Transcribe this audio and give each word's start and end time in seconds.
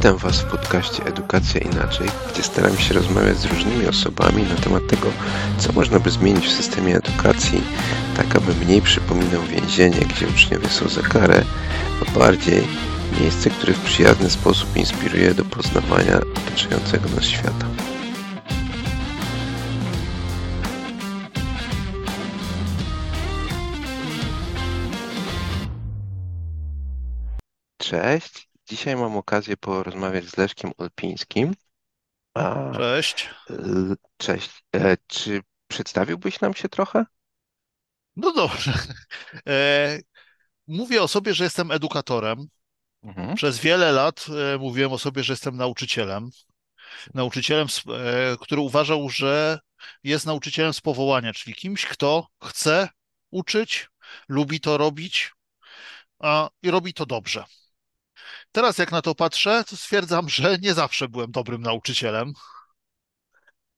Witam 0.00 0.16
Was 0.16 0.40
w 0.40 0.50
podcaście 0.50 1.04
Edukacja 1.04 1.60
Inaczej, 1.60 2.08
gdzie 2.32 2.42
staram 2.42 2.78
się 2.78 2.94
rozmawiać 2.94 3.36
z 3.36 3.44
różnymi 3.44 3.86
osobami 3.86 4.42
na 4.42 4.54
temat 4.54 4.86
tego, 4.88 5.06
co 5.58 5.72
można 5.72 5.98
by 5.98 6.10
zmienić 6.10 6.46
w 6.46 6.52
systemie 6.52 6.96
edukacji, 6.96 7.62
tak 8.16 8.36
aby 8.36 8.54
mniej 8.54 8.82
przypominał 8.82 9.42
więzienie, 9.42 10.00
gdzie 10.00 10.28
uczniowie 10.28 10.68
są 10.68 10.88
za 10.88 11.02
karę, 11.02 11.44
a 12.02 12.18
bardziej 12.18 12.62
miejsce, 13.20 13.50
które 13.50 13.72
w 13.72 13.84
przyjazny 13.84 14.30
sposób 14.30 14.76
inspiruje 14.76 15.34
do 15.34 15.44
poznawania 15.44 16.20
otaczającego 16.20 17.08
nas 17.08 17.24
świata. 17.24 17.66
Cześć. 27.78 28.49
Dzisiaj 28.70 28.96
mam 28.96 29.16
okazję 29.16 29.56
porozmawiać 29.56 30.24
z 30.24 30.36
Leszkiem 30.36 30.70
Olpińskim. 30.78 31.54
A, 32.34 32.72
Cześć. 32.76 33.30
l- 33.50 33.96
cześć. 34.16 34.64
E, 34.74 34.96
Czy 35.06 35.40
przedstawiłbyś 35.68 36.40
nam 36.40 36.54
się 36.54 36.68
trochę? 36.68 37.04
No 38.16 38.32
dobrze. 38.32 38.72
E, 39.48 39.98
mówię 40.66 41.02
o 41.02 41.08
sobie, 41.08 41.34
że 41.34 41.44
jestem 41.44 41.70
edukatorem. 41.70 42.38
Mhm. 43.02 43.34
Przez 43.34 43.58
wiele 43.58 43.92
lat 43.92 44.26
e, 44.54 44.58
mówiłem 44.58 44.92
o 44.92 44.98
sobie, 44.98 45.22
że 45.22 45.32
jestem 45.32 45.56
nauczycielem. 45.56 46.30
Nauczycielem, 47.14 47.66
e, 47.88 48.36
który 48.40 48.60
uważał, 48.60 49.08
że 49.10 49.58
jest 50.04 50.26
nauczycielem 50.26 50.72
z 50.74 50.80
powołania, 50.80 51.32
czyli 51.32 51.56
kimś, 51.56 51.86
kto 51.86 52.26
chce 52.44 52.88
uczyć, 53.30 53.88
lubi 54.28 54.60
to 54.60 54.76
robić, 54.78 55.32
a, 56.18 56.50
i 56.62 56.70
robi 56.70 56.94
to 56.94 57.06
dobrze. 57.06 57.44
Teraz, 58.52 58.78
jak 58.78 58.92
na 58.92 59.02
to 59.02 59.14
patrzę, 59.14 59.64
to 59.68 59.76
stwierdzam, 59.76 60.28
że 60.28 60.58
nie 60.58 60.74
zawsze 60.74 61.08
byłem 61.08 61.30
dobrym 61.30 61.62
nauczycielem. 61.62 62.32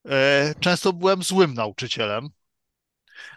E, 0.09 0.53
często 0.59 0.93
byłem 0.93 1.23
złym 1.23 1.53
nauczycielem. 1.53 2.29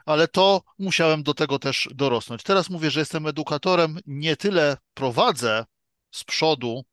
ale 0.07 0.29
to 0.29 0.62
musiałem 0.79 1.23
do 1.23 1.34
tego 1.34 1.59
też 1.59 1.89
dorosnąć. 1.95 2.42
Teraz 2.42 2.70
mówię, 2.70 2.91
że 2.91 3.01
jestem 3.01 3.27
edukatorem, 3.27 3.98
nie 4.07 4.37
tyle 4.37 4.77
prowadzę 4.95 5.64
z 6.11 6.25
przodu, 6.25 6.84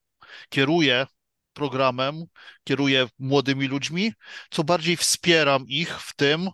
kieruję 0.49 1.07
programem, 1.53 2.25
kieruję 2.63 3.07
młodymi 3.19 3.67
ludźmi, 3.67 4.13
co 4.49 4.63
bardziej 4.63 4.97
wspieram 4.97 5.65
ich 5.67 6.01
w 6.01 6.15
tym, 6.15 6.49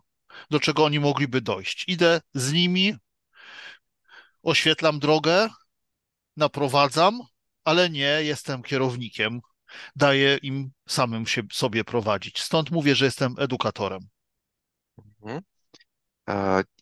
do 0.50 0.60
czego 0.60 0.86
oni 0.86 1.00
mogliby 1.00 1.42
dojść. 1.42 1.86
Idę 1.88 2.22
z 2.34 2.54
nimi, 2.54 2.96
oświetlam 4.44 5.00
drogę, 5.00 5.50
naprowadzam, 6.38 7.20
ale 7.70 7.90
nie 7.90 8.24
jestem 8.24 8.64
kierownikiem. 8.64 9.40
Daję 9.96 10.38
im 10.42 10.72
samym 10.88 11.26
się, 11.26 11.42
sobie 11.52 11.84
prowadzić. 11.84 12.42
Stąd 12.42 12.72
mówię, 12.72 12.96
że 12.96 13.06
jestem 13.06 13.36
edukatorem. 13.38 14.00
Mhm. 14.98 15.42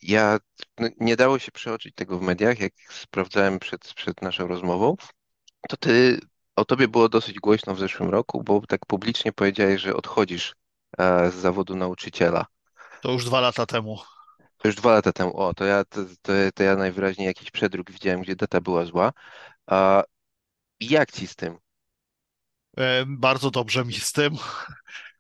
Ja, 0.01 0.39
no, 0.79 0.87
nie 0.99 1.15
dało 1.15 1.39
się 1.39 1.51
przeoczyć 1.51 1.95
tego 1.95 2.19
w 2.19 2.21
mediach, 2.21 2.59
jak 2.59 2.73
sprawdzałem 2.89 3.59
przed, 3.59 3.93
przed 3.93 4.21
naszą 4.21 4.47
rozmową, 4.47 4.95
to 5.69 5.77
ty, 5.77 6.19
o 6.55 6.65
tobie 6.65 6.87
było 6.87 7.09
dosyć 7.09 7.39
głośno 7.39 7.75
w 7.75 7.79
zeszłym 7.79 8.09
roku, 8.09 8.43
bo 8.43 8.61
tak 8.67 8.85
publicznie 8.85 9.33
powiedziałeś, 9.33 9.81
że 9.81 9.95
odchodzisz 9.95 10.55
e, 10.97 11.31
z 11.31 11.35
zawodu 11.35 11.75
nauczyciela. 11.75 12.45
To 13.01 13.11
już 13.11 13.25
dwa 13.25 13.39
lata 13.41 13.65
temu. 13.65 13.97
To 14.57 14.67
już 14.67 14.75
dwa 14.75 14.91
lata 14.91 15.13
temu. 15.13 15.37
O, 15.37 15.53
to 15.53 15.65
ja, 15.65 15.85
to, 15.85 16.05
to, 16.21 16.33
to 16.55 16.63
ja 16.63 16.75
najwyraźniej 16.75 17.27
jakiś 17.27 17.51
przedruk 17.51 17.91
widziałem, 17.91 18.21
gdzie 18.21 18.35
data 18.35 18.61
była 18.61 18.85
zła. 18.85 19.11
Jak 20.79 21.11
ci 21.11 21.27
z 21.27 21.35
tym? 21.35 21.57
E, 22.77 23.05
Bardzo 23.07 23.51
dobrze 23.51 23.85
mi 23.85 23.93
z 23.93 24.11
tym. 24.11 24.35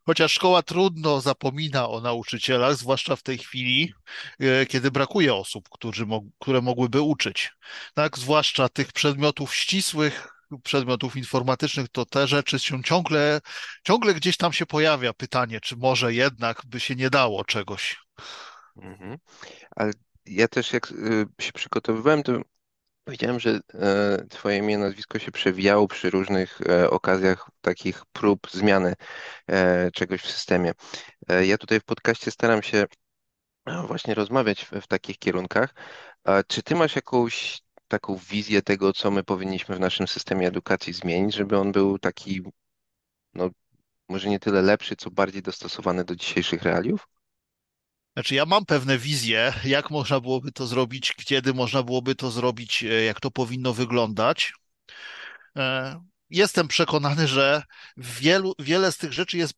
Chociaż 0.05 0.33
szkoła 0.33 0.63
trudno 0.63 1.21
zapomina 1.21 1.89
o 1.89 2.01
nauczycielach, 2.01 2.75
zwłaszcza 2.75 3.15
w 3.15 3.23
tej 3.23 3.37
chwili, 3.37 3.93
e, 4.39 4.65
kiedy 4.65 4.91
brakuje 4.91 5.33
osób, 5.33 5.69
które 6.39 6.61
mogłyby 6.61 7.01
uczyć. 7.01 7.51
Tak, 7.93 8.17
zwłaszcza 8.17 8.69
tych 8.69 8.93
przedmiotów 8.93 9.55
ścisłych, 9.55 10.27
przedmiotów 10.63 11.15
informatycznych, 11.15 11.89
to 11.89 12.05
te 12.05 12.27
rzeczy 12.27 12.59
się 12.59 12.83
ciągle, 12.83 13.41
ciągle 13.83 14.13
gdzieś 14.13 14.37
tam 14.37 14.53
się 14.53 14.65
pojawia 14.65 15.13
pytanie, 15.13 15.59
czy 15.61 15.75
może 15.75 16.13
jednak 16.13 16.61
by 16.65 16.79
się 16.79 16.95
nie 16.95 17.09
dało 17.09 17.45
czegoś. 17.45 17.97
Mhm. 18.75 19.17
Ale 19.75 19.91
ja 20.25 20.47
też 20.47 20.73
jak 20.73 20.91
y, 20.91 21.25
się 21.41 21.51
przygotowywałem, 21.51 22.23
to 22.23 22.41
widziałem, 23.07 23.39
że 23.39 23.59
e, 23.73 24.25
twoje 24.29 24.57
imię, 24.57 24.77
nazwisko 24.77 25.19
się 25.19 25.31
przewijało 25.31 25.87
przy 25.87 26.09
różnych 26.09 26.61
e, 26.61 26.89
okazjach 26.89 27.49
takich 27.61 28.05
prób 28.05 28.47
zmiany 28.51 28.93
e, 29.47 29.91
czegoś 29.91 30.21
w 30.21 30.31
systemie. 30.31 30.71
E, 31.29 31.45
ja 31.45 31.57
tutaj 31.57 31.79
w 31.79 31.83
podcaście 31.83 32.31
staram 32.31 32.63
się 32.63 32.85
e, 33.65 33.83
właśnie 33.87 34.13
rozmawiać 34.13 34.65
w, 34.65 34.71
w 34.71 34.87
takich 34.87 35.17
kierunkach. 35.17 35.73
Czy 36.47 36.63
ty 36.63 36.75
masz 36.75 36.95
jakąś 36.95 37.61
taką 37.87 38.15
wizję 38.15 38.61
tego, 38.61 38.93
co 38.93 39.11
my 39.11 39.23
powinniśmy 39.23 39.75
w 39.75 39.79
naszym 39.79 40.07
systemie 40.07 40.47
edukacji 40.47 40.93
zmienić, 40.93 41.35
żeby 41.35 41.57
on 41.57 41.71
był 41.71 41.99
taki, 41.99 42.41
no 43.33 43.49
może 44.09 44.29
nie 44.29 44.39
tyle 44.39 44.61
lepszy, 44.61 44.95
co 44.95 45.11
bardziej 45.11 45.41
dostosowany 45.41 46.03
do 46.03 46.15
dzisiejszych 46.15 46.63
realiów? 46.63 47.07
Znaczy, 48.17 48.35
ja 48.35 48.45
mam 48.45 48.65
pewne 48.65 48.97
wizje, 48.97 49.53
jak 49.63 49.91
można 49.91 50.19
byłoby 50.19 50.51
to 50.51 50.67
zrobić, 50.67 51.13
kiedy 51.13 51.53
można 51.53 51.83
byłoby 51.83 52.15
to 52.15 52.31
zrobić, 52.31 52.83
e, 52.83 52.87
jak 53.03 53.19
to 53.19 53.31
powinno 53.31 53.73
wyglądać. 53.73 54.53
E, 55.57 56.01
Jestem 56.29 56.67
przekonany, 56.67 57.27
że 57.27 57.63
wielu, 57.97 58.53
wiele 58.59 58.91
z 58.91 58.97
tych 58.97 59.13
rzeczy 59.13 59.37
jest 59.37 59.53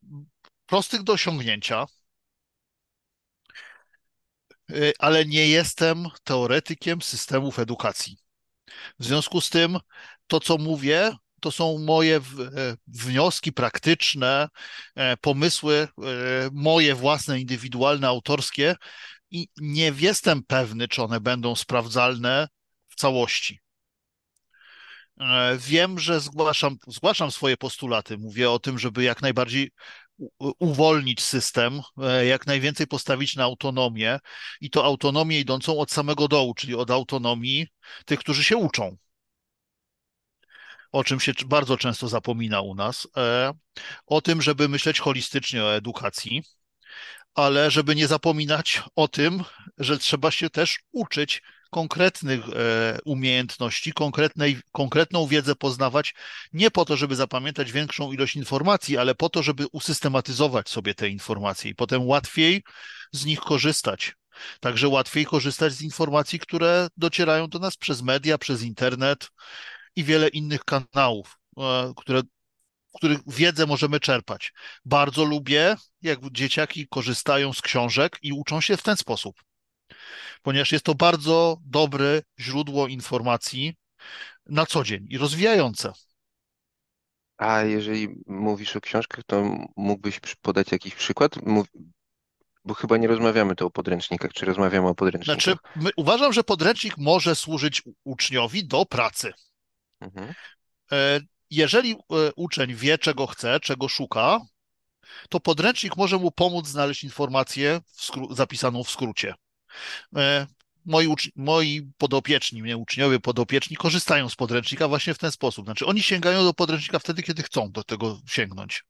prostych 0.65 1.03
do 1.03 1.13
osiągnięcia, 1.13 1.85
e, 4.69 4.91
ale 4.99 5.25
nie 5.25 5.47
jestem 5.47 6.05
teoretykiem 6.23 7.01
systemów 7.01 7.59
edukacji. 7.59 8.17
W 8.99 9.05
związku 9.05 9.41
z 9.41 9.49
tym, 9.49 9.77
to 10.27 10.39
co 10.39 10.57
mówię, 10.57 11.11
to 11.39 11.51
są 11.51 11.77
moje 11.77 12.17
e, 12.17 12.22
wnioski 12.88 13.53
praktyczne, 13.53 14.47
e, 14.95 15.17
pomysły, 15.17 15.75
e, 15.75 15.89
moje 16.51 16.95
własne, 16.95 17.39
indywidualne, 17.39 18.07
autorskie 18.07 18.75
i 19.31 19.47
nie 19.57 19.94
jestem 19.97 20.44
pewny, 20.44 20.88
czy 20.88 21.03
one 21.03 21.19
będą 21.19 21.55
sprawdzalne 21.55 22.47
w 22.88 22.95
całości. 22.95 23.59
Wiem, 25.57 26.00
że 26.00 26.19
zgłaszam, 26.19 26.77
zgłaszam 26.88 27.31
swoje 27.31 27.57
postulaty. 27.57 28.17
Mówię 28.17 28.51
o 28.51 28.59
tym, 28.59 28.79
żeby 28.79 29.03
jak 29.03 29.21
najbardziej 29.21 29.71
uwolnić 30.59 31.21
system, 31.21 31.81
jak 32.27 32.47
najwięcej 32.47 32.88
postawić 32.88 33.35
na 33.35 33.44
autonomię 33.44 34.19
i 34.61 34.69
to 34.69 34.85
autonomię 34.85 35.39
idącą 35.39 35.79
od 35.79 35.91
samego 35.91 36.27
dołu, 36.27 36.53
czyli 36.53 36.75
od 36.75 36.91
autonomii 36.91 37.67
tych, 38.06 38.19
którzy 38.19 38.44
się 38.44 38.57
uczą, 38.57 38.97
o 40.91 41.03
czym 41.03 41.19
się 41.19 41.33
bardzo 41.45 41.77
często 41.77 42.07
zapomina 42.07 42.61
u 42.61 42.75
nas. 42.75 43.07
E, 43.17 43.53
O 44.05 44.22
tym, 44.22 44.41
żeby 44.41 44.69
myśleć 44.69 45.00
holistycznie 45.00 45.63
o 45.63 45.75
edukacji, 45.75 46.44
ale 47.33 47.72
żeby 47.72 47.95
nie 47.95 48.07
zapominać 48.07 48.83
o 48.95 49.07
tym, 49.07 49.44
że 49.77 50.00
trzeba 50.00 50.31
się 50.31 50.50
też 50.50 50.79
uczyć 50.91 51.41
konkretnych 51.69 52.50
e, 52.50 52.97
umiejętności, 53.05 53.94
konkretnej, 53.94 54.57
konkretną 54.72 55.27
wiedzę 55.27 55.55
poznawać, 55.55 56.13
nie 56.53 56.72
po 56.72 56.85
to, 56.85 56.97
żeby 56.97 57.16
zapamiętać 57.16 57.71
większą 57.71 58.11
ilość 58.11 58.35
informacji, 58.35 58.97
ale 58.97 59.16
po 59.16 59.29
to, 59.29 59.44
żeby 59.44 59.67
usystematyzować 59.71 60.69
sobie 60.69 60.95
te 60.95 61.09
informacje 61.09 61.71
i 61.71 61.75
potem 61.75 62.07
łatwiej 62.07 62.63
z 63.11 63.25
nich 63.25 63.39
korzystać. 63.39 64.16
Także 64.59 64.88
łatwiej 64.88 65.25
korzystać 65.25 65.74
z 65.74 65.81
informacji, 65.81 66.39
które 66.39 66.88
docierają 66.97 67.47
do 67.47 67.59
nas 67.59 67.77
przez 67.77 68.01
media, 68.01 68.38
przez 68.38 68.62
internet 68.62 69.30
i 70.00 70.04
wiele 70.04 70.28
innych 70.28 70.66
kanałów, 70.66 71.40
e, 71.57 71.94
które 71.98 72.22
których 72.96 73.19
wiedzę 73.28 73.66
możemy 73.66 74.00
czerpać. 74.00 74.54
Bardzo 74.86 75.25
lubię, 75.25 75.75
jak 76.01 76.19
dzieciaki 76.31 76.88
korzystają 76.88 77.54
z 77.54 77.62
książek 77.62 78.18
i 78.22 78.34
uczą 78.34 78.62
się 78.62 78.78
w 78.78 78.81
ten 78.84 78.98
sposób, 78.98 79.36
ponieważ 80.42 80.72
jest 80.72 80.86
to 80.86 80.96
bardzo 80.96 81.57
dobre 81.66 82.22
źródło 82.40 82.88
informacji 82.88 83.75
na 84.46 84.66
co 84.66 84.84
dzień 84.84 85.06
i 85.10 85.18
rozwijające. 85.18 85.94
A 87.38 87.62
jeżeli 87.62 88.07
mówisz 88.28 88.75
o 88.75 88.81
książkach, 88.81 89.24
to 89.28 89.44
mógłbyś 89.75 90.19
podać 90.42 90.72
jakiś 90.72 90.96
przykład? 90.96 91.46
Mów, 91.46 91.68
bo 92.66 92.74
chyba 92.74 92.98
nie 92.98 93.07
rozmawiamy 93.07 93.56
tu 93.56 93.68
o 93.68 93.72
podręcznikach, 93.72 94.34
czy 94.34 94.46
rozmawiamy 94.46 94.88
o 94.88 94.90
Znaczy, 94.92 94.96
podręcznikach? 94.96 95.57
my, 95.75 95.90
uważam, 95.98 96.34
że 96.34 96.44
podręcznik 96.44 96.98
może 96.98 97.36
służyć 97.36 97.84
uczniowi 98.04 98.68
do 98.68 98.86
pracy. 98.86 99.34
Mhm. 100.01 100.34
E, 100.92 101.19
Jeżeli 101.50 101.92
e, 101.92 101.96
uczeń 102.36 102.75
wie, 102.75 102.98
czego 102.98 103.28
chce, 103.28 103.60
czego 103.60 103.88
szuka, 103.88 104.40
to 105.30 105.40
podręcznik 105.40 105.98
może 105.98 106.18
mu 106.18 106.31
pomóc 106.31 106.68
znaleźć 106.68 107.04
informację 107.04 107.81
w 107.86 108.01
skró- 108.01 108.36
zapisaną 108.36 108.84
w 108.84 108.90
skrócie. 108.90 109.34
E, 110.16 110.48
moi, 110.86 111.07
ucz- 111.07 111.31
moi 111.36 111.92
podopieczni, 111.98 112.62
nie 112.62 112.78
uczniowie, 112.78 113.19
podopieczni 113.19 113.78
korzystają 113.78 114.30
z 114.30 114.36
podręcznika 114.36 114.88
właśnie 114.88 115.13
w 115.13 115.18
ten 115.18 115.31
sposób. 115.31 115.66
Znaczy 115.66 115.86
oni 115.86 116.04
sięgają 116.04 116.44
do 116.44 116.54
podręcznika 116.54 117.00
wtedy, 117.00 117.24
kiedy 117.24 117.44
chcą 117.44 117.72
do 117.72 117.84
tego 117.84 118.19
sięgnąć. 118.28 118.84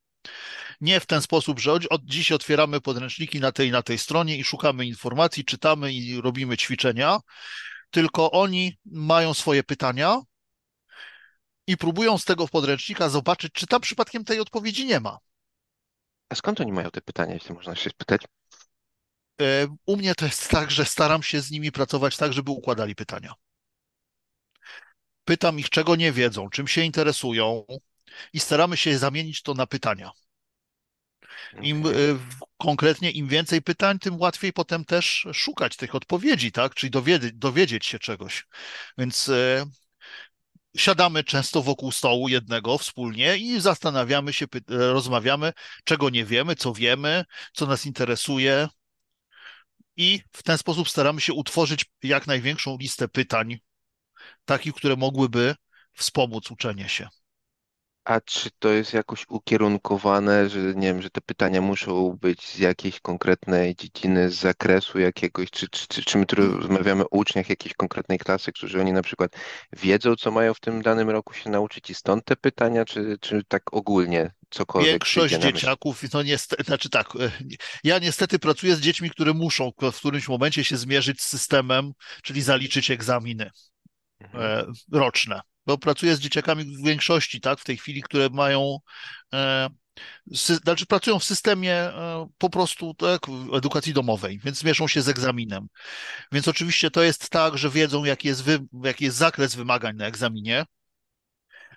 Nie 0.82 1.00
w 1.00 1.06
ten 1.06 1.22
sposób, 1.22 1.60
że 1.60 1.72
od, 1.72 2.06
dziś 2.06 2.32
otwieramy 2.32 2.82
podręczniki 2.82 3.40
na 3.40 3.52
tej 3.52 3.72
na 3.72 3.82
tej 3.82 3.98
stronie 3.98 4.38
i 4.38 4.44
szukamy 4.44 4.86
informacji, 4.86 5.46
czytamy 5.46 5.94
i 5.94 6.22
robimy 6.22 6.58
ćwiczenia, 6.58 7.20
tylko 7.90 8.32
oni 8.32 8.78
mają 8.86 9.34
swoje 9.34 9.64
pytania 9.64 10.22
i 11.70 11.78
próbują 11.78 12.18
z 12.18 12.26
tego 12.26 12.48
podręcznika 12.48 13.10
zobaczyć, 13.10 13.54
czy 13.54 13.68
tam 13.68 13.82
przypadkiem 13.82 14.26
tej 14.26 14.40
odpowiedzi 14.40 14.86
nie 14.86 15.00
ma. 15.00 15.18
A 16.30 16.36
skąd 16.36 16.62
oni 16.62 16.72
mają 16.72 16.92
te 16.92 17.02
pytania, 17.02 17.34
jeśli 17.34 17.56
można 17.56 17.76
się 17.76 17.90
spytać? 17.90 18.22
E, 19.42 19.68
U 19.86 19.98
mnie 19.98 20.16
to 20.16 20.26
jest 20.26 20.50
tak, 20.50 20.72
że 20.72 20.86
staram 20.86 21.24
się 21.24 21.42
z 21.42 21.52
nimi 21.52 21.72
pracować 21.72 22.18
tak, 22.18 22.34
żeby 22.34 22.52
układali 22.52 22.96
pytania. 22.96 23.34
Pytam 25.26 25.60
ich, 25.60 25.70
czego 25.70 25.96
nie 25.96 26.12
wiedzą, 26.12 26.50
czym 26.50 26.68
się 26.68 26.82
interesują 26.82 27.66
i 28.34 28.40
staramy 28.40 28.78
się 28.78 28.98
zamienić 28.98 29.42
to 29.42 29.54
na 29.54 29.68
pytania. 29.68 30.12
Im 31.62 31.86
Okej. 31.86 32.10
e, 32.10 32.20
konkretnie 32.58 33.12
im 33.12 33.28
więcej 33.28 33.62
pytań, 33.62 34.00
tym 34.00 34.20
łatwiej 34.20 34.54
potem 34.54 34.86
też 34.86 35.28
szukać 35.34 35.78
tych 35.78 35.96
odpowiedzi, 35.96 36.52
tak? 36.52 36.76
Czyli 36.76 36.90
dowiedzieć, 36.92 37.34
dowiedzieć 37.34 37.86
się 37.86 38.00
czegoś. 38.00 38.48
Więc 38.98 39.30
e, 39.30 39.66
siadamy 40.80 41.24
często 41.24 41.62
wokół 41.62 41.92
stołu 41.92 42.30
jednego 42.30 42.78
wspólnie 42.78 43.38
i 43.38 43.62
zastanawiamy 43.62 44.34
się, 44.34 44.46
e, 44.46 44.58
rozmawiamy, 44.70 45.54
czego 45.84 46.10
nie 46.10 46.26
wiemy, 46.26 46.56
co 46.56 46.74
wiemy, 46.74 47.26
co 47.54 47.66
nas 47.66 47.86
interesuje. 47.86 48.68
I 49.98 50.22
w 50.32 50.44
ten 50.44 50.58
sposób 50.58 50.90
staramy 50.90 51.22
się 51.22 51.34
utworzyć 51.34 51.86
jak 52.04 52.28
największą 52.28 52.78
listę 52.78 53.08
pytań, 53.08 53.60
takich, 54.46 54.74
które 54.74 54.96
mogłyby 54.96 55.56
wspomóc 55.94 56.52
uczenie 56.52 56.90
się. 56.90 57.08
A 58.10 58.22
czy 58.22 58.50
to 58.60 58.70
jest 58.70 58.94
jakoś 58.94 59.26
ukierunkowane, 59.30 60.50
że 60.50 60.60
nie 60.60 60.88
wiem, 60.88 61.02
że 61.02 61.10
te 61.10 61.22
pytania 61.22 61.62
muszą 61.62 62.18
być 62.22 62.48
z 62.48 62.60
jakiejś 62.60 63.00
konkretnej 63.00 63.76
dziedziny, 63.76 64.30
z 64.30 64.34
zakresu 64.34 65.00
jakiegoś, 65.00 65.52
czy, 65.52 65.70
czy, 65.70 65.88
czy, 65.88 66.04
czy 66.04 66.18
my 66.18 66.26
tu 66.26 66.36
rozmawiamy 66.36 67.04
o 67.04 67.08
uczniach 67.12 67.50
jakiejś 67.50 67.74
konkretnej 67.74 68.20
klasy, 68.20 68.52
którzy 68.52 68.80
oni 68.80 68.94
na 68.94 69.02
przykład 69.02 69.32
wiedzą, 69.74 70.16
co 70.16 70.32
mają 70.32 70.54
w 70.54 70.60
tym 70.60 70.82
danym 70.82 71.10
roku 71.10 71.34
się 71.34 71.50
nauczyć 71.50 71.90
i 71.90 71.94
stąd 71.94 72.26
te 72.26 72.36
pytania, 72.36 72.86
czy, 72.86 73.18
czy 73.22 73.42
tak 73.48 73.74
ogólnie 73.74 74.32
cokolwiek 74.50 74.92
Większość 74.92 75.36
dzieciaków, 75.36 76.04
no 76.14 76.24
niestety, 76.24 76.64
znaczy 76.64 76.90
tak, 76.90 77.16
e, 77.16 77.32
ja 77.84 78.00
niestety 78.00 78.40
pracuję 78.40 78.76
z 78.76 78.82
dziećmi, 78.82 79.10
które 79.10 79.34
muszą 79.34 79.72
w 79.92 79.98
którymś 79.98 80.28
momencie 80.28 80.64
się 80.64 80.78
zmierzyć 80.78 81.22
z 81.22 81.28
systemem, 81.28 81.92
czyli 82.24 82.42
zaliczyć 82.42 82.92
egzaminy 82.92 83.50
Mhm. 84.22 84.44
e, 84.44 84.66
roczne. 85.00 85.42
Bo 85.66 85.78
pracuję 85.78 86.16
z 86.16 86.20
dzieciakami 86.20 86.78
w 86.78 86.86
większości, 86.86 87.42
tak, 87.42 87.60
w 87.60 87.64
tej 87.64 87.78
chwili, 87.78 88.02
które 88.02 88.30
mają, 88.30 88.78
e, 89.34 89.70
sy, 90.34 90.56
znaczy 90.56 90.86
pracują 90.86 91.20
w 91.20 91.24
systemie 91.24 91.74
e, 91.74 92.28
po 92.38 92.50
prostu 92.50 92.94
tak, 92.94 93.22
edukacji 93.54 93.94
domowej, 93.94 94.40
więc 94.44 94.58
zmierzą 94.58 94.88
się 94.88 95.02
z 95.02 95.10
egzaminem. 95.10 95.68
Więc 96.32 96.48
oczywiście 96.48 96.92
to 96.92 97.04
jest 97.04 97.30
tak, 97.30 97.58
że 97.58 97.70
wiedzą, 97.70 98.06
jaki 98.06 98.28
jest, 98.28 98.44
wy, 98.44 98.60
jaki 98.84 99.06
jest 99.06 99.18
zakres 99.18 99.56
wymagań 99.56 99.96
na 99.96 100.06
egzaminie, 100.06 100.66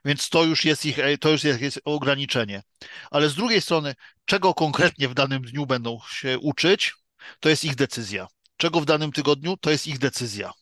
więc 0.04 0.28
to 0.28 0.44
już 0.44 0.64
jest 0.64 0.86
ich, 0.86 0.98
to 1.20 1.30
już 1.30 1.44
jest, 1.44 1.60
jest 1.60 1.80
ograniczenie. 1.84 2.62
Ale 3.10 3.28
z 3.28 3.34
drugiej 3.34 3.60
strony, 3.60 3.94
czego 4.24 4.54
konkretnie 4.54 5.08
w 5.08 5.14
danym 5.14 5.42
dniu 5.42 5.66
będą 5.66 5.98
się 6.10 6.38
uczyć, 6.38 6.94
to 7.40 7.48
jest 7.48 7.64
ich 7.64 7.74
decyzja. 7.74 8.26
Czego 8.56 8.80
w 8.80 8.84
danym 8.84 9.12
tygodniu, 9.12 9.56
to 9.56 9.70
jest 9.70 9.86
ich 9.86 9.98
decyzja. 9.98 10.52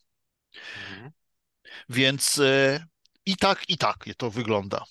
Mhm. 0.89 1.11
Więc 1.89 2.39
e, 2.39 2.85
i 3.25 3.37
tak, 3.37 3.69
i 3.69 3.77
tak 3.77 4.05
to 4.17 4.31
wygląda. 4.31 4.83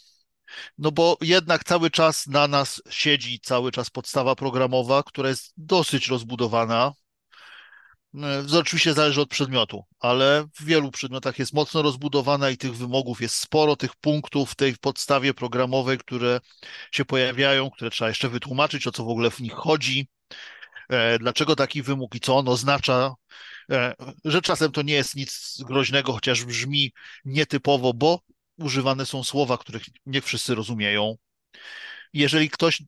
No 0.78 0.92
bo 0.92 1.16
jednak 1.20 1.64
cały 1.64 1.90
czas 1.90 2.26
na 2.26 2.48
nas 2.48 2.82
siedzi 2.90 3.40
cały 3.40 3.72
czas 3.72 3.90
podstawa 3.90 4.34
programowa, 4.36 5.02
która 5.02 5.28
jest 5.28 5.52
dosyć 5.56 6.08
rozbudowana. 6.08 6.92
E, 8.14 8.58
oczywiście 8.58 8.94
zależy 8.94 9.20
od 9.20 9.28
przedmiotu, 9.28 9.84
ale 10.00 10.46
w 10.54 10.64
wielu 10.64 10.90
przedmiotach 10.90 11.38
jest 11.38 11.52
mocno 11.52 11.82
rozbudowana 11.82 12.50
i 12.50 12.56
tych 12.56 12.76
wymogów 12.76 13.20
jest 13.20 13.34
sporo, 13.34 13.76
tych 13.76 13.96
punktów 13.96 14.50
w 14.50 14.54
tej 14.54 14.74
podstawie 14.76 15.34
programowej, 15.34 15.98
które 15.98 16.40
się 16.92 17.04
pojawiają, 17.04 17.70
które 17.70 17.90
trzeba 17.90 18.08
jeszcze 18.08 18.28
wytłumaczyć, 18.28 18.86
o 18.86 18.92
co 18.92 19.04
w 19.04 19.08
ogóle 19.08 19.30
w 19.30 19.40
nich 19.40 19.52
chodzi, 19.52 20.08
e, 20.88 21.18
dlaczego 21.18 21.56
taki 21.56 21.82
wymóg 21.82 22.14
i 22.14 22.20
co 22.20 22.36
on 22.36 22.48
oznacza, 22.48 23.14
że 24.24 24.42
czasem 24.42 24.72
to 24.72 24.82
nie 24.82 24.94
jest 24.94 25.16
nic 25.16 25.58
groźnego, 25.66 26.12
chociaż 26.12 26.44
brzmi 26.44 26.92
nietypowo, 27.24 27.94
bo 27.94 28.20
używane 28.58 29.06
są 29.06 29.24
słowa, 29.24 29.58
których 29.58 29.82
nie 30.06 30.20
wszyscy 30.20 30.54
rozumieją. 30.54 31.16
Jeżeli 32.12 32.50
ktoś 32.50 32.82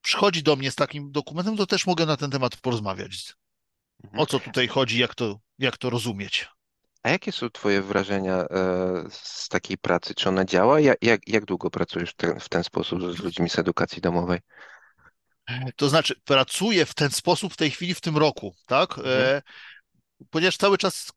przychodzi 0.00 0.42
do 0.42 0.56
mnie 0.56 0.70
z 0.70 0.74
takim 0.74 1.12
dokumentem, 1.12 1.56
to 1.56 1.66
też 1.66 1.86
mogę 1.86 2.06
na 2.06 2.16
ten 2.16 2.30
temat 2.30 2.56
porozmawiać. 2.56 3.34
Mhm. 4.04 4.20
O 4.20 4.26
co 4.26 4.40
tutaj 4.40 4.68
chodzi, 4.68 4.98
jak 4.98 5.14
to, 5.14 5.40
jak 5.58 5.76
to 5.76 5.90
rozumieć? 5.90 6.48
A 7.02 7.10
jakie 7.10 7.32
są 7.32 7.50
Twoje 7.50 7.82
wrażenia 7.82 8.34
e, 8.34 8.46
z 9.10 9.48
takiej 9.48 9.78
pracy? 9.78 10.14
Czy 10.14 10.28
ona 10.28 10.44
działa? 10.44 10.80
Jak, 10.80 10.98
jak, 11.02 11.28
jak 11.28 11.44
długo 11.44 11.70
pracujesz 11.70 12.10
w 12.10 12.16
ten, 12.16 12.40
w 12.40 12.48
ten 12.48 12.64
sposób 12.64 13.16
z 13.16 13.18
ludźmi 13.18 13.50
z 13.50 13.58
edukacji 13.58 14.02
domowej? 14.02 14.38
To 15.76 15.88
znaczy, 15.88 16.14
pracuję 16.24 16.86
w 16.86 16.94
ten 16.94 17.10
sposób 17.10 17.52
w 17.52 17.56
tej 17.56 17.70
chwili, 17.70 17.94
w 17.94 18.00
tym 18.00 18.16
roku, 18.16 18.54
tak? 18.66 18.98
Mhm. 18.98 19.42
Ponieważ 20.30 20.56
cały 20.56 20.78
czas 20.78 21.12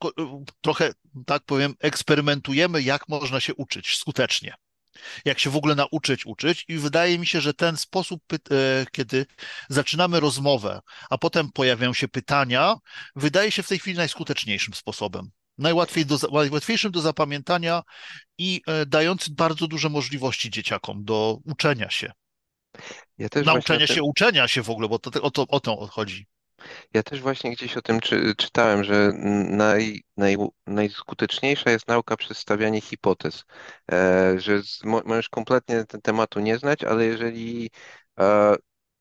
trochę, 0.61 0.91
tak 1.25 1.43
powiem, 1.43 1.73
eksperymentujemy, 1.79 2.81
jak 2.81 3.09
można 3.09 3.39
się 3.39 3.53
uczyć 3.55 3.97
skutecznie. 3.97 4.53
Jak 5.25 5.39
się 5.39 5.49
w 5.49 5.55
ogóle 5.55 5.75
nauczyć 5.75 6.25
uczyć, 6.25 6.65
i 6.67 6.77
wydaje 6.77 7.19
mi 7.19 7.25
się, 7.25 7.41
że 7.41 7.53
ten 7.53 7.77
sposób, 7.77 8.21
e, 8.33 8.37
kiedy 8.91 9.25
zaczynamy 9.69 10.19
rozmowę, 10.19 10.81
a 11.09 11.17
potem 11.17 11.51
pojawiają 11.51 11.93
się 11.93 12.07
pytania, 12.07 12.75
wydaje 13.15 13.51
się 13.51 13.63
w 13.63 13.67
tej 13.67 13.79
chwili 13.79 13.97
najskuteczniejszym 13.97 14.73
sposobem. 14.73 15.29
Najłatwiej 15.57 16.05
do, 16.05 16.17
za- 16.17 16.27
łatwiejszym 16.51 16.91
do 16.91 17.01
zapamiętania 17.01 17.81
i 18.37 18.61
e, 18.67 18.85
dającym 18.85 19.35
bardzo 19.35 19.67
duże 19.67 19.89
możliwości 19.89 20.49
dzieciakom 20.49 21.03
do 21.03 21.37
uczenia 21.45 21.89
się. 21.89 22.11
Ja 23.17 23.27
Nauczenia 23.45 23.87
się, 23.87 24.03
uczenia 24.03 24.47
się 24.47 24.63
w 24.63 24.69
ogóle, 24.69 24.87
bo 24.89 24.99
to, 24.99 25.21
o 25.21 25.31
to, 25.31 25.47
o 25.47 25.59
to 25.59 25.87
chodzi. 25.87 26.27
Ja 26.93 27.03
też 27.03 27.21
właśnie 27.21 27.51
gdzieś 27.51 27.77
o 27.77 27.81
tym 27.81 27.99
czy, 27.99 28.35
czytałem, 28.35 28.83
że 28.83 29.11
naj, 29.49 30.03
naj, 30.17 30.37
najskuteczniejsza 30.67 31.71
jest 31.71 31.87
nauka 31.87 32.17
przez 32.17 32.37
stawianie 32.37 32.81
hipotez, 32.81 33.45
e, 33.91 34.35
że 34.39 34.63
z, 34.63 34.83
mo, 34.83 35.01
możesz 35.05 35.29
kompletnie 35.29 35.85
ten 35.85 36.01
tematu 36.01 36.39
nie 36.39 36.57
znać, 36.57 36.83
ale 36.83 37.05
jeżeli 37.05 37.69
e, 38.19 38.55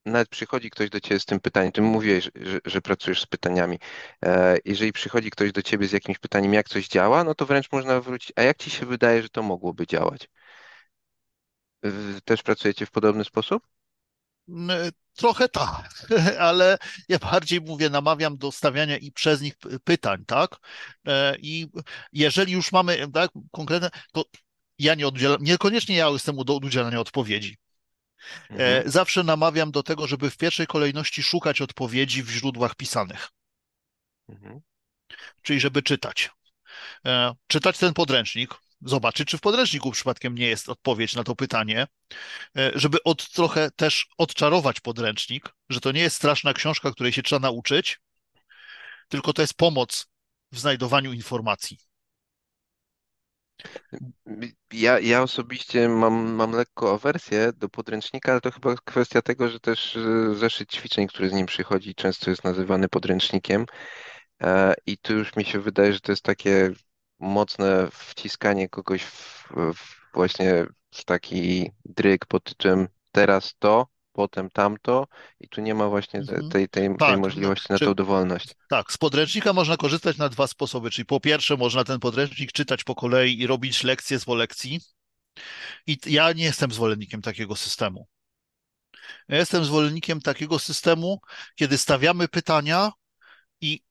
nawet 0.06 0.28
przychodzi 0.28 0.70
ktoś 0.70 0.90
do 0.90 1.00
ciebie 1.00 1.20
z 1.20 1.24
tym 1.24 1.40
pytaniem, 1.40 1.72
ty 1.72 1.82
mówiłeś, 1.82 2.30
że, 2.34 2.58
że, 2.64 2.80
pracujesz 2.80 3.22
z 3.22 3.26
pytaniami, 3.26 3.78
e, 4.24 4.56
jeżeli 4.64 4.92
przychodzi 4.92 5.30
ktoś 5.30 5.52
do 5.52 5.62
ciebie 5.62 5.86
z 5.88 5.92
jakimś 5.92 6.18
pytaniem, 6.18 6.54
jak 6.54 6.68
coś 6.68 6.88
działa, 6.88 7.24
no 7.24 7.34
to 7.34 7.46
wręcz 7.46 7.72
można 7.72 8.00
wrócić, 8.00 8.32
a 8.36 8.42
jak 8.42 8.56
ci 8.56 8.70
się 8.70 8.86
wydaje, 8.86 9.22
że 9.22 9.28
to 9.28 9.42
mogłoby 9.42 9.86
działać? 9.86 10.28
Też 12.24 12.42
pracujecie 12.42 12.86
w 12.86 12.90
podobny 12.90 13.24
sposób? 13.24 13.62
Trochę 15.16 15.48
tak, 15.48 16.06
ale 16.38 16.78
ja 17.08 17.18
bardziej 17.18 17.60
mówię, 17.60 17.90
namawiam 17.90 18.36
do 18.36 18.52
stawiania 18.52 18.96
i 18.96 19.12
przez 19.12 19.40
nich 19.40 19.56
py- 19.56 19.78
pytań, 19.84 20.24
tak? 20.26 20.56
E, 21.06 21.36
I 21.38 21.66
jeżeli 22.12 22.52
już 22.52 22.72
mamy 22.72 23.10
tak, 23.12 23.30
konkretne, 23.52 23.90
to 24.12 24.24
ja 24.78 24.94
nie 24.94 25.08
oddzielam, 25.08 25.42
niekoniecznie 25.42 25.96
ja 25.96 26.08
jestem 26.08 26.36
do 26.36 26.56
udzielania 26.56 27.00
odpowiedzi. 27.00 27.56
Mhm, 28.50 28.86
E, 28.86 28.90
Zawsze 28.90 29.22
namawiam 29.22 29.70
do 29.70 29.82
tego, 29.82 30.06
żeby 30.06 30.30
w 30.30 30.36
pierwszej 30.36 30.66
kolejności 30.66 31.22
szukać 31.22 31.60
odpowiedzi 31.60 32.22
w 32.22 32.30
źródłach 32.30 32.74
pisanych, 32.74 33.28
mhm. 34.28 34.60
czyli 35.42 35.60
żeby 35.60 35.82
czytać. 35.82 36.30
E, 37.06 37.34
Czytać 37.46 37.78
ten 37.78 37.94
podręcznik, 37.94 38.54
zobaczyć, 38.84 39.28
czy 39.28 39.38
w 39.38 39.40
podręczniku 39.40 39.90
przypadkiem 39.90 40.34
nie 40.34 40.46
jest 40.46 40.68
odpowiedź 40.68 41.14
na 41.14 41.24
to 41.24 41.36
pytanie, 41.36 41.86
e, 42.56 42.72
żeby 42.74 43.02
od, 43.04 43.30
trochę 43.30 43.70
też 43.70 44.08
odczarować 44.18 44.80
podręcznik, 44.80 45.54
że 45.68 45.80
to 45.80 45.92
nie 45.92 46.00
jest 46.00 46.16
straszna 46.16 46.52
książka, 46.52 46.90
której 46.90 47.12
się 47.12 47.22
trzeba 47.22 47.40
nauczyć, 47.40 48.00
tylko 49.08 49.32
to 49.32 49.42
jest 49.42 49.54
pomoc 49.54 50.06
w 50.52 50.58
znajdowaniu 50.58 51.12
informacji. 51.12 51.78
Ja, 54.72 54.98
ja 54.98 55.22
osobiście 55.22 55.88
mam, 55.88 56.32
mam 56.32 56.52
lekko 56.52 56.94
awersję 56.94 57.52
do 57.52 57.68
podręcznika, 57.68 58.32
ale 58.32 58.40
to 58.40 58.50
chyba 58.50 58.74
kwestia 58.84 59.22
tego, 59.22 59.48
że 59.48 59.60
też 59.60 59.96
e, 59.96 60.34
zeszyt 60.34 60.72
ćwiczeń, 60.72 61.06
który 61.06 61.30
z 61.30 61.32
nim 61.32 61.46
przychodzi, 61.46 61.94
często 61.94 62.30
jest 62.30 62.44
nazywany 62.44 62.88
podręcznikiem. 62.88 63.66
E, 64.42 64.74
I 64.86 64.98
tu 64.98 65.14
już 65.14 65.36
mi 65.36 65.44
się 65.44 65.60
wydaje, 65.60 65.92
że 65.92 66.00
to 66.00 66.12
jest 66.12 66.22
takie 66.22 66.70
mocne 67.24 67.88
wciskanie 67.92 68.68
kogoś 68.68 69.02
w, 69.02 69.48
w 69.74 70.12
właśnie 70.14 70.66
w 70.94 71.04
taki 71.04 71.70
dryg 71.84 72.26
pod 72.26 72.44
tytułem 72.44 72.88
teraz 73.12 73.54
to 73.58 73.86
potem 74.12 74.50
tamto 74.50 75.06
i 75.40 75.48
tu 75.48 75.60
nie 75.60 75.74
ma 75.74 75.88
właśnie 75.88 76.22
te- 76.24 76.32
Mhm. 76.32 76.50
tej, 76.50 76.68
tej, 76.68 76.88
tej 76.88 76.98
Tak, 76.98 77.18
możliwości 77.18 77.66
na 77.70 77.78
czy, 77.78 77.84
tą 77.86 77.94
dowolność. 77.94 78.54
tak, 78.68 78.92
z 78.92 78.98
podręcznika 78.98 79.52
można 79.52 79.76
korzystać 79.76 80.16
na 80.16 80.28
dwa 80.28 80.46
sposoby, 80.46 80.90
czyli 80.90 81.06
po 81.06 81.20
pierwsze 81.20 81.56
można 81.56 81.84
ten 81.84 82.00
podręcznik 82.00 82.52
czytać 82.52 82.84
po 82.84 82.94
kolei 82.94 83.40
i 83.40 83.46
robić 83.46 83.84
lekcje 83.84 84.18
z 84.20 84.26
lekcji 84.26 84.80
i 85.86 85.98
ja 86.06 86.32
nie 86.32 86.44
jestem 86.44 86.72
zwolennikiem 86.72 87.22
takiego 87.22 87.56
systemu. 87.56 88.06
Ja 89.28 89.36
jestem 89.36 89.64
zwolennikiem 89.64 90.20
takiego 90.20 90.58
systemu, 90.58 91.20
kiedy 91.54 91.78
stawiamy 91.78 92.28
pytania 92.28 92.90
i, 93.64 93.82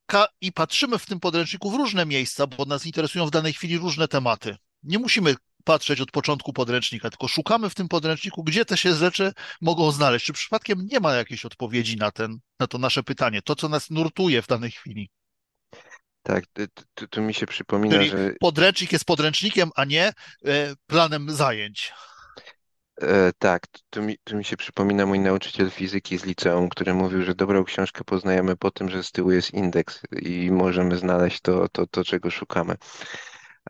i 0.41 0.51
patrzymy 0.51 0.99
w 0.99 1.05
tym 1.05 1.19
podręczniku 1.19 1.71
w 1.71 1.75
różne 1.75 2.05
miejsca, 2.05 2.47
bo 2.47 2.65
nas 2.65 2.85
interesują 2.85 3.25
w 3.25 3.31
danej 3.31 3.53
chwili 3.53 3.77
różne 3.77 4.07
tematy. 4.07 4.57
Nie 4.83 4.99
musimy 4.99 5.35
patrzeć 5.63 6.01
od 6.01 6.11
początku 6.11 6.53
podręcznika, 6.53 7.09
tylko 7.09 7.27
szukamy 7.27 7.69
w 7.69 7.75
tym 7.75 7.87
podręczniku, 7.87 8.43
gdzie 8.43 8.65
te 8.65 8.77
się 8.77 8.95
rzeczy 8.95 9.33
mogą 9.61 9.91
znaleźć. 9.91 10.25
Czy 10.25 10.33
przypadkiem 10.33 10.87
nie 10.91 10.99
ma 10.99 11.13
jakiejś 11.13 11.45
odpowiedzi 11.45 11.97
na 11.97 12.11
ten, 12.11 12.39
na 12.59 12.67
to 12.67 12.77
nasze 12.77 13.03
pytanie, 13.03 13.41
to, 13.41 13.55
co 13.55 13.69
nas 13.69 13.89
nurtuje 13.89 14.41
w 14.41 14.47
danej 14.47 14.71
chwili. 14.71 15.09
Tak, 16.23 16.43
tu 17.09 17.21
mi 17.21 17.33
się 17.33 17.45
przypomina, 17.45 17.95
Czyli 17.95 18.09
że 18.09 18.33
podręcznik 18.39 18.91
jest 18.91 19.05
podręcznikiem, 19.05 19.69
a 19.75 19.85
nie 19.85 20.03
e, 20.05 20.13
planem 20.87 21.31
zajęć. 21.31 21.93
E, 23.01 23.33
tak, 23.39 23.67
tu 23.89 24.01
mi, 24.01 24.17
tu 24.23 24.37
mi 24.37 24.43
się 24.45 24.57
przypomina 24.57 25.05
mój 25.05 25.19
nauczyciel 25.19 25.71
fizyki 25.71 26.17
z 26.17 26.25
liceum, 26.25 26.69
który 26.69 26.93
mówił, 26.93 27.23
że 27.23 27.35
dobrą 27.35 27.63
książkę 27.63 28.03
poznajemy 28.03 28.55
po 28.55 28.71
tym, 28.71 28.89
że 28.89 29.03
z 29.03 29.11
tyłu 29.11 29.31
jest 29.31 29.53
indeks 29.53 30.01
i 30.21 30.51
możemy 30.51 30.97
znaleźć 30.97 31.41
to, 31.41 31.69
to, 31.69 31.87
to 31.87 32.03
czego 32.03 32.31
szukamy. 32.31 32.75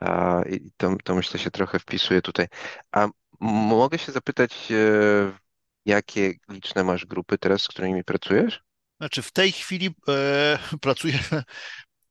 A, 0.02 0.42
I 0.50 0.72
to, 0.78 0.96
to 1.04 1.16
myślę 1.16 1.40
się 1.40 1.52
trochę 1.52 1.80
wpisuje 1.80 2.22
tutaj. 2.22 2.48
A 2.92 3.08
mogę 3.40 3.98
się 3.98 4.12
zapytać, 4.12 4.72
e, 4.72 5.38
jakie 5.86 6.34
liczne 6.50 6.84
masz 6.84 7.06
grupy 7.06 7.38
teraz, 7.38 7.62
z 7.62 7.68
którymi 7.68 8.04
pracujesz? 8.04 8.64
Znaczy 8.98 9.22
w 9.22 9.32
tej 9.32 9.52
chwili 9.52 9.96
e, 10.08 10.60
pracuję 10.82 11.20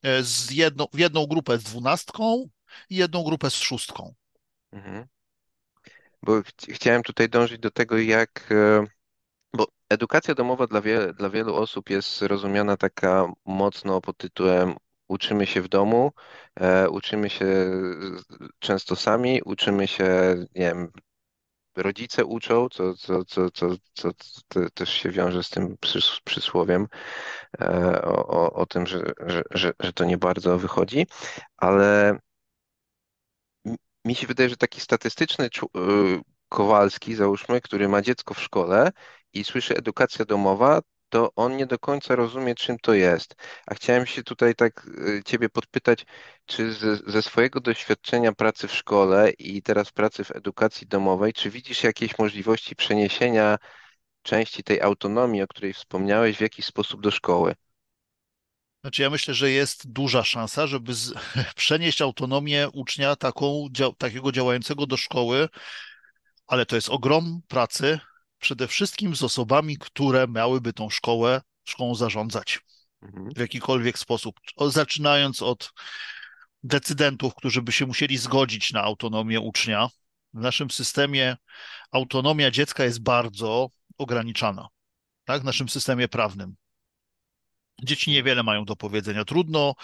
e, 0.02 0.22
z 0.22 0.50
jedną, 0.50 0.86
w 0.92 0.98
jedną 0.98 1.26
grupę 1.26 1.58
z 1.58 1.62
dwunastką 1.62 2.48
i 2.90 2.96
jedną 2.96 3.24
grupę 3.24 3.50
z 3.50 3.54
szóstką. 3.54 4.14
Mhm. 4.72 5.06
Bo 6.22 6.42
ch 6.42 6.46
chciałem 6.74 7.02
tutaj 7.02 7.28
dążyć 7.28 7.58
do 7.58 7.70
tego, 7.70 7.98
jak, 7.98 8.48
e, 8.52 8.86
bo 9.56 9.66
edukacja 9.88 10.34
domowa 10.34 10.66
dla, 10.66 10.80
wie, 10.80 11.12
dla 11.14 11.30
wielu 11.30 11.54
osób 11.54 11.90
jest 11.90 12.22
rozumiana 12.22 12.76
taka 12.76 13.26
mocno 13.46 14.00
pod 14.00 14.16
tytułem 14.16 14.74
uczymy 15.08 15.46
się 15.46 15.62
w 15.62 15.68
domu, 15.68 16.12
e, 16.60 16.90
uczymy 16.90 17.30
się 17.30 17.46
często 18.58 18.96
sami, 18.96 19.42
uczymy 19.44 19.86
się, 19.88 20.04
nie 20.54 20.62
wiem, 20.62 20.92
rodzice 21.76 22.24
uczą, 22.24 22.68
co, 22.68 22.94
co, 22.94 23.24
co, 23.24 23.50
co, 23.50 23.68
co, 23.94 24.10
te- 24.48 24.70
też 24.70 24.90
się 24.90 25.10
wiąże 25.10 25.42
z 25.42 25.50
tym 25.50 25.76
przys 25.80 26.20
przysłowiem 26.24 26.88
e, 27.60 28.02
o, 28.02 28.26
o, 28.28 28.52
o 28.52 28.66
tym, 28.66 28.86
że, 28.86 29.02
że, 29.26 29.42
że, 29.50 29.72
że 29.80 29.92
to 29.92 30.04
nie 30.04 30.18
bardzo 30.18 30.58
wychodzi, 30.58 31.06
ale 31.56 32.18
mi 34.04 34.14
się 34.14 34.26
wydaje, 34.26 34.48
że 34.48 34.56
taki 34.56 34.80
statystyczny 34.80 35.46
y, 35.46 35.50
Kowalski, 36.48 37.14
załóżmy, 37.14 37.60
który 37.60 37.88
ma 37.88 38.02
dziecko 38.02 38.34
w 38.34 38.40
szkole 38.40 38.90
i 39.32 39.44
słyszy 39.44 39.76
edukacja 39.76 40.24
domowa, 40.24 40.80
to 41.08 41.30
on 41.36 41.56
nie 41.56 41.66
do 41.66 41.78
końca 41.78 42.16
rozumie, 42.16 42.54
czym 42.54 42.78
to 42.78 42.94
jest. 42.94 43.34
A 43.66 43.74
chciałem 43.74 44.06
się 44.06 44.22
tutaj 44.22 44.54
tak 44.54 44.86
y, 44.86 45.22
ciebie 45.26 45.48
podpytać, 45.48 46.06
czy 46.46 46.72
ze, 46.72 46.96
ze 46.96 47.22
swojego 47.22 47.60
doświadczenia 47.60 48.32
pracy 48.32 48.68
w 48.68 48.72
szkole 48.74 49.30
i 49.30 49.62
teraz 49.62 49.92
pracy 49.92 50.24
w 50.24 50.30
edukacji 50.36 50.86
domowej, 50.86 51.32
czy 51.32 51.50
widzisz 51.50 51.82
jakieś 51.84 52.18
możliwości 52.18 52.76
przeniesienia 52.76 53.58
części 54.22 54.62
tej 54.64 54.80
autonomii, 54.80 55.42
o 55.42 55.46
której 55.46 55.72
wspomniałeś, 55.74 56.36
w 56.36 56.40
jakiś 56.40 56.66
sposób 56.66 57.02
do 57.02 57.10
szkoły? 57.10 57.54
Znaczy, 58.82 59.02
ja 59.02 59.10
myślę, 59.10 59.34
że 59.34 59.50
jest 59.50 59.92
duża 59.92 60.24
szansa, 60.24 60.66
żeby 60.66 60.94
z, 60.94 61.12
przenieść 61.56 62.02
autonomię 62.02 62.68
ucznia 62.72 63.16
taką, 63.16 63.68
dzia, 63.70 63.92
takiego 63.98 64.32
działającego 64.32 64.86
do 64.86 64.96
szkoły, 64.96 65.48
ale 66.46 66.66
to 66.66 66.76
jest 66.76 66.88
ogrom 66.88 67.40
pracy, 67.48 67.98
przede 68.38 68.68
wszystkim 68.68 69.16
z 69.16 69.22
osobami, 69.22 69.78
które 69.78 70.28
miałyby 70.28 70.72
tą 70.72 70.90
szkołę, 70.90 71.40
szkołą 71.64 71.94
zarządzać 71.94 72.60
Mhm. 73.02 73.30
w 73.34 73.38
jakikolwiek 73.38 73.98
sposób. 73.98 74.40
Zaczynając 74.68 75.42
od 75.42 75.72
decydentów, 76.62 77.34
którzy 77.34 77.62
by 77.62 77.72
się 77.72 77.86
musieli 77.86 78.18
zgodzić 78.18 78.72
na 78.72 78.82
autonomię 78.82 79.40
ucznia. 79.40 79.88
W 80.34 80.40
naszym 80.40 80.70
systemie 80.70 81.36
autonomia 81.90 82.50
dziecka 82.50 82.84
jest 82.84 83.02
bardzo 83.02 83.70
ograniczana, 83.98 84.68
tak? 85.24 85.42
W 85.42 85.44
naszym 85.44 85.68
systemie 85.68 86.08
prawnym. 86.08 86.54
Dzieci 87.82 88.10
niewiele 88.10 88.42
mają 88.42 88.64
do 88.64 88.76
powiedzenia. 88.76 89.24
Trudno, 89.24 89.74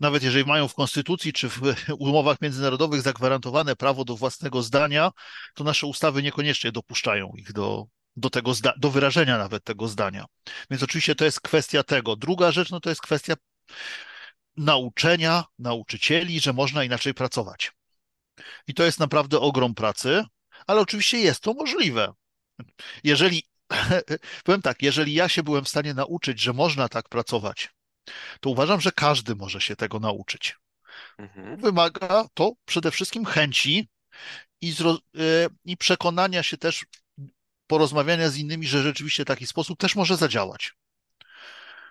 nawet 0.00 0.22
jeżeli 0.22 0.44
mają 0.44 0.68
w 0.68 0.74
konstytucji 0.74 1.32
czy 1.32 1.48
w 1.48 1.60
umowach 1.98 2.40
międzynarodowych 2.40 3.02
zagwarantowane 3.02 3.76
prawo 3.76 4.04
do 4.04 4.16
własnego 4.16 4.62
zdania, 4.62 5.10
to 5.54 5.64
nasze 5.64 5.86
ustawy 5.86 6.22
niekoniecznie 6.22 6.72
dopuszczają 6.72 7.32
ich 7.36 7.52
do, 7.52 7.86
do 8.16 8.30
tego, 8.30 8.54
zda- 8.54 8.74
do 8.76 8.90
wyrażenia 8.90 9.38
nawet 9.38 9.64
tego 9.64 9.88
zdania. 9.88 10.24
Więc 10.70 10.82
oczywiście 10.82 11.14
to 11.14 11.24
jest 11.24 11.40
kwestia 11.40 11.82
tego. 11.82 12.16
Druga 12.16 12.52
rzecz, 12.52 12.70
no 12.70 12.80
to 12.80 12.88
jest 12.88 13.02
kwestia 13.02 13.34
nauczenia 14.56 15.44
nauczycieli, 15.58 16.40
że 16.40 16.52
można 16.52 16.84
inaczej 16.84 17.14
pracować. 17.14 17.72
I 18.66 18.74
to 18.74 18.84
jest 18.84 19.00
naprawdę 19.00 19.40
ogrom 19.40 19.74
pracy, 19.74 20.24
ale 20.66 20.80
oczywiście 20.80 21.18
jest 21.18 21.40
to 21.40 21.54
możliwe. 21.54 22.12
Jeżeli, 23.04 23.42
powiem 24.44 24.62
tak, 24.62 24.82
jeżeli 24.82 25.14
ja 25.14 25.28
się 25.28 25.42
byłem 25.42 25.64
w 25.64 25.68
stanie 25.68 25.94
nauczyć, 25.94 26.40
że 26.40 26.52
można 26.52 26.88
tak 26.88 27.08
pracować, 27.08 27.70
to 28.40 28.50
uważam, 28.50 28.80
że 28.80 28.92
każdy 28.92 29.34
może 29.34 29.60
się 29.60 29.76
tego 29.76 30.00
nauczyć. 30.00 30.56
Mhm. 31.18 31.56
Wymaga 31.56 32.24
to 32.34 32.52
przede 32.64 32.90
wszystkim 32.90 33.24
chęci 33.24 33.88
i, 34.60 34.74
e, 34.80 35.48
i 35.64 35.76
przekonania 35.76 36.42
się 36.42 36.56
też, 36.56 36.86
porozmawiania 37.66 38.30
z 38.30 38.36
innymi, 38.36 38.66
że 38.66 38.82
rzeczywiście 38.82 39.24
taki 39.24 39.46
sposób 39.46 39.78
też 39.78 39.96
może 39.96 40.16
zadziałać. 40.16 40.72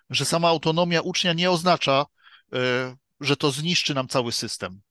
Że 0.10 0.26
sama 0.26 0.48
autonomia 0.48 1.02
ucznia 1.02 1.34
nie 1.34 1.52
oznacza, 1.52 2.06
e, 2.54 2.96
że 3.20 3.38
to 3.38 3.52
zniszczy 3.52 3.94
nam 3.94 4.08
cały 4.08 4.32
system. 4.32 4.82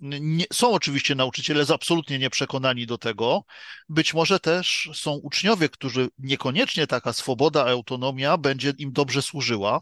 Nie, 0.00 0.44
są 0.52 0.72
oczywiście 0.72 1.14
nauczyciele 1.14 1.64
absolutnie 1.74 2.18
nieprzekonani 2.18 2.86
do 2.86 2.98
tego. 2.98 3.44
Być 3.88 4.14
może 4.14 4.40
też 4.40 4.90
są 4.94 5.12
uczniowie, 5.12 5.68
którzy 5.68 6.08
niekoniecznie 6.18 6.86
taka 6.86 7.12
swoboda, 7.12 7.66
autonomia 7.66 8.36
będzie 8.36 8.72
im 8.78 8.92
dobrze 8.92 9.22
służyła. 9.22 9.80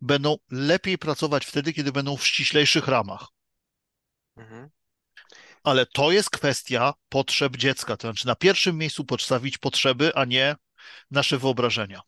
Będą 0.00 0.36
lepiej 0.50 0.98
pracować 0.98 1.46
wtedy, 1.46 1.72
kiedy 1.72 1.92
będą 1.92 2.16
w 2.16 2.26
ściślejszych 2.26 2.88
ramach. 2.88 3.26
Mhm. 4.36 4.68
Ale 5.62 5.86
to 5.86 6.12
jest 6.12 6.30
kwestia 6.30 6.94
potrzeb 7.08 7.56
dziecka. 7.56 7.96
To 7.96 8.08
znaczy 8.08 8.26
na 8.26 8.34
pierwszym 8.34 8.78
miejscu 8.78 9.04
postawić 9.04 9.58
potrzeby, 9.58 10.14
a 10.14 10.24
nie 10.24 10.56
nasze 11.10 11.38
wyobrażenia. 11.38 12.00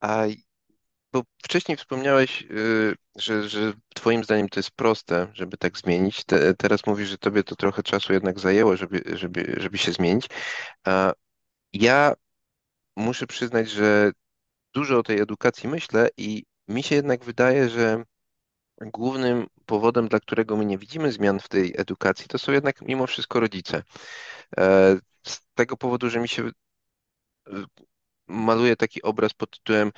A 0.00 0.24
Bo 1.12 1.22
wcześniej 1.44 1.76
wspomniałeś, 1.76 2.42
y, 2.42 2.94
że, 3.16 3.48
że 3.48 3.72
Twoim 3.94 4.24
zdaniem 4.24 4.48
to 4.48 4.60
jest 4.60 4.70
proste, 4.70 5.28
żeby 5.34 5.56
tak 5.56 5.78
zmienić. 5.78 6.24
Te, 6.24 6.54
teraz 6.54 6.86
mówisz, 6.86 7.08
że 7.08 7.18
Tobie 7.18 7.44
to 7.44 7.56
trochę 7.56 7.82
czasu 7.82 8.12
jednak 8.12 8.40
zajęło, 8.40 8.76
żeby, 8.76 9.02
żeby, 9.16 9.54
żeby 9.58 9.78
się 9.78 9.92
zmienić. 9.92 10.26
Ja 11.72 12.14
muszę 12.96 13.26
przyznać, 13.26 13.70
że 13.70 14.12
dużo 14.74 14.98
o 14.98 15.02
tej 15.02 15.20
edukacji 15.20 15.68
myślę 15.68 16.08
i 16.16 16.44
mi 16.68 16.82
się 16.82 16.94
jednak 16.94 17.24
wydaje, 17.24 17.68
że 17.68 18.04
głównym 18.80 19.46
powodem, 19.66 20.08
dla 20.08 20.20
którego 20.20 20.56
my 20.56 20.64
nie 20.64 20.78
widzimy 20.78 21.12
zmian 21.12 21.40
w 21.40 21.48
tej 21.48 21.74
edukacji, 21.76 22.26
to 22.28 22.38
są 22.38 22.52
jednak 22.52 22.82
mimo 22.82 23.06
wszystko 23.06 23.40
rodzice. 23.40 23.82
E, 24.58 24.98
Z 25.26 25.40
tego 25.54 25.76
powodu, 25.76 26.10
że 26.10 26.20
mi 26.20 26.28
się 26.28 26.50
maluje 28.26 28.76
taki 28.76 29.02
obraz 29.02 29.34
pod 29.34 29.50
tytułem 29.50 29.92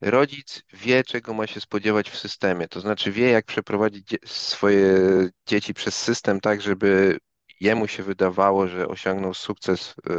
Rodzic 0.00 0.62
wie, 0.72 1.04
czego 1.04 1.34
ma 1.34 1.46
się 1.46 1.60
spodziewać 1.60 2.10
w 2.10 2.18
systemie, 2.18 2.68
to 2.68 2.80
znaczy 2.80 3.12
wie, 3.12 3.30
jak 3.30 3.46
przeprowadzić 3.46 4.16
swoje 4.26 4.98
dzieci 5.46 5.74
przez 5.74 5.96
system 5.96 6.40
tak, 6.40 6.60
żeby 6.60 7.18
jemu 7.60 7.88
się 7.88 8.02
wydawało, 8.02 8.68
że 8.68 8.88
osiągnął 8.88 9.34
sukces 9.34 9.94
e, 10.10 10.12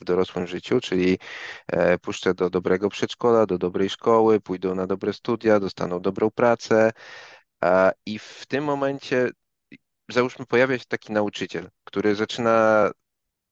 w 0.00 0.04
dorosłym 0.04 0.46
życiu, 0.46 0.80
czyli 0.80 1.18
e, 1.66 1.98
puszczę 1.98 2.34
do 2.34 2.50
dobrego 2.50 2.88
przedszkola, 2.88 3.46
do 3.46 3.58
dobrej 3.58 3.90
szkoły, 3.90 4.40
pójdą 4.40 4.74
na 4.74 4.86
dobre 4.86 5.12
studia, 5.12 5.60
dostaną 5.60 6.00
dobrą 6.00 6.30
pracę 6.30 6.92
i 8.06 8.18
w 8.18 8.46
tym 8.46 8.64
momencie 8.64 9.30
załóżmy 10.08 10.46
pojawia 10.46 10.78
się 10.78 10.84
taki 10.88 11.12
nauczyciel, 11.12 11.70
który 11.84 12.14
zaczyna 12.14 12.90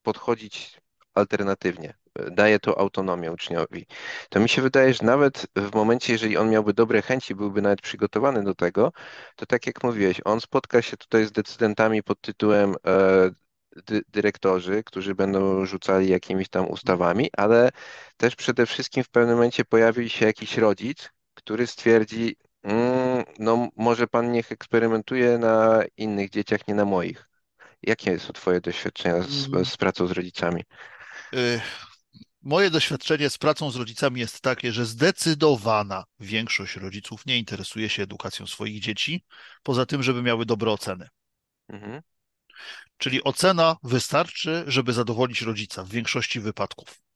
podchodzić 0.01 0.81
alternatywnie, 1.13 1.93
daje 2.31 2.59
to 2.59 2.79
autonomię 2.79 3.31
uczniowi. 3.31 3.85
To 4.29 4.39
mi 4.39 4.49
się 4.49 4.61
wydaje, 4.61 4.93
że 4.93 5.05
nawet 5.05 5.47
w 5.55 5.75
momencie, 5.75 6.13
jeżeli 6.13 6.37
on 6.37 6.49
miałby 6.49 6.73
dobre 6.73 7.01
chęci, 7.01 7.35
byłby 7.35 7.61
nawet 7.61 7.81
przygotowany 7.81 8.43
do 8.43 8.55
tego, 8.55 8.91
to 9.35 9.45
tak 9.45 9.67
jak 9.67 9.83
mówiłeś, 9.83 10.21
on 10.25 10.41
spotka 10.41 10.81
się 10.81 10.97
tutaj 10.97 11.25
z 11.25 11.31
decydentami 11.31 12.03
pod 12.03 12.21
tytułem 12.21 12.75
e, 12.87 13.29
dy 13.85 14.01
dyrektorzy, 14.07 14.83
którzy 14.83 15.15
będą 15.15 15.65
rzucali 15.65 16.09
jakimiś 16.09 16.49
tam 16.49 16.67
ustawami, 16.67 17.29
ale 17.37 17.69
też 18.17 18.35
przede 18.35 18.65
wszystkim 18.65 19.03
w 19.03 19.09
pewnym 19.09 19.35
momencie 19.35 19.65
pojawi 19.65 20.09
się 20.09 20.25
jakiś 20.25 20.57
rodzic, 20.57 21.09
który 21.33 21.67
stwierdzi, 21.67 22.35
mm, 22.63 23.23
no 23.39 23.67
może 23.75 24.07
pan 24.07 24.31
niech 24.31 24.51
eksperymentuje 24.51 25.37
na 25.37 25.83
innych 25.97 26.29
dzieciach, 26.29 26.67
nie 26.67 26.75
na 26.75 26.85
moich. 26.85 27.29
Jakie 27.83 28.19
są 28.19 28.33
twoje 28.33 28.61
doświadczenia 28.61 29.21
z, 29.21 29.47
Mm, 29.53 29.65
z 29.65 29.77
pracą 29.77 30.07
z 30.07 30.11
rodzicami? 30.11 30.63
Moje 32.41 32.69
doświadczenie 32.69 33.29
z 33.29 33.37
pracą 33.37 33.71
z 33.71 33.75
rodzicami 33.75 34.19
jest 34.19 34.41
takie, 34.41 34.71
że 34.71 34.85
zdecydowana 34.85 36.03
większość 36.19 36.75
rodziców 36.75 37.25
nie 37.25 37.37
interesuje 37.37 37.89
się 37.89 38.03
edukacją 38.03 38.47
swoich 38.47 38.81
dzieci, 38.81 39.25
poza 39.63 39.85
tym, 39.85 40.03
żeby 40.03 40.21
miały 40.21 40.45
dobre 40.45 40.71
oceny. 40.71 41.07
Mhm. 41.69 42.01
Czyli 42.97 43.23
ocena 43.23 43.75
wystarczy, 43.83 44.63
żeby 44.67 44.93
zadowolić 44.93 45.41
rodzica 45.41 45.83
w 45.83 45.89
większości 45.89 46.39
wypadków. 46.39 47.06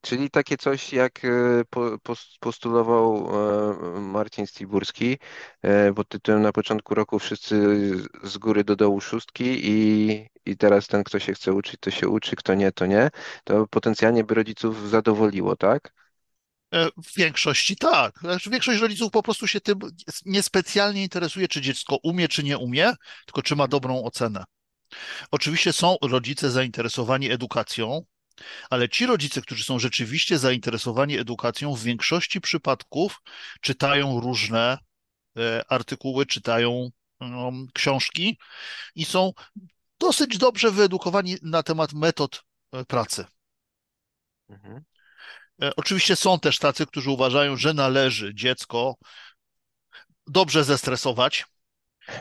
Czyli 0.00 0.30
takie 0.30 0.56
coś, 0.56 0.92
jak 0.92 1.24
e, 1.24 1.28
po- 1.70 1.98
pos- 1.98 2.36
postulował 2.40 3.28
e, 3.96 4.00
Marcin 4.00 4.46
Stiburski 4.46 5.18
e, 5.62 5.94
pod 5.94 6.08
tytułem 6.08 6.42
na 6.42 6.52
początku 6.52 6.94
roku 6.94 7.18
wszyscy 7.18 7.56
z 8.22 8.38
góry 8.38 8.64
do 8.64 8.76
dołu 8.76 9.00
szóstki 9.00 9.44
i, 9.62 10.26
i 10.46 10.56
teraz 10.56 10.86
ten, 10.86 11.04
kto 11.04 11.18
się 11.18 11.34
chce 11.34 11.52
uczyć, 11.52 11.76
to 11.80 11.90
się 11.90 12.08
uczy, 12.08 12.36
kto 12.36 12.54
nie, 12.54 12.72
to 12.72 12.86
nie, 12.86 13.10
to 13.44 13.66
potencjalnie 13.66 14.24
by 14.24 14.34
rodziców 14.34 14.88
zadowoliło, 14.90 15.56
tak? 15.56 15.92
E, 16.74 16.88
W 16.96 17.14
większości 17.16 17.76
tak. 17.76 18.18
Znaczy, 18.20 18.50
Większość 18.50 18.80
rodziców 18.80 19.10
po 19.12 19.22
prostu 19.22 19.46
się 19.46 19.60
tym 19.60 19.78
niespecjalnie 20.26 21.02
interesuje, 21.02 21.48
czy 21.48 21.60
dziecko 21.60 21.96
umie, 22.02 22.28
czy 22.28 22.42
nie 22.44 22.58
umie, 22.58 22.92
tylko 23.26 23.42
czy 23.42 23.56
ma 23.56 23.68
dobrą 23.68 24.04
ocenę. 24.04 24.44
Oczywiście 25.30 25.72
są 25.72 25.96
rodzice 26.02 26.50
zainteresowani 26.50 27.30
edukacją, 27.32 28.02
ale 28.70 28.88
ci 28.88 29.06
rodzice, 29.06 29.42
którzy 29.42 29.64
są 29.64 29.78
rzeczywiście 29.78 30.38
zainteresowani 30.38 31.18
edukacją, 31.18 31.74
w 31.74 31.82
większości 31.82 32.40
przypadków 32.40 33.22
czytają 33.60 34.20
różne 34.20 34.78
e, 35.38 35.64
artykuły, 35.68 36.26
czytają 36.26 36.90
um, 37.20 37.66
książki 37.74 38.38
i 38.94 39.04
są 39.04 39.32
dosyć 39.98 40.38
dobrze 40.38 40.70
wyedukowani 40.70 41.36
na 41.42 41.62
temat 41.62 41.92
metod 41.92 42.42
e, 42.72 42.84
pracy. 42.84 43.24
Mhm. 44.48 44.84
E, 45.62 45.76
Oczywiście 45.76 46.16
są 46.16 46.40
też 46.40 46.58
tacy, 46.58 46.86
którzy 46.86 47.10
uważają, 47.10 47.56
że 47.56 47.74
należy 47.74 48.34
dziecko 48.34 48.96
dobrze 50.26 50.64
zestresować 50.64 51.46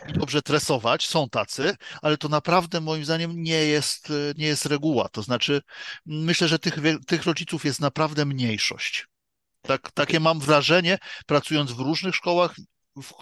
i 0.08 0.13
dobrze 0.13 0.41
tresować. 0.41 1.08
Są 1.08 1.29
tacy, 1.29 1.75
ale 2.01 2.17
to 2.17 2.29
naprawdę 2.29 2.82
moim 2.82 3.06
zdaniem 3.06 3.44
nie 3.44 3.65
jest, 3.65 4.13
nie 4.38 4.48
jest 4.48 4.65
reguła. 4.65 5.10
To 5.10 5.22
znaczy, 5.22 5.62
myślę, 6.06 6.48
że 6.48 6.60
tych, 6.60 6.75
tych 7.08 7.25
rodziców 7.25 7.65
jest 7.65 7.79
naprawdę 7.79 8.25
mniejszość. 8.25 9.08
Tak, 9.62 9.91
takie 9.91 10.20
mam 10.20 10.39
wrażenie, 10.39 10.98
pracując 11.25 11.72
w 11.72 11.79
różnych 11.79 12.15
szkołach, 12.15 12.56
w, 12.96 13.13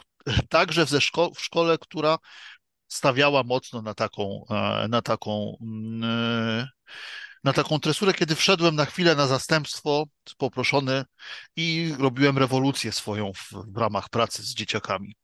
także 0.49 0.85
ze 0.85 1.01
szko 1.01 1.31
w 1.35 1.41
szkole, 1.41 1.77
która 1.77 2.17
stawiała 2.87 3.43
mocno 3.43 3.81
na 3.81 3.93
taką, 3.93 4.45
e, 4.49 4.87
na 4.87 5.01
taką, 5.01 5.57
mm, 5.61 6.03
e, 6.03 6.67
na 7.43 7.53
taką 7.53 7.79
tresurę, 7.79 8.13
kiedy 8.13 8.35
wszedłem 8.35 8.75
na 8.75 8.85
chwilę 8.85 9.15
na 9.15 9.27
zastępstwo, 9.27 10.05
poproszony 10.37 11.03
i 11.55 11.93
robiłem 11.99 12.37
rewolucję 12.37 12.91
swoją 12.91 13.33
w, 13.33 13.51
w 13.73 13.77
ramach 13.77 14.09
pracy 14.09 14.43
z 14.43 14.53
dzieciakami. 14.53 15.15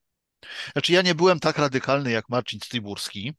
Znaczy, 0.73 0.93
ja 0.93 1.01
nie 1.01 1.15
byłem 1.15 1.39
tak 1.39 1.57
radykalny 1.57 2.11
jak 2.11 2.29
Marcin 2.29 2.59
Styburski. 2.59 3.33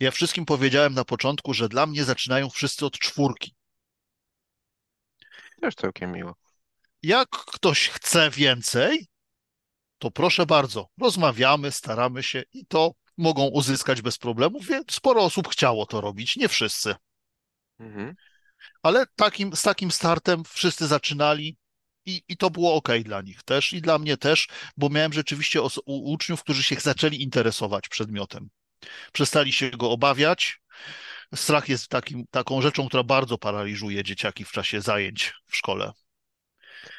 Ja 0.00 0.10
wszystkim 0.10 0.46
powiedziałem 0.46 0.94
na 0.94 1.04
początku, 1.04 1.54
że 1.54 1.68
dla 1.68 1.86
mnie 1.86 2.04
zaczynają 2.04 2.50
wszyscy 2.50 2.86
od 2.86 2.98
czwórki. 2.98 3.54
Też 5.60 5.74
całkiem 5.74 6.12
miło. 6.12 6.34
Jak 7.02 7.28
ktoś 7.28 7.88
chce 7.88 8.30
więcej, 8.30 9.06
to 9.98 10.10
proszę 10.10 10.46
bardzo, 10.46 10.88
rozmawiamy, 11.00 11.72
staramy 11.72 12.22
się 12.22 12.42
i 12.52 12.66
to 12.66 12.94
mogą 13.18 13.46
uzyskać 13.46 14.02
bez 14.02 14.18
problemu. 14.18 14.60
Wie- 14.60 14.82
Sporo 14.90 15.24
osób 15.24 15.48
chciało 15.48 15.86
to 15.86 16.00
robić, 16.00 16.36
nie 16.36 16.48
wszyscy, 16.48 16.94
Mhm. 17.78 18.14
ale 18.82 19.04
takim, 19.16 19.56
z 19.56 19.62
takim 19.62 19.90
startem 19.90 20.44
wszyscy 20.44 20.86
zaczynali 20.86 21.56
i, 22.06 22.22
i 22.28 22.36
to 22.36 22.50
było 22.50 22.74
ok 22.74 22.88
dla 23.04 23.22
nich 23.22 23.42
też 23.42 23.72
i 23.72 23.80
dla 23.82 23.98
mnie 23.98 24.16
też, 24.16 24.48
bo 24.76 24.88
miałem 24.88 25.12
rzeczywiście 25.12 25.62
os- 25.62 25.78
u- 25.86 26.12
uczniów, 26.12 26.42
którzy 26.42 26.62
się 26.62 26.76
zaczęli 26.80 27.22
interesować 27.22 27.88
przedmiotem. 27.88 28.50
Przestali 29.12 29.52
się 29.52 29.70
go 29.70 29.90
obawiać. 29.90 30.60
Strach 31.34 31.68
jest 31.68 31.88
takim, 31.88 32.24
taką 32.30 32.62
rzeczą, 32.62 32.88
która 32.88 33.02
bardzo 33.02 33.38
paraliżuje 33.38 34.04
dzieciaki 34.04 34.44
w 34.44 34.52
czasie 34.52 34.80
zajęć 34.80 35.34
w 35.46 35.56
szkole. 35.56 35.92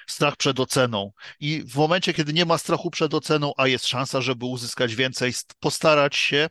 strach 0.08 0.36
przed 0.36 0.60
oceną. 0.60 1.12
I 1.40 1.64
w 1.64 1.76
momencie, 1.76 2.14
kiedy 2.14 2.34
nie 2.34 2.46
ma 2.46 2.58
strachu 2.58 2.92
przed 2.92 3.14
oceną, 3.14 3.54
a 3.58 3.68
jest 3.68 3.88
szansa, 3.88 4.22
żeby 4.22 4.46
uzyskać 4.46 4.96
więcej, 4.96 5.34
st- 5.34 5.54
postarać 5.60 6.16
się 6.16 6.50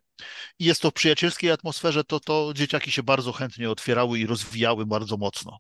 i 0.59 0.65
jest 0.65 0.83
to 0.83 0.91
w 0.91 0.95
przyjacielskiej 0.95 1.51
atmosferze, 1.51 2.05
to, 2.05 2.21
to 2.21 2.53
dzieciaki 2.57 2.93
się 2.93 3.03
bardzo 3.03 3.33
chętnie 3.33 3.71
otwierały 3.71 4.19
i 4.19 4.27
rozwijały 4.27 4.87
bardzo 4.87 5.17
mocno. 5.17 5.59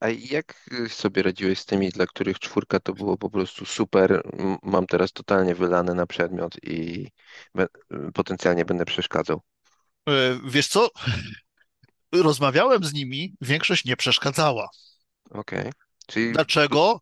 A 0.00 0.08
jak 0.08 0.70
sobie 0.88 1.22
radziłeś 1.22 1.58
z 1.58 1.66
tymi, 1.66 1.88
dla 1.88 2.06
których 2.06 2.38
czwórka 2.38 2.80
to 2.80 2.92
było 2.92 3.16
po 3.16 3.30
prostu 3.30 3.64
super, 3.64 4.22
mam 4.62 4.86
teraz 4.86 5.12
totalnie 5.12 5.54
wylane 5.54 5.94
na 5.94 6.06
przedmiot 6.06 6.56
i 6.62 7.06
be- 7.54 7.68
potencjalnie 8.14 8.64
będę 8.64 8.84
przeszkadzał? 8.84 9.40
E, 10.08 10.40
Wiesz 10.44 10.68
co? 10.68 10.90
Rozmawiałem 12.12 12.84
z 12.84 12.92
nimi, 12.92 13.34
większość 13.40 13.84
nie 13.84 13.96
przeszkadzała. 13.96 14.68
Okej. 15.30 15.72
Czyli 16.06 16.32
Dlaczego? 16.32 17.00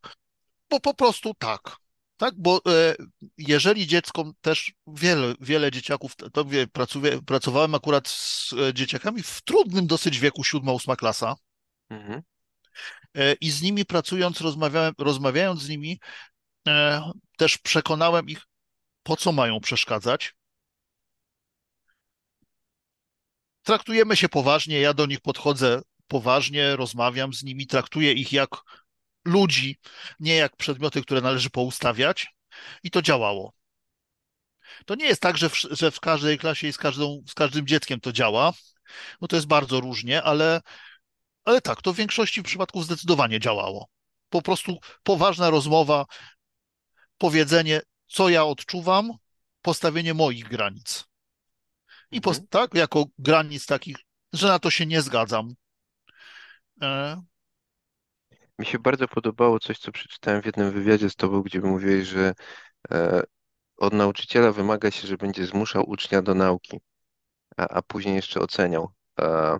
Bo 0.70 0.80
po 0.80 0.94
prostu 0.94 1.34
tak. 1.34 1.76
Tak, 2.16 2.34
bo 2.36 2.60
e, 2.66 2.94
jeżeli 3.38 3.86
dziecko 3.86 4.32
też 4.40 4.72
wiele, 4.86 5.34
wiele 5.40 5.70
dzieciaków, 5.70 6.16
to- 6.32 6.44
wie, 6.44 6.66
pracuję, 6.66 7.22
pracowałem 7.22 7.74
akurat 7.74 8.08
z 8.08 8.52
e, 8.52 8.74
dzieciakami 8.74 9.22
w 9.22 9.42
trudnym 9.42 9.86
dosyć 9.86 10.18
wieku, 10.18 10.44
siódma, 10.44 10.72
ósma 10.72 10.96
klasa, 10.96 11.34
mhm. 11.90 12.22
E, 13.14 13.32
i 13.32 13.50
z 13.50 13.62
nimi 13.62 13.84
pracując, 13.84 14.40
rozmawiałem, 14.40 14.94
rozmawiając 14.98 15.62
z 15.62 15.68
nimi, 15.68 16.00
e, 16.68 17.02
też 17.36 17.58
przekonałem 17.58 18.28
ich, 18.28 18.40
po 19.02 19.16
co 19.16 19.32
mają 19.32 19.60
przeszkadzać. 19.60 20.34
Traktujemy 23.62 24.16
się 24.16 24.28
poważnie, 24.28 24.80
ja 24.80 24.94
do 24.94 25.06
nich 25.06 25.20
podchodzę 25.20 25.82
poważnie, 26.06 26.76
rozmawiam 26.76 27.34
z 27.34 27.42
nimi, 27.42 27.66
traktuję 27.66 28.12
ich 28.12 28.32
jak 28.32 28.50
ludzi, 29.24 29.78
nie 30.20 30.36
jak 30.36 30.56
przedmioty, 30.56 31.02
które 31.02 31.20
należy 31.20 31.50
poustawiać, 31.50 32.26
i 32.82 32.90
to 32.90 33.02
działało. 33.02 33.52
To 34.86 34.94
nie 34.94 35.06
jest 35.06 35.22
tak, 35.22 35.38
że 35.38 35.50
w, 35.50 35.54
że 35.54 35.90
w 35.90 36.00
każdej 36.00 36.38
klasie 36.38 36.68
i 36.68 36.72
z, 36.72 36.78
każdą, 36.78 37.22
z 37.28 37.34
każdym 37.34 37.66
dzieckiem 37.66 38.00
to 38.00 38.12
działa, 38.12 38.52
bo 39.20 39.28
to 39.28 39.36
jest 39.36 39.48
bardzo 39.48 39.80
różnie, 39.80 40.22
ale, 40.22 40.60
ale 41.48 41.60
tak, 41.60 41.82
to 41.82 41.92
w 41.92 41.96
większości 41.96 42.42
przypadków 42.42 42.84
zdecydowanie 42.84 43.40
działało. 43.40 43.88
Po 44.30 44.42
prostu 44.42 44.78
poważna 45.02 45.50
rozmowa, 45.50 46.06
powiedzenie, 47.18 47.80
co 48.06 48.28
ja 48.28 48.44
odczuwam, 48.44 49.12
postawienie 49.62 50.14
moich 50.14 50.48
granic. 50.48 51.04
I 52.10 52.16
Mhm. 52.16 52.20
post, 52.20 52.42
tak, 52.50 52.74
jako 52.74 53.04
granic 53.18 53.66
takich, 53.66 53.96
że 54.32 54.48
na 54.48 54.58
to 54.58 54.70
się 54.70 54.86
nie 54.86 55.02
zgadzam. 55.02 55.54
E, 56.80 57.16
Mi 58.58 58.66
się 58.66 58.78
bardzo 58.78 59.08
podobało 59.08 59.58
coś, 59.60 59.78
co 59.78 59.92
przeczytałem 59.92 60.42
w 60.42 60.46
jednym 60.46 60.72
wywiadzie 60.72 61.10
z 61.10 61.16
tobą, 61.16 61.42
gdzie 61.42 61.60
mówiłeś, 61.60 62.08
że 62.08 62.34
e, 62.92 63.22
od 63.78 63.92
nauczyciela 63.94 64.52
wymaga 64.52 64.90
się, 64.90 65.08
że 65.08 65.16
będzie 65.16 65.46
zmuszał 65.46 65.90
ucznia 65.90 66.22
do 66.22 66.34
nauki, 66.34 66.80
a, 67.58 67.68
a 67.68 67.82
później 67.82 68.16
jeszcze 68.16 68.40
oceniał. 68.40 68.92
E, 69.20 69.58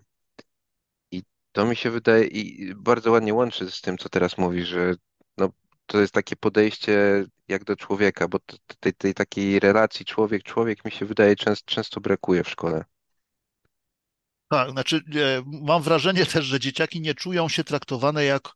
to 1.53 1.67
mi 1.67 1.77
się 1.77 1.91
wydaje 1.91 2.27
i 2.27 2.75
bardzo 2.75 3.11
ładnie 3.11 3.35
łączy 3.35 3.71
z 3.71 3.81
tym, 3.81 3.99
co 3.99 4.09
teraz 4.09 4.39
mówisz, 4.39 4.69
że 4.69 4.95
no, 5.37 5.49
to 5.87 6.01
jest 6.01 6.15
takie 6.15 6.37
podejście 6.37 7.25
jak 7.49 7.65
do 7.65 7.77
człowieka, 7.77 8.29
bo 8.29 8.39
tej, 8.81 8.95
tej 8.95 9.15
takiej 9.15 9.61
relacji 9.61 10.07
człowiek-człowiek 10.07 10.85
mi 10.85 10.91
się 10.91 11.07
wydaje 11.07 11.37
często, 11.37 11.75
często 11.75 12.01
brakuje 12.01 12.45
w 12.45 12.49
szkole. 12.49 12.85
tak, 14.49 14.71
znaczy, 14.71 14.97
e, 14.97 15.43
mam 15.47 15.83
wrażenie 15.83 16.27
też, 16.27 16.45
że 16.45 16.61
dzieciaki 16.61 17.01
nie 17.01 17.15
czują 17.15 17.49
się 17.49 17.65
traktowane 17.65 18.25
jak 18.25 18.49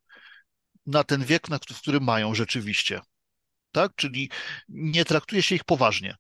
na 0.86 1.04
ten 1.04 1.24
wiek, 1.24 1.48
na, 1.48 1.58
w 1.58 1.80
którym 1.80 2.04
mają 2.04 2.34
rzeczywiście. 2.34 3.00
Tak? 3.72 3.92
Czyli 3.96 4.30
nie 4.68 5.04
traktuje 5.04 5.42
się 5.42 5.54
ich 5.54 5.64
poważnie. 5.64 6.16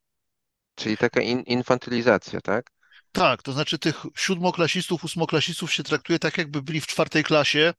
Czyli 0.74 0.96
taka 0.96 1.20
in, 1.20 1.40
infantylizacja, 1.40 2.40
tak? 2.40 2.70
Tak, 3.12 3.42
to 3.42 3.52
znaczy 3.52 3.78
tych 3.78 4.02
siódmoklasistów, 4.16 5.04
ósmoklasistów 5.04 5.72
się 5.72 5.82
traktuje 5.82 6.18
tak, 6.18 6.38
jakby 6.38 6.62
byli 6.62 6.80
w 6.80 6.86
czwartej 6.86 7.24
klasie, 7.24 7.74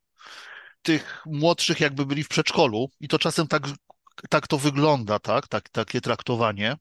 tych 0.82 1.22
młodszych 1.26 1.80
jakby 1.80 2.06
byli 2.06 2.24
w 2.24 2.28
przedszkolu 2.28 2.90
i 3.00 3.08
to 3.08 3.20
czasem 3.20 3.48
tak, 3.48 3.64
tak 4.30 4.48
to 4.48 4.58
wygląda, 4.58 5.20
tak? 5.20 5.48
tak 5.48 5.70
takie 5.70 6.02
traktowanie. 6.02 6.78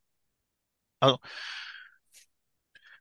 A 1.01 1.17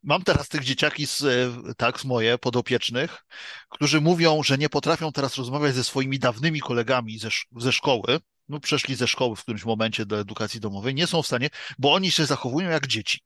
Mam 0.03 0.23
teraz 0.23 0.49
tych 0.49 0.63
dzieciaki 0.63 1.07
z, 1.07 1.23
e, 1.23 1.73
tak, 1.77 1.99
z 1.99 2.05
moje 2.05 2.37
podopiecznych, 2.37 3.25
którzy 3.69 4.01
mówią, 4.01 4.43
że 4.43 4.57
nie 4.57 4.69
potrafią 4.69 5.11
teraz 5.11 5.35
rozmawiać 5.35 5.75
ze 5.75 5.83
swoimi 5.83 6.19
dawnymi 6.19 6.59
kolegami 6.59 7.19
ze, 7.19 7.29
ze 7.57 7.71
szkoły. 7.71 8.19
No, 8.49 8.59
przeszli 8.59 8.95
ze 8.95 9.07
szkoły 9.07 9.35
w 9.35 9.41
którymś 9.41 9.65
momencie 9.65 10.05
do 10.05 10.19
edukacji 10.19 10.59
domowej, 10.59 10.95
nie 10.95 11.07
są 11.07 11.21
w 11.21 11.27
stanie, 11.27 11.49
bo 11.77 11.93
oni 11.93 12.11
się 12.11 12.25
zachowują 12.25 12.69
jak 12.69 12.87
dzieci. 12.87 13.19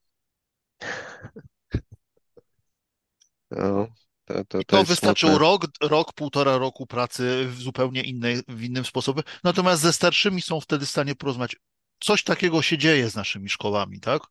To, 3.56 3.88
to, 4.26 4.44
to, 4.44 4.63
to 4.63 4.84
wystarczył 4.84 5.30
smutne. 5.30 5.48
rok, 5.48 5.68
rok, 5.82 6.13
półtora 6.13 6.58
roku 6.58 6.88
pracy 6.88 7.48
w 7.50 7.62
zupełnie 7.62 8.04
innej, 8.04 8.41
w 8.48 8.63
innym 8.63 8.86
sposobie. 8.86 9.22
Natomiast 9.44 9.82
ze 9.82 9.94
starszymi 9.94 10.41
są 10.41 10.62
wtedy 10.62 10.86
w 10.86 10.89
stanie 10.89 11.15
porozmawiać. 11.15 11.56
Coś 12.00 12.24
takiego 12.24 12.62
się 12.62 12.78
dzieje 12.78 13.10
z 13.10 13.15
naszymi 13.15 13.50
szkołami, 13.50 14.00
tak? 14.00 14.22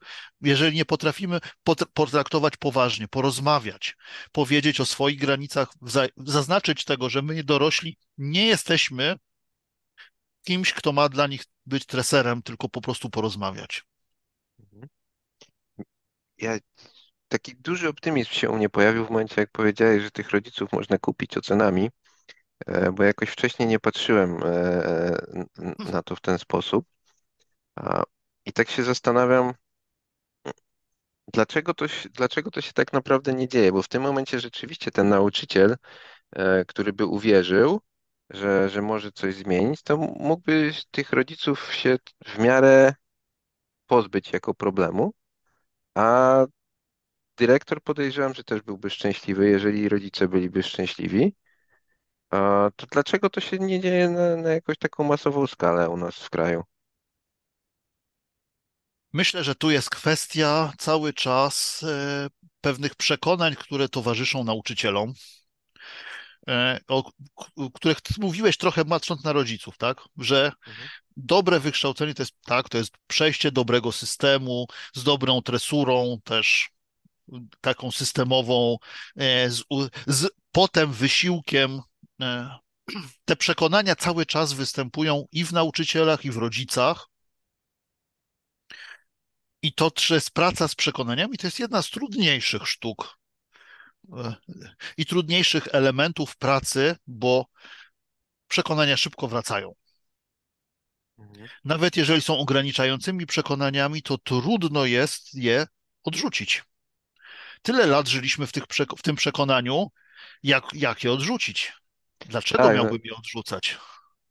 Jeżeli 0.40 0.76
nie 0.76 0.84
potrafimy 0.84 1.40
pot- 1.62 1.88
potraktować 1.94 2.56
poważnie, 2.56 3.08
porozmawiać, 3.08 3.96
powiedzieć 4.32 4.80
o 4.80 4.86
swoich 4.86 5.20
granicach, 5.20 5.68
za- 5.82 6.08
zaznaczyć 6.16 6.84
tego, 6.84 7.08
że 7.08 7.22
my 7.22 7.44
dorośli 7.44 7.96
nie 8.18 8.46
jesteśmy 8.46 9.16
kimś, 10.42 10.72
kto 10.72 10.92
ma 10.92 11.08
dla 11.08 11.26
nich 11.26 11.44
być 11.66 11.86
treserem, 11.86 12.42
tylko 12.42 12.68
po 12.68 12.80
prostu 12.80 13.10
porozmawiać. 13.10 13.82
Ja, 16.38 16.58
taki 17.34 17.56
duży 17.56 17.88
optymizm 17.88 18.30
się 18.30 18.50
u 18.50 18.56
mnie 18.56 18.68
pojawił 18.68 19.06
w 19.06 19.10
momencie, 19.10 19.40
jak 19.40 19.50
powiedziałeś, 19.50 20.02
że 20.02 20.10
tych 20.10 20.30
rodziców 20.30 20.72
można 20.72 20.98
kupić 20.98 21.36
ocenami, 21.36 21.90
e, 22.66 22.92
bo 22.92 23.02
jakoś 23.02 23.30
wcześniej 23.30 23.68
nie 23.68 23.80
patrzyłem 23.80 24.42
e, 24.44 25.16
na 25.92 26.02
to 26.02 26.16
w 26.16 26.20
ten 26.20 26.38
sposób. 26.38 26.86
I 28.46 28.52
tak 28.52 28.70
się 28.70 28.82
zastanawiam, 28.82 29.52
dlaczego 31.32 31.74
to 31.74 31.86
dlaczego 32.12 32.50
to 32.50 32.60
się 32.60 32.72
tak 32.72 32.92
naprawdę 32.92 33.32
nie 33.34 33.48
dzieje, 33.48 33.72
bo 33.72 33.82
w 33.82 33.88
tym 33.88 34.02
momencie 34.02 34.40
rzeczywiście 34.40 34.90
ten 34.90 35.08
nauczyciel, 35.08 35.76
e, 36.36 36.64
który 36.64 36.92
by 36.92 37.06
uwierzył, 37.06 37.80
że, 38.30 38.68
że 38.68 38.82
może 38.82 39.12
coś 39.12 39.34
zmienić, 39.34 39.82
to 39.82 39.96
mógłby 39.96 40.72
tych 40.90 41.12
rodziców 41.12 41.74
się 41.74 41.98
w 42.26 42.38
miarę 42.38 42.94
pozbyć 43.86 44.32
jako 44.32 44.54
problemu, 44.54 45.12
a 45.94 46.46
dyrektor 47.36 47.82
podejrzewam, 47.82 48.34
że 48.34 48.44
też 48.44 48.62
byłby 48.62 48.90
szczęśliwy, 48.90 49.48
jeżeli 49.48 49.88
rodzice 49.88 50.28
byliby 50.28 50.62
szczęśliwi. 50.62 51.34
A 52.30 52.70
to 52.76 52.86
dlaczego 52.86 53.30
to 53.30 53.40
się 53.40 53.58
nie 53.58 53.80
dzieje 53.80 54.08
na, 54.08 54.36
na 54.36 54.50
jakąś 54.50 54.78
taką 54.78 55.04
masową 55.04 55.46
skalę 55.46 55.88
u 55.88 55.96
nas 55.96 56.16
w 56.16 56.30
kraju? 56.30 56.62
Myślę, 59.12 59.44
że 59.44 59.54
tu 59.54 59.70
jest 59.70 59.90
kwestia 59.90 60.72
cały 60.78 61.12
czas 61.12 61.82
e, 61.82 62.28
pewnych 62.60 62.94
przekonań, 62.94 63.54
które 63.54 63.88
towarzyszą 63.88 64.44
nauczycielom, 64.44 65.12
e, 66.48 66.80
o 66.88 67.10
których 67.74 67.98
mówiłeś 68.18 68.56
trochę 68.56 68.84
patrząc 68.84 69.24
na 69.24 69.32
rodziców, 69.32 69.78
tak? 69.78 70.00
Że 70.18 70.52
Mhm. 70.66 70.88
dobre 71.16 71.60
wykształcenie 71.60 72.14
to 72.14 72.22
jest 72.22 72.34
tak, 72.44 72.68
to 72.68 72.78
jest 72.78 72.92
przejście 73.06 73.52
dobrego 73.52 73.92
systemu 73.92 74.66
z 74.94 75.04
dobrą 75.04 75.42
tresurą, 75.42 76.18
też 76.24 76.73
taką 77.60 77.90
systemową, 77.90 78.76
e, 79.16 79.50
z, 79.50 79.64
z 80.06 80.30
potem 80.52 80.92
wysiłkiem. 80.92 81.80
e, 82.20 82.58
Te 83.24 83.36
przekonania 83.36 83.96
cały 83.96 84.26
czas 84.26 84.52
występują 84.52 85.26
i 85.32 85.44
w 85.44 85.52
nauczycielach, 85.52 86.24
i 86.24 86.30
w 86.30 86.36
rodzicach. 86.36 87.08
I 89.62 89.72
to 89.72 89.90
jest 90.10 90.30
praca 90.30 90.68
z 90.68 90.74
przekonaniami, 90.74 91.38
to 91.38 91.46
jest 91.46 91.58
jedna 91.58 91.82
z 91.82 91.90
trudniejszych 91.90 92.68
sztuk 92.68 93.18
e, 94.12 94.34
i 94.96 95.06
trudniejszych 95.06 95.68
elementów 95.72 96.36
pracy, 96.36 96.96
bo 97.06 97.46
przekonania 98.48 98.96
szybko 98.96 99.28
wracają. 99.28 99.74
Mhm. 101.18 101.48
Nawet 101.64 101.96
jeżeli 101.96 102.22
są 102.22 102.38
ograniczającymi 102.38 103.26
przekonaniami, 103.26 104.02
to 104.02 104.18
trudno 104.18 104.84
jest 104.84 105.34
je 105.34 105.66
odrzucić. 106.04 106.62
Tyle 107.64 107.86
lat 107.86 108.08
żyliśmy 108.08 108.46
w, 108.46 108.52
tych, 108.52 108.64
w 108.98 109.02
tym 109.02 109.16
przekonaniu, 109.16 109.86
jak, 110.42 110.64
jak 110.74 111.04
je 111.04 111.12
odrzucić. 111.12 111.72
Dlaczego 112.20 112.62
Tak, 112.62 112.76
no, 112.76 112.84
miałbym 112.84 113.00
je 113.04 113.14
odrzucać? 113.16 113.78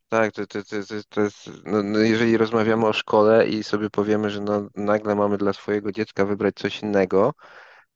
tak, 0.09 0.31
to, 0.33 0.47
to, 0.47 0.63
to, 0.63 0.75
to, 1.09 1.21
jest, 1.21 1.49
no, 1.65 1.83
no, 1.83 1.99
jeżeli 1.99 2.37
rozmawiamy 2.37 2.85
o 2.87 2.93
szkole 2.93 3.47
i 3.47 3.63
sobie 3.63 3.89
powiemy, 3.89 4.29
że 4.29 4.41
no, 4.41 4.69
nagle 4.75 5.15
mamy 5.15 5.37
dla 5.37 5.53
swojego 5.53 5.91
dziecka 5.91 6.25
wybrać 6.25 6.55
coś 6.55 6.81
innego, 6.81 7.33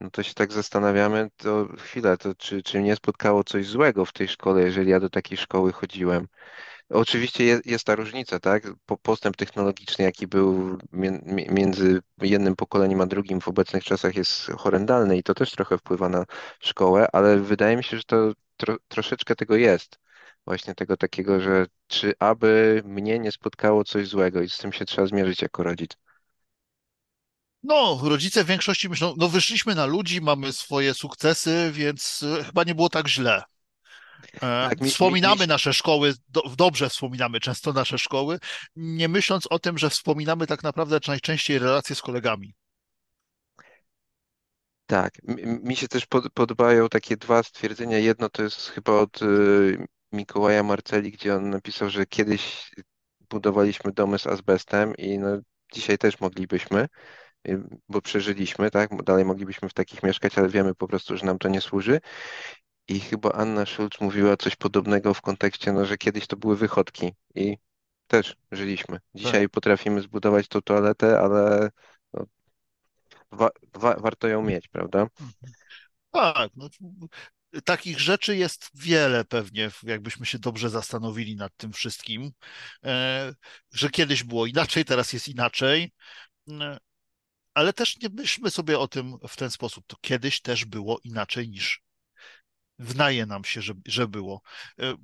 no 0.02 0.10
to 0.12 0.24
się 0.24 0.34
tak 0.34 0.54
zastanawiamy, 0.54 1.30
to 1.38 1.68
chwilę, 1.80 2.18
to 2.18 2.36
czy, 2.36 2.64
czy 2.64 2.80
mnie 2.80 2.98
spotkało 2.98 3.44
coś 3.44 3.68
złego 3.68 4.06
w 4.06 4.14
tej 4.14 4.28
szkole, 4.28 4.62
jeżeli 4.64 4.92
ja 4.92 5.00
do 5.00 5.10
takiej 5.10 5.38
szkoły 5.38 5.74
chodziłem? 5.74 6.28
Oczywiście 6.90 7.44
jest, 7.44 7.66
jest 7.66 7.86
ta 7.86 7.96
różnica, 7.96 8.40
tak? 8.40 8.64
Po, 8.86 8.98
postęp 8.98 9.36
technologiczny, 9.38 10.06
jaki 10.06 10.28
był 10.28 10.78
między 11.52 12.02
jednym 12.22 12.56
pokoleniem 12.56 13.02
a 13.02 13.06
drugim 13.06 13.42
w 13.42 13.48
obecnych 13.48 13.84
czasach 13.84 14.16
jest 14.16 14.52
horrendalny 14.58 15.18
i 15.18 15.24
to 15.24 15.34
też 15.34 15.52
trochę 15.52 15.78
wpływa 15.78 16.10
na 16.10 16.26
szkołę, 16.60 17.08
ale 17.14 17.38
wydaje 17.40 17.78
mi 17.78 17.84
się, 17.84 17.98
że 17.98 18.04
to 18.04 18.34
tro, 18.58 18.78
troszeczkę 18.88 19.36
tego 19.36 19.56
jest. 19.56 20.00
Właśnie 20.46 20.76
tego 20.76 20.98
takiego, 20.98 21.40
że 21.42 21.66
czy 21.88 22.14
aby 22.20 22.82
mnie 22.86 23.20
nie 23.20 23.32
spotkało 23.32 23.84
coś 23.84 24.08
złego 24.08 24.42
i 24.42 24.50
z 24.50 24.58
tym 24.58 24.74
się 24.74 24.86
trzeba 24.86 25.08
zmierzyć 25.08 25.42
jako 25.42 25.64
rodzic. 25.64 25.92
No, 27.64 28.00
rodzice 28.04 28.44
w 28.44 28.48
większości 28.48 28.90
myślą, 28.90 29.14
no 29.18 29.30
wyszliśmy 29.30 29.76
na 29.76 29.86
ludzi, 29.86 30.22
mamy 30.22 30.54
swoje 30.54 30.94
sukcesy, 30.94 31.70
więc 31.74 32.24
chyba 32.46 32.64
nie 32.64 32.76
było 32.76 32.90
tak 32.90 33.08
źle. 33.08 33.44
E, 34.34 34.40
Tak, 34.40 34.82
mi, 34.82 34.86
mi, 34.86 34.92
Wspominamy 34.92 35.48
nasze 35.48 35.74
szkoły, 35.74 36.14
do, 36.30 36.42
dobrze 36.58 36.90
wspominamy 36.90 37.40
często 37.40 37.74
nasze 37.74 37.98
szkoły, 37.98 38.40
nie 38.76 39.08
myśląc 39.08 39.48
o 39.50 39.60
tym, 39.60 39.78
że 39.78 39.90
wspominamy 39.90 40.48
tak 40.48 40.64
naprawdę 40.64 41.00
najczęściej 41.08 41.60
relacje 41.60 41.96
z 41.96 42.02
kolegami. 42.02 42.54
Tak, 44.86 45.14
mi 45.64 45.76
się 45.76 45.88
też 45.88 46.06
pod, 46.06 46.34
podobają 46.34 46.90
takie 46.90 47.18
dwa 47.18 47.44
stwierdzenia. 47.44 47.98
Jedno 47.98 48.30
to 48.30 48.44
jest 48.44 48.70
chyba 48.70 48.92
od 48.94 49.22
y, 49.22 49.86
Mikołaja 50.12 50.64
Marceli, 50.64 51.12
gdzie 51.12 51.36
on 51.36 51.50
napisał, 51.50 51.90
że 51.90 52.06
kiedyś 52.06 52.72
budowaliśmy 53.30 53.92
domy 53.92 54.20
z 54.20 54.28
azbestem 54.28 54.96
i 54.98 55.20
no, 55.20 55.28
dzisiaj 55.74 55.98
też 55.98 56.20
moglibyśmy, 56.20 56.88
y, 57.48 57.60
bo 57.90 58.02
przeżyliśmy, 58.02 58.72
tak? 58.72 59.04
Dalej 59.04 59.26
moglibyśmy 59.26 59.70
w 59.70 59.74
takich 59.74 60.04
mieszkać, 60.04 60.38
ale 60.38 60.50
wiemy 60.50 60.76
po 60.76 60.88
prostu, 60.88 61.18
że 61.18 61.26
nam 61.26 61.38
to 61.40 61.50
nie 61.50 61.62
służy. 61.62 62.00
I 62.88 63.00
chyba 63.00 63.32
Anna 63.32 63.66
Schulz 63.66 64.02
mówiła 64.02 64.38
coś 64.38 64.56
podobnego 64.56 65.14
w 65.14 65.22
kontekście, 65.22 65.74
no, 65.74 65.86
że 65.86 65.98
kiedyś 65.98 66.28
to 66.28 66.38
były 66.38 66.58
wychodki 66.58 67.14
i 67.36 67.58
też 68.08 68.36
żyliśmy. 68.52 69.00
Tak. 69.00 69.06
Dzisiaj 69.16 69.50
potrafimy 69.50 70.02
zbudować 70.02 70.48
tą 70.48 70.62
toaletę, 70.62 71.20
ale 71.20 71.70
no, 72.14 72.26
wa 73.32 73.50
wa 73.74 73.96
warto 74.00 74.28
ją 74.28 74.44
mieć, 74.44 74.68
prawda? 74.68 75.08
Tak, 76.12 76.52
no, 76.56 76.70
takich 77.66 78.00
rzeczy 78.00 78.38
jest 78.38 78.70
wiele 78.74 79.26
pewnie, 79.26 79.72
jakbyśmy 79.84 80.26
się 80.26 80.40
dobrze 80.40 80.70
zastanowili 80.70 81.36
nad 81.36 81.58
tym 81.58 81.74
wszystkim, 81.74 82.32
e, 82.86 83.34
że 83.74 83.90
kiedyś 83.90 84.24
było 84.24 84.46
inaczej, 84.46 84.86
teraz 84.86 85.14
jest 85.14 85.28
inaczej, 85.28 85.94
e, 86.52 86.78
ale 87.54 87.74
też 87.74 87.98
nie 88.02 88.10
myślmy 88.10 88.50
sobie 88.50 88.80
o 88.80 88.88
tym 88.88 89.18
w 89.28 89.36
ten 89.36 89.52
sposób. 89.52 89.84
To 89.88 89.98
kiedyś 90.02 90.42
też 90.42 90.66
było 90.66 91.00
inaczej 91.04 91.50
niż 91.50 91.87
wydaje 92.80 93.26
nam 93.26 93.44
się, 93.44 93.62
że, 93.62 93.74
że 93.86 94.08
było. 94.08 94.42
E, 94.80 94.96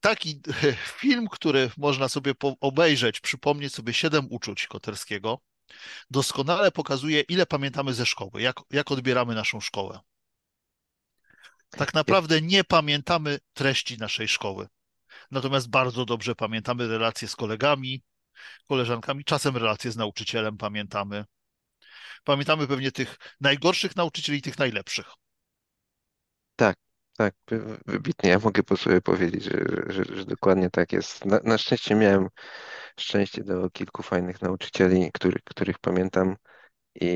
Taki 0.00 0.40
film, 1.00 1.28
który 1.28 1.70
można 1.76 2.08
sobie 2.08 2.32
obejrzeć, 2.60 3.20
przypomnieć 3.20 3.74
sobie 3.74 3.94
Siedem 3.94 4.26
uczuć 4.30 4.66
Koterskiego, 4.66 5.40
doskonale 6.10 6.70
pokazuje, 6.70 7.20
ile 7.20 7.46
pamiętamy 7.46 7.94
ze 7.94 8.06
szkoły, 8.06 8.42
jak, 8.42 8.56
jak 8.70 8.90
odbieramy 8.90 9.34
naszą 9.34 9.60
szkołę. 9.60 10.00
Tak 11.70 11.94
naprawdę 11.94 12.42
nie 12.42 12.64
pamiętamy 12.64 13.38
treści 13.52 13.98
naszej 13.98 14.28
szkoły. 14.28 14.68
Natomiast 15.30 15.70
bardzo 15.70 16.04
dobrze 16.04 16.34
pamiętamy 16.34 16.88
relacje 16.88 17.28
z 17.28 17.36
kolegami, 17.36 18.02
koleżankami, 18.68 19.24
czasem 19.24 19.56
relacje 19.56 19.90
z 19.92 19.96
nauczycielem 19.96 20.56
pamiętamy. 20.56 21.24
Pamiętamy 22.24 22.66
pewnie 22.66 22.92
tych 22.92 23.18
najgorszych 23.40 23.96
nauczycieli 23.96 24.38
i 24.38 24.42
tych 24.42 24.58
najlepszych. 24.58 25.06
Tak, 26.56 26.76
tak, 27.16 27.34
wy- 27.48 27.78
wybitnie. 27.86 28.30
Ja 28.30 28.38
mogę 28.38 28.62
po 28.62 28.76
sobie 28.76 29.00
powiedzieć, 29.00 29.44
że, 29.44 29.52
że, 29.86 30.04
że 30.04 30.24
dokładnie 30.24 30.70
tak 30.70 30.92
jest. 30.92 31.24
Na, 31.24 31.40
na 31.44 31.58
szczęście 31.58 31.94
miałem 31.94 32.28
szczęście 33.00 33.44
do 33.44 33.70
kilku 33.70 34.02
fajnych 34.02 34.42
nauczycieli, 34.42 35.10
których, 35.12 35.44
których 35.44 35.78
pamiętam 35.78 36.36
i 36.94 37.06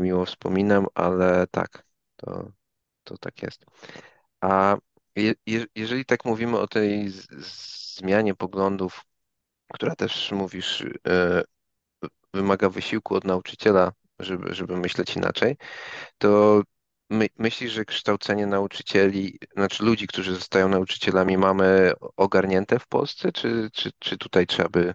miło 0.00 0.26
wspominam, 0.26 0.86
ale 0.94 1.46
tak, 1.50 1.84
to, 2.16 2.52
to 3.04 3.18
tak 3.18 3.42
jest. 3.42 3.64
A 4.40 4.76
je, 5.16 5.34
je, 5.46 5.66
jeżeli 5.74 6.04
tak 6.04 6.24
mówimy 6.24 6.58
o 6.58 6.68
tej 6.68 7.10
z, 7.10 7.28
zmianie 7.98 8.34
poglądów, 8.34 9.04
która 9.74 9.96
też 9.96 10.32
mówisz, 10.32 10.84
e, 11.08 11.42
wymaga 12.34 12.68
wysiłku 12.68 13.14
od 13.14 13.24
nauczyciela, 13.24 13.92
żeby, 14.18 14.54
żeby 14.54 14.76
myśleć 14.76 15.16
inaczej, 15.16 15.56
to 16.18 16.62
my, 17.10 17.28
myślisz, 17.38 17.72
że 17.72 17.84
kształcenie 17.84 18.46
nauczycieli, 18.46 19.38
znaczy 19.52 19.84
ludzi, 19.84 20.06
którzy 20.06 20.34
zostają 20.34 20.68
nauczycielami, 20.68 21.38
mamy 21.38 21.92
ogarnięte 22.16 22.78
w 22.78 22.86
Polsce, 22.86 23.32
czy, 23.32 23.70
czy, 23.72 23.90
czy 23.98 24.18
tutaj 24.18 24.46
trzeba 24.46 24.68
by 24.68 24.94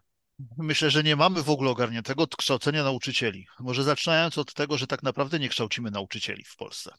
Myślę, 0.57 0.89
że 0.89 1.03
nie 1.03 1.15
mamy 1.15 1.43
w 1.43 1.49
ogóle 1.49 1.71
ogarniętego 1.71 2.27
kształcenia 2.27 2.83
nauczycieli. 2.83 3.47
Może 3.59 3.83
zaczynając 3.83 4.37
od 4.37 4.53
tego, 4.53 4.77
że 4.77 4.87
tak 4.87 5.03
naprawdę 5.03 5.39
nie 5.39 5.49
kształcimy 5.49 5.91
nauczycieli 5.91 6.43
w 6.43 6.55
Polsce. 6.55 6.93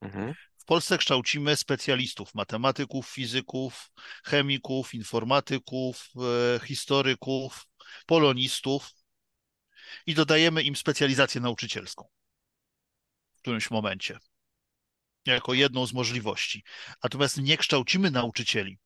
Mhm. 0.00 0.34
W 0.58 0.64
Polsce 0.64 0.98
kształcimy 0.98 1.56
specjalistów, 1.56 2.34
matematyków, 2.34 3.08
fizyków, 3.08 3.90
chemików, 4.24 4.94
informatyków, 4.94 6.08
e, 6.56 6.66
historyków, 6.66 7.66
polonistów 8.06 8.90
i 10.06 10.14
dodajemy 10.14 10.62
im 10.62 10.76
specjalizację 10.76 11.40
nauczycielską 11.40 12.08
w 13.38 13.40
którymś 13.40 13.70
momencie, 13.70 14.18
jako 15.32 15.54
jedną 15.54 15.86
z 15.86 15.92
możliwości. 15.92 16.64
Natomiast 17.04 17.36
nie 17.36 17.56
kształcimy 17.56 18.10
nauczycieli. 18.10 18.78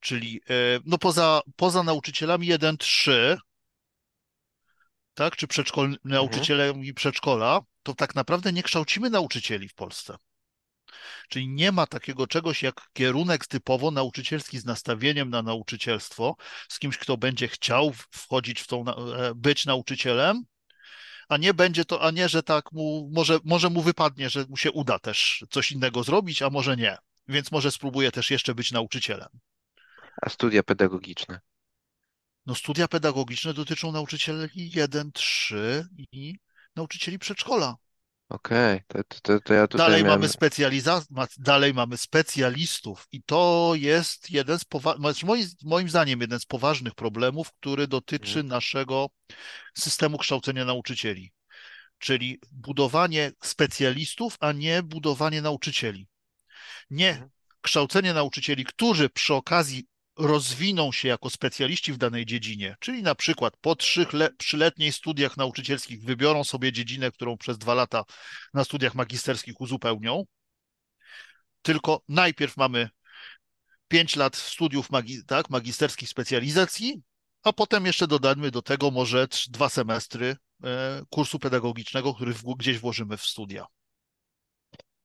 Czyli 0.00 0.40
e, 0.50 0.80
no 0.84 0.98
poza, 0.98 1.40
poza 1.56 1.82
nauczycielami 1.82 2.46
1-3, 2.48 3.36
tak, 5.14 5.36
czy 5.36 5.46
przedszkol, 5.46 5.84
Mhm. 5.84 6.00
nauczycielami 6.04 6.94
przedszkola, 6.94 7.60
to 7.82 7.94
tak 7.94 8.14
naprawdę 8.14 8.52
nie 8.52 8.62
kształcimy 8.62 9.10
nauczycieli 9.10 9.68
w 9.68 9.74
Polsce. 9.74 10.16
Czyli 11.28 11.48
nie 11.48 11.72
ma 11.72 11.86
takiego 11.86 12.26
czegoś 12.26 12.62
jak 12.62 12.88
kierunek 12.92 13.46
typowo 13.46 13.90
nauczycielski 13.90 14.58
z 14.58 14.64
nastawieniem 14.64 15.30
na 15.30 15.42
nauczycielstwo, 15.42 16.36
z 16.68 16.78
kimś, 16.78 16.98
kto 16.98 17.16
będzie 17.16 17.48
chciał 17.48 17.92
wchodzić 18.10 18.60
w 18.60 18.66
tą, 18.66 18.84
e, 18.86 19.34
być 19.34 19.66
nauczycielem, 19.66 20.42
a 21.28 21.36
nie 21.36 21.54
będzie 21.54 21.84
to, 21.84 22.02
a 22.02 22.10
nie, 22.10 22.28
że 22.28 22.42
tak 22.42 22.72
mu, 22.72 23.10
może, 23.12 23.38
może 23.44 23.70
mu 23.70 23.82
wypadnie, 23.82 24.30
że 24.30 24.46
mu 24.48 24.56
się 24.56 24.72
uda 24.72 24.98
też 24.98 25.44
coś 25.50 25.72
innego 25.72 26.04
zrobić, 26.04 26.42
a 26.42 26.50
może 26.50 26.76
nie. 26.76 26.98
Więc 27.28 27.52
może 27.52 27.70
spróbuje 27.70 28.12
też 28.12 28.30
jeszcze 28.30 28.54
być 28.54 28.72
nauczycielem. 28.72 29.28
A 30.22 30.28
studia 30.28 30.62
pedagogiczne? 30.62 31.40
No 32.46 32.54
studia 32.54 32.88
pedagogiczne 32.88 33.54
dotyczą 33.54 33.92
nauczycieli 33.92 34.70
1-3 34.70 35.84
i 36.12 36.38
nauczycieli 36.76 37.18
przedszkola. 37.18 37.76
Okej, 38.34 38.80
to, 38.88 38.98
to, 39.22 39.40
to 39.40 39.54
ja 39.54 39.68
tutaj 39.68 39.86
Dalej 39.86 40.04
miałem... 40.04 40.20
mamy 40.20 40.28
specjaliza... 40.28 41.02
dalej 41.38 41.74
mamy 41.74 41.96
specjalistów 41.96 43.08
i 43.12 43.22
to 43.22 43.72
jest 43.74 44.30
jeden 44.30 44.58
z 44.58 44.64
powa... 44.64 44.96
znaczy 44.96 45.26
moim, 45.26 45.46
moim 45.64 45.88
zdaniem 45.88 46.20
jeden 46.20 46.40
z 46.40 46.46
poważnych 46.46 46.94
problemów, 46.94 47.52
który 47.52 47.86
dotyczy 47.86 48.38
Mhm. 48.38 48.46
naszego 48.46 49.06
systemu 49.78 50.18
kształcenia 50.18 50.64
nauczycieli. 50.64 51.32
Czyli 51.98 52.38
budowanie 52.52 53.32
specjalistów, 53.42 54.36
a 54.40 54.52
nie 54.52 54.82
budowanie 54.82 55.42
nauczycieli. 55.42 56.06
Nie 56.90 57.10
Mhm. 57.10 57.30
kształcenie 57.60 58.14
nauczycieli, 58.14 58.64
którzy 58.64 59.10
przy 59.10 59.34
okazji 59.34 59.86
rozwiną 60.16 60.92
się 60.92 61.08
jako 61.08 61.30
specjaliści 61.30 61.92
w 61.92 61.98
danej 61.98 62.26
dziedzinie, 62.26 62.76
czyli 62.80 63.02
na 63.02 63.14
przykład 63.14 63.56
po 63.60 63.76
trzech 63.76 64.12
le- 64.12 64.30
trzyletniej 64.36 64.92
studiach 64.92 65.36
nauczycielskich 65.36 66.04
wybiorą 66.04 66.44
sobie 66.44 66.72
dziedzinę, 66.72 67.10
którą 67.10 67.36
przez 67.36 67.58
dwa 67.58 67.74
lata 67.74 68.04
na 68.54 68.64
studiach 68.64 68.94
magisterskich 68.94 69.60
uzupełnią, 69.60 70.24
tylko 71.62 72.02
najpierw 72.08 72.56
mamy 72.56 72.88
pięć 73.88 74.16
lat 74.16 74.36
studiów 74.36 74.90
magi 74.90 75.24
tak, 75.26 75.50
magisterskich 75.50 76.08
specjalizacji, 76.08 77.02
a 77.42 77.52
potem 77.52 77.86
jeszcze 77.86 78.06
dodamy 78.06 78.50
do 78.50 78.62
tego 78.62 78.90
może 78.90 79.28
dwa 79.48 79.68
semestry 79.68 80.36
e, 80.64 81.02
kursu 81.10 81.38
pedagogicznego, 81.38 82.14
który 82.14 82.34
w, 82.34 82.42
gdzieś 82.42 82.78
włożymy 82.78 83.16
w 83.16 83.22
studia. 83.24 83.66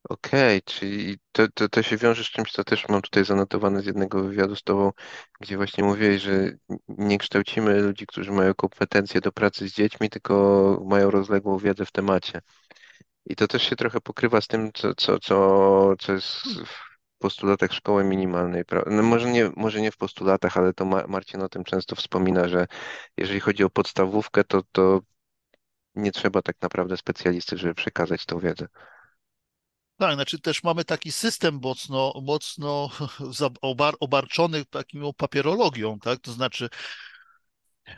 Okej, 0.03 0.61
czyli 0.61 1.17
to, 1.31 1.47
to, 1.53 1.69
to 1.69 1.83
się 1.83 1.97
wiąże 1.97 2.23
z 2.23 2.27
czymś, 2.27 2.51
co 2.51 2.63
też 2.63 2.89
mam 2.89 3.01
tutaj 3.01 3.25
zanotowane 3.25 3.81
z 3.81 3.85
jednego 3.85 4.23
wywiadu 4.23 4.55
z 4.55 4.63
tobą, 4.63 4.91
gdzie 5.39 5.57
właśnie 5.57 5.83
mówiłeś, 5.83 6.21
że 6.21 6.51
nie 6.87 7.17
kształcimy 7.17 7.81
ludzi, 7.81 8.07
którzy 8.07 8.31
mają 8.31 8.53
kompetencje 8.53 9.21
do 9.21 9.31
pracy 9.31 9.69
z 9.69 9.73
dziećmi, 9.73 10.09
tylko 10.09 10.83
mają 10.85 11.11
rozległą 11.11 11.57
wiedzę 11.57 11.85
w 11.85 11.91
temacie. 11.91 12.41
I 13.25 13.35
to 13.35 13.47
też 13.47 13.63
się 13.63 13.75
trochę 13.75 14.01
pokrywa 14.01 14.41
z 14.41 14.47
tym, 14.47 14.71
co, 14.73 14.95
co, 14.95 15.19
co, 15.19 15.95
co 15.99 16.13
jest 16.13 16.27
w 16.65 17.19
postulatach 17.19 17.73
szkoły 17.73 18.03
minimalnej. 18.03 18.63
No 18.87 19.03
może 19.03 19.31
nie, 19.31 19.51
może 19.57 19.81
nie 19.81 19.91
w 19.91 19.97
postulatach, 19.97 20.57
ale 20.57 20.73
to 20.73 20.85
Ma- 20.85 21.07
Marcin 21.07 21.41
o 21.41 21.49
tym 21.49 21.63
często 21.63 21.95
wspomina, 21.95 22.47
że 22.47 22.67
jeżeli 23.17 23.39
chodzi 23.39 23.63
o 23.63 23.69
podstawówkę, 23.69 24.43
to, 24.43 24.61
to 24.71 25.01
nie 25.95 26.11
trzeba 26.11 26.41
tak 26.41 26.55
naprawdę 26.61 26.97
specjalisty, 26.97 27.57
żeby 27.57 27.73
przekazać 27.75 28.25
tą 28.25 28.39
wiedzę. 28.39 28.67
Tak, 29.99 30.13
znaczy 30.13 30.39
też 30.39 30.63
mamy 30.63 30.85
taki 30.85 31.11
system 31.11 31.59
mocno, 31.63 32.13
mocno 32.23 32.89
obar, 33.61 33.95
obarczony 33.99 34.65
taką 34.65 35.13
papierologią, 35.13 35.99
tak? 35.99 36.19
To 36.19 36.31
znaczy, 36.31 36.69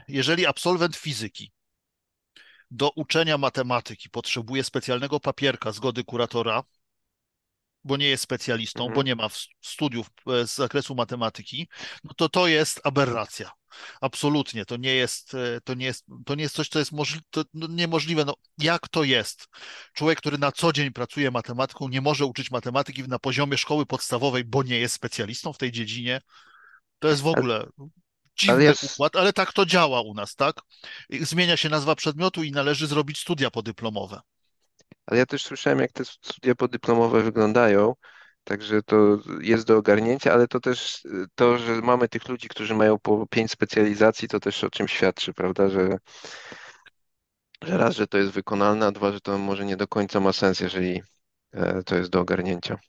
jeżeli 0.08 0.46
absolwent 0.46 0.96
fizyki 0.96 1.52
do 2.72 2.90
uczenia 2.96 3.38
matematyki 3.38 4.10
potrzebuje 4.10 4.64
specjalnego 4.64 5.20
papierka 5.20 5.72
zgody 5.72 6.04
kuratora, 6.04 6.64
bo 7.84 7.98
nie 7.98 8.08
jest 8.08 8.24
specjalistą, 8.24 8.80
bo 8.80 8.88
Mhm. 8.88 9.06
nie 9.08 9.15
ma 9.15 9.28
studiów 9.62 10.08
e, 10.28 10.48
z 10.48 10.56
zakresu 10.56 10.96
matematyki, 10.96 11.67
no 12.04 12.12
to 12.17 12.30
to 12.30 12.48
jest 12.48 12.82
aberracja. 12.84 13.52
Absolutnie, 14.02 14.65
to 14.65 14.78
nie 14.78 14.96
jest, 14.96 15.34
e, 15.34 15.62
to 15.63 15.74
nie 15.74 15.86
jest, 15.86 16.06
to 16.26 16.36
nie 16.36 16.44
jest 16.44 16.56
coś, 16.56 16.70
co 16.70 16.80
jest 16.80 16.91
możli 16.91 17.22
to 17.30 17.44
no 17.54 17.67
niemożliwe. 17.67 18.26
No, 18.26 18.34
jak 18.58 18.88
to 18.88 19.04
jest? 19.04 19.48
Człowiek, 19.94 20.17
który 20.20 20.38
na 20.38 20.52
co 20.52 20.74
dzień 20.74 20.91
pracuje 20.91 21.32
matematyką, 21.32 21.88
nie 21.88 22.02
może 22.02 22.26
uczyć 22.26 22.52
matematyki 22.52 23.04
na 23.04 23.20
poziomie 23.20 23.58
szkoły 23.58 23.86
podstawowej, 23.86 24.44
bo 24.44 24.63
nie 24.63 24.80
jest 24.80 24.96
specjalistą 24.96 25.54
w 25.54 25.58
tej 25.58 25.72
dziedzinie. 25.72 26.22
To 27.00 27.08
jest 27.08 27.22
w 27.22 27.28
Ale, 27.28 27.38
ogóle 27.38 27.56
ale 27.58 27.89
dziwny 28.38 28.63
jest, 28.63 28.84
układ, 28.84 29.15
ale 29.15 29.34
tak 29.34 29.54
to 29.54 29.65
działa 29.65 30.02
u 30.02 30.13
nas, 30.13 30.36
tak? 30.36 30.56
Zmienia 31.22 31.58
się 31.58 31.70
nazwa 31.70 31.96
przedmiotu 31.96 32.44
i 32.44 32.52
należy 32.52 32.88
zrobić 32.88 33.20
studia 33.20 33.52
podyplomowe. 33.52 34.22
Ale 35.12 35.19
ja 35.19 35.26
też 35.26 35.43
słyszałem, 35.43 35.80
jak 35.80 35.91
te 35.91 36.06
studia 36.06 36.56
podyplomowe 36.56 37.24
wyglądają, 37.24 37.93
także 38.43 38.84
to 38.84 39.17
jest 39.41 39.67
do 39.67 39.78
ogarnięcia, 39.78 40.34
ale 40.34 40.47
to 40.47 40.60
też 40.60 41.04
to, 41.36 41.58
że 41.58 41.82
mamy 41.82 42.10
tych 42.10 42.28
ludzi, 42.28 42.47
którzy 42.47 42.76
mają 42.76 43.00
po 43.00 43.28
pięć 43.28 43.52
specjalizacji, 43.52 44.28
to 44.28 44.39
też 44.39 44.63
o 44.63 44.69
czym 44.69 44.88
świadczy, 44.88 45.34
prawda, 45.34 45.69
że, 45.69 45.97
że 47.63 47.78
raz, 47.78 47.95
że 47.95 48.08
to 48.08 48.17
jest 48.17 48.32
wykonalne, 48.32 48.86
a 48.86 48.91
dwa, 48.91 49.12
że 49.12 49.21
to 49.21 49.38
może 49.38 49.65
nie 49.65 49.78
do 49.78 49.88
końca 49.88 50.19
ma 50.19 50.34
sens, 50.34 50.60
jeżeli 50.60 51.02
e, 51.54 51.84
to 51.84 51.95
jest 51.95 52.10
do 52.10 52.19
ogarnięcia. 52.19 52.80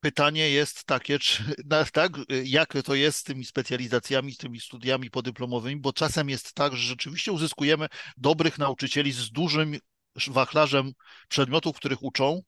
Pytanie 0.00 0.50
jest 0.50 0.84
takie, 0.84 1.18
czy, 1.18 1.44
tak, 1.92 2.12
jak 2.44 2.74
to 2.84 2.94
jest 2.94 3.18
z 3.18 3.22
tymi 3.22 3.44
specjalizacjami, 3.44 4.32
z 4.32 4.36
tymi 4.36 4.60
studiami 4.60 5.10
podyplomowymi, 5.10 5.80
bo 5.80 5.92
czasem 5.92 6.28
jest 6.30 6.54
tak, 6.54 6.76
że 6.76 6.82
rzeczywiście 6.88 7.32
uzyskujemy 7.32 7.86
dobrych 8.16 8.58
nauczycieli 8.58 9.12
z 9.12 9.30
dużym 9.30 9.78
wachlarzem 10.28 10.92
przedmiotów, 11.28 11.76
których 11.76 12.02
uczą, 12.02 12.42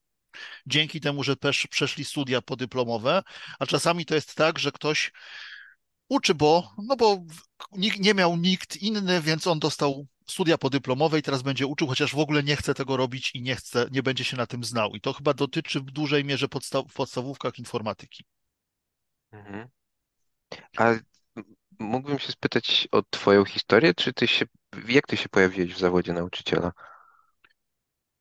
dzięki 0.67 1.01
temu, 1.01 1.23
że 1.23 1.37
też 1.37 1.67
przeszli 1.67 2.05
studia 2.05 2.43
podyplomowe, 2.43 3.23
a 3.59 3.67
czasami 3.67 4.07
to 4.07 4.15
jest 4.15 4.35
tak, 4.35 4.59
że 4.59 4.73
ktoś 4.73 5.13
uczy, 6.09 6.35
bo, 6.35 6.75
no 6.87 6.97
bo 6.97 7.25
nikt, 7.73 8.01
nie 8.01 8.15
miał 8.15 8.37
nikt 8.37 8.77
inny, 8.77 9.21
więc 9.21 9.47
on 9.47 9.59
dostał 9.59 10.07
studia 10.27 10.59
podyplomowe 10.59 11.19
i 11.19 11.23
teraz 11.23 11.43
będzie 11.43 11.67
uczył, 11.67 11.89
chociaż 11.89 12.15
w 12.15 12.19
ogóle 12.19 12.43
nie 12.43 12.57
chce 12.57 12.75
tego 12.75 12.97
robić 12.97 13.35
i 13.35 13.43
nie 13.43 13.57
chce, 13.57 13.87
nie 13.91 14.03
będzie 14.03 14.25
się 14.25 14.37
na 14.37 14.47
tym 14.47 14.65
znał. 14.65 14.95
I 14.95 15.01
to 15.01 15.13
chyba 15.13 15.35
dotyczy 15.35 15.81
w 15.81 15.85
dużej 15.85 16.25
mierze 16.25 16.49
podstaw, 16.49 16.85
w 16.89 16.95
podstawówkach 16.95 17.59
informatyki. 17.59 18.25
Mhm. 19.33 19.69
A 20.79 20.95
mógłbym 21.79 22.19
się 22.19 22.33
spytać 22.33 22.89
o 22.93 23.03
twoją 23.03 23.45
historię, 23.45 23.95
czy 23.95 24.13
ty 24.13 24.27
się, 24.27 24.47
jak 24.89 25.07
ty 25.07 25.17
się 25.17 25.29
pojawiłeś 25.29 25.75
w 25.75 25.79
zawodzie 25.79 26.13
nauczyciela? 26.13 26.73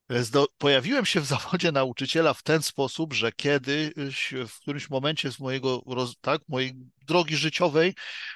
Zdo, 0.09 0.47
pojawiłem 0.57 1.05
się 1.05 1.21
w 1.21 1.25
zawodzie 1.25 1.71
nauczyciela 1.71 2.33
w 2.33 2.43
ten 2.43 2.61
sposób, 2.61 3.13
że 3.13 3.31
kiedyś, 3.31 4.33
w 4.47 4.59
którymś 4.59 4.89
momencie 4.89 5.31
z 5.31 5.39
mojego, 5.39 5.83
tak, 6.21 6.41
mojej 6.47 6.73
drogi 7.07 7.35
życiowej 7.37 7.95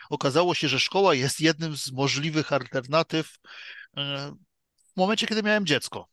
okazało 0.09 0.53
się, 0.55 0.67
że 0.67 0.79
szkoła 0.79 1.15
jest 1.15 1.41
jednym 1.41 1.77
z 1.77 1.91
możliwych 1.91 2.53
alternatyw 2.53 3.37
e, 3.97 4.33
w 4.93 4.97
momencie, 4.97 5.27
kiedy 5.27 5.43
miałem 5.43 5.65
dziecko. 5.65 6.09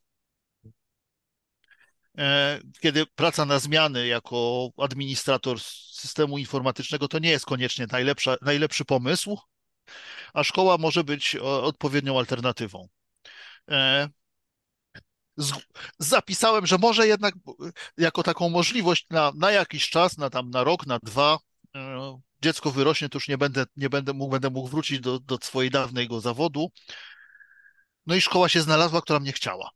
E, 2.18 2.60
Kiedy 2.80 3.06
praca 3.06 3.44
na 3.44 3.58
zmiany 3.58 4.06
jako 4.06 4.68
administrator 4.78 5.60
systemu 5.60 6.38
informatycznego 6.38 7.08
to 7.08 7.18
nie 7.18 7.30
jest 7.30 7.46
koniecznie 7.46 7.86
najlepsza, 7.92 8.36
najlepszy 8.42 8.84
pomysł, 8.84 9.38
a 10.34 10.44
szkoła 10.44 10.78
może 10.78 11.04
być 11.04 11.34
e, 11.34 11.42
odpowiednią 11.42 12.18
alternatywą. 12.18 12.88
E, 15.40 15.42
z, 15.42 15.52
zapisałem, 15.98 16.66
że 16.66 16.78
może 16.78 17.06
jednak 17.06 17.34
e, 17.34 17.38
jako 17.96 18.22
taką 18.22 18.48
możliwość 18.48 19.06
na, 19.10 19.32
na 19.36 19.50
jakiś 19.50 19.90
czas, 19.90 20.18
na 20.18 20.30
tam 20.30 20.50
na 20.50 20.64
rok, 20.64 20.86
na 20.86 20.98
dwa, 21.02 21.38
e, 21.76 22.20
dziecko 22.42 22.70
wyrośnie, 22.70 23.08
to 23.08 23.16
już 23.16 23.28
nie 23.28 23.38
będę, 23.38 23.64
nie 23.76 23.90
będę 23.90 24.12
mógł, 24.12 24.30
będę 24.30 24.50
mógł 24.50 24.68
wrócić 24.68 25.00
do, 25.00 25.18
do 25.20 25.38
swojej 25.42 25.70
dawnego 25.70 26.20
zawodu. 26.20 26.70
No 28.06 28.14
i 28.14 28.20
szkoła 28.20 28.48
się 28.48 28.60
znalazła, 28.60 29.02
która 29.02 29.20
mnie 29.20 29.32
chciała. 29.32 29.70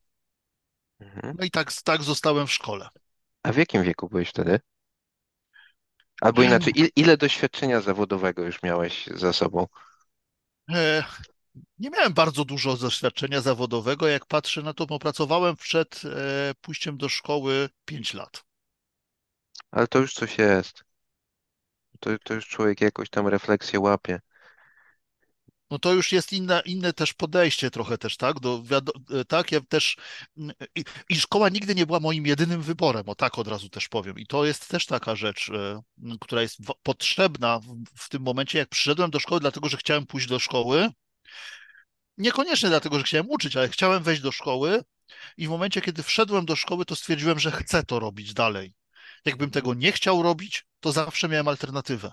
Mhm. 1.01 1.37
No 1.39 1.45
i 1.45 1.51
tak, 1.51 1.73
tak 1.73 2.03
zostałem 2.03 2.47
w 2.47 2.53
szkole. 2.53 2.89
A 3.43 3.53
w 3.53 3.57
jakim 3.57 3.83
wieku 3.83 4.09
byłeś 4.09 4.29
wtedy? 4.29 4.61
Albo 6.21 6.43
inaczej, 6.43 6.73
il, 6.77 6.89
ile 6.97 7.17
doświadczenia 7.17 7.81
zawodowego 7.81 8.43
już 8.43 8.63
miałeś 8.63 9.07
za 9.07 9.33
sobą? 9.33 9.67
Nie 11.79 11.91
miałem 11.91 12.15
bardzo 12.15 12.45
dużo 12.45 12.77
doświadczenia 12.77 13.41
zawodowego. 13.41 14.09
Jak 14.09 14.27
patrzę 14.27 14.63
na 14.63 14.75
to, 14.75 14.87
bo 14.87 14.99
pracowałem 14.99 15.57
przed 15.57 16.03
e, 16.05 16.55
pójściem 16.61 16.97
do 16.97 17.09
szkoły 17.09 17.69
5 17.85 18.15
lat. 18.15 18.45
Ale 19.71 19.87
to 19.87 19.99
już 19.99 20.15
coś 20.15 20.39
jest. 20.39 20.85
To, 22.01 22.11
to 22.25 22.35
już 22.35 22.49
człowiek 22.49 22.81
jakoś 22.81 23.11
tam 23.11 23.29
refleksję 23.29 23.81
łapie. 23.81 24.21
No 25.71 25.79
to 25.79 25.95
już 25.95 26.13
jest 26.13 26.33
inne, 26.33 26.63
inne 26.65 26.93
też 26.93 27.15
podejście 27.15 27.71
trochę 27.71 27.99
też, 27.99 28.17
tak? 28.17 28.41
Do, 28.41 28.63
e, 29.11 29.25
tak, 29.25 29.53
ja 29.53 29.61
też 29.61 29.97
mm, 30.37 30.57
i, 30.75 30.85
i 31.09 31.17
szkoła 31.17 31.49
nigdy 31.49 31.75
nie 31.75 31.87
była 31.87 32.01
moim 32.01 32.27
jedynym 32.27 32.63
wyborem, 32.63 33.09
o 33.09 33.15
tak 33.15 33.39
od 33.39 33.49
razu 33.49 33.69
też 33.69 33.89
powiem. 33.89 34.19
I 34.19 34.27
to 34.27 34.45
jest 34.45 34.69
też 34.69 34.87
taka 34.87 35.17
rzecz, 35.17 35.51
e, 35.51 35.83
która 36.21 36.43
jest 36.43 36.59
potrzebna 36.83 37.59
w, 37.59 37.85
w 37.97 38.09
tym 38.09 38.23
momencie, 38.23 38.59
jak 38.59 38.69
przyszedłem 38.69 39.11
do 39.11 39.21
szkoły, 39.21 39.41
dlatego 39.41 39.69
że 39.69 39.77
chciałem 39.77 40.07
pójść 40.07 40.29
do 40.29 40.39
szkoły. 40.39 40.91
Niekoniecznie 42.19 42.69
dlatego, 42.69 42.99
że 42.99 43.05
chciałem 43.05 43.31
uczyć, 43.31 43.57
ale 43.57 43.69
chciałem 43.69 44.03
wejść 44.03 44.23
do 44.23 44.33
szkoły 44.33 44.83
i 45.37 45.47
w 45.47 45.51
momencie, 45.51 45.81
kiedy 45.81 46.03
wszedłem 46.03 46.47
do 46.47 46.57
szkoły, 46.57 46.85
to 46.85 46.97
stwierdziłem, 46.97 47.39
że 47.39 47.51
chcę 47.51 47.83
to 47.83 47.99
robić 47.99 48.35
dalej. 48.35 48.75
Jakbym 49.25 49.49
Mhm. 49.49 49.51
tego 49.51 49.75
nie 49.75 49.93
chciał 49.93 50.23
robić, 50.23 50.65
to 50.81 50.93
zawsze 50.93 51.29
miałem 51.29 51.49
alternatywę. 51.49 52.13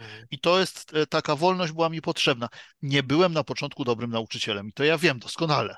Mhm. 0.00 0.26
I 0.30 0.38
to 0.38 0.60
jest, 0.60 0.94
e, 0.94 1.06
taka 1.06 1.36
wolność 1.36 1.72
była 1.72 1.88
mi 1.88 2.00
potrzebna. 2.02 2.48
Nie 2.82 3.02
byłem 3.02 3.32
na 3.32 3.44
początku 3.44 3.84
dobrym 3.84 4.10
nauczycielem 4.10 4.68
i 4.68 4.72
to 4.72 4.84
ja 4.84 4.98
wiem 4.98 5.18
doskonale. 5.18 5.76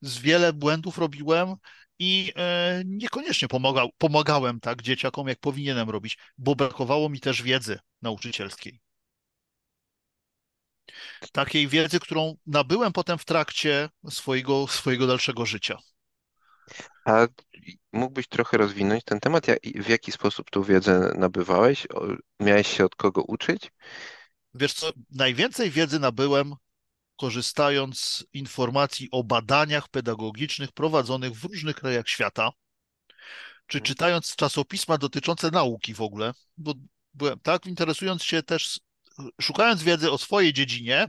Z 0.00 0.18
wiele 0.18 0.52
błędów 0.52 0.98
robiłem 0.98 1.54
i 1.98 2.32
e, 2.36 2.82
niekoniecznie 2.86 3.48
pomagał, 3.48 3.90
pomagałem 3.98 4.60
tak 4.60 4.82
dzieciakom, 4.82 5.28
jak 5.28 5.38
powinienem 5.40 5.90
robić, 5.90 6.18
bo 6.38 6.56
brakowało 6.56 7.08
mi 7.08 7.20
też 7.20 7.42
wiedzy 7.42 7.78
nauczycielskiej. 8.02 8.80
Takiej 11.32 11.68
wiedzy, 11.68 12.00
którą 12.00 12.36
nabyłem 12.46 12.92
potem 12.92 13.18
w 13.18 13.24
trakcie 13.24 13.88
swojego, 14.10 14.66
swojego 14.68 15.06
dalszego 15.06 15.46
życia. 15.46 15.78
A 17.06 17.26
mógłbyś 17.92 18.28
trochę 18.28 18.56
rozwinąć 18.58 19.04
ten 19.04 19.20
temat? 19.20 19.46
W 19.74 19.88
jaki 19.88 20.12
sposób 20.12 20.50
tą 20.50 20.62
wiedzę 20.62 21.12
nabywałeś? 21.18 21.86
Miałeś 22.40 22.68
się 22.76 22.84
od 22.84 22.94
kogo 22.96 23.22
uczyć? 23.22 23.70
Wiesz 24.54 24.72
co, 24.74 24.92
najwięcej 25.10 25.70
wiedzy 25.70 25.98
nabyłem 25.98 26.54
korzystając 27.16 28.00
z 28.00 28.24
informacji 28.32 29.08
o 29.12 29.24
badaniach 29.24 29.88
pedagogicznych 29.88 30.72
prowadzonych 30.72 31.32
w 31.32 31.44
różnych 31.44 31.76
krajach 31.76 32.08
świata, 32.08 32.50
czy 33.66 33.78
Mhm. 33.78 33.84
czytając 33.86 34.36
czasopisma 34.36 34.98
dotyczące 34.98 35.50
nauki 35.50 35.94
w 35.94 36.00
ogóle, 36.00 36.32
bo 36.56 36.74
byłem 37.14 37.40
tak 37.40 37.66
interesując 37.66 38.22
się 38.22 38.42
też, 38.42 38.80
szukając 39.40 39.82
wiedzy 39.82 40.10
o 40.10 40.18
swojej 40.18 40.52
dziedzinie, 40.52 41.08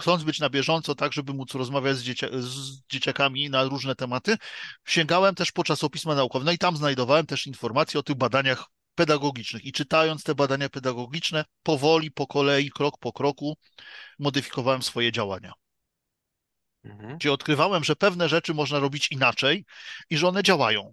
chcąc 0.00 0.24
być 0.24 0.40
na 0.40 0.50
bieżąco, 0.50 0.94
tak, 0.94 1.12
żeby 1.12 1.34
móc 1.34 1.54
rozmawiać 1.54 1.96
z, 1.96 2.02
dziecia 2.02 2.28
z 2.32 2.86
dzieciakami 2.90 3.50
na 3.50 3.64
różne 3.64 3.94
tematy, 3.94 4.36
sięgałem 4.86 5.34
też 5.34 5.52
po 5.52 5.64
czasopisma 5.64 6.14
naukowe. 6.14 6.44
No 6.44 6.52
i 6.52 6.58
tam 6.58 6.76
znajdowałem 6.76 7.26
też 7.26 7.46
informacje 7.46 8.00
o 8.00 8.02
tych 8.02 8.16
badaniach 8.16 8.64
pedagogicznych. 8.94 9.64
I 9.64 9.72
czytając 9.72 10.22
te 10.22 10.34
badania 10.34 10.68
pedagogiczne, 10.68 11.44
powoli, 11.62 12.10
po 12.10 12.26
kolei, 12.26 12.70
krok 12.70 12.98
po 12.98 13.12
kroku, 13.12 13.56
modyfikowałem 14.18 14.82
swoje 14.82 15.12
działania. 15.12 15.52
Mhm. 16.84 17.18
Gdzie 17.18 17.32
odkrywałem, 17.32 17.84
że 17.84 17.96
pewne 17.96 18.28
rzeczy 18.28 18.54
można 18.54 18.78
robić 18.78 19.12
inaczej 19.12 19.64
i 20.10 20.16
że 20.16 20.28
one 20.28 20.42
działają. 20.42 20.92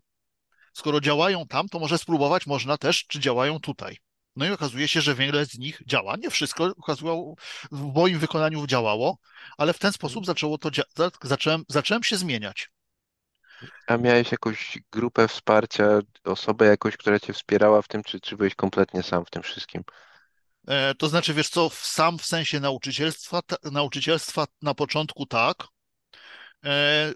Skoro 0.74 1.02
działają 1.02 1.48
tam, 1.48 1.70
to 1.70 1.80
może 1.80 1.98
spróbować 1.98 2.46
można 2.48 2.78
też, 2.78 3.08
czy 3.08 3.20
działają 3.20 3.60
tutaj. 3.60 3.98
No 4.36 4.46
i 4.46 4.52
okazuje 4.52 4.88
się, 4.88 5.02
że 5.02 5.16
wiele 5.16 5.46
z 5.46 5.58
nich 5.58 5.82
działa. 5.88 6.16
Nie 6.16 6.30
wszystko 6.30 6.66
okazało, 6.78 7.36
w 7.72 7.94
moim 7.96 8.20
wykonaniu 8.20 8.68
działało, 8.68 9.18
ale 9.58 9.74
w 9.74 9.80
ten 9.80 9.92
Mhm. 9.94 9.94
sposób 9.94 10.26
zaczęło 10.26 10.58
to, 10.58 10.70
zacząłem, 11.24 11.64
zacząłem 11.70 12.04
się 12.04 12.18
zmieniać. 12.18 12.70
A 13.88 13.98
miałeś 13.98 14.32
jakąś 14.32 14.78
grupę 14.92 15.28
wsparcia, 15.28 16.00
osobę 16.24 16.66
jakoś, 16.66 16.98
która 16.98 17.20
cię 17.20 17.34
wspierała 17.34 17.82
w 17.82 17.88
tym, 17.88 18.04
czy, 18.04 18.20
czy 18.20 18.38
byłeś 18.38 18.56
kompletnie 18.56 19.04
sam 19.04 19.26
w 19.26 19.30
tym 19.30 19.44
wszystkim? 19.44 19.84
E, 20.68 20.96
to 20.96 21.10
znaczy, 21.10 21.34
wiesz 21.34 21.50
co, 21.50 21.70
sam 21.70 22.18
w 22.20 22.26
sensie 22.26 22.60
nauczycielstwa, 22.60 23.42
ta, 23.42 23.56
nauczycielstwa 23.72 24.46
na 24.62 24.74
początku 24.74 25.26
tak, 25.26 25.64
e, 26.66 27.14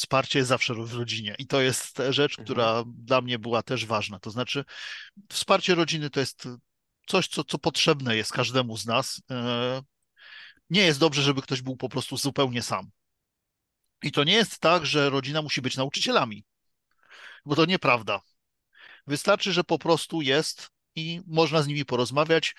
wsparcie 0.00 0.38
jest 0.38 0.48
zawsze 0.48 0.74
w 0.74 0.94
rodzinie 0.94 1.34
i 1.38 1.46
to 1.46 1.60
jest 1.60 1.98
rzecz, 2.10 2.32
Mhm. 2.32 2.44
która 2.44 2.84
dla 2.86 3.20
mnie 3.20 3.38
była 3.38 3.62
też 3.62 3.86
ważna. 3.86 4.18
To 4.18 4.30
znaczy, 4.30 4.64
wsparcie 5.30 5.74
rodziny 5.74 6.10
to 6.10 6.20
jest 6.20 6.48
coś, 7.06 7.28
co, 7.28 7.44
co 7.44 7.58
potrzebne 7.58 8.16
jest 8.16 8.32
każdemu 8.32 8.76
z 8.76 8.86
nas. 8.86 9.22
E, 9.30 9.82
Nie 10.70 10.80
jest 10.82 11.00
dobrze, 11.00 11.22
żeby 11.22 11.42
ktoś 11.42 11.62
był 11.62 11.76
po 11.76 11.88
prostu 11.88 12.16
zupełnie 12.16 12.62
sam. 12.62 12.90
I 14.02 14.12
to 14.12 14.24
nie 14.24 14.32
jest 14.32 14.58
tak, 14.58 14.86
że 14.86 15.10
rodzina 15.10 15.42
musi 15.42 15.62
być 15.62 15.76
nauczycielami, 15.76 16.44
bo 17.44 17.56
to 17.56 17.64
nieprawda. 17.64 18.20
Wystarczy, 19.06 19.52
że 19.52 19.64
po 19.64 19.78
prostu 19.78 20.22
jest 20.22 20.70
i 20.94 21.20
można 21.26 21.62
z 21.62 21.66
nimi 21.66 21.84
porozmawiać, 21.84 22.54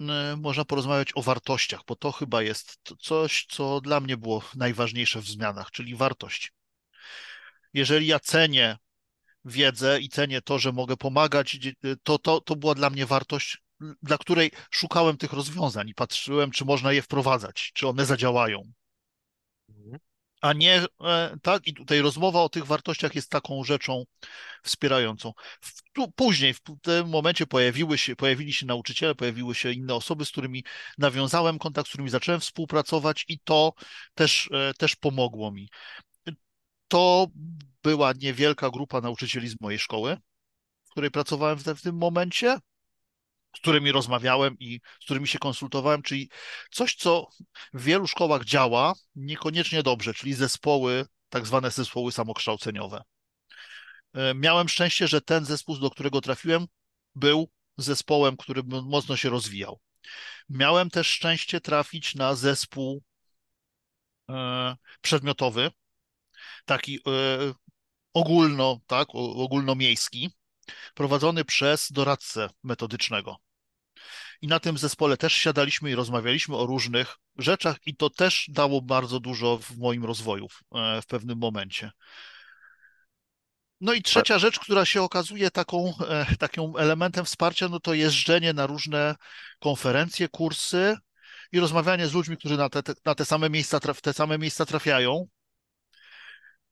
e, 0.00 0.36
można 0.36 0.64
porozmawiać 0.64 1.08
o 1.14 1.22
wartościach, 1.22 1.80
bo 1.86 1.96
to 1.96 2.12
chyba 2.12 2.42
jest 2.42 2.78
coś, 3.00 3.46
co 3.50 3.80
dla 3.80 4.00
mnie 4.00 4.16
było 4.16 4.42
najważniejsze 4.54 5.20
w 5.20 5.26
zmianach, 5.26 5.70
czyli 5.70 5.96
wartość. 5.96 6.52
Jeżeli 7.78 8.06
ja 8.06 8.20
cenię 8.20 8.76
wiedzę 9.44 10.00
i 10.00 10.08
cenię 10.08 10.42
to, 10.42 10.58
że 10.58 10.72
mogę 10.72 10.96
pomagać, 10.96 11.58
to, 12.02 12.18
to, 12.18 12.40
to 12.40 12.56
była 12.56 12.74
dla 12.74 12.90
mnie 12.90 13.06
wartość, 13.06 13.58
dla 14.02 14.18
której 14.18 14.50
szukałem 14.70 15.16
tych 15.16 15.32
rozwiązań 15.32 15.88
i 15.88 15.94
patrzyłem, 15.94 16.50
czy 16.50 16.64
można 16.64 16.92
je 16.92 17.02
wprowadzać, 17.02 17.70
czy 17.74 17.88
one 17.88 18.06
zadziałają. 18.06 18.62
Mhm. 19.68 19.98
A 20.40 20.52
nie 20.52 20.84
e, 21.04 21.36
tak, 21.42 21.66
i 21.66 21.74
tutaj 21.74 22.00
rozmowa 22.00 22.42
o 22.42 22.48
tych 22.48 22.66
wartościach 22.66 23.14
jest 23.14 23.30
taką 23.30 23.64
rzeczą 23.64 24.04
wspierającą. 24.62 25.32
W, 25.60 25.82
tu, 25.92 26.12
później, 26.12 26.54
w 26.54 26.60
tym 26.82 27.08
momencie 27.08 27.46
pojawiły 27.46 27.98
się, 27.98 28.16
pojawili 28.16 28.52
się 28.52 28.66
nauczyciele, 28.66 29.14
pojawiły 29.14 29.54
się 29.54 29.72
inne 29.72 29.94
osoby, 29.94 30.24
z 30.24 30.30
którymi 30.30 30.64
nawiązałem 30.98 31.58
kontakt, 31.58 31.88
z 31.88 31.90
którymi 31.90 32.10
zacząłem 32.10 32.40
współpracować, 32.40 33.24
i 33.28 33.38
to 33.44 33.72
też, 34.14 34.50
e, 34.52 34.74
też 34.74 34.96
pomogło 34.96 35.52
mi. 35.52 35.68
To 36.88 37.26
była 37.82 38.12
niewielka 38.12 38.70
grupa 38.70 39.00
nauczycieli 39.00 39.48
z 39.48 39.60
mojej 39.60 39.78
szkoły, 39.78 40.16
w 40.84 40.90
której 40.90 41.10
pracowałem 41.10 41.58
w, 41.58 41.64
te, 41.64 41.74
w 41.74 41.82
tym 41.82 41.96
momencie, 41.96 42.58
z 43.56 43.60
którymi 43.60 43.92
rozmawiałem 43.92 44.58
i 44.58 44.80
z 45.00 45.04
którymi 45.04 45.28
się 45.28 45.38
konsultowałem, 45.38 46.02
czyli 46.02 46.30
coś, 46.70 46.94
co 46.94 47.28
w 47.72 47.82
wielu 47.82 48.06
szkołach 48.06 48.44
działa, 48.44 48.92
niekoniecznie 49.14 49.82
dobrze, 49.82 50.14
czyli 50.14 50.34
zespoły, 50.34 51.06
tak 51.28 51.46
zwane 51.46 51.70
zespoły 51.70 52.12
samokształceniowe. 52.12 53.02
E, 54.14 54.34
Miałem 54.34 54.68
szczęście, 54.68 55.08
że 55.08 55.20
ten 55.20 55.44
zespół, 55.44 55.78
do 55.78 55.90
którego 55.90 56.20
trafiłem, 56.20 56.66
był 57.14 57.50
zespołem, 57.76 58.36
który 58.36 58.62
mocno 58.66 59.16
się 59.16 59.30
rozwijał. 59.30 59.80
Miałem 60.48 60.90
też 60.90 61.06
szczęście 61.06 61.60
trafić 61.60 62.14
na 62.14 62.34
zespół 62.34 63.02
e, 64.30 64.76
przedmiotowy, 65.00 65.70
taki 66.64 66.96
e, 66.96 67.00
ogólno, 68.14 68.80
tak, 68.86 69.08
ogólnomiejski, 69.14 70.30
prowadzony 70.94 71.44
przez 71.44 71.92
doradcę 71.92 72.48
metodycznego. 72.62 73.36
I 74.40 74.46
na 74.46 74.60
tym 74.60 74.78
zespole 74.78 75.16
też 75.16 75.32
siadaliśmy 75.32 75.90
i 75.90 75.94
rozmawialiśmy 75.94 76.56
o 76.56 76.66
różnych 76.66 77.16
rzeczach, 77.38 77.76
i 77.86 77.96
to 77.96 78.10
też 78.10 78.46
dało 78.48 78.82
bardzo 78.82 79.20
dużo 79.20 79.58
w 79.58 79.78
moim 79.78 80.04
rozwoju 80.04 80.48
w, 80.48 80.62
e, 80.74 81.02
w 81.02 81.06
pewnym 81.06 81.38
momencie. 81.38 81.90
No 83.80 83.92
i 83.92 84.02
trzecia 84.02 84.38
rzecz, 84.38 84.58
która 84.58 84.84
się 84.84 85.02
okazuje 85.02 85.50
taką, 85.50 85.92
e, 86.08 86.36
takim 86.38 86.72
elementem 86.78 87.24
wsparcia, 87.24 87.68
no 87.68 87.80
to 87.80 87.94
jeżdżenie 87.94 88.52
na 88.52 88.66
różne 88.66 89.14
konferencje, 89.58 90.28
kursy 90.28 90.96
i 91.52 91.60
rozmawianie 91.60 92.06
z 92.06 92.14
ludźmi, 92.14 92.36
którzy 92.36 92.56
na 92.56 92.68
te, 92.68 92.82
na 93.04 93.14
te 93.14 93.24
same 93.24 93.50
miejsca, 93.50 93.80
traf, 93.80 94.00
te 94.00 94.12
same 94.12 94.38
miejsca 94.38 94.66
trafiają. 94.66 95.26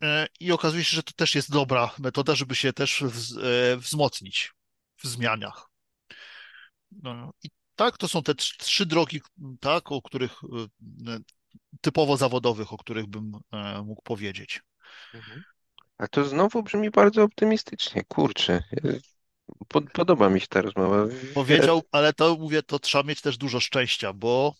E, 0.02 0.26
I 0.40 0.52
okazuje 0.52 0.84
się, 0.84 0.96
że 0.96 1.02
to 1.02 1.12
też 1.12 1.34
jest 1.34 1.50
dobra 1.50 1.94
metoda, 1.98 2.34
żeby 2.34 2.54
się 2.54 2.72
też 2.72 3.02
e, 3.02 3.76
wzmocnić 3.76 4.52
w 4.96 5.06
zmianach. 5.06 5.66
No, 7.02 7.32
I 7.42 7.48
tak, 7.74 7.98
to 7.98 8.08
są 8.08 8.22
te 8.22 8.32
trz- 8.32 8.56
trzy 8.58 8.86
drogi, 8.86 9.20
tak, 9.60 9.92
o 9.92 10.02
których 10.02 10.32
e, 10.32 11.18
typowo 11.80 12.16
zawodowych, 12.16 12.72
o 12.72 12.76
których 12.76 13.06
bym 13.06 13.32
mógł 13.84 14.02
powiedzieć. 14.02 14.60
mhm. 15.14 15.42
A 15.98 16.08
to 16.08 16.24
znowu 16.24 16.62
brzmi 16.62 16.90
bardzo 16.90 17.22
optymistycznie. 17.22 18.02
Kurczę. 18.08 18.62
Pod, 19.68 19.90
podoba 19.92 20.28
mi 20.30 20.40
się 20.40 20.46
ta 20.46 20.62
rozmowa. 20.62 21.06
Wie- 21.06 21.34
Powiedział, 21.34 21.82
ale 21.92 22.12
to 22.12 22.36
mówię, 22.36 22.62
to 22.62 22.78
trzeba 22.78 23.04
mieć 23.04 23.20
też 23.20 23.38
dużo 23.38 23.60
szczęścia, 23.60 24.12
bo 24.12 24.54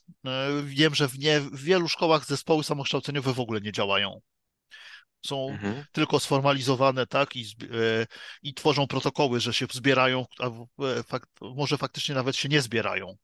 wiem, 0.65 0.95
że 0.95 1.09
w, 1.09 1.19
nie, 1.19 1.41
w 1.41 1.63
wielu 1.63 1.89
szkołach 1.89 2.27
zespoły 2.27 2.65
samokształceniowe 2.65 3.33
w 3.33 3.41
ogóle 3.41 3.61
nie 3.61 3.73
działają. 3.73 4.21
Są 5.27 5.49
Mhm, 5.51 5.85
tylko 5.93 6.21
sformalizowane, 6.21 7.07
tak, 7.07 7.37
i, 7.37 7.43
e, 7.43 8.07
i 8.43 8.55
tworzą 8.55 8.87
protokoły, 8.87 9.41
że 9.41 9.55
się 9.55 9.67
zbierają, 9.73 10.27
a 10.39 10.47
e, 10.47 11.03
fakt, 11.03 11.31
może 11.41 11.79
faktycznie 11.79 12.15
nawet 12.15 12.37
się 12.37 12.49
nie 12.49 12.63
zbierają. 12.63 13.17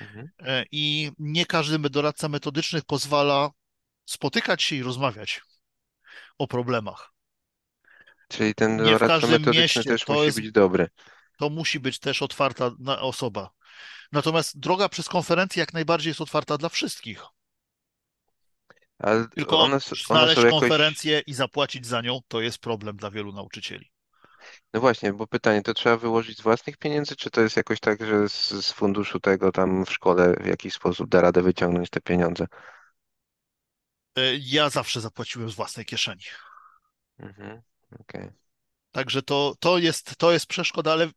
mhm. 0.00 0.28
E, 0.40 0.64
I 0.72 1.10
nie 1.18 1.46
każdy 1.46 1.78
doradca 1.78 2.28
metodyczny 2.28 2.82
pozwala 2.82 3.50
spotykać 4.04 4.62
się 4.62 4.76
i 4.76 4.82
rozmawiać 4.82 5.40
o 6.38 6.46
problemach. 6.46 7.12
Czyli 8.28 8.54
ten 8.54 8.76
Nie 8.76 8.84
doradca 8.84 9.26
metodyczny 9.26 9.60
mieście 9.62 9.84
też 9.84 10.08
musi 10.08 10.24
jest, 10.24 10.40
być 10.40 10.52
dobry. 10.52 10.88
to 11.38 11.50
musi 11.50 11.80
być 11.80 11.98
też 11.98 12.22
otwarta 12.22 12.70
osoba. 13.00 13.50
Natomiast 14.12 14.58
droga 14.58 14.88
przez 14.88 15.08
konferencję 15.08 15.60
jak 15.60 15.72
najbardziej 15.72 16.10
jest 16.10 16.20
otwarta 16.20 16.58
dla 16.58 16.68
wszystkich. 16.68 17.22
Ale 19.02 19.28
Tylko 19.28 19.60
one, 19.60 19.78
znaleźć 19.80 20.36
jakoś. 20.36 20.60
konferencję 20.60 21.22
i 21.26 21.34
zapłacić 21.34 21.86
za 21.86 22.00
nią 22.00 22.20
to 22.28 22.40
jest 22.40 22.58
problem 22.58 22.96
dla 22.96 23.10
wielu 23.10 23.32
nauczycieli. 23.32 23.90
No 24.74 24.80
właśnie, 24.80 25.12
bo 25.12 25.26
pytanie, 25.26 25.62
to 25.62 25.74
trzeba 25.74 25.96
wyłożyć 25.96 26.38
z 26.38 26.40
własnych 26.40 26.76
pieniędzy, 26.76 27.16
czy 27.16 27.30
to 27.30 27.40
jest 27.40 27.56
jakoś 27.56 27.80
tak, 27.80 28.06
że 28.06 28.28
z, 28.28 28.50
z 28.50 28.72
funduszu 28.72 29.20
tego 29.20 29.52
tam 29.52 29.84
w 29.86 29.92
szkole 29.92 30.34
w 30.40 30.46
jakiś 30.46 30.74
sposób 30.74 31.08
da 31.08 31.20
radę 31.20 31.42
wyciągnąć 31.42 31.90
te 31.90 32.00
pieniądze? 32.00 32.46
E, 34.18 34.36
Ja 34.36 34.70
zawsze 34.70 35.00
zapłaciłem 35.00 35.50
z 35.50 35.54
własnej 35.54 35.86
kieszeni. 35.86 36.22
Mhm, 37.18 37.62
okej. 38.00 38.30
Także 38.92 39.22
to, 39.22 39.54
to 39.60 39.78
jest, 39.78 40.16
to 40.16 40.32
jest 40.32 40.46
przeszkoda, 40.46 40.92
ale 40.92 41.10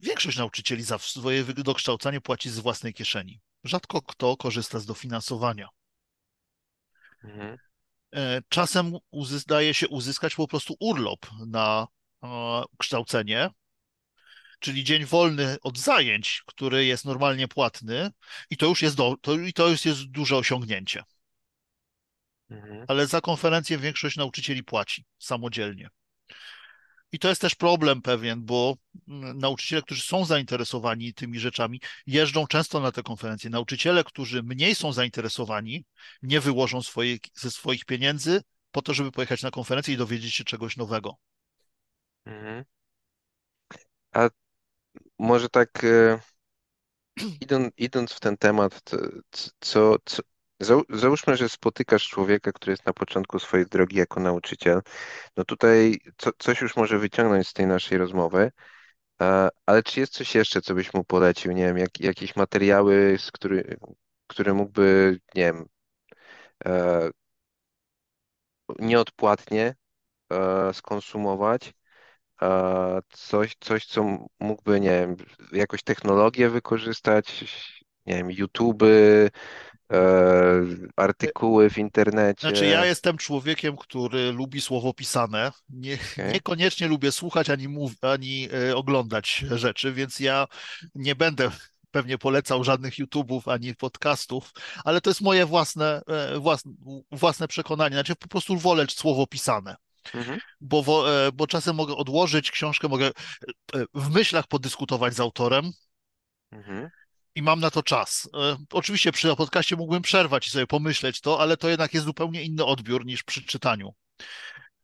większość 0.00 0.38
nauczycieli 0.38 0.82
za 0.82 0.98
swoje 0.98 1.44
dokształcanie 1.44 2.20
płaci 2.20 2.50
z 2.50 2.58
własnej 2.58 2.94
kieszeni. 2.94 3.40
Rzadko 3.64 4.02
kto 4.02 4.36
korzysta 4.36 4.78
z 4.78 4.86
dofinansowania. 4.86 5.68
Mhm, 7.24 7.56
E, 8.14 8.42
Czasem 8.48 8.92
daje 9.46 9.74
się 9.74 9.88
uzyskać 9.88 10.34
po 10.34 10.48
prostu 10.48 10.76
urlop 10.80 11.26
na 11.46 11.86
e, 12.24 12.28
kształcenie, 12.78 13.50
czyli 14.60 14.84
dzień 14.84 15.04
wolny 15.04 15.56
od 15.62 15.78
zajęć, 15.78 16.42
który 16.46 16.84
jest 16.84 17.04
normalnie 17.04 17.48
płatny, 17.48 18.10
i 18.50 18.56
to 18.56 18.66
już 18.66 18.82
jest, 18.82 18.96
do, 18.96 19.16
to, 19.20 19.34
i 19.34 19.52
to 19.52 19.68
już 19.68 19.84
jest 19.84 20.04
duże 20.04 20.36
osiągnięcie. 20.36 21.02
mhm. 22.50 22.84
Ale 22.88 23.06
za 23.06 23.20
konferencję 23.20 23.78
większość 23.78 24.16
nauczycieli 24.16 24.64
płaci 24.64 25.04
samodzielnie. 25.18 25.88
I 27.14 27.18
to 27.18 27.28
jest 27.28 27.40
też 27.40 27.54
problem 27.54 28.02
pewien, 28.02 28.44
bo 28.44 28.76
nauczyciele, 29.34 29.82
którzy 29.82 30.02
są 30.02 30.24
zainteresowani 30.24 31.14
tymi 31.14 31.38
rzeczami, 31.38 31.80
jeżdżą 32.06 32.46
często 32.46 32.80
na 32.80 32.92
te 32.92 33.02
konferencje. 33.02 33.50
Nauczyciele, 33.50 34.04
którzy 34.04 34.42
mniej 34.42 34.74
są 34.74 34.92
zainteresowani, 34.92 35.84
nie 36.22 36.40
wyłożą 36.40 36.80
ze 37.34 37.50
swoich 37.50 37.84
pieniędzy 37.84 38.42
po 38.70 38.82
to, 38.82 38.94
żeby 38.94 39.12
pojechać 39.12 39.42
na 39.42 39.50
konferencję 39.50 39.94
i 39.94 39.96
dowiedzieć 39.96 40.34
się 40.34 40.44
czegoś 40.44 40.76
nowego. 40.76 41.16
mhm. 42.26 42.64
A 44.12 44.30
może 45.18 45.48
tak 45.48 45.84
e, 45.84 46.20
idąc, 47.40 47.72
idąc 47.76 48.12
w 48.12 48.20
ten 48.20 48.36
temat, 48.36 48.82
co, 49.60 49.96
co, 50.04 50.22
załóżmy, 50.90 51.36
że 51.36 51.48
spotykasz 51.48 52.08
człowieka, 52.08 52.52
który 52.52 52.72
jest 52.72 52.86
na 52.86 52.92
początku 52.92 53.38
swojej 53.38 53.66
drogi 53.66 53.96
jako 53.96 54.20
nauczyciel, 54.20 54.80
no 55.36 55.44
tutaj 55.44 55.98
co, 56.18 56.30
coś 56.38 56.60
już 56.60 56.76
może 56.76 56.98
wyciągnąć 56.98 57.48
z 57.48 57.52
tej 57.52 57.66
naszej 57.66 57.98
rozmowy, 57.98 58.50
ale 59.66 59.82
czy 59.82 60.00
jest 60.00 60.12
coś 60.12 60.34
jeszcze, 60.34 60.62
co 60.62 60.74
byś 60.74 60.94
mu 60.94 61.04
polecił? 61.04 61.52
Nie 61.52 61.64
wiem, 61.64 61.78
jak, 61.78 62.00
jakieś 62.00 62.36
materiały, 62.36 63.16
z 63.18 63.32
który, 63.32 63.76
które 64.26 64.54
mógłby, 64.54 65.18
nie 65.34 65.42
wiem, 65.44 65.66
e, 66.66 67.10
nieodpłatnie 68.78 69.74
e, 70.32 70.74
skonsumować, 70.74 71.74
coś, 73.10 73.56
coś, 73.60 73.86
co 73.86 74.18
mógłby, 74.40 74.80
nie 74.80 74.90
wiem, 74.90 75.16
jakoś 75.52 75.82
technologię 75.82 76.50
wykorzystać, 76.50 77.44
nie 78.06 78.14
wiem, 78.16 78.30
YouTube, 78.30 78.82
e, 79.92 79.96
artykuły 80.96 81.70
w 81.70 81.72
Znaczy, 81.72 81.80
ja 81.80 81.86
internecie. 81.86 82.86
jestem 82.88 83.16
człowiekiem, 83.16 83.76
który 83.76 84.32
lubi 84.32 84.60
słowo 84.60 84.94
pisane. 84.94 85.52
Nie, 85.68 85.98
Okej. 86.12 86.32
niekoniecznie 86.32 86.88
lubię 86.88 87.12
słuchać 87.12 87.50
ani, 87.50 87.68
mów, 87.68 87.92
ani 88.02 88.48
e, 88.70 88.76
oglądać 88.76 89.44
rzeczy, 89.50 89.92
więc 89.92 90.20
ja 90.20 90.46
nie 90.94 91.14
będę 91.14 91.50
pewnie 91.90 92.18
polecał 92.18 92.64
żadnych 92.64 92.94
YouTube'ów 92.94 93.52
ani 93.52 93.74
podcastów, 93.74 94.52
ale 94.84 95.00
to 95.00 95.10
jest 95.10 95.20
moje 95.20 95.46
własne, 95.46 96.02
e, 96.06 96.38
własne, 96.38 96.72
własne 97.12 97.48
przekonanie. 97.48 97.96
Znaczy, 97.96 98.16
po 98.16 98.28
prostu 98.28 98.56
wolę 98.56 98.86
słowo 98.90 99.26
pisane, 99.26 99.76
Mhm, 100.14 100.40
bo, 100.60 101.04
bo 101.34 101.46
czasem 101.46 101.76
mogę 101.76 101.96
odłożyć 101.96 102.50
książkę, 102.50 102.88
mogę 102.88 103.10
w 103.94 104.10
myślach 104.14 104.46
podyskutować 104.46 105.14
z 105.14 105.20
autorem. 105.20 105.70
mhm. 106.52 106.90
I 107.34 107.42
mam 107.42 107.60
na 107.60 107.70
to 107.70 107.82
czas. 107.82 108.28
E, 108.34 108.56
Oczywiście 108.72 109.12
przy 109.12 109.36
podcaście 109.36 109.76
mógłbym 109.76 110.02
przerwać 110.02 110.46
i 110.46 110.50
sobie 110.50 110.66
pomyśleć 110.66 111.20
to, 111.20 111.40
ale 111.40 111.56
to 111.56 111.68
jednak 111.68 111.94
jest 111.94 112.06
zupełnie 112.06 112.42
inny 112.42 112.64
odbiór 112.64 113.06
niż 113.06 113.22
przy 113.22 113.42
czytaniu. 113.42 113.94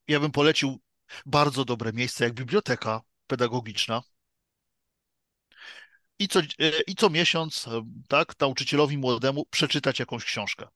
Ja 0.09 0.21
bym 0.21 0.31
polecił 0.31 0.81
bardzo 1.27 1.65
dobre 1.65 1.93
miejsce 1.93 2.25
jak 2.25 2.35
biblioteka 2.35 3.01
pedagogiczna 3.27 4.03
i 6.19 6.29
co, 6.29 6.41
e, 6.41 6.45
i 6.87 6.95
co 6.95 7.11
miesiąc, 7.11 7.69
e, 7.69 7.83
tak, 8.09 8.41
nauczycielowi 8.41 8.99
młodemu 8.99 9.47
przeczytać 9.51 9.99
jakąś 9.99 10.25
książkę. 10.25 10.67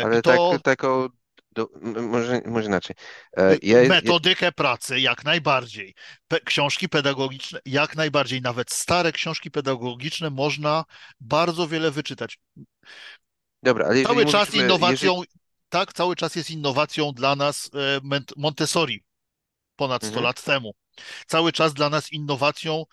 Ale 0.00 0.20
to 0.22 0.58
tak 0.58 0.84
o, 0.84 1.10
do, 1.52 1.68
może, 1.82 2.40
może 2.46 2.66
inaczej. 2.66 2.96
E, 3.36 3.56
ja, 3.62 3.82
ja, 3.82 3.88
metodykę 3.88 4.52
pracy 4.52 5.00
jak 5.00 5.24
najbardziej. 5.24 5.94
Pe 6.28 6.40
książki 6.40 6.88
pedagogiczne 6.88 7.60
jak 7.64 7.96
najbardziej. 7.96 8.42
Nawet 8.42 8.70
stare 8.72 9.12
książki 9.12 9.50
pedagogiczne 9.50 10.30
można 10.30 10.84
bardzo 11.20 11.68
wiele 11.68 11.90
wyczytać. 11.90 12.38
dobra, 13.62 13.86
ale 13.86 13.98
jeżeli 13.98 14.14
Cały 14.14 14.26
czas 14.26 14.48
jeżeli... 14.48 14.64
innowacją, 14.64 15.22
tak, 15.68 15.92
cały 15.92 16.16
czas 16.16 16.36
jest 16.36 16.50
innowacją 16.50 17.12
dla 17.12 17.36
nas 17.36 17.70
e, 17.74 18.22
Montessori 18.36 19.04
ponad 19.76 20.02
100 20.02 20.06
Mhm, 20.08 20.24
lat 20.24 20.42
temu. 20.42 20.74
Cały 21.26 21.52
czas 21.52 21.74
dla 21.74 21.90
nas 21.90 22.12
innowacją 22.12 22.84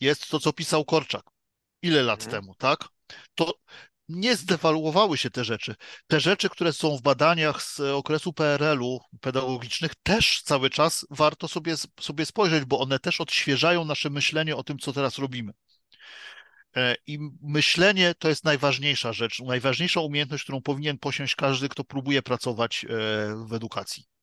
jest 0.00 0.28
to, 0.28 0.40
co 0.40 0.52
pisał 0.52 0.84
Korczak. 0.84 1.22
Ile 1.82 2.02
lat 2.02 2.24
mhm, 2.24 2.42
temu, 2.42 2.54
tak? 2.54 2.88
To 3.34 3.54
nie 4.08 4.36
zdewaluowały 4.36 5.18
się 5.18 5.30
te 5.30 5.44
rzeczy. 5.44 5.74
Te 6.06 6.20
rzeczy, 6.20 6.48
które 6.48 6.72
są 6.72 6.96
w 6.96 7.02
badaniach 7.02 7.62
z 7.62 7.80
okresu 7.80 8.32
PRL-u 8.32 9.00
pedagogicznych, 9.20 9.94
też 10.02 10.42
cały 10.42 10.70
czas 10.70 11.06
warto 11.10 11.48
sobie, 11.48 11.74
sobie 12.00 12.26
spojrzeć, 12.26 12.64
bo 12.64 12.80
one 12.80 12.98
też 12.98 13.20
odświeżają 13.20 13.84
nasze 13.84 14.10
myślenie 14.10 14.56
o 14.56 14.64
tym, 14.64 14.78
co 14.78 14.92
teraz 14.92 15.18
robimy. 15.18 15.52
E, 16.76 16.96
I 17.06 17.18
myślenie 17.42 18.14
to 18.18 18.28
jest 18.28 18.44
najważniejsza 18.44 19.12
rzecz, 19.12 19.40
najważniejsza 19.40 20.00
umiejętność, 20.00 20.44
którą 20.44 20.62
powinien 20.62 20.98
posiąść 20.98 21.34
każdy, 21.34 21.68
kto 21.68 21.84
próbuje 21.84 22.22
pracować 22.22 22.84
e, 22.84 22.88
w 23.46 23.52
edukacji. 23.52 24.13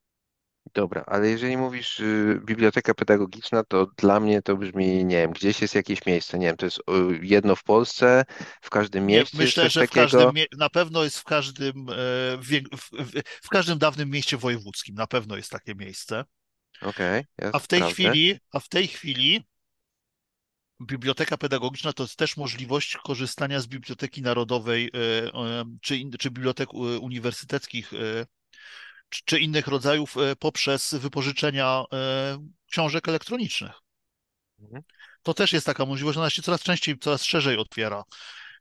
Dobra, 0.74 1.04
ale 1.08 1.30
jeżeli 1.30 1.58
mówisz 1.58 2.00
y, 2.00 2.42
biblioteka 2.46 2.94
pedagogiczna, 2.94 3.64
to 3.64 3.88
dla 3.98 4.20
mnie 4.20 4.42
to 4.42 4.58
brzmi, 4.58 5.06
nie 5.06 5.16
wiem, 5.18 5.32
gdzieś 5.32 5.62
jest 5.62 5.76
jakieś 5.76 6.06
miejsce, 6.06 6.40
nie 6.40 6.48
wiem, 6.48 6.58
to 6.58 6.66
jest 6.66 6.78
y, 6.80 6.82
jedno 7.22 7.56
w 7.56 7.64
Polsce, 7.64 8.26
w 8.62 8.70
każdym 8.70 9.06
Nie, 9.08 9.18
mieście 9.18 9.44
jest 9.44 9.58
myślę, 9.58 9.60
coś 9.60 9.76
że 9.76 9.84
w 9.84 9.92
każdym, 9.92 10.32
takiego. 10.32 10.34
mie- 10.34 10.46
na 10.58 10.70
pewno 10.70 11.04
jest 11.04 11.20
w 11.20 11.24
każdym, 11.24 11.90
e, 11.90 11.94
w, 12.38 12.48
w, 12.78 12.90
w, 12.92 13.22
w 13.44 13.50
każdym 13.50 13.78
dawnym 13.80 14.10
mieście 14.10 14.38
wojewódzkim, 14.38 14.96
na 14.96 15.08
pewno 15.08 15.38
jest 15.38 15.50
takie 15.52 15.76
miejsce. 15.76 16.26
Okej, 16.82 17.26
ja 17.38 17.52
A 17.52 17.60
w 17.60 17.68
tej 17.68 17.84
sprawdzę. 17.84 17.94
chwili, 17.94 18.40
a 18.54 18.60
w 18.60 18.68
tej 18.70 18.88
chwili 18.88 19.46
biblioteka 20.82 21.38
pedagogiczna 21.38 21.94
to 21.94 22.04
jest 22.04 22.16
też 22.16 22.38
możliwość 22.38 22.98
korzystania 22.98 23.60
z 23.60 23.68
Biblioteki 23.68 24.22
Narodowej 24.22 24.92
e, 24.94 25.34
e, 25.34 25.66
czy, 25.82 25.98
in- 25.98 26.12
czy 26.20 26.32
bibliotek 26.32 26.70
e, 26.74 26.78
uniwersyteckich 27.00 27.94
e, 27.94 28.26
czy, 29.26 29.40
innych 29.40 29.68
rodzajów 29.68 30.18
e, 30.18 30.36
poprzez 30.36 30.94
wypożyczenia 30.94 31.84
e, 31.94 32.38
książek 32.72 33.08
elektronicznych. 33.08 33.72
Mhm. 34.60 34.84
To 35.24 35.34
też 35.34 35.54
jest 35.54 35.66
taka 35.66 35.86
możliwość, 35.86 36.18
ona 36.18 36.30
się 36.30 36.42
coraz 36.42 36.62
częściej, 36.64 36.98
coraz 37.00 37.24
szerzej 37.24 37.58
otwiera. 37.58 38.04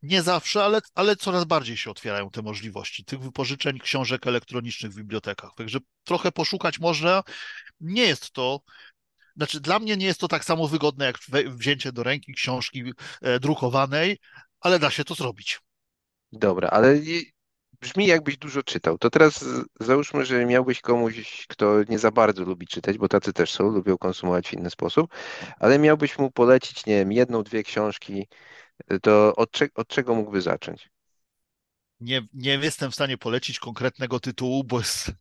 Nie 0.02 0.22
zawsze, 0.22 0.64
ale, 0.64 0.80
ale 0.94 1.16
coraz 1.16 1.44
bardziej 1.44 1.76
się 1.76 1.90
otwierają 1.90 2.30
te 2.30 2.42
możliwości 2.42 3.04
tych 3.04 3.20
wypożyczeń 3.20 3.78
książek 3.78 4.26
elektronicznych 4.26 4.92
w 4.92 4.96
bibliotekach. 4.96 5.50
Także 5.56 5.78
trochę 6.04 6.32
poszukać 6.32 6.78
można. 6.78 7.22
Nie 7.80 8.02
jest 8.02 8.30
to, 8.30 8.60
znaczy 9.36 9.60
dla 9.60 9.78
mnie 9.78 9.96
nie 9.96 10.06
jest 10.06 10.20
to 10.20 10.28
tak 10.28 10.44
samo 10.44 10.68
wygodne 10.68 11.04
jak 11.04 11.18
wzięcie 11.46 11.92
do 11.92 12.02
ręki 12.02 12.32
książki 12.32 12.92
e, 13.22 13.40
drukowanej, 13.40 14.18
ale 14.60 14.78
da 14.78 14.90
się 14.90 15.04
to 15.04 15.14
zrobić. 15.14 15.60
Dobra, 16.32 16.68
ale 16.68 16.98
brzmi 17.80 18.06
jakbyś 18.06 18.36
dużo 18.38 18.62
czytał. 18.62 18.98
To 18.98 19.10
teraz 19.10 19.44
załóżmy, 19.80 20.24
że 20.24 20.46
miałbyś 20.46 20.80
komuś, 20.80 21.46
kto 21.48 21.82
nie 21.88 21.98
za 21.98 22.10
bardzo 22.10 22.44
lubi 22.44 22.66
czytać, 22.66 22.98
bo 22.98 23.08
tacy 23.08 23.32
też 23.32 23.52
są, 23.52 23.70
lubią 23.70 23.98
konsumować 23.98 24.48
w 24.48 24.52
inny 24.52 24.70
sposób, 24.70 25.14
ale 25.58 25.78
miałbyś 25.78 26.18
mu 26.18 26.30
polecić, 26.30 26.86
nie 26.86 26.94
wiem, 26.94 27.12
jedną, 27.12 27.42
dwie 27.42 27.62
książki, 27.62 28.26
to 29.02 29.36
od, 29.36 29.50
cze 29.50 29.68
od 29.74 29.88
czego 29.88 30.14
mógłby 30.14 30.40
zacząć? 30.40 30.90
Nie, 32.00 32.22
nie 32.32 32.54
jestem 32.54 32.90
w 32.90 32.94
stanie 32.94 33.18
polecić 33.18 33.58
konkretnego 33.58 34.20
tytułu, 34.20 34.64
bo, 34.64 34.78
jest, 34.78 35.12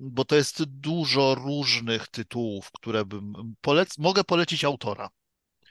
bo 0.00 0.24
to 0.24 0.36
jest 0.36 0.64
dużo 0.64 1.34
różnych 1.34 2.08
tytułów, 2.08 2.70
które 2.72 3.04
bym 3.04 3.32
polec 3.60 3.98
mogę 3.98 4.24
polecić 4.24 4.64
autora. 4.64 5.08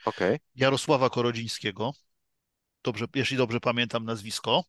Okej, 0.04 0.38
Jarosława 0.56 1.10
Korodzińskiego, 1.10 1.92
dobrze, 2.84 3.06
jeśli 3.14 3.36
dobrze 3.36 3.60
pamiętam 3.60 4.04
nazwisko. 4.04 4.64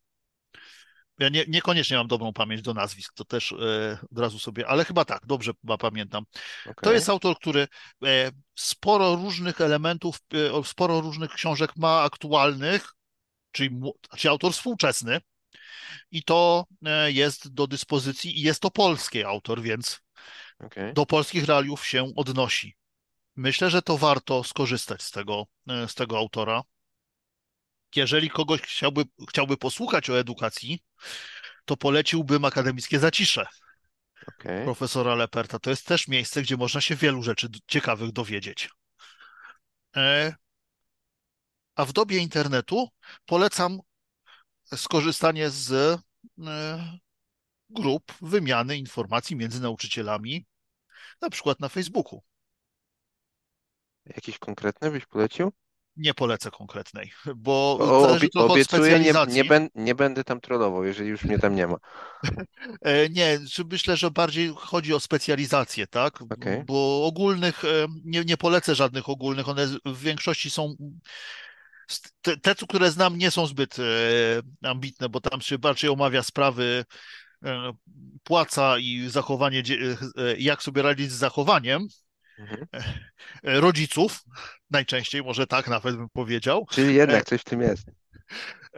Ja 1.20 1.30
nie, 1.30 1.45
niekoniecznie 1.47 1.97
mam 1.97 2.07
dobrą 2.07 2.34
pamięć 2.34 2.61
do 2.61 2.74
nazwisk, 2.74 3.13
to 3.13 3.26
też 3.26 3.51
e, 3.51 3.97
od 4.11 4.20
razu 4.20 4.39
sobie, 4.39 4.68
ale 4.68 4.86
chyba 4.86 5.05
tak, 5.05 5.26
dobrze 5.26 5.51
chyba 5.61 5.78
pamiętam. 5.78 6.24
To 6.63 6.72
okej, 6.72 6.93
jest 6.93 7.09
autor, 7.09 7.36
który 7.39 7.68
e, 8.05 8.32
sporo 8.55 9.15
różnych 9.15 9.61
elementów, 9.61 10.20
e, 10.59 10.63
sporo 10.63 11.01
różnych 11.01 11.32
książek 11.32 11.72
ma 11.78 12.01
aktualnych, 12.01 12.93
czyli, 13.51 13.80
czyli 14.18 14.30
autor 14.30 14.53
współczesny 14.53 15.22
i 16.11 16.24
to 16.24 16.65
e, 16.86 17.11
jest 17.11 17.53
do 17.53 17.68
dyspozycji 17.68 18.39
i 18.39 18.41
jest 18.41 18.61
to 18.61 18.72
polski 18.72 19.24
autor, 19.24 19.61
więc 19.61 19.99
okej. 20.59 20.93
do 20.93 21.05
polskich 21.05 21.45
realiów 21.45 21.88
się 21.88 22.11
odnosi. 22.15 22.76
Myślę, 23.36 23.70
że 23.70 23.82
to 23.82 23.97
warto 23.97 24.43
skorzystać 24.43 25.01
z 25.01 25.11
tego, 25.11 25.45
e, 25.70 25.88
z 25.88 25.95
tego 25.95 26.18
autora. 26.18 26.61
Jeżeli 27.97 28.29
kogoś 28.29 28.61
chciałby, 28.61 29.03
chciałby 29.29 29.57
posłuchać 29.57 30.09
o 30.09 30.19
edukacji, 30.19 30.83
to 31.65 31.77
poleciłbym 31.77 32.45
Akademickie 32.45 32.99
Zacisze 32.99 33.47
okej. 34.27 34.63
profesora 34.63 35.15
Leperta. 35.15 35.59
To 35.59 35.69
jest 35.69 35.85
też 35.85 36.07
miejsce, 36.07 36.41
gdzie 36.41 36.57
można 36.57 36.81
się 36.81 36.95
wielu 36.95 37.23
rzeczy 37.23 37.47
ciekawych 37.67 38.11
dowiedzieć. 38.11 38.69
E, 39.95 40.35
A 41.75 41.85
w 41.85 41.93
dobie 41.93 42.17
internetu 42.17 42.87
polecam 43.25 43.79
skorzystanie 44.75 45.49
z 45.49 45.71
e, 45.71 45.99
grup 47.69 48.13
wymiany 48.21 48.77
informacji 48.77 49.35
między 49.35 49.61
nauczycielami, 49.61 50.45
na 51.21 51.29
przykład 51.29 51.59
na 51.59 51.69
Facebooku. 51.69 52.23
Jakiś 54.05 54.37
konkretny 54.37 54.91
byś 54.91 55.05
polecił? 55.05 55.51
Nie 55.97 56.13
polecę 56.13 56.51
konkretnej, 56.51 57.11
bo 57.35 57.77
O, 57.79 58.01
zależy 58.01 58.27
od 58.35 58.51
obiecuję, 58.51 58.99
nie, 58.99 59.13
nie, 59.27 59.45
ben 59.45 59.69
nie 59.75 59.95
będę 59.95 60.23
tam 60.23 60.41
trollował, 60.41 60.83
jeżeli 60.83 61.09
już 61.09 61.23
mnie 61.23 61.39
tam 61.39 61.55
nie 61.55 61.67
ma. 61.67 61.77
E, 62.81 63.09
Nie, 63.09 63.39
myślę, 63.71 63.97
że 63.97 64.11
bardziej 64.11 64.53
chodzi 64.55 64.93
o 64.93 64.99
specjalizację, 64.99 65.87
tak? 65.87 66.21
Okej, 66.21 66.63
Bo 66.65 67.05
ogólnych, 67.05 67.65
e, 67.65 67.87
nie, 68.05 68.25
nie 68.25 68.37
polecę 68.37 68.75
żadnych 68.75 69.09
ogólnych, 69.09 69.49
one 69.49 69.67
w 69.85 69.99
większości 69.99 70.49
są, 70.49 70.75
te, 72.21 72.37
te, 72.37 72.55
które 72.55 72.91
znam, 72.91 73.17
nie 73.17 73.31
są 73.31 73.47
zbyt 73.47 73.77
e, 73.79 73.83
ambitne, 74.69 75.09
bo 75.09 75.21
tam 75.21 75.41
się 75.41 75.57
bardziej 75.57 75.89
omawia 75.89 76.23
sprawy 76.23 76.85
płaca 78.23 78.77
i 78.77 79.09
zachowanie, 79.09 79.63
jak 80.37 80.63
sobie 80.63 80.81
radzić 80.81 81.11
z 81.11 81.15
zachowaniem 81.15 81.87
mhm. 82.39 82.67
e, 83.43 83.59
rodziców, 83.59 84.23
najczęściej, 84.69 85.23
może 85.23 85.47
tak 85.47 85.67
nawet 85.67 85.95
bym 85.95 86.09
powiedział. 86.09 86.67
Czyli 86.71 86.89
E, 86.89 86.93
jednak 86.93 87.25
coś 87.25 87.41
w 87.41 87.43
tym 87.43 87.61
jest. 87.61 87.88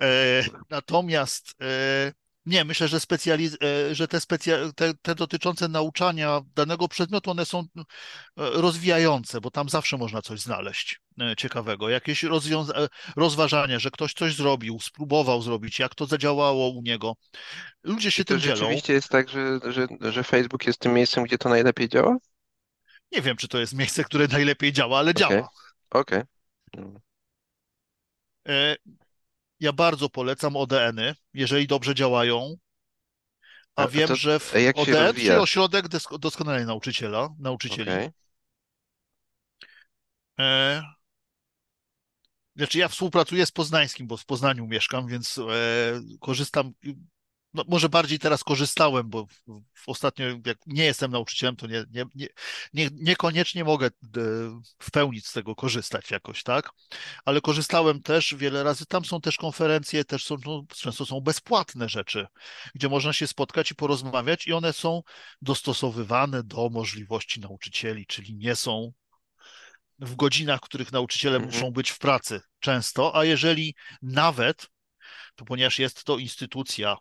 E, 0.02 0.44
natomiast 0.70 1.56
e, 1.62 2.14
nie, 2.46 2.66
myślę, 2.66 2.88
że, 2.88 2.98
specjaliz- 2.98 3.58
e, 3.64 3.96
że 3.96 4.08
te, 4.08 4.18
specja- 4.20 4.74
te, 4.76 4.94
te 5.02 5.16
dotyczące 5.16 5.68
nauczania 5.68 6.42
danego 6.56 6.88
przedmiotu, 6.88 7.32
one 7.32 7.46
są 7.46 7.60
e, 7.60 7.86
rozwijające, 8.36 9.42
bo 9.42 9.52
tam 9.52 9.70
zawsze 9.70 9.98
można 9.98 10.22
coś 10.22 10.40
znaleźć 10.40 11.02
e, 11.22 11.36
ciekawego. 11.38 11.90
Jakieś 11.90 12.24
rozwiąza- 12.24 12.84
e, 12.84 12.88
rozważanie, 13.16 13.80
że 13.80 13.92
ktoś 13.92 14.14
coś 14.14 14.36
zrobił, 14.36 14.80
spróbował 14.80 15.42
zrobić, 15.42 15.80
jak 15.80 15.96
to 15.96 16.06
zadziałało 16.06 16.70
u 16.70 16.82
niego. 16.82 17.16
Ludzie 17.84 18.10
I 18.10 18.12
się 18.12 18.24
to 18.26 18.34
tym 18.34 18.40
dzielą. 18.40 18.56
rzeczywiście 18.56 18.94
jest 18.94 19.10
tak, 19.10 19.30
że, 19.30 19.60
że, 19.72 19.88
że 20.12 20.24
Facebook 20.24 20.68
jest 20.68 20.80
tym 20.80 20.94
miejscem, 20.94 21.24
gdzie 21.24 21.38
to 21.38 21.50
najlepiej 21.50 21.90
działa? 21.90 22.18
Nie 23.12 23.22
wiem, 23.22 23.38
czy 23.38 23.48
to 23.48 23.60
jest 23.60 23.74
miejsce, 23.74 24.04
które 24.04 24.28
najlepiej 24.28 24.74
działa, 24.74 25.00
ale 25.00 25.12
Okej, 25.12 25.22
działa. 25.30 25.50
okej. 25.90 26.22
Mm. 26.78 27.00
E, 28.48 28.76
Ja 29.60 29.74
bardzo 29.74 30.10
polecam 30.10 30.56
ODN-y, 30.56 31.16
jeżeli 31.34 31.68
dobrze 31.68 31.96
działają. 31.96 32.56
A, 33.76 33.84
A 33.84 33.88
wiem, 33.88 34.08
to 34.08 34.16
że 34.16 34.40
w 34.40 34.56
a 34.56 34.60
jak 34.60 34.78
ODN, 34.78 35.14
czyli? 35.14 35.30
Ośrodek 35.30 35.88
Doskonalenia 36.20 36.66
Nauczyciela, 36.66 37.30
Nauczycieli, 37.40 37.90
Okej. 37.92 38.10
E, 40.40 40.84
Znaczy, 42.56 42.78
ja 42.78 42.88
współpracuję 42.88 43.46
z 43.46 43.52
Poznańskim, 43.52 44.08
bo 44.08 44.18
w 44.18 44.26
Poznaniu 44.26 44.68
mieszkam, 44.68 45.08
więc 45.08 45.38
e, 45.38 45.42
korzystam. 46.20 46.74
No, 47.54 47.64
może 47.68 47.90
bardziej 47.90 48.20
teraz 48.20 48.44
korzystałem, 48.44 49.10
bo 49.10 49.28
ostatnio, 49.88 50.26
jak 50.46 50.58
nie 50.68 50.84
jestem 50.84 51.12
nauczycielem, 51.12 51.56
to 51.56 51.68
nie, 51.68 51.86
nie, 51.92 52.06
nie, 52.16 52.28
nie, 52.74 52.90
niekoniecznie 52.94 53.64
mogę 53.64 53.88
e, 53.88 53.92
w 54.80 54.92
pełni 54.92 55.22
z 55.22 55.32
tego 55.32 55.56
korzystać 55.56 56.12
jakoś, 56.12 56.44
tak? 56.44 56.70
Ale 57.26 57.42
korzystałem 57.42 58.02
też 58.02 58.36
wiele 58.36 58.64
razy. 58.64 58.86
Tam 58.86 59.06
są 59.06 59.22
też 59.22 59.38
konferencje, 59.38 60.06
też 60.06 60.26
są, 60.26 60.36
no, 60.46 60.64
często 60.76 61.06
są 61.06 61.22
bezpłatne 61.22 61.90
rzeczy, 61.90 62.28
gdzie 62.76 62.90
można 62.90 63.14
się 63.14 63.28
spotkać 63.28 63.72
i 63.72 63.76
porozmawiać, 63.76 64.48
i 64.48 64.54
one 64.54 64.74
są 64.74 65.02
dostosowywane 65.42 66.44
do 66.44 66.70
możliwości 66.70 67.40
nauczycieli, 67.40 68.06
czyli 68.06 68.36
nie 68.36 68.56
są 68.56 68.92
w 70.00 70.16
godzinach, 70.16 70.60
w 70.60 70.64
których 70.64 70.92
nauczyciele 70.92 71.36
Mhm. 71.36 71.54
muszą 71.54 71.72
być 71.72 71.90
w 71.90 71.98
pracy 72.00 72.42
często, 72.60 73.16
a 73.16 73.26
jeżeli 73.26 73.76
nawet, 74.02 74.68
to 75.36 75.46
ponieważ 75.46 75.80
jest 75.80 76.04
to 76.04 76.18
instytucja 76.18 76.98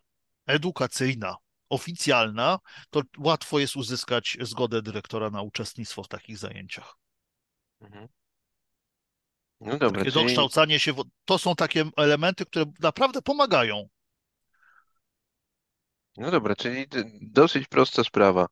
edukacyjna, 0.48 1.36
oficjalna, 1.70 2.58
to 2.90 3.02
łatwo 3.18 3.58
jest 3.58 3.76
uzyskać 3.76 4.36
zgodę 4.40 4.82
dyrektora 4.82 5.30
na 5.30 5.42
uczestnictwo 5.42 6.02
w 6.02 6.08
takich 6.08 6.38
zajęciach. 6.38 6.94
Mhm. 7.80 8.08
No 9.60 9.78
dobra, 9.78 10.00
Takie 10.00 10.12
czyli 10.12 10.24
dokształcanie 10.24 10.78
się, 10.78 10.92
to 11.24 11.38
są 11.38 11.54
takie 11.54 11.84
elementy, 11.96 12.46
które 12.46 12.64
naprawdę 12.80 13.22
pomagają. 13.22 13.88
No 16.16 16.30
dobra, 16.30 16.56
czyli 16.56 16.86
dosyć 17.20 17.68
prosta 17.68 18.04
sprawa. 18.04 18.46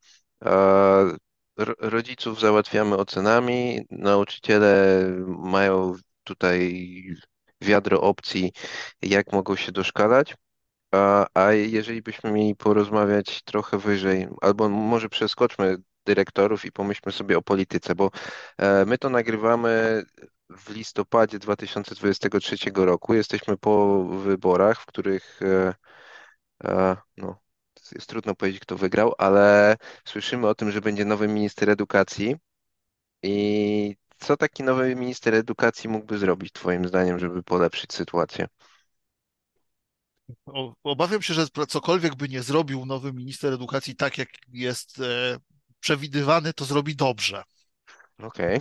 Rodziców 1.78 2.40
załatwiamy 2.40 2.97
ocenami, 2.97 3.80
nauczyciele 3.90 5.05
mają 5.26 5.94
tutaj 6.24 6.84
wiadro 7.61 8.01
opcji, 8.01 8.53
jak 9.03 9.32
mogą 9.32 9.57
się 9.57 9.72
doszkalać. 9.72 10.34
A, 11.34 11.53
jeżeli 11.53 12.03
byśmy 12.03 12.30
mieli 12.32 12.57
porozmawiać 12.57 13.43
trochę 13.43 13.78
wyżej, 13.78 14.28
albo 14.41 14.68
może 14.68 15.09
przeskoczmy 15.09 15.76
dyrektorów 16.07 16.64
i 16.64 16.72
pomyślmy 16.72 17.12
sobie 17.12 17.39
o 17.39 17.43
polityce, 17.43 17.95
bo 17.95 18.11
e, 18.59 18.84
my 18.84 18.99
to 18.99 19.11
nagrywamy 19.11 20.03
w 20.51 20.70
listopadzie 20.70 21.39
2023 21.39 22.57
roku. 22.74 23.14
Jesteśmy 23.14 23.57
po 23.59 24.05
wyborach, 24.05 24.80
w 24.82 24.87
których 24.87 25.41
e, 25.43 25.74
E, 26.64 26.97
No, 27.16 27.41
jest 27.93 28.09
trudno 28.09 28.34
powiedzieć, 28.34 28.61
kto 28.61 28.76
wygrał, 28.76 29.14
ale 29.18 29.76
słyszymy 30.05 30.49
o 30.49 30.55
tym, 30.55 30.70
że 30.70 30.80
będzie 30.80 31.05
nowy 31.05 31.28
minister 31.28 31.70
edukacji. 31.70 32.37
I 33.22 33.97
co 34.18 34.37
taki 34.37 34.62
nowy 34.62 34.97
minister 34.97 35.34
edukacji 35.34 35.91
mógłby 35.91 36.18
zrobić, 36.18 36.53
Twoim 36.53 36.89
zdaniem, 36.89 37.18
żeby 37.18 37.43
polepszyć 37.43 37.93
sytuację? 37.95 38.47
Obawiam 40.85 41.22
się, 41.22 41.35
że 41.35 41.47
cokolwiek 41.68 42.14
by 42.14 42.29
nie 42.29 42.43
zrobił 42.43 42.87
nowy 42.87 43.12
minister 43.12 43.53
edukacji 43.53 43.97
tak, 43.97 44.18
jak 44.18 44.29
jest 44.53 45.01
e, 45.01 45.39
przewidywany, 45.81 46.53
to 46.53 46.64
zrobi 46.64 46.97
dobrze. 46.97 47.43
Okej, 48.18 48.61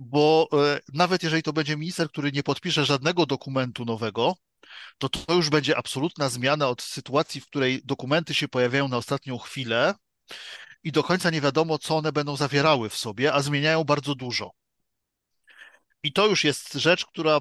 Bo 0.00 0.48
e, 0.52 0.80
nawet 0.92 1.22
jeżeli 1.22 1.42
to 1.42 1.52
będzie 1.52 1.76
minister, 1.76 2.08
który 2.08 2.32
nie 2.32 2.42
podpisze 2.42 2.84
żadnego 2.84 3.26
dokumentu 3.26 3.84
nowego, 3.84 4.34
to 4.98 5.08
to 5.08 5.34
już 5.34 5.50
będzie 5.50 5.76
absolutna 5.76 6.28
zmiana 6.28 6.68
od 6.68 6.82
sytuacji, 6.82 7.40
w 7.40 7.46
której 7.46 7.80
dokumenty 7.84 8.34
się 8.34 8.48
pojawiają 8.48 8.88
na 8.88 8.96
ostatnią 8.96 9.38
chwilę 9.38 9.94
i 10.82 10.92
do 10.92 11.02
końca 11.02 11.30
nie 11.30 11.40
wiadomo, 11.40 11.78
co 11.78 11.96
one 11.96 12.12
będą 12.12 12.36
zawierały 12.36 12.90
w 12.90 12.96
sobie, 12.96 13.32
a 13.32 13.42
zmieniają 13.42 13.84
bardzo 13.84 14.14
dużo. 14.14 14.50
I 16.02 16.12
to 16.12 16.26
już 16.26 16.44
jest 16.44 16.72
rzecz, 16.72 17.06
która, 17.06 17.40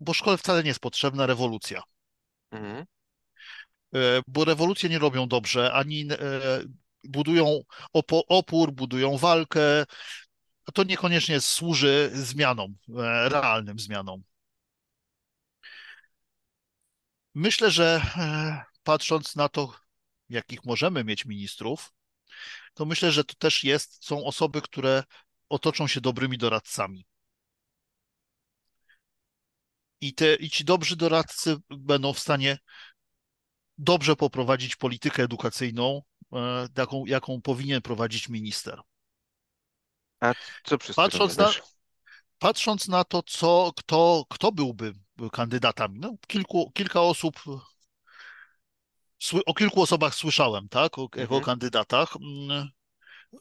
bo 0.00 0.14
szkole 0.14 0.38
wcale 0.38 0.62
nie 0.62 0.68
jest 0.68 0.80
potrzebna 0.80 1.26
rewolucja, 1.26 1.82
Mhm. 2.56 2.86
E, 3.94 4.22
bo 4.26 4.44
rewolucje 4.44 4.88
nie 4.88 4.98
robią 4.98 5.28
dobrze, 5.28 5.72
ani 5.72 6.08
e, 6.12 6.16
budują 7.04 7.60
opór, 8.28 8.72
budują 8.72 9.18
walkę, 9.18 9.84
to 10.74 10.84
niekoniecznie 10.84 11.40
służy 11.40 12.10
zmianom, 12.14 12.76
e, 12.98 13.28
realnym 13.28 13.78
zmianom. 13.78 14.22
Myślę, 17.34 17.70
że 17.70 18.02
patrząc 18.82 19.36
na 19.36 19.48
to, 19.48 19.74
jakich 20.28 20.64
możemy 20.64 21.04
mieć 21.04 21.24
ministrów, 21.24 21.92
to 22.74 22.84
myślę, 22.84 23.12
że 23.12 23.24
to 23.24 23.34
też 23.34 23.64
jest, 23.64 24.04
są 24.04 24.24
osoby, 24.24 24.62
które 24.62 25.04
otoczą 25.48 25.86
się 25.86 26.00
dobrymi 26.00 26.38
doradcami. 26.38 27.06
I, 30.00 30.14
te, 30.14 30.34
I 30.34 30.50
ci 30.50 30.64
dobrzy 30.64 30.96
doradcy 30.96 31.56
będą 31.70 32.12
w 32.12 32.18
stanie 32.18 32.58
dobrze 33.78 34.16
poprowadzić 34.16 34.76
politykę 34.76 35.22
edukacyjną, 35.22 36.02
e, 36.32 36.68
jaką, 36.78 37.06
jaką 37.06 37.42
powinien 37.42 37.82
prowadzić 37.82 38.28
minister. 38.28 38.80
A 40.20 40.34
co 40.64 40.78
patrząc 40.96 41.36
na, 41.36 41.52
patrząc 42.38 42.88
na 42.88 43.04
to, 43.04 43.22
co, 43.22 43.72
kto, 43.76 44.24
kto 44.28 44.52
byłby 44.52 44.92
kandydatami, 45.32 45.98
no, 45.98 46.14
kilku, 46.26 46.70
kilka 46.74 47.00
osób, 47.00 47.40
o 49.46 49.54
kilku 49.54 49.82
osobach 49.82 50.14
słyszałem, 50.14 50.68
tak, 50.68 50.98
o, 50.98 51.02
mhm. 51.02 51.20
jako 51.20 51.40
kandydatach. 51.40 52.14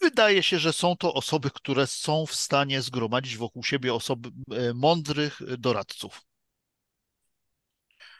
Wydaje 0.02 0.44
się, 0.44 0.60
że 0.60 0.74
są 0.74 0.96
to 0.96 1.14
osoby, 1.14 1.52
które 1.52 1.88
są 1.88 2.26
w 2.26 2.36
stanie 2.36 2.82
zgromadzić 2.82 3.38
wokół 3.38 3.64
siebie 3.64 3.94
osoby 3.94 4.30
e, 4.52 4.74
mądrych 4.74 5.40
doradców. 5.58 6.22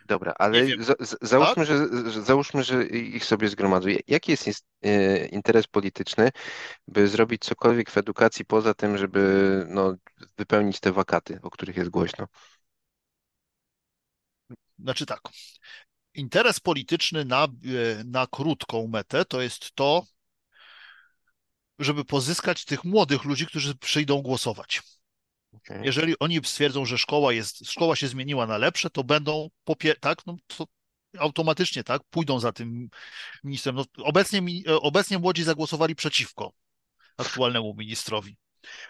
Dobra, 0.06 0.34
ale 0.40 0.68
za, 0.80 0.94
załóżmy, 1.22 1.56
tak? 1.56 1.66
że, 1.66 2.12
że, 2.12 2.22
załóżmy, 2.22 2.64
że 2.64 2.86
ich 2.86 3.26
sobie 3.26 3.50
zgromadzą. 3.50 3.90
Jaki 4.08 4.32
jest 4.32 4.66
e, 4.82 5.26
interes 5.26 5.68
polityczny, 5.68 6.30
by 6.88 7.08
zrobić 7.08 7.42
cokolwiek 7.42 7.92
w 7.92 7.98
edukacji 7.98 8.46
poza 8.46 8.74
tym, 8.74 8.98
żeby 8.98 9.66
no, 9.70 9.96
wypełnić 10.38 10.80
te 10.80 10.92
wakaty, 10.92 11.40
o 11.42 11.50
których 11.50 11.78
jest 11.78 11.90
głośno? 11.90 12.28
Znaczy 14.80 15.06
tak. 15.06 15.22
Interes 16.14 16.60
polityczny 16.60 17.26
na, 17.26 17.44
e, 17.44 17.48
na 18.04 18.28
krótką 18.28 18.88
metę 18.88 19.26
to 19.26 19.42
jest 19.42 19.72
to, 19.76 20.06
żeby 21.80 22.06
pozyskać 22.06 22.66
tych 22.66 22.84
młodych 22.84 23.24
ludzi, 23.24 23.48
którzy 23.48 23.76
przyjdą 23.76 24.22
głosować. 24.22 24.82
Okay. 25.56 25.86
Jeżeli 25.86 26.20
oni 26.20 26.40
stwierdzą, 26.44 26.86
że 26.86 26.98
szkoła 26.98 27.34
jest, 27.34 27.72
szkoła 27.72 27.96
się 27.96 28.08
zmieniła 28.08 28.48
na 28.48 28.58
lepsze, 28.58 28.90
to 28.90 29.04
będą 29.04 29.50
popie- 29.70 30.00
tak, 30.00 30.26
no 30.26 30.36
to 30.48 30.66
automatycznie 31.20 31.84
tak, 31.84 32.02
pójdą 32.10 32.40
za 32.40 32.52
tym 32.52 32.90
ministrem. 33.44 33.76
No, 33.76 33.86
obecnie, 34.04 34.42
obecnie 34.68 35.20
młodzi 35.20 35.44
zagłosowali 35.44 35.96
przeciwko 35.96 36.52
aktualnemu 37.18 37.76
ministrowi. 37.78 38.38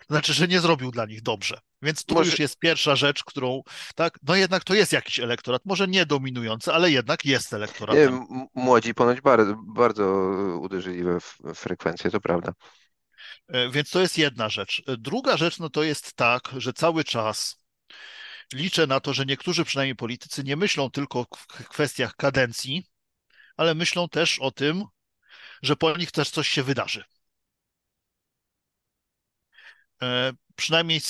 To 0.07 0.13
znaczy, 0.13 0.33
że 0.33 0.47
nie 0.47 0.59
zrobił 0.59 0.91
dla 0.91 1.05
nich 1.05 1.21
dobrze. 1.21 1.59
Więc 1.81 2.05
to 2.05 2.15
może... 2.15 2.29
już 2.29 2.39
jest 2.39 2.59
pierwsza 2.59 2.95
rzecz, 2.95 3.23
którą, 3.23 3.61
tak, 3.95 4.19
no 4.23 4.35
jednak 4.35 4.63
to 4.63 4.73
jest 4.73 4.93
jakiś 4.93 5.19
elektorat, 5.19 5.61
może 5.65 5.87
nie 5.87 6.05
dominujący, 6.05 6.73
ale 6.73 6.91
jednak 6.91 7.25
jest 7.25 7.53
elektoratem. 7.53 8.25
Nie, 8.29 8.47
młodzi 8.53 8.93
ponoć 8.93 9.21
bardzo, 9.21 9.55
bardzo 9.67 10.05
uderzyli 10.61 11.03
we 11.03 11.19
frekwencję, 11.55 12.11
to 12.11 12.21
prawda. 12.21 12.53
E, 13.47 13.69
więc 13.69 13.89
to 13.89 14.01
jest 14.01 14.17
jedna 14.17 14.49
rzecz. 14.49 14.83
E, 14.87 14.97
druga 14.97 15.37
rzecz, 15.37 15.59
no 15.59 15.69
to 15.69 15.83
jest 15.83 16.13
tak, 16.13 16.49
że 16.57 16.73
cały 16.73 17.03
czas 17.03 17.65
liczę 18.53 18.87
na 18.87 18.99
to, 18.99 19.13
że 19.13 19.25
niektórzy 19.25 19.65
przynajmniej 19.65 19.95
politycy 19.95 20.43
nie 20.43 20.55
myślą 20.55 20.91
tylko 20.91 21.25
w 21.37 21.47
kwestiach 21.69 22.15
kadencji, 22.15 22.87
ale 23.57 23.75
myślą 23.75 24.09
też 24.09 24.39
o 24.39 24.51
tym, 24.51 24.83
że 25.61 25.75
po 25.75 25.97
nich 25.97 26.11
też 26.11 26.29
coś 26.29 26.47
się 26.49 26.63
wydarzy. 26.63 27.03
E, 30.01 30.31
przynajmniej 30.55 31.01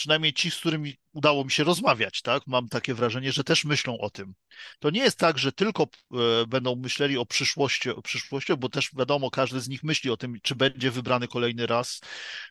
przynajmniej 0.00 0.32
ci, 0.32 0.50
z 0.50 0.56
którymi 0.56 0.94
udało 1.12 1.44
mi 1.44 1.50
się 1.50 1.64
rozmawiać, 1.64 2.22
tak? 2.22 2.42
Mam 2.46 2.68
takie 2.68 2.94
wrażenie, 2.94 3.32
że 3.32 3.44
też 3.44 3.64
myślą 3.64 3.98
o 3.98 4.10
tym. 4.10 4.34
To 4.78 4.90
nie 4.90 5.00
jest 5.00 5.18
tak, 5.18 5.38
że 5.38 5.52
tylko 5.52 5.82
e, 5.82 6.46
będą 6.46 6.76
myśleli 6.76 7.18
o 7.18 7.26
przyszłości, 7.26 7.90
o 7.90 8.02
przyszłości, 8.02 8.56
bo 8.56 8.68
też 8.68 8.90
wiadomo, 8.98 9.30
każdy 9.30 9.60
z 9.60 9.68
nich 9.68 9.82
myśli 9.82 10.10
o 10.10 10.16
tym, 10.16 10.40
czy 10.42 10.54
będzie 10.54 10.90
wybrany 10.90 11.28
kolejny 11.28 11.66
raz, 11.66 12.00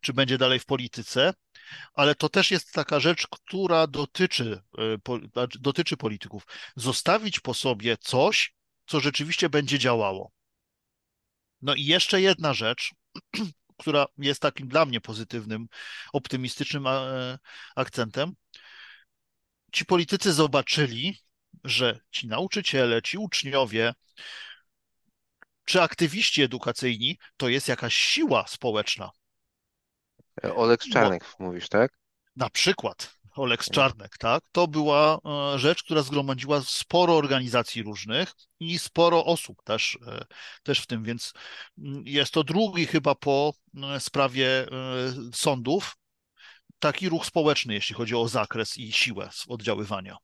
czy 0.02 0.14
będzie 0.14 0.38
dalej 0.38 0.60
w 0.60 0.66
polityce, 0.66 1.34
ale 1.94 2.16
to 2.16 2.30
też 2.30 2.52
jest 2.52 2.72
taka 2.72 3.00
rzecz, 3.00 3.28
która 3.28 3.88
dotyczy, 3.88 4.62
e, 4.78 5.28
znaczy, 5.34 5.60
dotyczy 5.60 5.98
polityków. 5.98 6.44
Zostawić 6.76 7.40
po 7.40 7.54
sobie 7.54 7.98
coś, 7.98 8.54
co 8.86 9.00
rzeczywiście 9.00 9.50
będzie 9.50 9.80
działało. 9.80 10.32
No 11.62 11.76
i 11.76 11.86
jeszcze 11.86 12.22
jedna 12.22 12.54
rzecz, 12.54 12.92
która 13.80 14.06
jest 14.18 14.42
takim 14.42 14.68
dla 14.68 14.86
mnie 14.86 15.02
pozytywnym, 15.02 15.68
optymistycznym 16.14 16.88
e, 16.88 17.40
akcentem. 17.76 18.34
Ci 19.72 19.86
politycy 19.86 20.34
zobaczyli, 20.34 21.18
że 21.64 22.00
ci 22.12 22.28
nauczyciele, 22.28 23.02
ci 23.02 23.18
uczniowie, 23.18 23.94
czy 25.66 25.82
aktywiści 25.82 26.42
edukacyjni 26.42 27.18
to 27.38 27.50
jest 27.50 27.68
jakaś 27.68 27.96
siła 27.96 28.48
społeczna. 28.48 29.12
Olek 30.56 30.82
Czarnek 30.82 31.36
Bo, 31.40 31.46
mówisz, 31.46 31.70
tak? 31.70 31.92
Na 32.36 32.50
przykład. 32.50 33.19
Oleks 33.40 33.70
Czarnek, 33.70 34.18
tak? 34.18 34.44
To 34.52 34.68
była 34.68 35.20
e, 35.26 35.60
rzecz, 35.60 35.84
która 35.84 36.02
zgromadziła 36.02 36.62
sporo 36.62 37.16
organizacji 37.16 37.84
różnych 37.84 38.34
i 38.60 38.80
sporo 38.80 39.26
osób 39.26 39.64
też, 39.64 39.98
e, 40.08 40.26
też 40.64 40.82
w 40.82 40.88
tym, 40.88 41.04
więc 41.04 41.34
mm, 41.78 42.04
jest 42.06 42.34
to 42.34 42.44
drugi 42.44 42.86
chyba 42.86 43.16
po 43.16 43.54
e, 43.84 44.00
sprawie 44.00 44.66
sądów 45.34 45.98
taki 46.80 47.10
ruch 47.10 47.26
społeczny, 47.26 47.74
jeśli 47.74 47.96
chodzi 47.96 48.16
o 48.16 48.28
zakres 48.28 48.78
i 48.78 48.92
siłę 48.92 49.30
oddziaływania. 49.48 50.18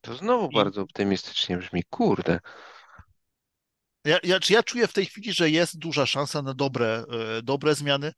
To 0.00 0.14
znowu 0.14 0.48
I... 0.50 0.54
bardzo 0.54 0.82
optymistycznie 0.82 1.56
brzmi, 1.56 1.84
kurde. 1.90 2.40
Ja, 4.04 4.18
ja, 4.22 4.38
ja 4.50 4.62
czuję 4.62 4.86
w 4.86 4.92
tej 4.92 5.06
chwili, 5.06 5.32
że 5.32 5.50
jest 5.50 5.78
duża 5.78 6.06
szansa 6.06 6.42
na 6.42 6.54
dobre, 6.54 7.04
dobre 7.42 7.74
zmiany. 7.74 8.12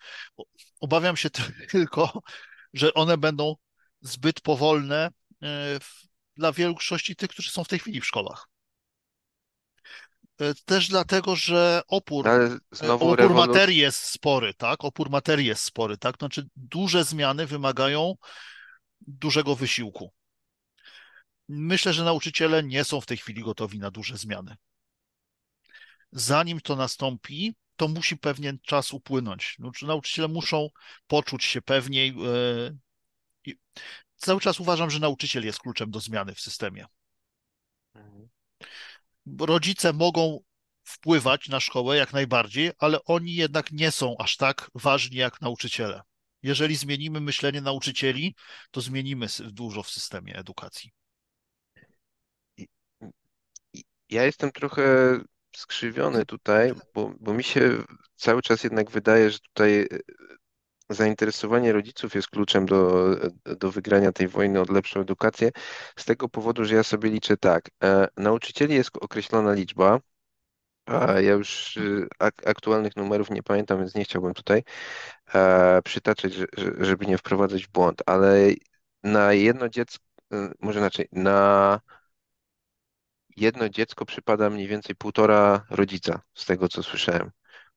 Obawiam 0.81 1.17
się 1.17 1.31
tylko, 1.71 2.23
że 2.73 2.95
one 2.95 3.19
będą 3.19 3.57
zbyt 4.01 4.41
powolne 4.41 5.11
e, 5.43 5.79
dla 6.37 6.53
większości 6.53 7.17
tych, 7.17 7.31
którzy 7.31 7.51
są 7.51 7.65
w 7.65 7.69
tej 7.69 7.79
chwili 7.79 8.01
w 8.01 8.07
szkołach. 8.07 8.49
E, 10.41 10.55
też 10.65 10.89
dlatego, 10.89 11.37
że 11.37 11.83
opór, 11.89 12.29
e, 12.29 12.59
opór 12.93 13.19
rewoluc... 13.19 13.47
materii 13.47 13.79
jest 13.79 14.03
spory, 14.03 14.55
tak? 14.55 14.85
Opór 14.85 15.11
materii 15.11 15.47
jest 15.47 15.65
spory, 15.65 15.99
tak? 15.99 16.19
Znaczy 16.19 16.49
duże 16.57 17.05
zmiany 17.05 17.47
wymagają 17.47 18.15
dużego 19.01 19.57
wysiłku. 19.57 20.13
Myślę, 21.49 21.93
że 21.93 22.05
nauczyciele 22.05 22.63
nie 22.63 22.85
są 22.85 23.01
w 23.01 23.07
tej 23.07 23.17
chwili 23.17 23.43
gotowi 23.43 23.79
na 23.79 23.91
duże 23.91 24.17
zmiany. 24.17 24.57
Zanim 26.13 26.61
to 26.61 26.77
nastąpi, 26.77 27.55
to 27.83 27.89
musi 27.89 28.17
pewien 28.17 28.59
czas 28.63 28.93
upłynąć. 28.93 29.57
Nauczyciele 29.83 30.29
muszą 30.29 30.69
poczuć 31.07 31.45
się 31.45 31.63
pewniej. 31.63 32.15
E, 33.47 33.53
cały 34.17 34.41
czas 34.41 34.61
uważam, 34.61 34.91
że 34.91 34.99
nauczyciel 34.99 35.45
jest 35.45 35.59
kluczem 35.59 35.91
do 35.91 36.01
zmiany 36.01 36.35
w 36.35 36.41
systemie. 36.41 36.87
Rodzice 39.41 39.93
mogą 39.93 40.41
wpływać 40.85 41.49
na 41.49 41.61
szkołę 41.61 41.97
jak 41.97 42.13
najbardziej, 42.13 42.71
ale 42.79 43.05
oni 43.05 43.35
jednak 43.35 43.73
nie 43.73 43.91
są 43.91 44.17
aż 44.19 44.37
tak 44.37 44.71
ważni 44.75 45.17
jak 45.17 45.41
nauczyciele. 45.41 46.01
Jeżeli 46.43 46.77
zmienimy 46.77 47.21
myślenie 47.21 47.61
nauczycieli, 47.61 48.35
to 48.71 48.81
zmienimy 48.81 49.27
dużo 49.41 49.83
w 49.83 49.91
systemie 49.91 50.37
edukacji. 50.37 50.93
Ja 54.09 54.25
jestem 54.25 54.53
trochę 54.53 55.19
skrzywiony 55.57 56.27
tutaj, 56.27 56.73
bo, 56.95 57.15
bo 57.21 57.35
mi 57.35 57.45
się 57.45 57.71
cały 58.17 58.43
czas 58.43 58.65
jednak 58.65 58.91
wydaje, 58.91 59.31
że 59.31 59.39
tutaj 59.39 59.81
e, 59.81 59.87
zainteresowanie 60.91 61.73
rodziców 61.73 62.15
jest 62.15 62.29
kluczem 62.29 62.67
do, 62.67 63.07
do 63.45 63.71
wygrania 63.71 64.13
tej 64.13 64.29
wojny 64.29 64.61
o 64.61 64.65
lepszą 64.73 65.01
edukację, 65.01 65.51
z 65.97 66.05
tego 66.05 66.29
powodu, 66.29 66.65
że 66.65 66.75
ja 66.75 66.83
sobie 66.83 67.11
liczę 67.11 67.37
tak. 67.37 67.71
E, 67.85 68.09
nauczycieli 68.17 68.75
jest 68.75 68.91
określona 69.01 69.53
liczba, 69.53 70.01
a 70.87 71.21
ja 71.21 71.33
już 71.33 71.77
e, 71.77 72.07
ak 72.19 72.47
aktualnych 72.47 72.97
numerów 72.97 73.31
nie 73.31 73.43
pamiętam, 73.43 73.79
więc 73.79 73.95
nie 73.95 74.05
chciałbym 74.05 74.35
tutaj 74.35 74.63
e, 75.35 75.83
przytaczać, 75.85 76.35
że, 76.35 76.47
żeby 76.81 77.07
nie 77.07 77.19
wprowadzać 77.19 77.67
w 77.67 77.71
błąd, 77.71 78.03
ale 78.07 78.37
na 79.03 79.33
jedno 79.33 79.69
dziecko, 79.69 80.05
e, 80.33 80.53
może 80.61 80.79
inaczej, 80.79 81.09
na 81.13 81.81
jedno 83.37 83.69
dziecko 83.69 84.07
przypada 84.07 84.51
mniej 84.51 84.69
więcej 84.69 84.97
półtora 84.97 85.67
rodzica, 85.71 86.21
z 86.35 86.47
tego 86.47 86.69
co 86.69 86.83
słyszałem. 86.83 87.31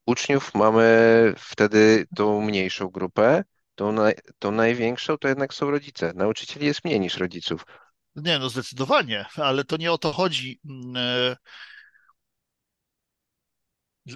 Uczniów 0.05 0.53
mamy 0.55 1.33
wtedy 1.37 2.05
tą 2.15 2.41
mniejszą 2.41 2.87
grupę, 2.87 3.43
tą, 3.75 3.95
tą 4.39 4.51
największą 4.51 5.17
to 5.17 5.27
jednak 5.27 5.53
są 5.53 5.71
rodzice. 5.71 6.13
Nauczycieli 6.15 6.65
jest 6.65 6.85
mniej 6.85 6.99
niż 6.99 7.17
rodziców. 7.17 7.65
Nie, 8.15 8.39
no 8.39 8.49
zdecydowanie, 8.49 9.25
ale 9.35 9.63
to 9.63 9.77
nie 9.77 9.91
o 9.91 9.97
to 9.97 10.13
chodzi. 10.13 10.59
Mm, 10.65 10.95
e, 10.97 11.35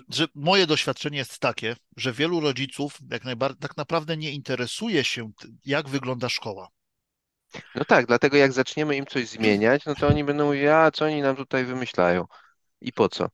że 0.09 0.27
moje 0.35 0.67
doświadczenie 0.67 1.17
jest 1.17 1.39
takie, 1.39 1.75
że 1.97 2.13
wielu 2.13 2.39
rodziców 2.39 2.97
jak 3.11 3.23
najbardziej 3.23 3.59
tak 3.59 3.77
naprawdę 3.77 4.17
nie 4.17 4.31
interesuje 4.31 5.03
się, 5.03 5.31
jak 5.65 5.89
wygląda 5.89 6.29
szkoła. 6.29 6.69
No 7.75 7.85
tak, 7.85 8.05
dlatego 8.05 8.37
jak 8.37 8.53
zaczniemy 8.53 8.95
im 8.95 9.05
coś 9.05 9.27
zmieniać, 9.27 9.85
no 9.85 9.95
to 9.95 10.07
oni 10.07 10.23
będą 10.23 10.45
mówić, 10.45 10.63
a 10.63 10.91
co 10.91 11.05
oni 11.05 11.21
nam 11.21 11.35
tutaj 11.35 11.65
wymyślają 11.65 12.25
i 12.81 12.93
po 12.93 13.09
co? 13.09 13.29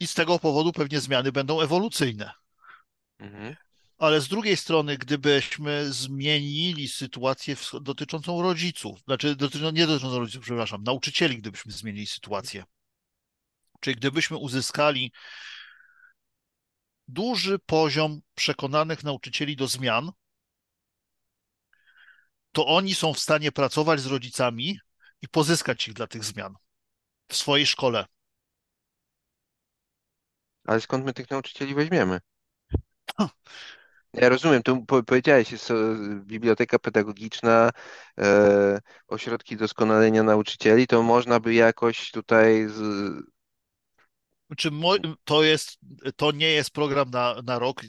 I 0.00 0.06
z 0.06 0.14
tego 0.14 0.38
powodu 0.38 0.72
pewnie 0.72 1.00
zmiany 1.00 1.32
będą 1.32 1.60
ewolucyjne. 1.60 2.32
Mhm. 3.18 3.56
Ale 3.98 4.20
z 4.20 4.28
drugiej 4.28 4.56
strony, 4.56 4.98
gdybyśmy 4.98 5.92
zmienili 5.92 6.88
sytuację 6.88 7.56
dotyczącą 7.80 8.42
rodziców, 8.42 9.00
znaczy 9.00 9.36
doty- 9.36 9.72
nie 9.72 9.86
dotyczącą 9.86 10.18
rodziców, 10.18 10.44
przepraszam, 10.44 10.82
nauczycieli, 10.82 11.38
gdybyśmy 11.38 11.72
zmienili 11.72 12.06
sytuację, 12.06 12.64
czyli 13.80 13.96
gdybyśmy 13.96 14.36
uzyskali 14.36 15.12
duży 17.08 17.58
poziom 17.58 18.20
przekonanych 18.34 19.04
nauczycieli 19.04 19.56
do 19.56 19.68
zmian, 19.68 20.12
to 22.52 22.66
oni 22.66 22.94
są 22.94 23.14
w 23.14 23.18
stanie 23.18 23.52
pracować 23.52 24.00
z 24.00 24.06
rodzicami 24.06 24.78
i 25.22 25.28
pozyskać 25.28 25.88
ich 25.88 25.94
dla 25.94 26.06
tych 26.06 26.24
zmian 26.24 26.54
w 27.28 27.36
swojej 27.36 27.66
szkole. 27.66 28.04
Ale 30.66 30.80
skąd 30.80 31.04
my 31.04 31.12
tych 31.12 31.30
nauczycieli 31.30 31.74
weźmiemy? 31.74 32.20
Ja 34.12 34.28
rozumiem, 34.28 34.62
tu 34.62 34.86
po- 34.86 35.02
powiedziałeś, 35.02 35.52
jest 35.52 35.70
e, 35.70 35.74
biblioteka 36.24 36.78
pedagogiczna, 36.78 37.70
e, 38.18 38.80
ośrodki 39.08 39.56
doskonalenia 39.56 40.22
nauczycieli, 40.22 40.86
to 40.86 41.02
można 41.02 41.40
by 41.40 41.54
jakoś 41.54 42.10
tutaj 42.10 42.68
z... 42.68 42.80
Czy 44.56 44.70
to 45.24 45.42
jest, 45.42 45.78
to 46.16 46.32
nie 46.32 46.50
jest 46.50 46.70
program 46.70 47.10
na, 47.10 47.36
na 47.44 47.58
rok, 47.58 47.84
e, 47.84 47.86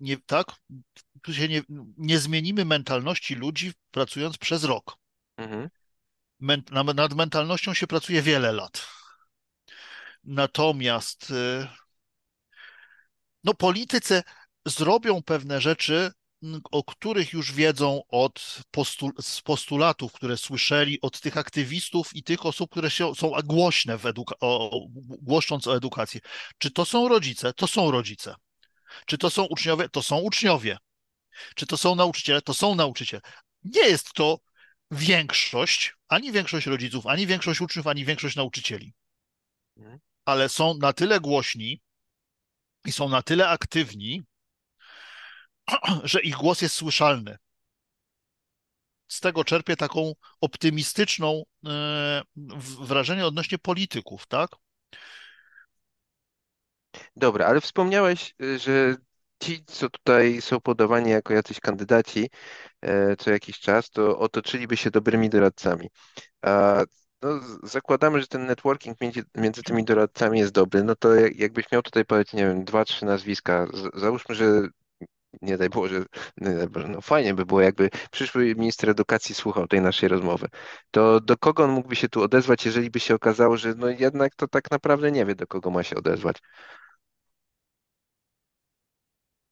nie, 0.00 0.16
tak? 0.16 0.46
Tu 1.22 1.34
się 1.34 1.48
nie, 1.48 1.62
nie 1.96 2.18
zmienimy 2.18 2.64
mentalności 2.64 3.34
ludzi 3.34 3.72
pracując 3.90 4.38
przez 4.38 4.64
rok. 4.64 4.96
Mhm. 5.36 5.68
Men, 6.40 6.62
na- 6.70 6.82
nad 6.82 7.14
mentalnością 7.14 7.74
się 7.74 7.86
pracuje 7.86 8.22
wiele 8.22 8.52
lat. 8.52 8.88
Natomiast 10.24 11.30
e, 11.30 11.68
no, 13.44 13.54
politycy 13.54 14.22
zrobią 14.66 15.22
pewne 15.22 15.60
rzeczy, 15.60 16.10
o 16.70 16.84
których 16.84 17.32
już 17.32 17.52
wiedzą 17.52 18.02
od 18.08 18.62
postu, 18.70 19.10
z 19.20 19.40
postulatów, 19.40 20.12
które 20.12 20.36
słyszeli 20.36 21.00
od 21.00 21.20
tych 21.20 21.36
aktywistów 21.36 22.16
i 22.16 22.22
tych 22.22 22.46
osób, 22.46 22.70
które 22.70 22.90
się, 22.90 23.14
są 23.14 23.32
głośne 23.44 23.98
w 23.98 24.02
eduka- 24.02 24.36
o, 24.40 24.70
o- 24.70 24.86
głoszcząc 25.22 25.66
o 25.66 25.76
edukacji. 25.76 26.20
Czy 26.58 26.70
to 26.70 26.84
są 26.84 27.08
rodzice? 27.08 27.52
To 27.52 27.66
są 27.66 27.90
rodzice. 27.90 28.34
Czy 29.06 29.18
to 29.18 29.30
są 29.30 29.44
uczniowie? 29.44 29.88
To 29.88 30.02
są 30.02 30.18
uczniowie. 30.18 30.78
Czy 31.54 31.66
to 31.66 31.76
są 31.76 31.94
nauczyciele? 31.94 32.42
To 32.42 32.54
są 32.54 32.74
nauczyciele. 32.74 33.22
Nie 33.64 33.88
jest 33.88 34.12
to 34.12 34.38
większość, 34.90 35.94
ani 36.08 36.32
większość 36.32 36.66
rodziców, 36.66 37.06
ani 37.06 37.26
większość 37.26 37.60
uczniów, 37.60 37.86
ani 37.86 38.04
większość 38.04 38.36
nauczycieli. 38.36 38.94
Mhm. 39.76 39.98
Ale 40.24 40.48
są 40.48 40.74
na 40.74 40.92
tyle 40.92 41.20
głośni 41.20 41.80
i 42.84 42.92
są 42.92 43.08
na 43.08 43.22
tyle 43.22 43.48
aktywni, 43.48 44.22
że 46.04 46.20
ich 46.20 46.34
głos 46.34 46.62
jest 46.62 46.74
słyszalny. 46.74 47.36
Z 49.08 49.20
tego 49.20 49.44
czerpię 49.44 49.76
taką 49.76 50.12
optymistyczną 50.40 51.42
e, 51.66 52.22
wrażenie 52.80 53.26
odnośnie 53.26 53.58
polityków, 53.58 54.26
tak? 54.26 54.50
Dobra, 57.16 57.46
ale 57.46 57.60
wspomniałeś, 57.60 58.34
y, 58.42 58.58
że 58.58 58.96
ci, 59.42 59.64
co 59.64 59.90
tutaj 59.90 60.40
są 60.40 60.60
podawani 60.60 61.10
jako 61.10 61.32
jacyś 61.34 61.60
kandydaci 61.60 62.30
e, 62.82 63.16
co 63.16 63.30
jakiś 63.30 63.60
czas, 63.60 63.90
to 63.90 64.18
otoczyliby 64.20 64.78
się 64.78 64.90
dobrymi 64.90 65.30
doradcami. 65.30 65.88
A 66.42 66.82
no, 67.22 67.40
zakładamy, 67.64 68.20
że 68.20 68.26
ten 68.26 68.46
networking 68.46 69.00
między, 69.02 69.22
między 69.36 69.62
tymi 69.64 69.84
doradcami 69.84 70.40
jest 70.40 70.52
dobry, 70.52 70.84
no 70.84 70.96
to 70.96 71.14
jak- 71.14 71.36
jakbyś 71.36 71.72
miał 71.72 71.82
tutaj 71.82 72.04
powiedzieć, 72.04 72.34
nie 72.34 72.46
wiem, 72.46 72.64
dwa, 72.64 72.84
trzy 72.84 73.06
nazwiska, 73.06 73.66
z- 73.74 74.00
załóżmy, 74.00 74.34
że 74.34 74.68
nie 75.42 75.58
daj 75.58 75.68
Boże, 75.70 76.04
nie 76.36 76.54
daj 76.54 76.68
Boże, 76.68 76.88
no 76.88 77.00
fajnie 77.00 77.34
by 77.34 77.46
było, 77.46 77.60
jakby 77.60 77.90
przyszły 78.10 78.54
minister 78.54 78.90
edukacji 78.90 79.34
słuchał 79.34 79.66
tej 79.68 79.80
naszej 79.80 80.08
rozmowy. 80.08 80.48
To 80.90 81.20
do 81.20 81.36
kogo 81.36 81.64
on 81.64 81.70
mógłby 81.70 81.96
się 81.96 82.08
tu 82.08 82.22
odezwać, 82.22 82.66
jeżeli 82.66 82.90
by 82.90 83.00
się 83.00 83.14
okazało, 83.14 83.56
że 83.56 83.74
no 83.76 83.88
jednak 83.88 84.34
to 84.34 84.48
tak 84.48 84.70
naprawdę 84.70 85.12
nie 85.12 85.26
wie, 85.26 85.34
do 85.34 85.46
kogo 85.46 85.70
ma 85.70 85.82
się 85.82 85.96
odezwać. 85.96 86.36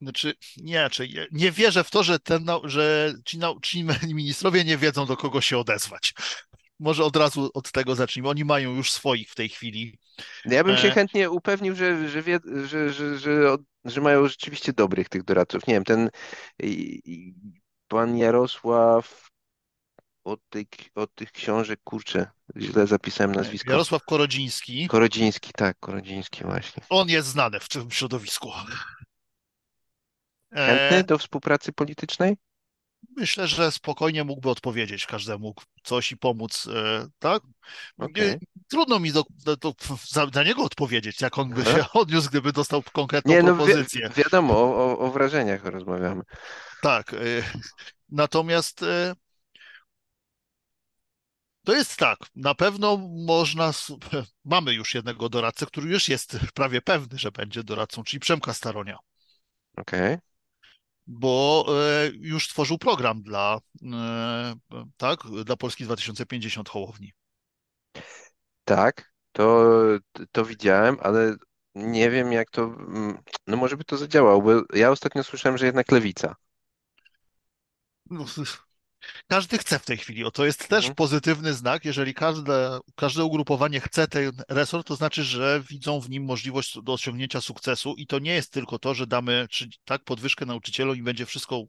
Znaczy, 0.01 0.35
nie, 0.57 0.91
czy 0.91 1.09
nie, 1.09 1.27
nie 1.33 1.53
wierzę 1.53 1.85
w 1.85 1.91
to, 1.91 2.03
że, 2.03 2.19
ten, 2.19 2.47
że 2.65 3.15
ci, 3.25 3.39
ci 3.63 3.85
ministrowie 4.15 4.65
nie 4.65 4.77
wiedzą, 4.77 5.07
do 5.07 5.17
kogo 5.17 5.41
się 5.41 5.59
odezwać. 5.59 6.15
Może 6.79 7.05
od 7.05 7.17
razu 7.17 7.51
od 7.55 7.73
tego 7.73 7.95
zacznijmy. 7.95 8.29
Oni 8.29 8.45
mają 8.45 8.75
już 8.75 8.93
swoich 8.93 9.31
w 9.31 9.35
tej 9.35 9.49
chwili. 9.49 9.99
Ja 10.45 10.65
bym 10.65 10.77
się 10.77 10.89
E, 10.89 10.91
chętnie 10.91 11.31
upewnił, 11.31 11.75
że, 11.75 12.09
że, 12.09 12.23
wie, 12.23 12.39
że, 12.65 12.93
że, 12.93 13.19
że, 13.19 13.57
że 13.85 14.01
mają 14.01 14.29
rzeczywiście 14.29 14.73
dobrych 14.73 15.09
tych 15.09 15.25
doradców. 15.25 15.67
Nie 15.67 15.75
wiem, 15.75 15.85
ten 15.85 16.11
pan 17.89 18.19
Jarosław 18.19 19.31
od, 20.25 20.41
tej, 20.49 20.67
od 20.95 21.15
tych 21.15 21.33
książek, 21.33 21.81
kurczę, 21.85 22.31
źle 22.57 22.87
zapisałem 22.87 23.35
nazwisko. 23.35 23.71
Jarosław 23.71 24.05
Korodziński, 24.05 24.89
Korodziński, 24.89 25.51
tak, 25.57 25.77
Korodziński 25.81 26.45
właśnie. 26.45 26.83
on 26.89 27.09
jest 27.09 27.29
znany 27.29 27.61
w 27.61 27.69
tym 27.69 27.91
środowisku. 27.91 28.53
Chętny 30.55 30.97
E, 30.97 31.05
do 31.05 31.19
współpracy 31.19 31.73
politycznej? 31.73 32.37
myślę, 33.17 33.47
że 33.47 33.73
spokojnie 33.73 34.25
mógłby 34.25 34.51
odpowiedzieć 34.51 35.07
każdemu 35.07 35.55
coś 35.83 36.13
i 36.13 36.17
pomóc, 36.17 36.69
e, 36.75 37.07
tak? 37.19 37.43
Okej. 37.99 38.39
trudno 38.69 38.99
mi 38.99 39.13
do, 39.13 39.25
do, 39.61 39.75
za, 40.09 40.27
za 40.35 40.43
niego 40.43 40.63
odpowiedzieć, 40.63 41.21
jak 41.21 41.39
on 41.39 41.49
by 41.51 41.65
się 41.65 41.85
odniósł, 42.01 42.29
gdyby 42.29 42.53
dostał 42.53 42.83
konkretną 42.93 43.33
Nie, 43.33 43.43
no 43.43 43.53
wi 43.53 43.57
propozycję. 43.65 44.11
wiadomo, 44.17 44.55
o, 44.59 44.99
o, 44.99 45.11
wrażeniach 45.11 45.65
rozmawiamy. 45.65 46.23
Tak. 46.83 47.15
e, 47.15 47.17
Natomiast 48.09 48.85
to 51.65 51.75
jest 51.75 51.97
tak, 51.97 52.19
na 52.37 52.55
pewno 52.55 52.97
można, 53.27 53.73
mamy 54.45 54.73
już 54.75 54.95
jednego 54.95 55.29
doradcę, 55.29 55.67
który 55.67 55.91
już 55.91 56.09
jest 56.09 56.39
prawie 56.55 56.83
pewny, 56.83 57.19
że 57.19 57.33
będzie 57.33 57.65
doradcą, 57.65 58.05
czyli 58.05 58.21
Przemka 58.21 58.55
Staronia, 58.55 58.99
Okej. 59.77 60.19
Bo 61.07 61.67
e, 61.69 62.11
już 62.15 62.49
tworzył 62.49 62.79
program 62.79 63.23
dla, 63.23 63.59
e, 63.93 64.55
tak, 64.97 65.21
dla 65.45 65.57
Polski 65.57 65.85
2050 65.85 66.69
Hołowni. 66.69 67.13
Tak, 68.65 69.13
to, 69.33 69.65
to 70.33 70.45
widziałem, 70.45 70.97
ale 71.01 71.35
nie 71.75 72.11
wiem 72.11 72.33
jak 72.33 72.51
to, 72.51 72.63
mm, 72.63 73.19
no 73.47 73.57
może 73.57 73.77
by 73.77 73.85
to 73.85 73.97
zadziałało, 73.97 74.43
bo 74.43 74.51
ja 74.75 74.91
ostatnio 74.91 75.25
słyszałem, 75.25 75.59
że 75.59 75.67
jednak 75.67 75.93
lewica. 75.93 76.35
No, 78.11 78.25
Każdy 79.29 79.59
chce 79.59 79.79
w 79.79 79.85
tej 79.85 79.97
chwili. 79.97 80.25
O, 80.25 80.31
to 80.31 80.45
jest 80.45 80.69
też 80.69 80.79
Mhm. 80.85 80.95
pozytywny 80.95 81.55
znak. 81.55 81.85
Jeżeli 81.85 82.15
każde, 82.15 82.79
każde 82.97 83.25
ugrupowanie 83.25 83.81
chce 83.81 84.09
ten 84.09 84.33
resort, 84.49 84.87
to 84.87 84.97
znaczy, 84.97 85.25
że 85.25 85.63
widzą 85.71 86.01
w 86.01 86.11
nim 86.11 86.25
możliwość 86.25 86.79
do 86.83 86.93
osiągnięcia 86.93 87.41
sukcesu 87.41 87.95
i 87.95 88.07
to 88.07 88.19
nie 88.19 88.35
jest 88.35 88.53
tylko 88.53 88.79
to, 88.79 88.95
że 88.95 89.07
damy 89.07 89.47
czy, 89.51 89.69
tak 89.85 90.05
podwyżkę 90.05 90.47
nauczycielom 90.47 90.97
i 90.97 91.03
będzie 91.03 91.27
wszystko 91.27 91.63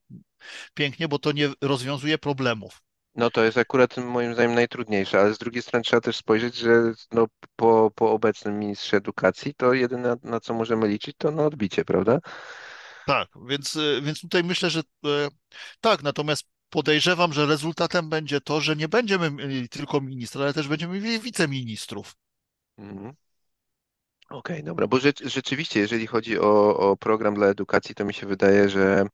pięknie, 0.73 1.07
bo 1.07 1.19
to 1.19 1.31
nie 1.31 1.49
rozwiązuje 1.61 2.17
problemów. 2.17 2.81
No 3.15 3.31
to 3.31 3.43
jest 3.43 3.57
akurat 3.57 3.97
moim 3.97 4.33
zdaniem 4.33 4.55
najtrudniejsze, 4.55 5.19
ale 5.19 5.33
z 5.33 5.37
drugiej 5.37 5.61
strony 5.61 5.83
trzeba 5.83 6.01
też 6.01 6.15
spojrzeć, 6.15 6.55
że 6.55 6.93
no, 7.11 7.27
po, 7.55 7.91
po 7.95 8.11
obecnym 8.11 8.59
ministrze 8.59 8.97
edukacji 8.97 9.53
to 9.53 9.73
jedyne 9.73 10.15
na, 10.23 10.39
co 10.39 10.53
możemy 10.53 10.87
liczyć 10.87 11.15
to 11.17 11.31
na 11.31 11.45
odbicie, 11.45 11.85
prawda? 11.85 12.19
Tak, 13.05 13.29
więc, 13.47 13.77
więc 14.01 14.21
tutaj 14.21 14.43
myślę, 14.43 14.69
że 14.69 14.79
e, 15.05 15.27
tak, 15.81 16.03
natomiast 16.03 16.43
podejrzewam, 16.69 17.33
że 17.33 17.45
rezultatem 17.45 18.09
będzie 18.09 18.41
to, 18.41 18.61
że 18.61 18.75
nie 18.75 18.87
będziemy 18.87 19.31
mieli 19.31 19.69
tylko 19.69 20.01
ministra, 20.01 20.43
ale 20.43 20.53
też 20.53 20.67
będziemy 20.67 20.99
mieli 20.99 21.19
wiceministrów. 21.19 22.15
Mhm. 22.77 23.13
Okej, 24.29 24.63
dobra, 24.63 24.87
bo 24.87 24.99
rzecz, 24.99 25.23
rzeczywiście, 25.23 25.79
jeżeli 25.79 26.07
chodzi 26.07 26.39
o, 26.39 26.77
o 26.77 26.97
program 26.97 27.35
dla 27.35 27.47
edukacji, 27.47 27.95
to 27.95 28.05
mi 28.05 28.13
się 28.13 28.27
wydaje, 28.27 28.69
że 28.69 29.05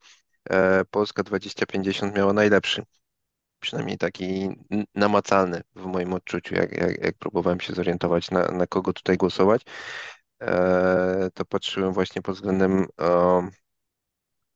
e, 0.49 0.85
Polska 0.85 1.23
2050 1.23 2.15
miała 2.15 2.33
najlepszy, 2.33 2.83
przynajmniej 3.59 3.97
taki 3.97 4.49
namacalny 4.95 5.61
w 5.75 5.85
moim 5.85 6.13
odczuciu, 6.13 6.55
jak, 6.55 6.71
jak, 6.71 7.03
jak 7.03 7.17
próbowałem 7.17 7.59
się 7.59 7.73
zorientować, 7.73 8.31
na, 8.31 8.47
na 8.47 8.67
kogo 8.67 8.93
tutaj 8.93 9.17
głosować, 9.17 9.61
e, 10.41 11.29
to 11.33 11.45
patrzyłem 11.45 11.93
właśnie 11.93 12.21
pod 12.21 12.35
względem 12.35 12.87
e, 13.01 13.49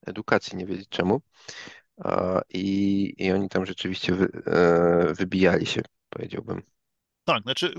edukacji, 0.06 0.58
nie 0.58 0.66
wiedzieć 0.66 0.90
czemu. 0.90 1.22
I, 2.54 3.14
I 3.18 3.32
oni 3.32 3.50
tam 3.50 3.66
rzeczywiście 3.66 4.14
wy, 4.14 4.30
e, 4.46 5.14
wybijali 5.14 5.66
się, 5.66 5.82
powiedziałbym. 6.10 6.62
Tak, 7.24 7.44
znaczy 7.44 7.74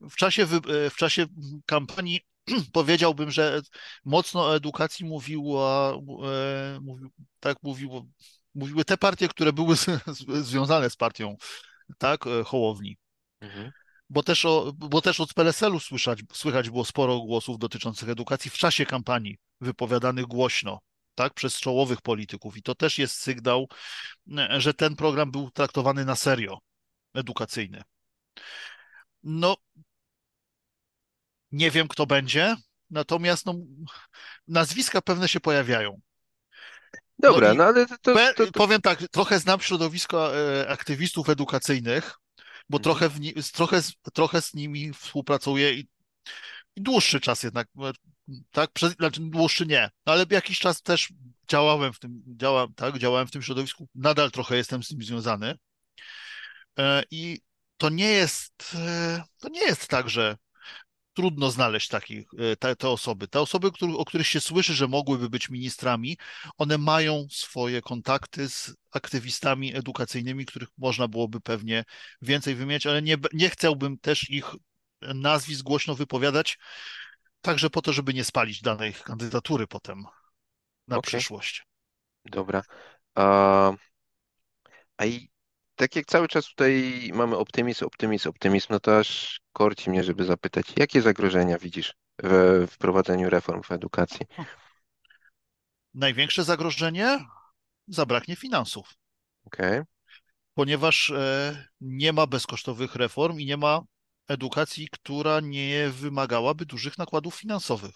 w 0.00 0.16
czasie, 0.16 0.46
wy- 0.46 0.90
w 0.90 0.96
czasie 0.96 1.26
kampanii 1.66 2.20
powiedziałbym, 2.72 3.30
że 3.30 3.60
mocno 4.04 4.46
o 4.46 4.56
edukacji 4.56 5.06
mówiła, 5.06 5.94
e, 6.24 6.80
mówił, 6.80 7.10
tak 7.40 7.56
mówiło 7.62 8.06
Mówiły 8.54 8.84
te 8.84 8.96
partie, 8.96 9.28
które 9.28 9.52
były 9.52 9.76
z, 9.76 9.84
z, 10.06 10.46
związane 10.46 10.90
z 10.90 10.96
partią, 10.96 11.36
tak, 11.98 12.26
e, 12.26 12.44
Hołowni. 12.44 12.98
Mhm. 13.40 13.72
Bo 14.10 14.22
też, 14.22 14.44
o, 14.44 14.72
bo 14.76 15.00
też 15.00 15.20
od 15.20 15.30
słyszać, 15.80 16.18
słychać 16.32 16.70
było 16.70 16.84
sporo 16.84 17.20
głosów 17.20 17.58
dotyczących 17.58 18.08
edukacji 18.08 18.50
w 18.50 18.58
czasie 18.58 18.86
kampanii, 18.86 19.38
wypowiadanych 19.60 20.26
głośno, 20.26 20.80
tak, 21.14 21.34
przez 21.34 21.60
czołowych 21.60 22.00
polityków. 22.00 22.56
I 22.56 22.62
to 22.62 22.74
też 22.74 22.98
jest 22.98 23.16
sygnał, 23.16 23.68
e, 24.38 24.60
że 24.60 24.74
ten 24.74 24.96
program 24.96 25.30
był 25.30 25.50
traktowany 25.50 26.04
na 26.04 26.16
serio, 26.16 26.58
edukacyjny. 27.14 27.82
No, 29.22 29.56
nie 31.52 31.70
wiem, 31.70 31.88
kto 31.88 32.06
będzie, 32.06 32.56
natomiast 32.90 33.46
no, 33.46 33.54
nazwiska 34.48 35.02
pewne 35.02 35.28
się 35.28 35.40
pojawiają. 35.40 36.00
Dobra, 37.18 37.48
no, 37.48 37.54
no 37.54 37.64
ale 37.64 37.86
to, 37.86 37.96
to, 37.98 38.34
to, 38.34 38.52
Powiem 38.52 38.80
tak, 38.80 38.98
trochę 39.10 39.38
znam 39.38 39.60
środowisko 39.60 40.38
e, 40.38 40.68
aktywistów 40.68 41.28
edukacyjnych, 41.28 42.14
bo 42.68 42.78
mhm. 42.78 42.82
trochę, 42.82 43.08
w, 43.08 43.52
trochę, 43.52 43.80
trochę 44.12 44.42
z 44.42 44.54
nimi 44.54 44.92
współpracuję 44.92 45.74
i, 45.74 45.88
i 46.76 46.82
dłuższy 46.82 47.20
czas 47.20 47.42
jednak, 47.42 47.68
tak, 48.50 48.72
przez, 48.72 48.92
znaczy 48.92 49.20
dłuższy 49.20 49.66
nie, 49.66 49.90
ale 50.04 50.26
jakiś 50.30 50.58
czas 50.58 50.82
też 50.82 51.12
działałem 51.48 51.92
w 51.92 51.98
tym, 51.98 52.22
działam, 52.26 52.74
tak, 52.74 52.98
działałem 52.98 53.26
w 53.26 53.30
tym 53.30 53.42
środowisku, 53.42 53.88
nadal 53.94 54.30
trochę 54.30 54.56
jestem 54.56 54.82
z 54.82 54.88
tym 54.88 55.02
związany 55.02 55.54
e, 56.78 57.02
i 57.10 57.40
to 57.76 57.88
nie 57.88 58.08
jest, 58.08 58.76
to 59.38 59.48
nie 59.48 59.60
jest 59.60 59.88
tak, 59.88 60.10
że 60.10 60.36
trudno 61.14 61.50
znaleźć 61.50 61.88
takich, 61.88 62.26
e, 62.38 62.56
te, 62.56 62.76
te 62.76 62.88
osoby. 62.88 63.28
Te 63.28 63.40
osoby, 63.40 63.72
który, 63.72 63.92
o 63.96 64.04
których 64.04 64.26
się 64.26 64.40
słyszy, 64.40 64.74
że 64.74 64.88
mogłyby 64.88 65.30
być 65.30 65.50
ministrami, 65.50 66.18
one 66.58 66.78
mają 66.78 67.26
swoje 67.30 67.82
kontakty 67.82 68.48
z 68.48 68.74
aktywistami 68.92 69.76
edukacyjnymi, 69.76 70.46
których 70.46 70.68
można 70.78 71.08
byłoby 71.08 71.40
pewnie 71.40 71.84
więcej 72.22 72.54
wymieniać, 72.54 72.86
ale 72.86 73.02
nie, 73.02 73.16
nie 73.32 73.50
chciałbym 73.50 73.98
też 73.98 74.30
ich 74.30 74.44
nazwisk 75.02 75.62
głośno 75.62 75.94
wypowiadać, 75.94 76.58
także 77.44 77.70
po 77.70 77.82
to, 77.82 77.92
żeby 77.92 78.14
nie 78.14 78.24
spalić 78.24 78.62
danej 78.62 78.94
kandydatury 78.94 79.66
potem 79.66 80.04
na 80.88 80.96
okay. 80.96 81.08
przyszłość. 81.08 81.66
Dobra. 82.24 82.62
A, 83.14 83.72
a 84.96 85.04
i 85.04 85.30
tak 85.74 85.96
jak 85.96 86.06
cały 86.06 86.28
czas 86.28 86.46
tutaj 86.46 87.10
mamy 87.14 87.36
optymizm, 87.36 87.84
optymizm, 87.84 88.28
optymizm, 88.28 88.66
no 88.70 88.80
to 88.80 88.98
aż 88.98 89.40
korci 89.52 89.90
mnie, 89.90 90.04
żeby 90.04 90.24
zapytać, 90.24 90.66
jakie 90.76 91.02
zagrożenia 91.02 91.58
widzisz 91.58 91.94
w 92.22 92.66
wprowadzeniu 92.70 93.30
reform 93.30 93.62
w 93.62 93.72
edukacji? 93.72 94.26
Największe 95.94 96.44
zagrożenie? 96.44 97.24
Zabraknie 97.88 98.36
finansów. 98.36 98.94
Okay. 99.46 99.84
Ponieważ 100.54 101.10
e, 101.10 101.68
nie 101.80 102.12
ma 102.12 102.26
bezkosztowych 102.26 102.94
reform 102.94 103.38
i 103.38 103.46
nie 103.46 103.56
ma 103.56 103.80
edukacji, 104.28 104.88
która 104.92 105.40
nie 105.40 105.88
wymagałaby 105.90 106.66
dużych 106.66 106.98
nakładów 106.98 107.34
finansowych. 107.34 107.94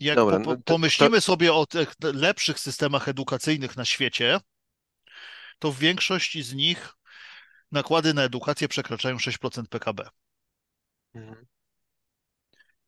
Jak 0.00 0.16
Dobra, 0.16 0.40
po, 0.40 0.50
no 0.50 0.56
pomyślimy 0.64 1.16
to... 1.16 1.20
sobie 1.20 1.54
o 1.54 1.66
tych 1.66 1.94
lepszych 2.00 2.60
systemach 2.60 3.08
edukacyjnych 3.08 3.76
na 3.76 3.84
świecie, 3.84 4.40
to 5.58 5.72
w 5.72 5.78
większości 5.78 6.42
z 6.42 6.54
nich 6.54 6.94
nakłady 7.72 8.14
na 8.14 8.22
edukację 8.22 8.68
przekraczają 8.68 9.16
6% 9.16 9.66
PKB. 9.66 10.08
Mhm. 11.14 11.46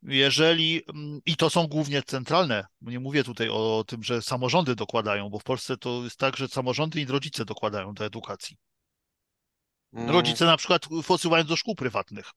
Jeżeli, 0.02 0.82
mm, 0.88 1.20
i 1.26 1.36
to 1.36 1.50
są 1.50 1.66
głównie 1.66 2.02
centralne, 2.02 2.64
nie 2.80 3.00
mówię 3.00 3.24
tutaj 3.24 3.48
o 3.48 3.84
tym, 3.86 4.02
że 4.02 4.22
samorządy 4.22 4.74
dokładają, 4.74 5.30
bo 5.30 5.38
w 5.38 5.44
Polsce 5.44 5.76
to 5.76 6.04
jest 6.04 6.16
tak, 6.16 6.36
że 6.36 6.48
samorządy 6.48 7.00
i 7.00 7.06
rodzice 7.06 7.44
dokładają 7.44 7.94
do 7.94 8.04
edukacji. 8.04 8.56
Mm. 9.92 10.10
Rodzice 10.10 10.44
na 10.44 10.56
przykład 10.56 10.86
posyłają 11.06 11.44
do 11.44 11.56
szkół 11.56 11.74
prywatnych. 11.74 12.30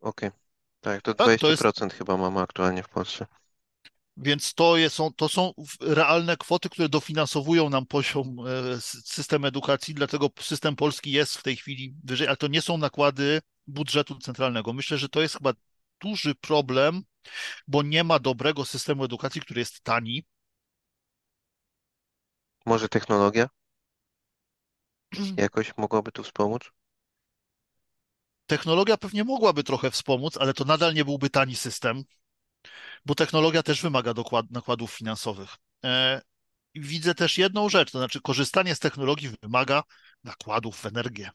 Okej. 0.00 0.28
Okay. 0.28 0.30
Tak, 0.80 1.02
to 1.02 1.12
20% 1.12 1.16
tak, 1.16 1.40
to 1.40 1.84
jest... 1.84 1.96
chyba 1.98 2.16
mamy 2.16 2.40
aktualnie 2.40 2.82
w 2.82 2.88
Polsce. 2.88 3.26
Więc 4.16 4.54
to, 4.54 4.76
jest, 4.76 4.98
to 5.16 5.28
są 5.28 5.52
realne 5.80 6.36
kwoty, 6.36 6.68
które 6.68 6.88
dofinansowują 6.88 7.70
nam 7.70 7.86
poziom 7.86 8.36
e, 8.46 8.80
system 8.80 9.44
edukacji, 9.44 9.94
dlatego 9.94 10.30
system 10.40 10.76
polski 10.76 11.10
jest 11.10 11.36
w 11.36 11.42
tej 11.42 11.56
chwili 11.56 11.94
wyżej, 12.04 12.26
ale 12.28 12.36
to 12.36 12.46
nie 12.46 12.62
są 12.62 12.78
nakłady 12.78 13.40
budżetu 13.66 14.18
centralnego. 14.18 14.72
Myślę, 14.72 14.98
że 14.98 15.08
to 15.08 15.22
jest 15.22 15.36
chyba 15.36 15.52
duży 16.00 16.34
problem, 16.34 17.02
bo 17.68 17.82
nie 17.82 18.04
ma 18.04 18.18
dobrego 18.18 18.64
systemu 18.64 19.04
edukacji, 19.04 19.40
który 19.40 19.60
jest 19.60 19.80
tani. 19.80 20.24
Może 22.66 22.88
technologia 22.88 23.48
jakoś 25.36 25.76
mogłaby 25.76 26.12
tu 26.12 26.22
wspomóc? 26.22 26.62
Technologia 28.46 28.96
pewnie 28.96 29.24
mogłaby 29.24 29.64
trochę 29.64 29.90
wspomóc, 29.90 30.36
ale 30.36 30.54
to 30.54 30.64
nadal 30.64 30.94
nie 30.94 31.04
byłby 31.04 31.30
tani 31.30 31.56
system 31.56 32.04
bo 33.06 33.14
technologia 33.14 33.62
też 33.62 33.82
wymaga 33.82 34.14
dokład, 34.14 34.50
nakładów 34.50 34.92
finansowych. 34.92 35.56
E, 35.84 36.22
widzę 36.74 37.14
też 37.14 37.38
jedną 37.38 37.68
rzecz, 37.68 37.90
to 37.90 37.98
znaczy 37.98 38.20
korzystanie 38.20 38.74
z 38.74 38.78
technologii 38.78 39.30
wymaga 39.42 39.82
nakładów 40.24 40.76
w 40.76 40.86
energię, 40.86 41.30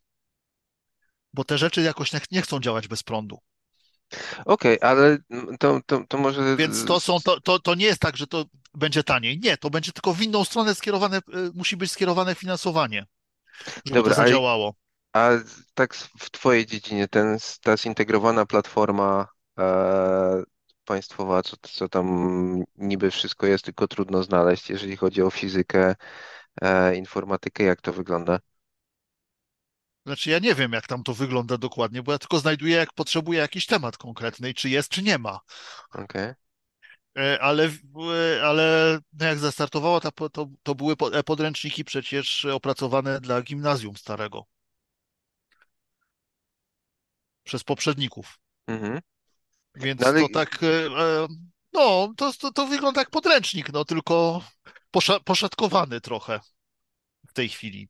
bo 1.34 1.43
te 1.43 1.57
rzeczy 1.57 1.82
jakoś 1.82 2.11
nie 2.32 2.41
chcą 2.41 2.59
działać 2.59 2.88
bez 2.88 3.03
prądu. 3.03 3.39
Okej, 4.45 4.80
okay, 4.80 4.89
ale 4.89 5.17
to, 5.59 5.80
to, 5.86 6.03
to 6.07 6.17
może. 6.17 6.55
Więc 6.55 6.86
to, 6.86 6.99
są, 6.99 7.19
to, 7.19 7.41
to, 7.41 7.59
to 7.59 7.75
nie 7.75 7.86
jest 7.86 8.01
tak, 8.01 8.17
że 8.17 8.27
to 8.27 8.45
będzie 8.73 9.03
taniej. 9.03 9.39
Nie, 9.39 9.57
to 9.57 9.69
będzie 9.69 9.91
tylko 9.91 10.13
w 10.13 10.21
inną 10.21 10.43
stronę 10.43 10.75
skierowane, 10.75 11.17
e, 11.17 11.21
musi 11.53 11.77
być 11.77 11.91
skierowane 11.91 12.36
finansowanie, 12.36 13.05
żeby 13.86 13.86
Dobra, 13.93 14.12
to 14.12 14.14
zadziałało. 14.14 14.76
A, 15.14 15.20
a 15.20 15.32
tak 15.74 15.95
w 15.95 16.32
Twojej 16.32 16.66
dziedzinie, 16.66 17.07
ten, 17.07 17.38
ta 17.64 17.78
zintegrowana 17.78 18.45
platforma 18.45 19.28
e, 19.60 20.43
państwowa, 20.86 21.43
co, 21.43 21.57
co 21.62 21.89
tam 21.89 22.07
niby 22.76 23.12
wszystko 23.12 23.47
jest, 23.47 23.66
tylko 23.66 23.88
trudno 23.88 24.24
znaleźć, 24.24 24.70
jeżeli 24.70 24.97
chodzi 24.97 25.22
o 25.22 25.30
fizykę, 25.30 25.95
e, 26.62 26.95
informatykę, 26.95 27.64
jak 27.64 27.82
to 27.82 27.93
wygląda? 27.93 28.39
Znaczy, 30.05 30.30
ja 30.30 30.39
nie 30.39 30.55
wiem, 30.55 30.72
jak 30.74 30.88
tam 30.88 31.03
to 31.03 31.14
wygląda 31.14 31.57
dokładnie, 31.57 32.03
bo 32.03 32.12
ja 32.12 32.20
tylko 32.20 32.39
znajduję, 32.39 32.76
jak 32.76 32.93
potrzebuję 32.93 33.39
jakiś 33.39 33.66
temat 33.66 33.97
konkretny, 33.97 34.53
czy 34.53 34.70
jest, 34.70 34.89
czy 34.89 35.03
nie 35.03 35.18
ma. 35.18 35.39
Okej. 35.93 36.22
E, 36.24 36.49
ale, 37.41 37.65
e, 37.65 38.43
ale 38.43 38.99
no 39.13 39.26
jak 39.26 39.39
zastartowała, 39.39 39.99
to, 39.99 40.30
to, 40.30 40.47
to 40.63 40.76
były 40.76 40.95
e, 41.13 41.24
podręczniki 41.24 41.86
przecież 41.86 42.45
opracowane 42.45 43.22
dla 43.22 43.41
gimnazjum 43.41 43.97
starego. 43.97 44.45
Przez 47.43 47.63
poprzedników. 47.63 48.39
Mhm. 48.67 48.99
Więc 49.76 50.01
no, 50.01 50.07
ale... 50.07 50.22
to 50.22 50.28
tak, 50.34 50.63
e, 50.63 51.28
no, 51.74 52.13
to, 52.17 52.34
to, 52.34 52.51
to 52.51 52.67
wygląda 52.67 53.01
jak 53.01 53.09
podręcznik, 53.09 53.74
no 53.74 53.86
tylko 53.86 54.43
posza, 54.91 55.20
poszatkowany 55.20 56.01
trochę 56.01 56.39
w 57.28 57.34
tej 57.34 57.49
chwili. 57.49 57.89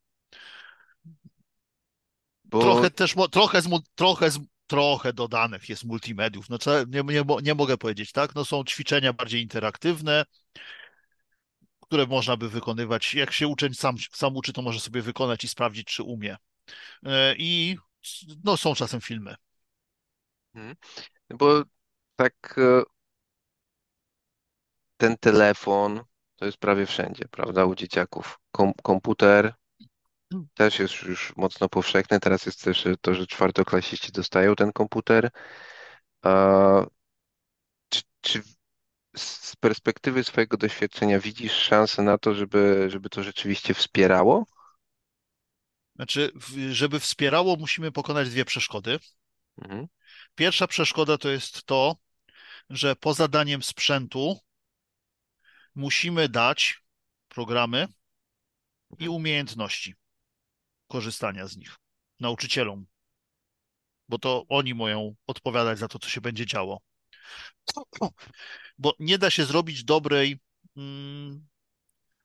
Bo... 2.43 2.61
Trochę 2.61 2.91
też, 2.91 3.15
trochę, 3.32 3.61
trochę, 3.95 4.32
z, 4.32 4.39
trochę 4.70 5.13
dodanych 5.13 5.70
jest 5.70 5.84
multimediów. 5.84 6.49
No 6.49 6.57
nie, 6.88 7.03
nie, 7.03 7.24
nie 7.43 7.55
mogę 7.55 7.78
powiedzieć, 7.78 8.11
tak? 8.11 8.36
No 8.36 8.45
są 8.45 8.63
ćwiczenia 8.63 9.13
bardziej 9.13 9.41
interaktywne, 9.41 10.26
które 11.82 12.07
można 12.07 12.38
by 12.38 12.49
wykonywać. 12.49 13.13
Jak 13.13 13.32
się 13.32 13.47
uczeń 13.47 13.74
sam, 13.74 13.95
sam 14.11 14.36
uczy, 14.36 14.53
to 14.53 14.61
może 14.61 14.80
sobie 14.80 15.01
wykonać 15.01 15.43
i 15.43 15.47
sprawdzić, 15.47 15.88
czy 15.88 16.03
umie. 16.03 16.38
E, 17.05 17.36
I 17.38 17.78
no, 18.43 18.57
są 18.57 18.76
czasem 18.76 19.01
filmy. 19.01 19.36
Hmm. 20.53 20.76
Bo 21.30 21.63
tak 22.15 22.55
e, 22.57 22.84
ten 24.97 25.17
telefon 25.17 26.01
to 26.36 26.45
jest 26.45 26.57
prawie 26.57 26.86
wszędzie, 26.86 27.26
prawda, 27.32 27.65
u 27.65 27.76
dzieciaków. 27.76 28.39
Kom 28.51 28.74
komputer 28.84 29.53
też 30.53 30.80
jest 30.80 31.03
już 31.03 31.36
mocno 31.36 31.69
powszechny. 31.69 32.19
Teraz 32.19 32.45
jest 32.45 32.63
też 32.63 32.88
to, 33.01 33.15
że 33.15 33.27
czwartoklasiści 33.27 34.11
dostają 34.11 34.55
ten 34.55 34.71
komputer. 34.71 35.30
A, 36.21 36.86
czy, 37.89 38.01
czy 38.21 38.43
z 39.15 39.55
perspektywy 39.55 40.23
swojego 40.23 40.57
doświadczenia 40.57 41.19
widzisz 41.19 41.53
szansę 41.53 42.01
na 42.01 42.17
to, 42.17 42.34
żeby, 42.34 42.88
żeby 42.89 43.09
to 43.09 43.23
rzeczywiście 43.23 43.73
wspierało? 43.73 44.45
Znaczy, 45.95 46.32
żeby 46.71 46.99
wspierało, 46.99 47.55
musimy 47.55 47.91
pokonać 47.91 48.30
dwie 48.30 48.45
przeszkody. 48.45 48.99
Mhm. 49.61 49.88
Pierwsza 50.36 50.67
przeszkoda 50.67 51.17
to 51.17 51.30
jest 51.30 51.63
to, 51.63 51.95
że 52.69 52.95
poza 52.95 53.27
daniem 53.27 53.63
sprzętu 53.63 54.39
musimy 55.75 56.30
dać 56.30 56.84
programy 57.27 57.88
i 58.99 59.09
umiejętności 59.09 59.95
korzystania 60.89 61.47
z 61.47 61.57
nich 61.57 61.75
nauczycielom, 62.19 62.85
bo 64.09 64.19
to 64.19 64.45
oni 64.49 64.73
mają 64.73 65.15
odpowiadać 65.27 65.79
za 65.79 65.87
to, 65.87 65.99
co 65.99 66.09
się 66.09 66.21
będzie 66.21 66.45
działo. 66.45 66.81
Bo 68.77 68.93
nie 68.99 69.17
da 69.17 69.29
się 69.29 69.45
zrobić 69.45 69.83
dobrej, 69.83 70.39
mm, 70.77 71.47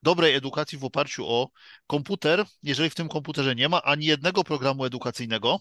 dobrej 0.02 0.34
edukacji 0.34 0.78
w 0.78 0.84
oparciu 0.84 1.28
o 1.28 1.50
komputer, 1.86 2.46
jeżeli 2.62 2.90
w 2.90 2.94
tym 2.94 3.08
komputerze 3.08 3.54
nie 3.54 3.68
ma 3.68 3.82
ani 3.82 4.06
jednego 4.06 4.44
programu 4.44 4.84
edukacyjnego, 4.84 5.60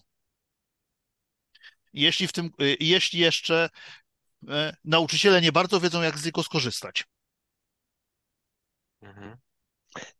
jeśli, 1.92 2.26
w 2.28 2.32
tym, 2.32 2.50
y, 2.60 2.76
jeśli 2.80 3.20
jeszcze 3.20 3.70
e, 4.48 4.76
nauczyciele 4.84 5.40
nie 5.40 5.52
bardzo 5.52 5.80
wiedzą, 5.80 6.02
jak 6.02 6.18
z 6.18 6.24
niego 6.24 6.42
skorzystać. 6.42 7.04
Mhm. 9.02 9.36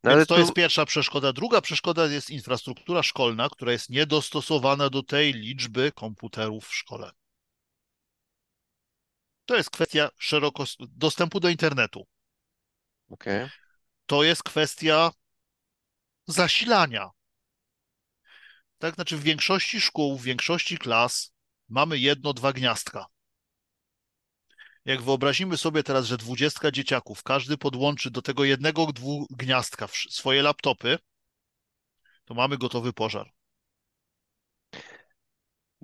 No 0.02 0.12
ale 0.12 0.26
to 0.26 0.34
tu, 0.34 0.40
jest 0.40 0.52
pierwsza 0.52 0.86
przeszkoda. 0.86 1.32
Druga 1.32 1.60
przeszkoda 1.60 2.06
jest 2.06 2.30
infrastruktura 2.30 3.02
szkolna, 3.02 3.48
która 3.48 3.72
jest 3.72 3.90
niedostosowana 3.90 4.90
do 4.90 5.02
tej 5.02 5.32
liczby 5.32 5.92
komputerów 5.92 6.66
w 6.66 6.74
szkole. 6.74 7.10
To 9.46 9.56
jest 9.56 9.70
kwestia 9.70 10.08
szeroko 10.18 10.64
dostępu 10.80 11.40
do 11.40 11.48
internetu. 11.48 12.06
okej. 13.10 13.48
To 14.06 14.22
jest 14.22 14.42
kwestia 14.42 15.10
zasilania. 16.26 17.10
Tak, 18.78 18.94
znaczy 18.94 19.16
w 19.16 19.22
większości 19.22 19.80
szkół, 19.80 20.18
w 20.18 20.22
większości 20.22 20.78
klas 20.78 21.32
mamy 21.68 21.98
jedno, 21.98 22.32
dwa 22.32 22.52
gniazdka. 22.52 23.06
Jak 24.84 25.02
wyobrazimy 25.02 25.56
sobie 25.56 25.82
teraz, 25.82 26.06
że 26.06 26.16
dwudziestka 26.16 26.70
dzieciaków, 26.70 27.22
każdy 27.22 27.58
podłączy 27.58 28.10
do 28.10 28.22
tego 28.22 28.44
jednego, 28.44 28.86
dwóch 28.86 29.26
gniazdka 29.30 29.88
swoje 30.10 30.42
laptopy, 30.42 30.98
to 32.24 32.34
mamy 32.34 32.58
gotowy 32.58 32.92
pożar. 32.92 33.32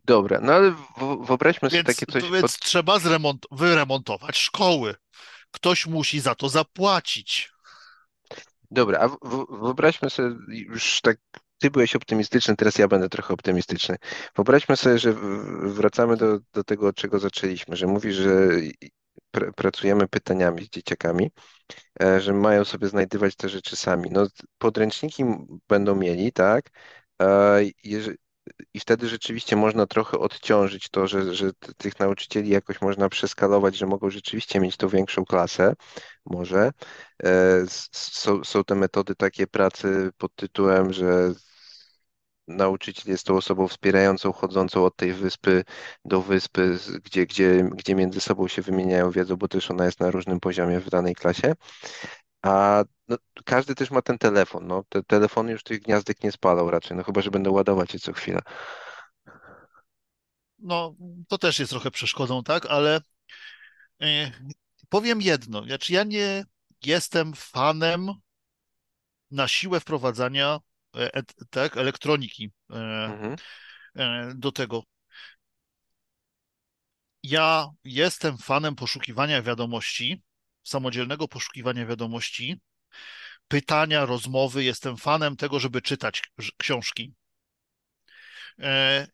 Dobra, 0.04 0.40
no 0.42 0.52
ale 0.52 0.74
wyobraźmy 1.26 1.70
sobie 1.70 1.82
Więc, 1.82 1.98
takie 1.98 2.12
coś 2.12 2.30
więc 2.30 2.44
od... 2.44 2.58
trzeba 2.58 2.98
zremont, 2.98 3.46
wyremontować 3.50 4.38
szkoły. 4.38 4.94
Ktoś 5.50 5.86
musi 5.86 6.20
za 6.20 6.34
to 6.34 6.48
zapłacić. 6.48 7.52
Dobra, 8.70 8.98
a 8.98 9.28
wyobraźmy 9.60 10.10
sobie 10.10 10.34
już 10.48 11.00
tak, 11.00 11.18
ty 11.60 11.70
byłeś 11.70 11.96
optymistyczny, 11.96 12.56
teraz 12.56 12.78
ja 12.78 12.88
będę 12.88 13.10
trochę 13.10 13.34
optymistyczny. 13.34 13.96
Wyobraźmy 14.36 14.76
sobie, 14.76 14.98
że 14.98 15.14
wracamy 15.62 16.16
do, 16.16 16.38
do 16.54 16.64
tego, 16.64 16.88
od 16.88 16.96
czego 16.96 17.18
zaczęliśmy, 17.18 17.76
że 17.76 17.86
mówisz, 17.86 18.16
że 18.16 18.48
pr 19.30 19.52
pracujemy 19.56 20.08
pytaniami 20.08 20.64
z 20.66 20.70
dzieciakami, 20.70 21.30
e, 22.02 22.20
że 22.20 22.32
mają 22.34 22.64
sobie 22.64 22.88
znajdywać 22.88 23.36
te 23.36 23.48
rzeczy 23.48 23.76
sami. 23.76 24.10
No, 24.12 24.26
podręczniki 24.58 25.24
będą 25.68 25.96
mieli, 25.96 26.32
tak? 26.32 26.70
E, 27.22 27.60
I 28.74 28.80
wtedy 28.80 29.08
rzeczywiście 29.08 29.56
można 29.56 29.86
trochę 29.86 30.18
odciążyć 30.18 30.88
to, 30.88 31.06
że, 31.06 31.34
że 31.34 31.50
tych 31.76 31.98
nauczycieli 31.98 32.50
jakoś 32.50 32.80
można 32.80 33.08
przeskalować, 33.08 33.76
że 33.76 33.86
mogą 33.86 34.10
rzeczywiście 34.10 34.60
mieć 34.60 34.76
tą 34.76 34.88
większą 34.88 35.24
klasę, 35.24 35.74
może. 36.26 36.70
E, 37.24 37.28
s- 37.62 37.88
Są, 37.92 38.44
są 38.44 38.64
te 38.64 38.74
metody 38.74 39.14
takie 39.14 39.46
pracy 39.46 40.10
pod 40.18 40.34
tytułem, 40.34 40.92
że 40.92 41.32
nauczyciel 42.56 43.12
jest 43.12 43.26
tą 43.26 43.36
osobą 43.36 43.68
wspierającą, 43.68 44.32
chodzącą 44.32 44.84
od 44.84 44.96
tej 44.96 45.12
wyspy 45.12 45.64
do 46.04 46.22
wyspy, 46.22 46.78
gdzie, 47.04 47.26
gdzie, 47.26 47.70
gdzie 47.72 47.94
między 47.94 48.20
sobą 48.20 48.48
się 48.48 48.62
wymieniają 48.62 49.10
wiedzą, 49.10 49.36
bo 49.36 49.48
też 49.48 49.70
ona 49.70 49.84
jest 49.84 50.00
na 50.00 50.10
różnym 50.10 50.40
poziomie 50.40 50.80
w 50.80 50.90
danej 50.90 51.14
klasie. 51.14 51.54
A 52.42 52.84
no, 53.08 53.16
każdy 53.44 53.74
też 53.74 53.90
ma 53.90 54.02
ten 54.02 54.18
telefon. 54.18 54.66
No. 54.66 54.84
Te 54.88 55.02
telefony 55.02 55.52
już 55.52 55.62
tych 55.62 55.80
gniazdek 55.80 56.22
nie 56.22 56.32
spalą 56.32 56.70
raczej, 56.70 56.96
no 56.96 57.02
chyba, 57.02 57.20
że 57.20 57.30
będą 57.30 57.52
ładować 57.52 57.94
je 57.94 58.00
co 58.00 58.12
chwilę. 58.12 58.40
No, 60.58 60.94
to 61.28 61.38
też 61.38 61.58
jest 61.58 61.70
trochę 61.70 61.90
przeszkodą, 61.90 62.42
tak? 62.42 62.66
Ale 62.66 63.00
e, 64.02 64.30
powiem 64.88 65.22
jedno. 65.22 65.64
Znaczy, 65.64 65.92
ja 65.92 66.04
nie 66.04 66.44
jestem 66.84 67.32
fanem 67.34 68.12
na 69.30 69.48
siłę 69.48 69.80
wprowadzania 69.80 70.60
et- 70.94 71.34
tak, 71.50 71.76
elektroniki 71.76 72.50
e, 72.70 72.76
Mhm. 72.76 73.36
e, 73.96 74.32
do 74.34 74.52
tego. 74.52 74.82
Ja 77.22 77.68
jestem 77.84 78.38
fanem 78.38 78.74
poszukiwania 78.74 79.42
wiadomości, 79.42 80.22
samodzielnego 80.62 81.28
poszukiwania 81.28 81.86
wiadomości, 81.86 82.60
pytania, 83.48 84.06
rozmowy. 84.06 84.64
Jestem 84.64 84.96
fanem 84.96 85.36
tego, 85.36 85.58
żeby 85.60 85.82
czytać 85.82 86.22
książki. 86.56 87.14
E, 88.58 89.06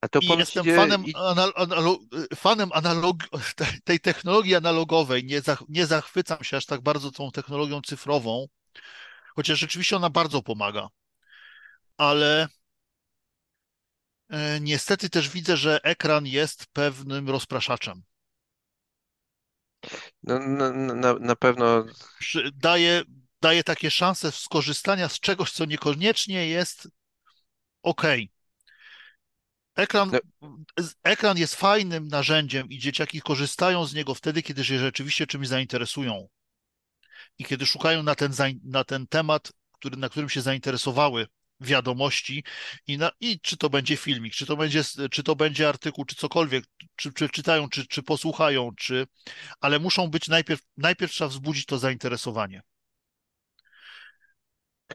A 0.00 0.08
to 0.08 0.20
I 0.20 0.28
jestem 0.28 0.62
idzie, 0.62 0.76
fanem, 0.76 1.04
anal, 1.14 1.52
analo, 1.56 1.98
fanem 2.36 2.70
analog, 2.72 3.16
tej 3.84 4.00
technologii 4.00 4.54
analogowej. 4.54 5.24
Nie, 5.24 5.40
zach, 5.40 5.62
nie 5.68 5.86
zachwycam 5.86 6.44
się 6.44 6.56
aż 6.56 6.66
tak 6.66 6.80
bardzo 6.80 7.10
tą 7.10 7.30
technologią 7.30 7.80
cyfrową, 7.82 8.46
chociaż 9.38 9.58
rzeczywiście 9.58 9.96
ona 9.96 10.10
bardzo 10.10 10.42
pomaga. 10.42 10.88
Ale 11.96 12.48
e, 14.28 14.60
niestety 14.60 15.10
też 15.10 15.28
widzę, 15.28 15.56
że 15.56 15.80
ekran 15.82 16.26
jest 16.26 16.66
pewnym 16.66 17.28
rozpraszaczem. 17.28 18.02
no, 20.22 20.38
na, 20.38 20.70
na, 20.94 21.14
na 21.14 21.36
pewno, 21.36 21.84
Daje, 22.54 23.02
daje 23.42 23.64
takie 23.64 23.90
szanse 23.90 24.32
skorzystania 24.32 25.08
z 25.08 25.20
czegoś, 25.20 25.52
co 25.52 25.64
niekoniecznie 25.64 26.48
jest 26.48 26.88
OK. 27.82 28.02
Ekran, 29.76 30.10
no, 30.42 30.58
ekran 31.02 31.38
jest 31.38 31.54
fajnym 31.54 32.08
narzędziem 32.08 32.68
i 32.68 32.78
dzieciaki 32.78 33.20
korzystają 33.20 33.86
z 33.86 33.94
niego 33.94 34.14
wtedy, 34.14 34.42
kiedy 34.42 34.64
się 34.64 34.78
rzeczywiście 34.78 35.26
czymś 35.26 35.48
zainteresują 35.48 36.28
i 37.38 37.44
kiedy 37.44 37.66
szukają 37.66 38.02
na 38.02 38.14
ten, 38.14 38.32
na 38.64 38.84
ten 38.84 39.06
temat, 39.06 39.52
który, 39.72 39.96
na 39.96 40.08
którym 40.08 40.28
się 40.28 40.40
zainteresowały 40.42 41.26
wiadomości 41.60 42.44
i, 42.86 42.98
na, 42.98 43.10
i 43.20 43.40
czy 43.40 43.56
to 43.56 43.70
będzie 43.70 43.96
filmik, 43.96 44.34
czy 44.34 44.46
to 44.46 44.56
będzie, 44.56 44.82
czy 45.10 45.22
to 45.22 45.36
będzie 45.36 45.68
artykuł, 45.68 46.04
czy 46.04 46.16
cokolwiek, 46.16 46.64
czy, 46.96 47.12
czy 47.12 47.28
czytają, 47.28 47.68
czy, 47.68 47.86
czy 47.86 48.02
posłuchają, 48.02 48.70
czy, 48.76 49.06
ale 49.60 49.78
muszą 49.78 50.08
być 50.08 50.28
najpierw, 50.28 50.60
najpierw 50.76 51.12
trzeba 51.12 51.28
wzbudzić 51.28 51.66
to 51.66 51.78
zainteresowanie. 51.78 52.62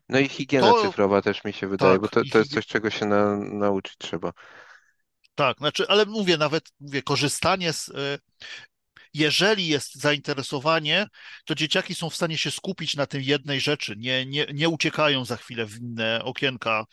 no 0.09 0.19
i 0.19 0.29
higiena 0.29 0.71
To 0.71 0.81
cyfrowa 0.81 1.21
też 1.21 1.43
mi 1.43 1.53
się 1.53 1.67
wydaje, 1.67 1.99
bo 1.99 2.07
tak, 2.07 2.13
to, 2.13 2.21
i 2.21 2.29
to 2.29 2.37
jest 2.37 2.51
coś, 2.51 2.67
czego 2.67 2.89
się 2.89 3.05
na, 3.05 3.37
nauczyć 3.37 3.97
trzeba. 3.97 4.33
tak, 5.35 5.57
znaczy, 5.57 5.87
ale 5.87 6.05
mówię 6.05 6.37
nawet, 6.37 6.71
mówię, 6.79 7.01
korzystanie 7.01 7.73
z, 7.73 7.89
e, 7.89 8.19
jeżeli 9.13 9.67
jest 9.67 9.95
zainteresowanie, 9.95 11.07
to 11.45 11.55
dzieciaki 11.55 11.95
są 11.95 12.09
w 12.09 12.15
stanie 12.15 12.37
się 12.37 12.51
skupić 12.51 12.95
na 12.95 13.05
tym 13.05 13.21
jednej 13.21 13.61
rzeczy, 13.61 13.95
nie, 13.97 14.25
nie, 14.25 14.45
nie 14.53 14.69
uciekają 14.69 15.25
za 15.25 15.37
chwilę 15.37 15.65
w 15.65 15.77
inne 15.77 16.23
okienka, 16.23 16.85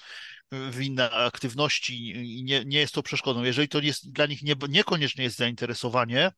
w 0.52 0.80
inne 0.80 1.10
aktywności 1.10 2.10
i 2.38 2.44
nie, 2.44 2.64
nie 2.64 2.78
jest 2.78 2.94
to 2.94 3.02
przeszkodą. 3.02 3.42
Jeżeli 3.42 3.68
to 3.68 3.80
jest 3.80 4.12
dla 4.12 4.26
nich 4.26 4.42
nie, 4.42 4.54
niekoniecznie 4.68 5.24
jest 5.24 5.36
zainteresowanie, 5.36 6.30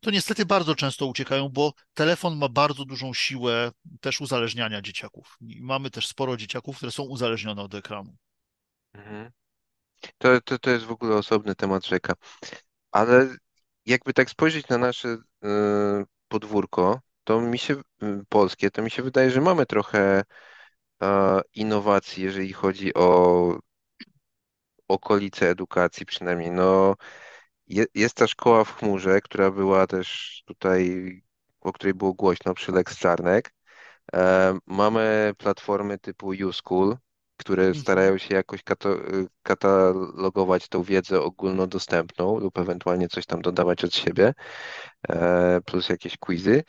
to 0.00 0.10
niestety 0.10 0.46
bardzo 0.46 0.74
często 0.74 1.06
uciekają, 1.06 1.48
bo 1.48 1.72
telefon 1.94 2.38
ma 2.38 2.48
bardzo 2.48 2.84
dużą 2.84 3.14
siłę 3.14 3.70
też 4.00 4.20
uzależniania 4.20 4.82
dzieciaków. 4.82 5.36
I 5.40 5.62
mamy 5.62 5.90
też 5.90 6.06
sporo 6.06 6.36
dzieciaków, 6.36 6.76
które 6.76 6.92
są 6.92 7.02
uzależnione 7.02 7.62
od 7.62 7.74
ekranu. 7.74 8.16
Mhm. 8.92 9.30
To, 10.18 10.40
to, 10.40 10.58
to 10.58 10.70
jest 10.70 10.84
w 10.84 10.90
ogóle 10.90 11.16
osobny 11.16 11.54
temat 11.54 11.86
rzeka. 11.86 12.14
Ale 12.90 13.36
jakby 13.88 14.12
tak 14.12 14.30
spojrzeć 14.30 14.68
na 14.68 14.78
nasze 14.78 15.08
y, 15.08 15.18
podwórko, 16.28 17.00
to 17.24 17.40
mi 17.40 17.58
się, 17.58 17.74
y, 18.02 18.24
polskie, 18.28 18.70
to 18.70 18.82
mi 18.82 18.90
się 18.90 19.02
wydaje, 19.02 19.30
że 19.30 19.40
mamy 19.40 19.66
trochę 19.66 20.24
e, 21.02 21.40
innowacji, 21.54 22.24
jeżeli 22.24 22.52
chodzi 22.52 22.94
o 22.94 23.58
okolice 24.88 25.50
edukacji 25.50 26.06
przynajmniej. 26.06 26.50
No, 26.50 26.94
je, 27.66 27.86
jest 27.94 28.14
ta 28.14 28.26
szkoła 28.26 28.64
w 28.64 28.74
chmurze, 28.76 29.20
która 29.20 29.50
była 29.50 29.86
też 29.86 30.42
tutaj, 30.46 31.10
o 31.60 31.72
której 31.72 31.94
było 31.94 32.14
głośno 32.14 32.54
przy 32.54 32.72
Lex 32.72 32.98
Czarnek. 32.98 33.54
E, 34.14 34.58
mamy 34.66 35.32
platformy 35.38 35.98
typu 35.98 36.32
YouSchool, 36.32 36.96
które 37.38 37.62
Mhm. 37.62 37.82
starają 37.82 38.18
się 38.18 38.34
jakoś 38.34 38.60
katalogować 39.42 40.68
tą 40.68 40.82
wiedzę 40.82 41.20
ogólnodostępną 41.20 42.38
lub 42.38 42.58
ewentualnie 42.58 43.08
coś 43.08 43.26
tam 43.26 43.42
dodawać 43.42 43.84
od 43.84 43.94
siebie, 43.94 44.34
e, 45.08 45.60
plus 45.66 45.88
jakieś 45.88 46.18
quizy. 46.18 46.64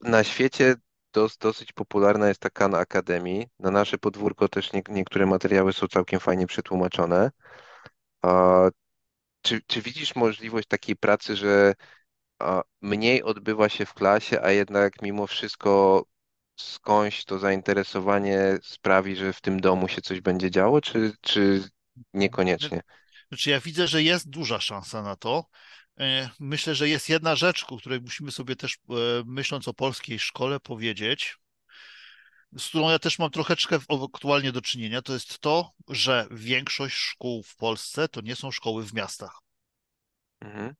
Na 0.00 0.24
świecie 0.24 0.74
dos, 1.12 1.38
dosyć 1.38 1.72
popularna 1.72 2.28
jest 2.28 2.40
ta 2.40 2.50
Khan 2.50 2.74
Academy. 2.74 3.44
Na 3.58 3.70
nasze 3.70 3.98
podwórko 3.98 4.48
też 4.48 4.72
nie, 4.72 4.82
niektóre 4.88 5.26
materiały 5.26 5.72
są 5.72 5.88
całkiem 5.88 6.20
fajnie 6.20 6.46
przetłumaczone. 6.46 7.30
Czy, 9.42 9.60
czy 9.66 9.82
widzisz 9.82 10.16
możliwość 10.16 10.68
takiej 10.68 10.96
pracy, 10.96 11.36
że 11.36 11.74
mniej 12.82 13.22
odbywa 13.22 13.68
się 13.68 13.86
w 13.86 13.94
klasie, 13.94 14.42
a 14.42 14.50
jednak 14.50 15.02
mimo 15.02 15.26
wszystko 15.26 16.04
skądś 16.62 17.24
to 17.24 17.38
zainteresowanie 17.38 18.58
sprawi, 18.62 19.16
że 19.16 19.32
w 19.32 19.40
tym 19.40 19.60
domu 19.60 19.88
się 19.88 20.02
coś 20.02 20.20
będzie 20.20 20.50
działo, 20.50 20.80
czy, 20.80 21.12
czy 21.20 21.62
niekoniecznie? 22.14 22.80
Znaczy, 23.28 23.50
ja 23.50 23.60
widzę, 23.60 23.88
że 23.88 24.02
jest 24.02 24.30
duża 24.30 24.60
szansa 24.60 25.02
na 25.02 25.16
to. 25.16 25.46
E, 26.00 26.30
Myślę, 26.40 26.74
że 26.74 26.88
jest 26.88 27.08
jedna 27.08 27.36
rzecz, 27.36 27.64
o 27.68 27.76
której 27.76 28.00
musimy 28.00 28.32
sobie 28.32 28.56
też, 28.56 28.74
e, 28.74 28.94
myśląc 29.26 29.68
o 29.68 29.74
polskiej 29.74 30.18
szkole, 30.18 30.60
powiedzieć, 30.60 31.36
z 32.58 32.68
którą 32.68 32.90
ja 32.90 32.98
też 32.98 33.18
mam 33.18 33.30
troszeczkę 33.30 33.78
aktualnie 34.14 34.52
do 34.52 34.62
czynienia, 34.62 35.02
to 35.02 35.12
jest 35.12 35.38
to, 35.38 35.72
że 35.88 36.26
większość 36.30 36.96
szkół 36.96 37.42
w 37.42 37.56
Polsce 37.56 38.08
to 38.08 38.20
nie 38.20 38.36
są 38.36 38.50
szkoły 38.50 38.84
w 38.86 38.94
miastach. 38.94 39.38
Mhm. 40.40 40.74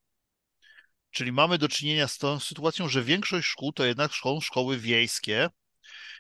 Czyli 1.11 1.33
mamy 1.33 1.59
do 1.59 1.69
czynienia 1.69 2.09
z 2.09 2.19
tą 2.19 2.41
sytuacją, 2.41 2.89
że 2.89 3.03
większość 3.03 3.49
szkół 3.49 3.73
to 3.73 3.85
jednak 3.85 4.13
są 4.13 4.41
szkoły 4.41 4.79
wiejskie 4.79 5.51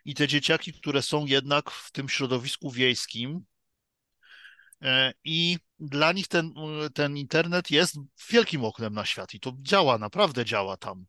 i 0.04 0.14
te 0.14 0.28
dzieciaki, 0.28 0.72
które 0.72 1.02
są 1.02 1.26
jednak 1.26 1.70
w 1.70 1.92
tym 1.92 2.08
środowisku 2.08 2.70
wiejskim, 2.70 3.44
e, 4.82 5.12
i 5.24 5.58
dla 5.78 6.12
nich 6.12 6.28
ten, 6.28 6.54
ten 6.94 7.16
internet 7.16 7.70
jest 7.70 7.96
wielkim 8.30 8.64
oknem 8.64 8.94
na 8.94 9.04
świat 9.04 9.34
i 9.34 9.40
to 9.40 9.52
działa, 9.58 9.98
naprawdę 9.98 10.44
działa 10.44 10.76
tam. 10.76 11.06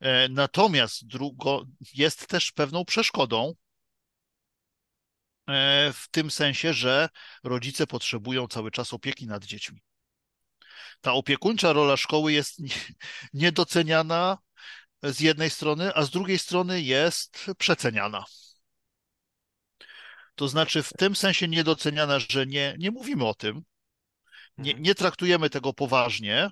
E, 0.00 0.28
Natomiast 0.28 1.06
drugo, 1.06 1.64
jest 1.94 2.26
też 2.26 2.52
pewną 2.52 2.84
przeszkodą, 2.84 3.54
e, 5.48 5.92
w 5.92 6.08
tym 6.10 6.30
sensie, 6.30 6.72
że 6.72 7.08
rodzice 7.44 7.86
potrzebują 7.86 8.48
cały 8.48 8.70
czas 8.70 8.92
opieki 8.92 9.26
nad 9.26 9.44
dziećmi. 9.44 9.80
Ta 11.00 11.12
opiekuńcza 11.12 11.72
rola 11.72 11.96
szkoły 11.96 12.32
jest 12.32 12.58
nie- 12.58 12.68
niedoceniana 13.34 14.38
z 15.12 15.20
jednej 15.20 15.50
strony, 15.50 15.94
a 15.94 16.02
z 16.02 16.10
drugiej 16.10 16.38
strony 16.38 16.82
jest 16.82 17.46
przeceniana. 17.58 18.24
To 20.34 20.48
znaczy 20.48 20.82
w 20.82 20.92
tym 20.92 21.16
sensie 21.16 21.48
niedoceniana, 21.48 22.18
że 22.18 22.46
nie, 22.46 22.74
nie 22.78 22.90
mówimy 22.90 23.24
o 23.26 23.34
tym, 23.34 23.62
nie, 24.58 24.70
Mhm. 24.70 24.82
nie 24.82 24.94
traktujemy 24.94 25.50
tego 25.50 25.72
poważnie, 25.72 26.50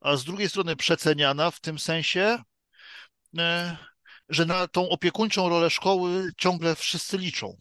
a 0.00 0.16
z 0.16 0.24
drugiej 0.24 0.48
strony 0.48 0.76
przeceniana 0.76 1.50
w 1.50 1.60
tym 1.60 1.78
sensie, 1.78 2.38
e, 3.38 3.76
że 4.28 4.46
na 4.46 4.68
tą 4.68 4.88
opiekuńczą 4.88 5.48
rolę 5.48 5.70
szkoły 5.70 6.32
ciągle 6.38 6.74
wszyscy 6.74 7.18
liczą. 7.18 7.56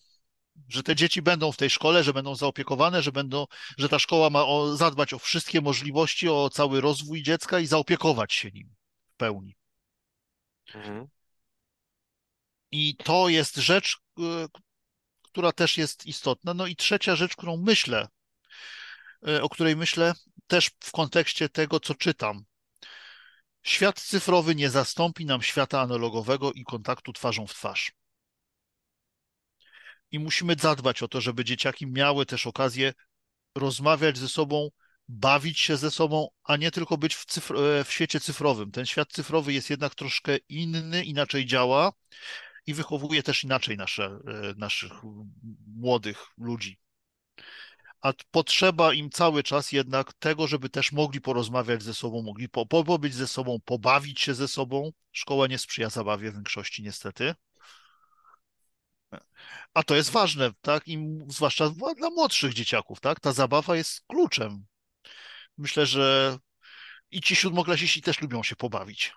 Że 0.69 0.83
te 0.83 0.95
dzieci 0.95 1.21
będą 1.21 1.51
w 1.51 1.57
tej 1.57 1.69
szkole, 1.69 2.03
że 2.03 2.13
będą 2.13 2.35
zaopiekowane, 2.35 3.01
że 3.01 3.11
będą, 3.11 3.45
że 3.77 3.89
ta 3.89 3.99
szkoła 3.99 4.29
ma 4.29 4.45
o, 4.45 4.75
zadbać 4.77 5.13
o 5.13 5.19
wszystkie 5.19 5.61
możliwości, 5.61 6.29
o 6.29 6.49
cały 6.49 6.81
rozwój 6.81 7.23
dziecka 7.23 7.59
i 7.59 7.65
zaopiekować 7.65 8.33
się 8.33 8.51
nim 8.51 8.75
w 9.13 9.15
pełni. 9.15 9.55
Mhm. 10.75 11.07
I 12.71 12.95
to 12.95 13.29
jest 13.29 13.55
rzecz, 13.55 13.97
e, 14.19 14.47
która 15.21 15.51
też 15.51 15.77
jest 15.77 16.05
istotna. 16.05 16.53
No 16.53 16.67
i 16.67 16.75
trzecia 16.75 17.15
rzecz, 17.15 17.35
którą 17.35 17.57
myślę, 17.57 18.07
e, 19.27 19.41
o 19.41 19.49
której 19.49 19.75
myślę 19.75 20.13
też 20.47 20.71
w 20.79 20.91
kontekście 20.91 21.49
tego, 21.49 21.79
co 21.79 21.95
czytam. 21.95 22.45
Świat 23.63 24.01
cyfrowy 24.01 24.55
nie 24.55 24.69
zastąpi 24.69 25.25
nam 25.25 25.41
świata 25.41 25.81
analogowego 25.81 26.51
i 26.51 26.63
kontaktu 26.63 27.13
twarzą 27.13 27.47
w 27.47 27.53
twarz. 27.53 27.91
I 30.11 30.19
musimy 30.19 30.55
zadbać 30.59 31.03
o 31.03 31.07
to, 31.07 31.21
żeby 31.21 31.45
dzieciaki 31.45 31.87
miały 31.87 32.25
też 32.25 32.47
okazję 32.47 32.93
rozmawiać 33.55 34.17
ze 34.17 34.29
sobą, 34.29 34.69
bawić 35.07 35.59
się 35.59 35.77
ze 35.77 35.91
sobą, 35.91 36.27
a 36.43 36.57
nie 36.57 36.71
tylko 36.71 36.97
być 36.97 37.15
w, 37.15 37.25
cyfr 37.25 37.55
w 37.85 37.91
świecie 37.91 38.19
cyfrowym. 38.19 38.71
Ten 38.71 38.85
świat 38.85 39.11
cyfrowy 39.11 39.53
jest 39.53 39.69
jednak 39.69 39.95
troszkę 39.95 40.37
inny, 40.37 41.03
inaczej 41.03 41.45
działa 41.45 41.93
i 42.65 42.73
wychowuje 42.73 43.23
też 43.23 43.43
inaczej 43.43 43.77
nasze, 43.77 44.05
e, 44.05 44.53
naszych 44.57 44.91
młodych 45.75 46.25
ludzi. 46.37 46.79
A 48.01 48.13
potrzeba 48.31 48.93
im 48.93 49.09
cały 49.09 49.43
czas 49.43 49.71
jednak 49.71 50.13
tego, 50.13 50.47
żeby 50.47 50.69
też 50.69 50.91
mogli 50.91 51.21
porozmawiać 51.21 51.83
ze 51.83 51.93
sobą, 51.93 52.21
mogli 52.21 52.49
po, 52.49 52.65
pobyć 52.65 53.13
ze 53.13 53.27
sobą, 53.27 53.57
pobawić 53.65 54.21
się 54.21 54.33
ze 54.33 54.47
sobą. 54.47 54.91
Szkoła 55.11 55.47
nie 55.47 55.57
sprzyja 55.57 55.89
zabawie 55.89 56.31
w 56.31 56.33
większości, 56.33 56.83
niestety. 56.83 57.35
A 59.73 59.83
to 59.83 59.95
jest 59.95 60.09
ważne, 60.09 60.51
tak? 60.61 60.87
I 60.87 60.97
zwłaszcza 61.27 61.69
dla 61.97 62.09
młodszych 62.09 62.53
dzieciaków, 62.53 62.99
tak? 62.99 63.19
Ta 63.19 63.33
zabawa 63.33 63.75
jest 63.75 64.01
kluczem. 64.07 64.65
Myślę, 65.57 65.85
że 65.85 66.37
i 67.11 67.21
ci 67.21 67.35
siódmoklasiści 67.35 68.01
też 68.01 68.21
lubią 68.21 68.43
się 68.43 68.55
pobawić. 68.55 69.13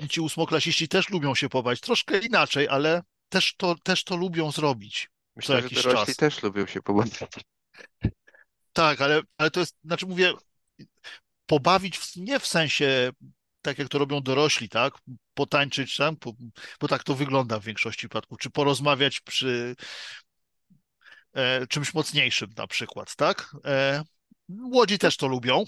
I 0.00 0.08
ci 0.08 0.20
ósmoklasiści 0.20 0.88
też 0.88 1.10
lubią 1.10 1.34
się 1.34 1.48
pobawić. 1.48 1.80
Troszkę 1.80 2.18
inaczej, 2.18 2.68
ale 2.68 3.02
też 3.28 3.54
to, 3.56 3.74
też 3.82 4.04
to 4.04 4.16
lubią 4.16 4.52
zrobić 4.52 5.08
Myślę, 5.36 5.62
że 5.62 5.68
dorośli 5.68 6.06
czas. 6.06 6.16
też 6.16 6.42
lubią 6.42 6.66
się 6.66 6.82
pobawić. 6.82 7.14
Tak, 8.72 9.00
ale, 9.00 9.22
ale 9.38 9.50
to 9.50 9.60
jest, 9.60 9.76
znaczy 9.84 10.06
mówię, 10.06 10.32
pobawić 11.46 11.98
w, 11.98 12.16
nie 12.16 12.40
w 12.40 12.46
sensie 12.46 13.10
tak 13.62 13.78
jak 13.78 13.88
to 13.88 13.98
robią 13.98 14.20
dorośli, 14.20 14.68
tak? 14.68 14.94
Potańczyć 15.34 15.96
tam, 15.96 16.16
po, 16.16 16.32
bo 16.80 16.88
tak 16.88 17.04
to 17.04 17.14
wygląda 17.14 17.58
w 17.58 17.64
większości 17.64 17.98
przypadków, 17.98 18.38
czy 18.38 18.50
porozmawiać 18.50 19.20
przy 19.20 19.76
e, 21.32 21.66
czymś 21.66 21.94
mocniejszym 21.94 22.50
na 22.56 22.66
przykład, 22.66 23.16
tak? 23.16 23.56
E, 23.64 24.02
młodzi 24.48 24.98
też 24.98 25.16
to 25.16 25.26
lubią. 25.26 25.64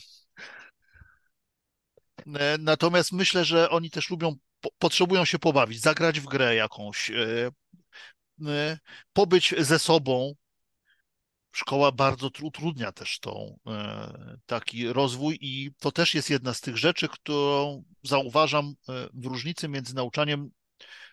E, 2.26 2.58
natomiast 2.58 3.12
myślę, 3.12 3.44
że 3.44 3.70
oni 3.70 3.90
też 3.90 4.10
lubią, 4.10 4.36
po, 4.60 4.70
potrzebują 4.78 5.24
się 5.24 5.38
pobawić, 5.38 5.80
zagrać 5.80 6.20
w 6.20 6.26
grę 6.26 6.54
jakąś, 6.54 7.10
e, 7.10 7.50
e, 8.46 8.78
pobyć 9.12 9.54
ze 9.58 9.78
sobą. 9.78 10.34
Szkoła 11.52 11.92
bardzo 11.92 12.28
tru- 12.28 12.46
utrudnia 12.46 12.92
też 12.92 13.18
tą, 13.18 13.58
taki 14.46 14.92
rozwój 14.92 15.38
i 15.40 15.70
to 15.78 15.92
też 15.92 16.14
jest 16.14 16.30
jedna 16.30 16.54
z 16.54 16.60
tych 16.60 16.76
rzeczy, 16.76 17.08
którą 17.08 17.84
zauważam 18.02 18.74
w 19.14 19.26
różnicy 19.26 19.68
między 19.68 19.94
nauczaniem 19.94 20.50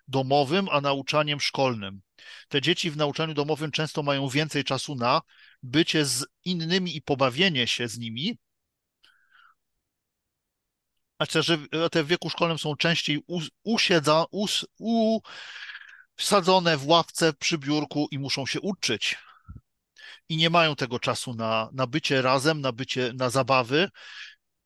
domowym 0.08 0.68
a 0.72 0.82
nauczaniem 0.82 1.40
szkolnym. 1.40 2.02
Te 2.48 2.62
dzieci 2.62 2.92
w 2.92 2.98
nauczaniu 2.98 3.34
domowym 3.34 3.72
często 3.72 4.04
mają 4.04 4.30
więcej 4.30 4.64
czasu 4.64 4.96
na 4.96 5.22
bycie 5.64 6.06
z 6.06 6.26
innymi 6.46 6.98
i 6.98 7.02
pobawienie 7.02 7.68
się 7.68 7.88
z 7.88 7.98
nimi, 7.98 8.38
a 11.20 11.26
szczerze, 11.26 11.58
te 11.92 12.04
w 12.04 12.08
wieku 12.08 12.30
szkolnym 12.30 12.58
są 12.58 12.76
częściej 12.76 13.24
us, 13.28 13.50
usiedza, 13.64 14.26
us, 14.32 14.66
usadzone 16.18 16.78
w 16.78 16.88
ławce 16.88 17.34
przy 17.34 17.58
biurku 17.58 18.08
i 18.12 18.20
muszą 18.20 18.46
się 18.46 18.62
uczyć. 18.62 19.18
I 20.30 20.38
nie 20.38 20.50
mają 20.50 20.76
tego 20.76 21.00
czasu 21.00 21.34
na, 21.34 21.70
na 21.74 21.88
bycie 21.88 22.22
razem, 22.22 22.62
na 22.62 22.72
bycie, 22.72 23.14
na 23.14 23.30
zabawy. 23.30 23.90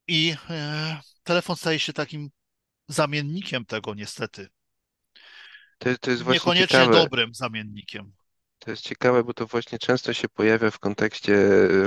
I 0.07 0.35
e, 0.49 1.01
telefon 1.23 1.55
staje 1.55 1.79
się 1.79 1.93
takim 1.93 2.29
zamiennikiem 2.87 3.65
tego, 3.65 3.95
niestety. 3.95 4.49
To, 5.77 5.97
to 5.97 6.11
jest 6.11 6.23
właśnie 6.23 6.39
Niekoniecznie 6.39 6.79
ciekawe. 6.79 7.03
dobrym 7.03 7.33
zamiennikiem. 7.33 8.11
To 8.59 8.71
jest 8.71 8.83
ciekawe, 8.83 9.23
bo 9.23 9.33
to 9.33 9.47
właśnie 9.47 9.79
często 9.79 10.13
się 10.13 10.29
pojawia 10.29 10.71
w 10.71 10.79
kontekście 10.79 11.37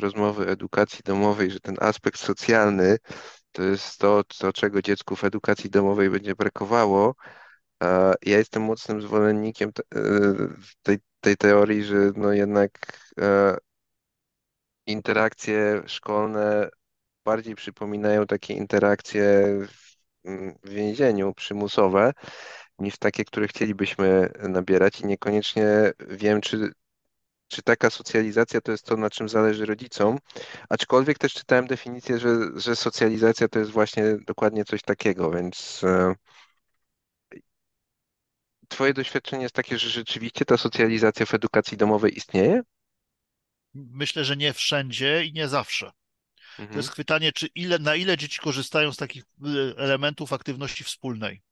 rozmowy 0.00 0.46
edukacji 0.48 1.00
domowej, 1.04 1.50
że 1.50 1.60
ten 1.60 1.76
aspekt 1.80 2.20
socjalny 2.20 2.98
to 3.52 3.62
jest 3.62 3.98
to, 3.98 4.22
co, 4.28 4.52
czego 4.52 4.82
dziecku 4.82 5.16
w 5.16 5.24
edukacji 5.24 5.70
domowej 5.70 6.10
będzie 6.10 6.34
brakowało. 6.34 7.14
Ja 8.22 8.38
jestem 8.38 8.62
mocnym 8.62 9.02
zwolennikiem 9.02 9.70
e, 9.94 9.98
tej, 10.82 10.98
tej 11.20 11.36
teorii, 11.36 11.84
że 11.84 11.96
no 12.16 12.32
jednak 12.32 12.70
e, 13.20 13.56
interakcje 14.86 15.82
szkolne 15.86 16.68
bardziej 17.24 17.55
przypominają 17.55 18.26
takie 18.26 18.55
interakcje 18.55 19.44
w 20.64 20.68
więzieniu 20.70 21.34
przymusowe, 21.34 22.12
niż 22.78 22.99
takie, 22.99 23.24
które 23.24 23.49
chcielibyśmy 23.49 24.32
nabierać 24.49 25.01
i 25.01 25.07
niekoniecznie 25.07 25.66
wiem, 26.09 26.40
czy 26.40 26.73
czy 27.49 27.62
taka 27.62 27.90
socjalizacja 27.90 28.61
to 28.61 28.73
jest 28.73 28.86
to, 28.86 28.97
na 28.97 29.11
czym 29.11 29.28
zależy 29.28 29.66
rodzicom. 29.66 30.19
Aczkolwiek 30.69 31.19
też 31.19 31.35
czytałem 31.35 31.66
definicję, 31.66 32.19
że, 32.19 32.28
że 32.57 32.77
socjalizacja 32.77 33.49
to 33.49 33.59
jest 33.59 33.70
właśnie 33.70 34.05
dokładnie 34.27 34.65
coś 34.65 34.82
takiego, 34.82 35.31
więc 35.31 35.81
e, 35.85 36.15
twoje 38.69 38.94
doświadczenie 38.94 39.43
jest 39.43 39.55
takie, 39.55 39.78
że 39.78 39.90
rzeczywiście 39.90 40.44
ta 40.44 40.57
socjalizacja 40.57 41.27
w 41.27 41.35
edukacji 41.35 41.77
domowej 41.77 42.16
istnieje? 42.16 42.62
Myślę, 43.74 44.24
że 44.24 44.36
nie 44.36 44.53
wszędzie 44.53 45.24
i 45.24 45.32
nie 45.32 45.49
zawsze. 45.49 45.93
To 46.70 46.78
Mhm, 46.78 46.81
jest 46.81 46.94
pytanie, 46.94 47.32
czy 47.32 47.49
ile, 47.55 47.81
na 47.81 47.97
ile 47.97 48.16
dzieci 48.19 48.39
korzystają 48.40 48.93
z 48.93 48.99
takich 48.99 49.24
y, 49.47 49.74
elementów 49.78 50.32
aktywności 50.32 50.85
wspólnej. 50.85 51.43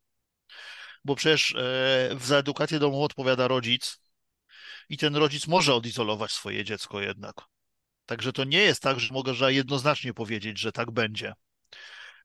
Bo 1.05 1.15
przecież 1.17 1.55
e, 1.55 2.17
za 2.21 2.37
edukację 2.37 2.79
domową 2.79 3.05
odpowiada 3.05 3.49
rodzic 3.49 4.01
i 4.89 4.97
ten 4.97 5.17
rodzic 5.17 5.47
może 5.47 5.75
odizolować 5.75 6.33
swoje 6.33 6.65
dziecko 6.65 7.01
jednak. 7.01 7.35
Także 8.07 8.33
to 8.33 8.45
nie 8.45 8.59
jest 8.59 8.83
tak, 8.83 9.01
że 9.01 9.15
mogę 9.15 9.33
jednoznacznie 9.49 10.15
powiedzieć, 10.15 10.59
że 10.59 10.73
tak 10.73 10.91
będzie. 10.91 11.33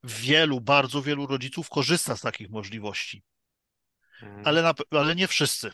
Wielu, 0.03 0.61
bardzo 0.61 1.01
wielu 1.01 1.27
rodziców 1.27 1.69
korzysta 1.69 2.17
z 2.17 2.21
takich 2.21 2.49
możliwości, 2.49 3.23
mhm. 4.21 4.47
ale, 4.47 4.61
na, 4.61 4.73
ale 4.91 5.15
nie 5.15 5.27
wszyscy. 5.27 5.71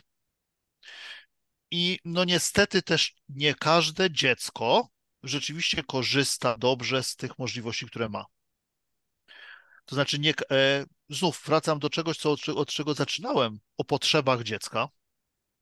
I 1.70 1.98
no 2.04 2.24
niestety 2.24 2.82
też 2.82 3.14
nie 3.28 3.54
każde 3.54 4.10
dziecko 4.10 4.88
rzeczywiście 5.22 5.82
korzysta 5.82 6.58
dobrze 6.58 7.02
z 7.02 7.16
tych 7.16 7.38
możliwości, 7.38 7.86
które 7.86 8.08
ma. 8.08 8.24
To 9.84 9.94
znaczy, 9.94 10.18
nie, 10.18 10.34
e, 10.50 10.84
znów 11.14 11.42
wracam 11.46 11.78
do 11.78 11.90
czegoś, 11.90 12.16
co, 12.16 12.36
od, 12.56 12.68
czego 12.68 12.94
zaczynałem, 12.94 13.60
o 13.76 13.84
potrzebach 13.84 14.42
dziecka. 14.42 14.88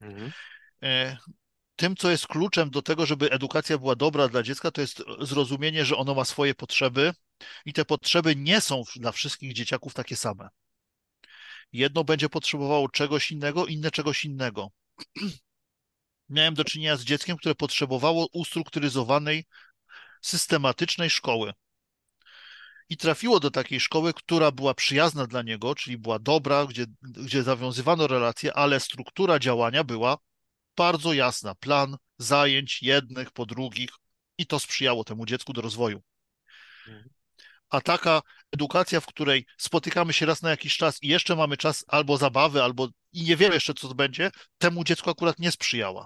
Mhm. 0.01 0.31
E, 0.83 1.17
tym, 1.75 1.95
co 1.95 2.11
jest 2.11 2.27
kluczem 2.27 2.69
do 2.69 2.81
tego, 2.81 3.05
żeby 3.05 3.31
edukacja 3.31 3.77
była 3.77 3.95
dobra 3.95 4.27
dla 4.27 4.43
dziecka, 4.43 4.71
to 4.71 4.81
jest 4.81 5.03
zrozumienie, 5.19 5.85
że 5.85 5.97
ono 5.97 6.15
ma 6.15 6.25
swoje 6.25 6.55
potrzeby 6.55 7.13
i 7.65 7.73
te 7.73 7.85
potrzeby 7.85 8.35
nie 8.35 8.61
są 8.61 8.83
dla 8.95 9.11
wszystkich 9.11 9.53
dzieciaków 9.53 9.93
takie 9.93 10.15
same. 10.15 10.49
Jedno 11.73 12.03
będzie 12.03 12.29
potrzebowało 12.29 12.89
czegoś 12.89 13.31
innego, 13.31 13.65
inne 13.65 13.91
czegoś 13.91 14.25
innego. 14.25 14.71
Miałem 16.29 16.53
do 16.53 16.63
czynienia 16.63 16.97
z 16.97 17.03
dzieckiem, 17.03 17.37
które 17.37 17.55
potrzebowało 17.55 18.27
ustrukturyzowanej, 18.33 19.45
systematycznej 20.21 21.09
szkoły. 21.09 21.53
I 22.91 22.97
trafiło 22.97 23.39
do 23.39 23.51
takiej 23.51 23.79
szkoły, 23.79 24.13
która 24.13 24.51
była 24.51 24.73
przyjazna 24.73 25.27
dla 25.27 25.41
niego, 25.41 25.75
czyli 25.75 25.97
była 25.97 26.19
dobra, 26.19 26.65
gdzie, 26.65 26.85
gdzie 27.01 27.43
zawiązywano 27.43 28.07
relacje, 28.07 28.53
ale 28.53 28.79
struktura 28.79 29.39
działania 29.39 29.83
była 29.83 30.17
bardzo 30.77 31.13
jasna. 31.13 31.55
Plan 31.55 31.97
zajęć 32.17 32.83
jednych 32.83 33.31
po 33.31 33.45
drugich 33.45 33.89
i 34.37 34.45
to 34.45 34.59
sprzyjało 34.59 35.03
temu 35.03 35.25
dziecku 35.25 35.53
do 35.53 35.61
rozwoju. 35.61 36.01
Mhm. 36.87 37.09
A 37.69 37.81
taka 37.81 38.21
edukacja, 38.51 38.99
w 38.99 39.05
której 39.05 39.45
spotykamy 39.57 40.13
się 40.13 40.25
raz 40.25 40.41
na 40.41 40.49
jakiś 40.49 40.77
czas 40.77 41.03
i 41.03 41.07
jeszcze 41.07 41.35
mamy 41.35 41.57
czas 41.57 41.85
albo 41.87 42.17
zabawy, 42.17 42.63
albo 42.63 42.87
i 43.13 43.23
nie 43.23 43.35
wiemy 43.35 43.53
jeszcze, 43.53 43.73
co 43.73 43.87
to 43.87 43.95
będzie, 43.95 44.31
temu 44.57 44.83
dziecku 44.83 45.09
akurat 45.09 45.39
nie 45.39 45.51
sprzyjała. 45.51 46.05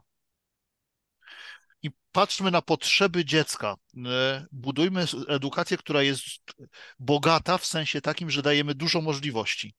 I 1.85 1.89
patrzmy 2.11 2.51
na 2.51 2.61
potrzeby 2.61 3.25
dziecka. 3.25 3.75
E, 4.05 4.45
budujmy 4.51 5.05
edukację, 5.27 5.77
która 5.77 6.01
jest 6.01 6.25
bogata 6.99 7.57
w 7.57 7.65
sensie 7.65 8.01
takim, 8.01 8.29
że 8.29 8.41
dajemy 8.41 8.75
dużo 8.75 9.01
możliwości. 9.01 9.75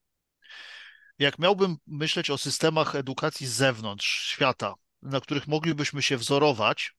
Jak 1.19 1.39
miałbym 1.39 1.77
myśleć 1.87 2.31
o 2.31 2.39
systemach 2.39 2.95
edukacji 2.95 3.47
z 3.47 3.53
zewnątrz 3.53 4.29
świata, 4.29 4.75
na 5.03 5.21
których 5.21 5.49
moglibyśmy 5.49 6.03
się 6.03 6.17
wzorować, 6.17 6.93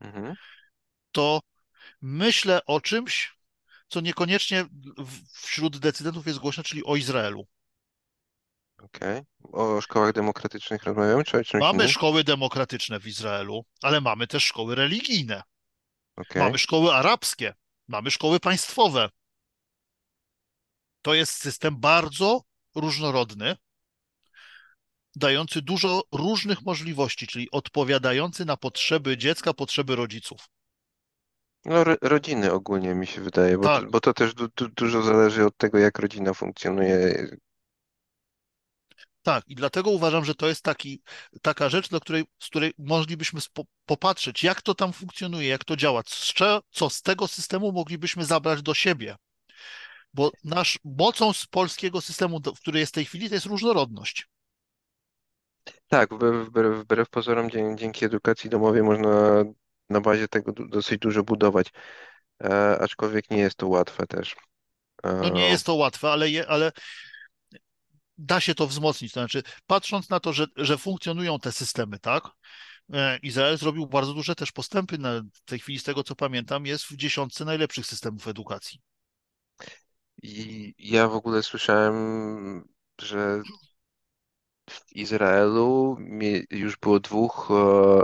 Mhm. 0.00 0.34
to 1.12 1.40
myślę 2.02 2.60
o 2.66 2.80
czymś, 2.80 3.36
co 3.88 4.00
niekoniecznie 4.00 4.64
wśród 5.32 5.78
decydentów 5.78 6.26
jest 6.26 6.38
głośne, 6.38 6.64
czyli 6.64 6.84
o 6.84 6.96
Izraelu. 6.96 7.46
Okej. 8.84 9.22
O 9.52 9.80
szkołach 9.80 10.12
demokratycznych 10.12 10.82
rozmawiamy, 10.82 11.24
czy 11.24 11.38
o 11.38 11.44
czymś 11.44 11.60
Mamy 11.60 11.74
innym? 11.74 11.88
szkoły 11.88 12.24
demokratyczne 12.24 13.00
w 13.00 13.06
Izraelu, 13.06 13.64
ale 13.82 14.00
mamy 14.00 14.26
też 14.26 14.44
szkoły 14.44 14.74
religijne. 14.74 15.42
Okej. 16.16 16.42
Mamy 16.42 16.58
szkoły 16.58 16.94
arabskie, 16.94 17.54
mamy 17.88 18.10
szkoły 18.10 18.40
państwowe. 18.40 19.08
To 21.02 21.14
jest 21.14 21.32
system 21.32 21.80
bardzo 21.80 22.40
różnorodny, 22.74 23.56
dający 25.16 25.62
dużo 25.62 26.02
różnych 26.12 26.62
możliwości, 26.62 27.26
czyli 27.26 27.50
odpowiadający 27.50 28.44
na 28.44 28.56
potrzeby 28.56 29.16
dziecka, 29.16 29.52
potrzeby 29.54 29.96
rodziców. 29.96 30.48
No, 31.64 31.84
ro- 31.84 31.96
rodziny 32.02 32.52
ogólnie 32.52 32.94
mi 32.94 33.06
się 33.06 33.20
wydaje, 33.20 33.58
bo, 33.58 33.64
Tak. 33.64 33.84
to, 33.84 33.90
bo 33.90 34.00
to 34.00 34.14
też 34.14 34.34
du, 34.34 34.48
du, 34.56 34.68
dużo 34.68 35.02
zależy 35.02 35.44
od 35.46 35.56
tego, 35.56 35.78
jak 35.78 35.98
rodzina 35.98 36.34
funkcjonuje. 36.34 37.26
Tak, 39.24 39.44
i 39.48 39.54
dlatego 39.54 39.90
uważam, 39.90 40.24
że 40.24 40.34
to 40.34 40.48
jest 40.48 40.62
taki, 40.62 41.02
taka 41.42 41.68
rzecz, 41.68 41.88
do 41.88 42.00
której, 42.00 42.24
z 42.38 42.46
której 42.46 42.72
moglibyśmy 42.78 43.40
popatrzeć, 43.86 44.42
jak 44.42 44.62
to 44.62 44.74
tam 44.74 44.92
funkcjonuje, 44.92 45.48
jak 45.48 45.64
to 45.64 45.76
działa, 45.76 46.02
co, 46.02 46.60
co 46.70 46.90
z 46.90 47.02
tego 47.02 47.28
systemu 47.28 47.72
moglibyśmy 47.72 48.24
zabrać 48.24 48.62
do 48.62 48.74
siebie. 48.74 49.16
Bo 50.14 50.30
nasz 50.44 50.78
mocą 50.84 51.32
z 51.32 51.46
polskiego 51.46 52.00
systemu, 52.00 52.40
w 52.56 52.60
której 52.60 52.80
jest 52.80 52.92
w 52.92 52.94
tej 52.94 53.04
chwili, 53.04 53.28
to 53.28 53.34
jest 53.34 53.46
różnorodność. 53.46 54.28
Tak, 55.88 56.14
wbrew, 56.14 56.48
wbrew, 56.78 57.10
pozorom, 57.10 57.50
dzięki 57.76 58.04
edukacji 58.04 58.50
domowej 58.50 58.82
można 58.82 59.44
na 59.90 60.00
bazie 60.00 60.28
tego 60.28 60.52
dosyć 60.52 60.98
dużo 60.98 61.22
budować, 61.22 61.72
e, 62.44 62.78
aczkolwiek 62.80 63.30
nie 63.30 63.38
jest 63.38 63.56
to 63.56 63.68
łatwe 63.68 64.06
też. 64.06 64.36
No 65.04 65.28
nie 65.28 65.46
E, 65.46 65.50
jest 65.50 65.66
to 65.66 65.74
łatwe, 65.74 66.10
ale, 66.10 66.30
je, 66.30 66.48
ale 66.48 66.72
da 68.18 68.40
się 68.40 68.54
to 68.54 68.66
wzmocnić. 68.66 69.12
To 69.12 69.20
znaczy, 69.20 69.42
patrząc 69.66 70.10
na 70.10 70.20
to, 70.20 70.32
że, 70.32 70.46
że 70.56 70.78
funkcjonują 70.78 71.38
te 71.38 71.52
systemy, 71.52 71.98
tak? 71.98 72.30
E, 72.92 73.18
Izrael 73.22 73.58
zrobił 73.58 73.86
bardzo 73.86 74.14
duże 74.14 74.34
też 74.34 74.52
postępy. 74.52 74.98
Na, 74.98 75.20
w 75.32 75.44
tej 75.44 75.58
chwili, 75.58 75.78
z 75.78 75.82
tego 75.82 76.04
co 76.04 76.16
pamiętam, 76.16 76.66
jest 76.66 76.84
w 76.84 76.96
dziesiątce 76.96 77.44
najlepszych 77.44 77.86
systemów 77.86 78.28
edukacji. 78.28 78.80
I 80.22 80.74
ja 80.78 81.08
w 81.08 81.14
ogóle 81.14 81.42
słyszałem, 81.42 82.68
że 83.00 83.42
w 84.70 84.92
Izraelu 84.92 85.96
już 86.50 86.76
było 86.76 87.00
dwóch 87.00 87.48
e, 87.50 88.02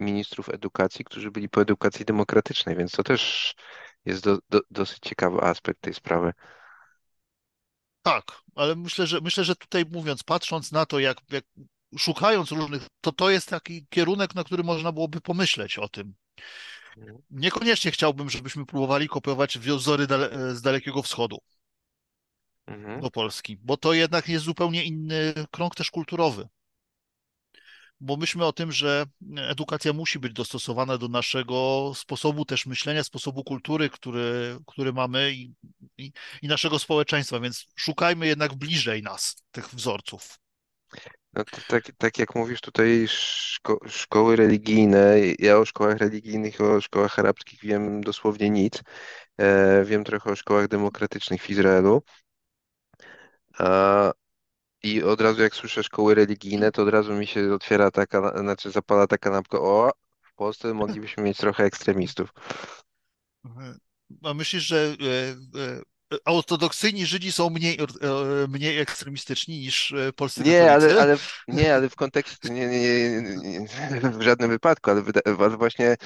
ministrów 0.00 0.48
edukacji, 0.48 1.04
którzy 1.04 1.30
byli 1.30 1.48
po 1.48 1.62
edukacji 1.62 2.04
demokratycznej, 2.04 2.76
więc 2.76 2.92
to 2.92 3.02
też 3.02 3.54
jest 4.04 4.24
do, 4.24 4.38
do, 4.50 4.60
dosyć 4.70 4.98
ciekawy 5.02 5.40
aspekt 5.40 5.80
tej 5.80 5.94
sprawy. 5.94 6.32
Tak, 8.08 8.42
ale 8.54 8.76
myślę, 8.76 9.06
że 9.06 9.20
myślę, 9.20 9.44
że 9.44 9.56
tutaj 9.56 9.84
mówiąc, 9.92 10.22
patrząc 10.22 10.72
na 10.72 10.86
to, 10.86 10.98
jak, 10.98 11.18
jak 11.30 11.44
szukając 11.98 12.50
różnych, 12.50 12.86
to 13.00 13.12
to 13.12 13.30
jest 13.30 13.48
taki 13.48 13.86
kierunek, 13.90 14.34
na 14.34 14.44
który 14.44 14.62
można 14.62 14.92
byłoby 14.92 15.20
pomyśleć 15.20 15.78
o 15.78 15.88
tym. 15.88 16.14
Mhm. 16.96 17.18
Niekoniecznie 17.30 17.90
chciałbym, 17.90 18.30
żebyśmy 18.30 18.66
próbowali 18.66 19.08
kopiować 19.08 19.58
wzory 19.58 20.06
dale, 20.06 20.54
z 20.56 20.62
Dalekiego 20.62 21.02
Wschodu 21.02 21.38
Mhm. 22.66 23.00
do 23.00 23.10
Polski, 23.10 23.56
bo 23.56 23.76
to 23.76 23.92
jednak 23.92 24.28
jest 24.28 24.44
zupełnie 24.44 24.84
inny 24.84 25.34
krąg 25.50 25.74
też 25.74 25.90
kulturowy. 25.90 26.48
Bo 28.00 28.16
myślmy 28.16 28.44
o 28.44 28.52
tym, 28.52 28.72
że 28.72 29.04
edukacja 29.36 29.92
musi 29.92 30.18
być 30.18 30.32
dostosowana 30.32 30.98
do 30.98 31.08
naszego 31.08 31.92
sposobu 31.94 32.44
też 32.44 32.66
myślenia, 32.66 33.04
sposobu 33.04 33.44
kultury, 33.44 33.90
który, 33.90 34.58
który 34.66 34.92
mamy 34.92 35.32
i, 35.32 35.54
i, 35.98 36.12
i 36.42 36.48
naszego 36.48 36.78
społeczeństwa, 36.78 37.40
więc 37.40 37.66
szukajmy 37.76 38.26
jednak 38.26 38.54
bliżej 38.54 39.02
nas 39.02 39.42
tych 39.50 39.68
wzorców. 39.68 40.38
No 41.32 41.44
tak, 41.68 41.92
tak 41.98 42.18
jak 42.18 42.34
mówisz 42.34 42.60
tutaj 42.60 43.06
szko 43.08 43.78
szkoły 43.88 44.36
religijne, 44.36 45.16
ja 45.38 45.58
o 45.58 45.64
szkołach 45.64 45.98
religijnych, 45.98 46.60
o 46.60 46.80
szkołach 46.80 47.18
arabskich 47.18 47.60
wiem 47.62 48.00
dosłownie 48.00 48.50
nic. 48.50 48.82
E, 49.38 49.84
wiem 49.84 50.04
trochę 50.04 50.30
o 50.30 50.36
szkołach 50.36 50.68
demokratycznych 50.68 51.42
w 51.42 51.50
Izraelu. 51.50 52.02
A, 53.58 54.12
I 54.82 55.02
od 55.02 55.20
razu 55.20 55.42
jak 55.42 55.54
słyszę 55.54 55.82
szkoły 55.82 56.14
religijne, 56.14 56.72
to 56.72 56.82
od 56.82 56.88
razu 56.88 57.14
mi 57.14 57.26
się 57.26 57.54
otwiera 57.54 57.90
taka, 57.90 58.38
znaczy 58.40 58.70
zapala 58.70 59.06
taka 59.06 59.30
lampka, 59.30 59.58
o, 59.60 59.90
w 60.22 60.34
Polsce 60.34 60.74
moglibyśmy 60.74 61.22
mieć 61.22 61.38
trochę 61.38 61.64
ekstremistów. 61.64 62.32
A 64.24 64.34
myślisz, 64.34 64.62
że 64.62 64.96
e, 66.10 66.14
e, 66.14 66.24
ortodoksyjni 66.24 67.06
Żydzi 67.06 67.32
są 67.32 67.50
mniej, 67.50 67.78
e, 67.80 68.48
mniej 68.48 68.78
ekstremistyczni 68.78 69.58
niż 69.60 69.92
e, 69.92 70.12
polscy 70.12 70.44
Nie, 70.44 70.72
ale, 70.72 70.94
katolicy? 70.94 71.00
ale, 71.00 71.16
w- 71.18 71.44
nie, 71.48 71.74
ale 71.74 71.88
w 71.90 71.96
kontekście, 71.96 72.50
nie, 72.50 72.66
nie, 72.66 72.80
nie, 72.80 73.22
nie, 73.22 73.58
nie, 73.60 73.66
w 74.18 74.22
żadnym 74.22 74.50
wypadku, 74.50 74.90
ale, 74.90 75.02
wyda, 75.02 75.20
ale 75.26 75.56
właśnie 75.56 75.96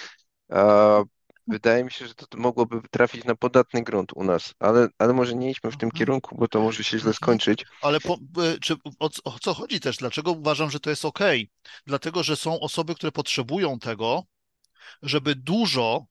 a, 0.50 1.02
wydaje 1.46 1.84
mi 1.84 1.90
się, 1.90 2.06
że 2.06 2.14
to, 2.14 2.26
mogłoby 2.38 2.80
trafić 2.90 3.24
na 3.24 3.34
podatny 3.36 3.82
grunt 3.82 4.12
u 4.14 4.24
nas, 4.24 4.54
ale, 4.58 4.88
ale 4.98 5.12
może 5.12 5.34
nie 5.34 5.50
idźmy 5.50 5.70
w 5.70 5.76
tym 5.76 5.86
Mhm. 5.86 5.98
kierunku, 5.98 6.36
bo 6.38 6.48
to 6.48 6.60
może 6.60 6.84
się 6.84 6.98
źle 6.98 6.98
Mhm. 6.98 7.14
skończyć. 7.14 7.64
Ale 7.80 8.00
po, 8.00 8.14
e, 8.14 8.58
czy, 8.58 8.74
o, 8.98 9.08
co- 9.08 9.22
o 9.24 9.38
co 9.38 9.54
chodzi 9.54 9.80
też? 9.80 9.96
Dlaczego 9.96 10.32
uważam, 10.32 10.70
że 10.70 10.80
to 10.80 10.90
jest 10.90 11.04
ok? 11.04 11.18
Dlatego, 11.86 12.22
że 12.22 12.36
są 12.36 12.60
osoby, 12.60 12.94
które 12.94 13.12
potrzebują 13.12 13.78
tego, 13.78 14.22
żeby 15.02 15.34
dużo 15.34 16.06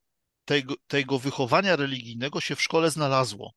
tego, 0.45 0.73
tego 0.87 1.19
wychowania 1.19 1.75
religijnego 1.75 2.41
się 2.41 2.55
w 2.55 2.61
szkole 2.61 2.91
znalazło. 2.91 3.53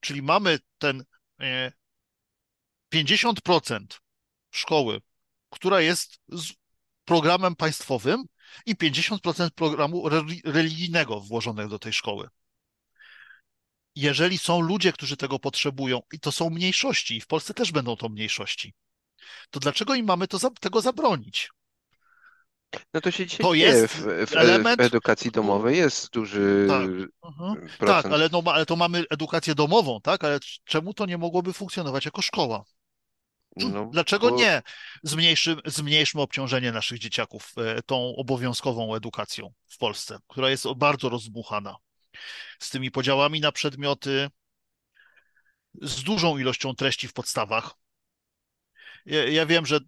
Czyli 0.00 0.22
mamy 0.22 0.58
ten 0.78 1.04
e, 1.40 1.72
50% 2.90 4.00
szkoły, 4.50 5.00
która 5.50 5.80
jest 5.80 6.18
z 6.28 6.52
programem 7.04 7.56
państwowym 7.56 8.24
i 8.66 8.76
50% 8.76 9.50
programu 9.50 10.08
reli- 10.08 10.40
religijnego 10.44 11.20
włożonego 11.20 11.68
do 11.68 11.78
tej 11.78 11.92
szkoły. 11.92 12.28
Jeżeli 13.96 14.38
są 14.38 14.60
ludzie, 14.60 14.92
którzy 14.92 15.16
tego 15.16 15.38
potrzebują, 15.38 16.00
i 16.12 16.20
to 16.20 16.32
są 16.32 16.50
mniejszości, 16.50 17.16
i 17.16 17.20
w 17.20 17.26
Polsce 17.26 17.54
też 17.54 17.72
będą 17.72 17.96
to 17.96 18.08
mniejszości, 18.08 18.74
to 19.50 19.60
dlaczego 19.60 19.94
im 19.94 20.06
mamy 20.06 20.28
to, 20.28 20.50
tego 20.60 20.80
zabronić? 20.80 21.50
No 22.94 23.00
to 23.00 23.10
się 23.10 23.26
dzisiaj 23.26 23.44
To 23.44 23.52
w, 23.52 23.56
jest 23.56 23.94
w, 23.94 24.26
w 24.26 24.36
element, 24.36 24.80
edukacji 24.80 25.30
który, 25.30 25.46
domowej, 25.46 25.76
jest 25.76 26.12
duży 26.12 26.66
tak, 26.68 26.82
mhm, 27.30 27.68
tak, 27.78 28.06
ale, 28.06 28.28
no, 28.32 28.42
ale 28.46 28.66
to 28.66 28.76
mamy 28.76 29.04
edukację 29.10 29.54
domową, 29.54 30.00
tak? 30.00 30.24
Ale 30.24 30.38
czemu 30.64 30.94
to 30.94 31.06
nie 31.06 31.18
mogłoby 31.18 31.52
funkcjonować 31.52 32.04
jako 32.04 32.22
szkoła? 32.22 32.64
No, 33.56 33.88
Dlaczego 33.92 34.30
bo 34.30 34.36
nie 34.36 34.62
zmniejszy, 35.02 35.56
zmniejszmy 35.64 36.20
obciążenie 36.20 36.72
naszych 36.72 36.98
dzieciaków 36.98 37.52
e, 37.56 37.82
tą 37.82 38.16
obowiązkową 38.16 38.94
edukacją 38.94 39.52
w 39.68 39.78
Polsce, 39.78 40.18
która 40.28 40.50
jest 40.50 40.66
bardzo 40.76 41.08
rozdmuchana, 41.08 41.76
z 42.58 42.70
tymi 42.70 42.90
podziałami 42.90 43.40
na 43.40 43.52
przedmioty, 43.52 44.30
z 45.82 46.02
dużą 46.02 46.38
ilością 46.38 46.74
treści 46.74 47.08
w 47.08 47.12
podstawach. 47.12 47.74
Ja, 49.06 49.28
ja 49.28 49.46
wiem, 49.46 49.66
że, 49.66 49.80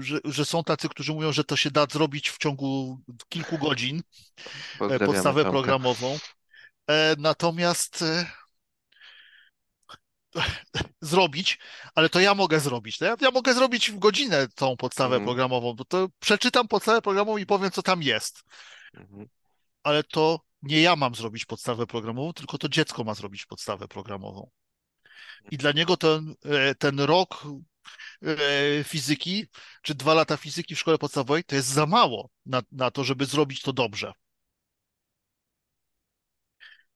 że, 0.00 0.18
że, 0.24 0.44
są 0.44 0.64
tacy, 0.64 0.88
którzy 0.88 1.12
mówią, 1.12 1.32
że 1.32 1.44
to 1.44 1.56
się 1.56 1.70
da 1.70 1.86
zrobić 1.90 2.30
w 2.30 2.38
ciągu 2.38 3.00
kilku 3.28 3.58
godzin, 3.58 4.02
e, 4.80 4.98
podstawę 4.98 5.42
Tomka. 5.42 5.50
programową. 5.50 6.18
E, 6.90 7.14
natomiast 7.18 8.02
e, 8.02 8.26
zrobić, 11.00 11.58
ale 11.94 12.08
to 12.08 12.20
ja 12.20 12.34
mogę 12.34 12.60
zrobić. 12.60 13.00
Ja, 13.00 13.16
ja, 13.20 13.30
mogę 13.30 13.54
zrobić 13.54 13.90
w 13.90 13.98
godzinę 13.98 14.48
tą 14.54 14.76
podstawę 14.76 15.16
mhm. 15.16 15.24
programową, 15.24 15.74
bo 15.74 15.84
to 15.84 16.08
przeczytam 16.18 16.68
podstawę 16.68 17.02
programową 17.02 17.36
i 17.36 17.46
powiem, 17.46 17.70
co 17.70 17.82
tam 17.82 18.02
jest. 18.02 18.44
Mhm. 18.94 19.28
Ale 19.82 20.04
to 20.04 20.40
nie 20.62 20.80
ja 20.80 20.96
mam 20.96 21.14
zrobić 21.14 21.44
podstawę 21.44 21.86
programową, 21.86 22.32
tylko 22.32 22.58
to 22.58 22.68
dziecko 22.68 23.04
ma 23.04 23.14
zrobić 23.14 23.46
podstawę 23.46 23.88
programową. 23.88 24.50
I 25.50 25.56
dla 25.56 25.72
niego 25.72 25.96
ten, 25.96 26.34
ten 26.78 27.00
rok 27.00 27.46
E, 28.22 28.84
fizyki, 28.84 29.46
czy 29.82 29.94
dwa 29.94 30.14
lata 30.14 30.36
fizyki 30.36 30.74
w 30.74 30.78
szkole 30.78 30.98
podstawowej, 30.98 31.44
to 31.44 31.54
jest 31.56 31.68
za 31.68 31.86
mało 31.86 32.30
na, 32.46 32.62
na 32.72 32.90
to, 32.90 33.04
żeby 33.04 33.26
zrobić 33.26 33.62
to 33.62 33.72
dobrze. 33.72 34.12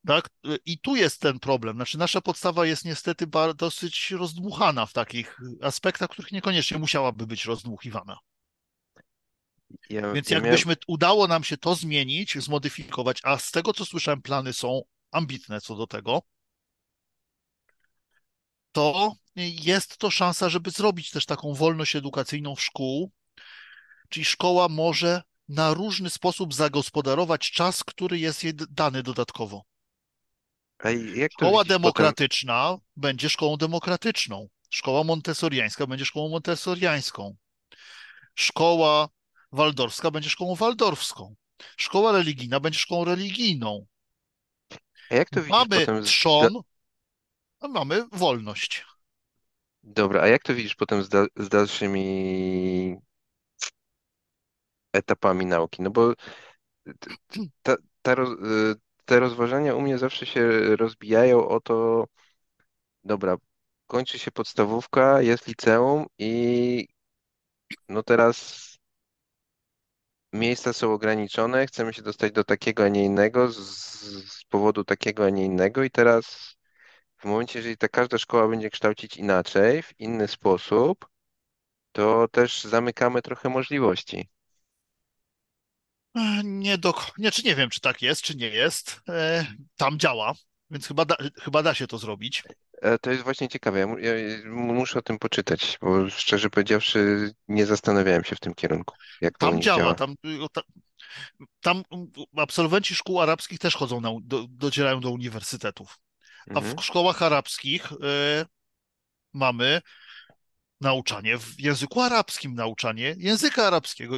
Tak? 0.07 0.31
I 0.65 0.79
tu 0.79 0.97
jest 0.97 1.21
ten 1.21 1.39
problem. 1.39 1.77
Znaczy, 1.77 1.99
nasza 1.99 2.21
podstawa 2.21 2.67
jest 2.67 2.85
niestety 2.85 3.27
dosyć 3.57 4.11
rozdmuchana 4.11 4.87
w 4.87 4.93
takich 4.93 5.39
aspektach, 5.63 6.11
których 6.11 6.33
niekoniecznie 6.33 6.79
musiałaby 6.79 7.27
być 7.27 7.45
rozdmuchiwana. 7.45 8.19
Ja, 9.91 10.13
Więc 10.13 10.31
ja 10.31 10.39
jakbyśmy 10.39 10.77
udało 10.87 11.27
nam 11.27 11.45
się 11.45 11.57
to 11.57 11.75
zmienić, 11.75 12.39
zmodyfikować, 12.39 13.21
a 13.23 13.39
z 13.39 13.51
tego 13.51 13.73
co 13.73 13.85
słyszałem, 13.85 14.23
plany 14.23 14.53
są 14.53 14.83
ambitne 15.11 15.61
co 15.61 15.77
do 15.77 15.87
tego, 15.87 16.23
to 18.73 19.15
jest 19.37 19.97
to 19.97 20.11
szansa, 20.11 20.49
żeby 20.49 20.71
zrobić 20.71 21.11
też 21.11 21.27
taką 21.27 21.55
wolność 21.55 21.97
edukacyjną 21.97 22.57
w 22.57 22.63
szkół, 22.63 23.13
czyli 24.09 24.25
szkoła 24.25 24.69
może 24.69 25.23
na 25.49 25.75
różny 25.75 26.11
sposób 26.11 26.55
zagospodarować 26.55 27.51
czas, 27.51 27.85
który 27.85 28.19
jest 28.19 28.45
jej 28.45 28.55
dany 28.71 29.03
dodatkowo. 29.03 29.65
Szkoła 31.33 31.65
demokratyczna 31.65 32.71
potem... 32.71 32.87
będzie 32.97 33.31
szkołą 33.31 33.57
demokratyczną. 33.57 34.49
Szkoła 34.71 35.05
montessoriańska 35.05 35.87
będzie 35.87 36.05
szkołą 36.05 36.29
montessoriańską. 36.29 37.37
Szkoła 38.35 39.09
waldorska 39.53 40.11
będzie 40.11 40.31
szkołą 40.31 40.55
waldorfską. 40.55 41.35
Szkoła 41.77 42.13
religijna 42.13 42.61
będzie 42.61 42.79
szkołą 42.79 43.05
religijną. 43.05 43.87
A 45.11 45.15
jak 45.15 45.31
to 45.31 45.41
widzisz 45.41 45.51
mamy 45.51 45.81
potem... 45.81 46.05
trzon, 46.05 46.61
a 47.61 47.69
mamy 47.69 48.05
wolność. 48.13 48.85
Dobra, 49.83 50.23
a 50.23 50.27
jak 50.27 50.43
to 50.43 50.55
widzisz 50.55 50.75
potem 50.75 51.05
z, 51.05 51.09
da 51.09 51.27
z 51.37 51.49
dalszymi 51.49 52.97
etapami 54.93 55.47
nauki? 55.47 55.83
No 55.83 55.91
bo 55.91 56.15
ta, 57.63 57.77
ta 58.03 58.15
roz, 58.15 58.39
te 59.05 59.21
rozważania 59.21 59.75
u 59.75 59.81
mnie 59.81 59.99
zawsze 59.99 60.27
się 60.27 60.77
rozbijają 60.77 61.49
o 61.49 61.61
to, 61.61 62.07
dobra, 63.05 63.37
kończy 63.87 64.19
się 64.19 64.31
podstawówka, 64.31 65.23
jest 65.23 65.47
liceum 65.47 66.07
i 66.19 66.89
no 67.89 68.03
teraz 68.03 68.69
miejsca 70.33 70.73
są 70.73 70.93
ograniczone, 70.93 71.67
chcemy 71.67 71.95
się 71.95 72.03
dostać 72.03 72.33
do 72.33 72.45
takiego, 72.45 72.85
a 72.85 72.89
nie 72.89 73.05
innego, 73.05 73.49
z, 73.53 73.59
z 74.33 74.45
powodu 74.45 74.85
takiego, 74.85 75.25
a 75.25 75.31
nie 75.31 75.45
innego 75.45 75.85
i 75.85 75.91
teraz 75.91 76.57
w 77.19 77.25
momencie, 77.25 77.59
jeżeli 77.59 77.77
ta 77.77 77.89
każda 77.89 78.19
szkoła 78.19 78.49
będzie 78.49 78.71
kształcić 78.71 79.17
inaczej, 79.17 79.83
w 79.83 80.01
inny 80.01 80.29
sposób, 80.29 81.09
to 81.93 82.29
też 82.29 82.65
zamykamy 82.65 83.23
trochę 83.23 83.49
możliwości. 83.49 84.29
Nie 86.45 86.79
do, 86.79 86.95
nie, 87.19 87.31
czy 87.31 87.43
nie 87.43 87.55
wiem, 87.55 87.71
czy 87.71 87.81
tak 87.81 88.03
jest, 88.03 88.23
czy 88.23 88.37
nie 88.37 88.49
jest. 88.49 89.01
E, 89.09 89.47
tam 89.77 89.99
działa, 89.99 90.35
więc 90.71 90.89
chyba 90.89 91.05
da, 91.05 91.17
chyba 91.41 91.63
da 91.63 91.75
się 91.75 91.87
to 91.87 91.99
zrobić. 91.99 92.43
E, 92.83 92.99
to 92.99 93.11
jest 93.11 93.23
właśnie 93.23 93.49
ciekawe. 93.49 93.79
Ja, 93.79 93.87
ja 94.19 94.39
muszę 94.51 94.99
o 94.99 95.03
tym 95.03 95.19
poczytać, 95.19 95.79
bo 95.81 96.11
szczerze 96.11 96.51
powiedziawszy, 96.51 97.31
nie 97.49 97.67
zastanawiałem 97.67 98.25
się 98.25 98.37
w 98.37 98.41
tym 98.41 98.55
kierunku. 98.55 98.95
Jak 99.21 99.39
tam 99.39 99.63
działa, 99.63 99.79
działa. 99.79 99.95
Tam, 99.95 100.15
tam, 100.53 100.65
tam, 101.61 101.83
absolwenci 102.37 102.95
szkół 102.95 103.21
arabskich 103.21 103.59
też 103.59 103.75
chodzą, 103.75 104.01
na, 104.01 104.11
do, 104.23 104.47
docierają 104.49 105.01
do 105.01 105.11
uniwersytetów. 105.11 105.99
A 106.51 106.61
w 106.61 106.65
mhm. 106.65 106.79
szkołach 106.79 107.23
arabskich 107.23 107.93
y, 107.93 107.97
mamy 109.33 109.81
nauczanie 110.81 111.39
w 111.39 111.61
języku 111.61 112.01
arabskim, 112.01 112.55
nauczanie 112.55 113.15
języka 113.19 113.67
arabskiego. 113.67 114.17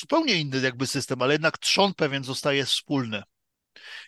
Zupełnie 0.00 0.34
inny 0.34 0.60
jakby 0.60 0.86
system, 0.86 1.22
ale 1.22 1.34
jednak 1.34 1.58
trzon 1.58 1.94
pewien 1.94 2.24
zostaje 2.24 2.64
wspólny. 2.64 3.22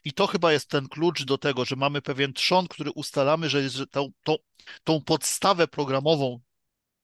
I 0.05 0.13
to 0.13 0.27
chyba 0.27 0.53
jest 0.53 0.71
ten 0.71 0.89
klucz 0.89 1.25
do 1.25 1.39
tego, 1.39 1.65
że 1.65 1.77
mamy 1.77 2.03
pewien 2.03 2.33
trzon, 2.33 2.69
który 2.69 2.91
ustalamy, 2.91 3.49
że, 3.49 3.71
że 3.71 3.87
tą, 3.87 4.09
tą, 4.23 4.37
tą 4.85 5.01
podstawę 5.01 5.69
programową, 5.69 6.41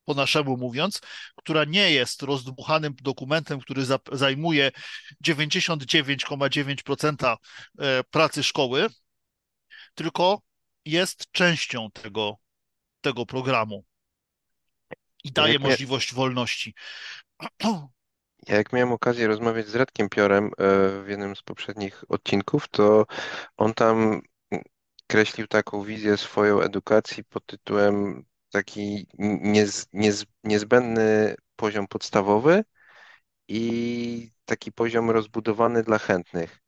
po 0.05 0.13
naszemu 0.13 0.57
mówiąc, 0.57 1.01
która 1.35 1.65
nie 1.65 1.91
jest 1.91 2.21
rozdmuchanym 2.21 2.93
dokumentem, 3.01 3.59
który 3.59 3.85
za, 3.85 3.99
zajmuje 4.11 4.71
99,9% 5.25 7.37
e, 7.79 8.03
pracy 8.03 8.43
szkoły, 8.43 8.87
tylko 9.95 10.41
jest 10.85 11.31
częścią 11.31 11.91
tego, 11.91 12.37
tego 13.01 13.25
programu 13.25 13.85
i 15.23 15.31
daje 15.31 15.59
możliwość 15.59 16.13
wolności. 16.13 16.73
Ja 18.47 18.55
jak 18.55 18.73
miałem 18.73 18.91
okazję 18.91 19.27
rozmawiać 19.27 19.67
z 19.67 19.75
Radkiem 19.75 20.09
Piorem 20.09 20.45
e, 20.45 20.49
w 21.03 21.05
jednym 21.07 21.35
z 21.35 21.41
poprzednich 21.41 22.03
odcinków, 22.09 22.67
to 22.67 23.05
on 23.57 23.73
tam 23.73 24.21
kreślił 25.07 25.47
taką 25.47 25.83
wizję 25.83 26.17
swoją 26.17 26.61
edukacji 26.61 27.23
pod 27.23 27.45
tytułem 27.45 28.25
taki 28.51 29.07
niez, 29.41 29.87
niez, 29.93 30.25
niezbędny 30.43 31.35
poziom 31.55 31.87
podstawowy 31.87 32.63
i 33.47 34.31
taki 34.45 34.71
poziom 34.71 35.09
rozbudowany 35.09 35.83
dla 35.83 35.97
chętnych. 35.97 36.59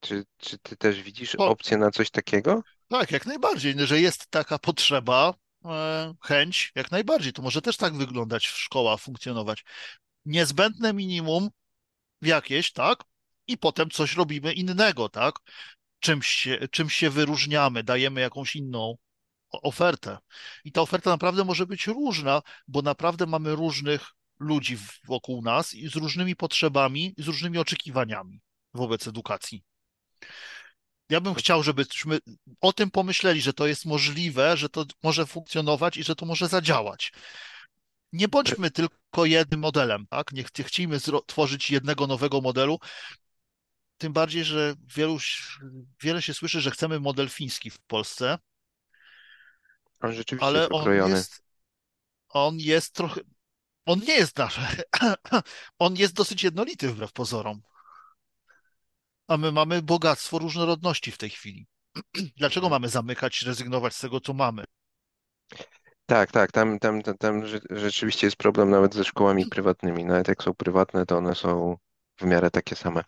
Czy, 0.00 0.24
czy 0.38 0.58
ty 0.58 0.76
też 0.76 1.02
widzisz 1.02 1.34
opcję 1.34 1.76
na 1.76 1.90
coś 1.90 2.10
takiego? 2.10 2.62
Tak, 2.88 3.10
jak 3.10 3.26
najbardziej, 3.26 3.74
że 3.78 4.00
jest 4.00 4.26
taka 4.26 4.58
potrzeba, 4.58 5.34
e, 5.64 6.14
chęć, 6.22 6.72
jak 6.74 6.90
najbardziej. 6.90 7.32
To 7.32 7.42
może 7.42 7.62
też 7.62 7.76
tak 7.76 7.94
wyglądać 7.94 8.46
w 8.46 8.58
szkołach, 8.58 9.00
funkcjonować. 9.00 9.64
Niezbędne 10.24 10.92
minimum 10.92 11.48
jakieś, 12.22 12.72
tak? 12.72 13.04
I 13.46 13.58
potem 13.58 13.90
coś 13.90 14.16
robimy 14.16 14.52
innego, 14.52 15.08
tak? 15.08 15.34
Czymś 16.00 16.26
się, 16.26 16.68
czymś 16.70 16.94
się 16.94 17.10
wyróżniamy, 17.10 17.84
dajemy 17.84 18.20
jakąś 18.20 18.56
inną 18.56 18.96
ofertę. 19.50 20.18
I 20.64 20.72
ta 20.72 20.80
oferta 20.80 21.10
naprawdę 21.10 21.44
może 21.44 21.66
być 21.66 21.86
różna, 21.86 22.42
bo 22.68 22.82
naprawdę 22.82 23.26
mamy 23.26 23.54
różnych 23.54 24.10
ludzi 24.38 24.78
wokół 25.04 25.42
nas 25.42 25.74
i 25.74 25.88
z 25.88 25.96
różnymi 25.96 26.36
potrzebami, 26.36 27.14
z 27.18 27.26
różnymi 27.26 27.58
oczekiwaniami 27.58 28.40
wobec 28.74 29.06
edukacji. 29.06 29.64
Ja 31.08 31.20
bym 31.20 31.34
chciał, 31.34 31.62
żebyśmy 31.62 32.18
o 32.60 32.72
tym 32.72 32.90
pomyśleli, 32.90 33.40
że 33.40 33.52
to 33.52 33.66
jest 33.66 33.86
możliwe, 33.86 34.56
że 34.56 34.68
to 34.68 34.84
może 35.02 35.26
funkcjonować 35.26 35.96
i 35.96 36.04
że 36.04 36.16
to 36.16 36.26
może 36.26 36.48
zadziałać. 36.48 37.12
Nie 38.12 38.28
bądźmy 38.28 38.70
tylko 38.70 39.24
jednym 39.24 39.60
modelem, 39.60 40.06
tak? 40.06 40.32
Nie, 40.32 40.44
nie 40.58 40.64
chcielibyśmy 40.64 41.20
tworzyć 41.26 41.70
jednego 41.70 42.06
nowego 42.06 42.40
modelu. 42.40 42.78
Tym 43.98 44.12
bardziej, 44.12 44.44
że 44.44 44.74
wielu, 44.96 45.18
wiele 46.02 46.22
się 46.22 46.34
słyszy, 46.34 46.60
że 46.60 46.70
chcemy 46.70 47.00
model 47.00 47.28
fiński 47.28 47.70
w 47.70 47.78
Polsce. 47.78 48.38
On 50.00 50.12
rzeczywiście 50.12 50.46
ale 50.46 50.60
jest 50.60 50.72
on 50.72 51.10
jest, 51.10 51.42
on 52.28 52.58
jest 52.58 52.94
trochę. 52.94 53.20
On 53.84 54.00
nie 54.00 54.14
jest 54.14 54.38
nasz. 54.38 54.60
on 55.78 55.96
jest 55.96 56.14
dosyć 56.14 56.42
jednolity 56.42 56.88
wbrew 56.88 57.12
pozorom 57.12 57.62
a 59.30 59.36
my 59.36 59.52
mamy 59.52 59.82
bogactwo 59.82 60.38
różnorodności 60.38 61.12
w 61.12 61.18
tej 61.18 61.30
chwili. 61.30 61.66
Dlaczego 62.36 62.68
mamy 62.68 62.88
zamykać, 62.88 63.42
rezygnować 63.42 63.94
z 63.94 64.00
tego, 64.00 64.20
co 64.20 64.34
mamy? 64.34 64.64
Tak, 66.10 66.32
tak, 66.32 66.52
tam, 66.52 66.78
tam, 66.78 67.02
tam, 67.02 67.18
tam 67.18 67.42
rzeczywiście 67.70 68.26
jest 68.26 68.36
problem 68.36 68.70
nawet 68.70 68.94
ze 68.94 69.04
szkołami 69.04 69.46
prywatnymi. 69.46 70.04
Nawet 70.04 70.28
jak 70.28 70.42
są 70.42 70.54
prywatne, 70.54 71.06
to 71.06 71.16
one 71.16 71.34
są 71.34 71.76
w 72.20 72.24
miarę 72.24 72.50
takie 72.50 72.76
same. 72.76 73.04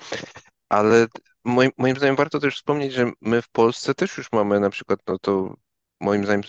Ale 0.68 1.06
moim, 1.44 1.70
moim 1.78 1.96
zdaniem 1.96 2.16
warto 2.16 2.38
też 2.38 2.56
wspomnieć, 2.56 2.92
że 2.92 3.10
my 3.20 3.42
w 3.42 3.48
Polsce 3.48 3.94
też 3.94 4.16
już 4.16 4.32
mamy 4.32 4.60
na 4.60 4.70
przykład, 4.70 5.00
no 5.06 5.18
to 5.18 5.54
moim 6.00 6.24
zdaniem 6.24 6.42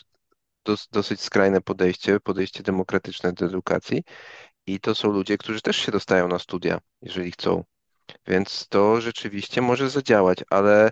dos, 0.66 0.88
dosyć 0.92 1.22
skrajne 1.22 1.62
podejście, 1.62 2.20
podejście 2.20 2.64
demokratyczne 2.64 3.34
do 3.34 3.46
edukacji 3.46 4.04
i 4.68 4.80
to 4.80 4.96
są 4.96 5.12
ludzie, 5.12 5.38
którzy 5.38 5.62
też 5.62 5.78
się 5.78 5.92
dostają 5.92 6.28
na 6.28 6.40
studia, 6.40 6.80
jeżeli 7.02 7.32
chcą. 7.32 7.64
Więc 8.28 8.68
to 8.70 9.02
rzeczywiście 9.02 9.62
może 9.62 9.90
zadziałać, 9.90 10.38
ale 10.50 10.92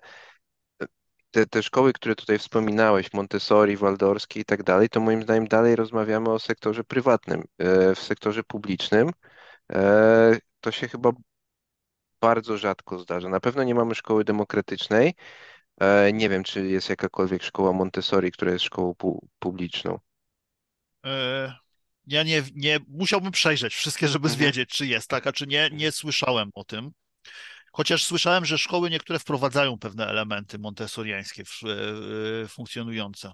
te, 1.32 1.45
te 1.45 1.64
szkoły, 1.64 1.94
które 1.94 2.16
tutaj 2.16 2.40
wspominałeś, 2.40 3.14
Montessori, 3.14 3.78
Waldorski 3.78 4.40
i 4.40 4.45
tak 4.45 4.64
dalej, 4.64 4.90
to 4.90 4.99
moim 4.99 5.24
zdaniem 5.24 5.48
dalej 5.48 5.76
rozmawiamy 5.76 6.30
o 6.30 6.40
sektorze 6.40 6.84
prywatnym. 6.84 7.44
E, 7.58 7.95
W 7.95 7.99
sektorze 7.99 8.44
publicznym 8.44 9.10
e, 9.74 10.38
to 10.62 10.72
się 10.72 10.88
chyba 10.88 11.12
bardzo 12.22 12.58
rzadko 12.58 12.99
zdarza. 12.99 13.30
Na 13.30 13.40
pewno 13.40 13.64
nie 13.64 13.76
mamy 13.76 13.95
szkoły 13.95 14.24
demokratycznej. 14.24 15.14
E, 15.82 16.14
Nie 16.14 16.30
wiem, 16.30 16.44
czy 16.44 16.68
jest 16.68 16.90
jakakolwiek 16.90 17.44
szkoła 17.44 17.74
Montessori, 17.74 18.32
która 18.32 18.52
jest 18.52 18.66
szkołą 18.66 18.95
pu 18.95 19.28
publiczną. 19.40 19.99
Ja 22.08 22.24
nie, 22.24 22.44
nie 22.56 22.80
musiałbym 22.88 23.32
przejrzeć 23.32 23.74
wszystkie, 23.74 24.08
żeby 24.08 24.28
Mhm. 24.30 24.45
wiedzieć, 24.45 24.70
czy 24.70 24.88
jest 24.88 25.08
taka, 25.10 25.34
czy 25.34 25.48
nie. 25.48 25.70
Nie 25.74 25.91
słyszałem 25.91 26.49
o 26.53 26.64
tym. 26.64 26.91
Chociaż 27.72 28.03
słyszałem, 28.06 28.45
że 28.45 28.57
szkoły 28.57 28.89
niektóre 28.89 29.19
wprowadzają 29.19 29.80
pewne 29.80 30.07
elementy 30.07 30.60
montessoriańskie 30.60 31.43
e, 31.43 32.43
e, 32.43 32.48
funkcjonujące. 32.48 33.31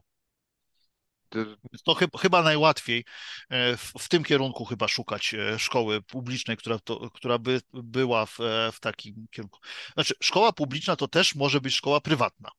To- 1.83 1.95
chyba, 2.19 2.43
najłatwiej 2.43 3.05
e, 3.49 3.77
w, 3.77 4.09
tym 4.09 4.23
kierunku 4.23 4.65
chyba 4.65 4.87
szukać 4.87 5.35
szkoły 5.57 6.01
publicznej, 6.01 6.57
która, 6.57 6.79
to, 6.79 7.09
która 7.09 7.37
by 7.37 7.61
była 7.73 8.25
w, 8.25 8.37
w 8.73 8.79
takim 8.79 9.27
kierunku. 9.31 9.59
Znaczy, 9.93 10.13
szkoła 10.21 10.53
publiczna 10.53 10.95
to 10.95 11.07
też 11.07 11.35
może 11.35 11.61
być 11.61 11.75
szkoła 11.75 12.01
prywatna. 12.01 12.49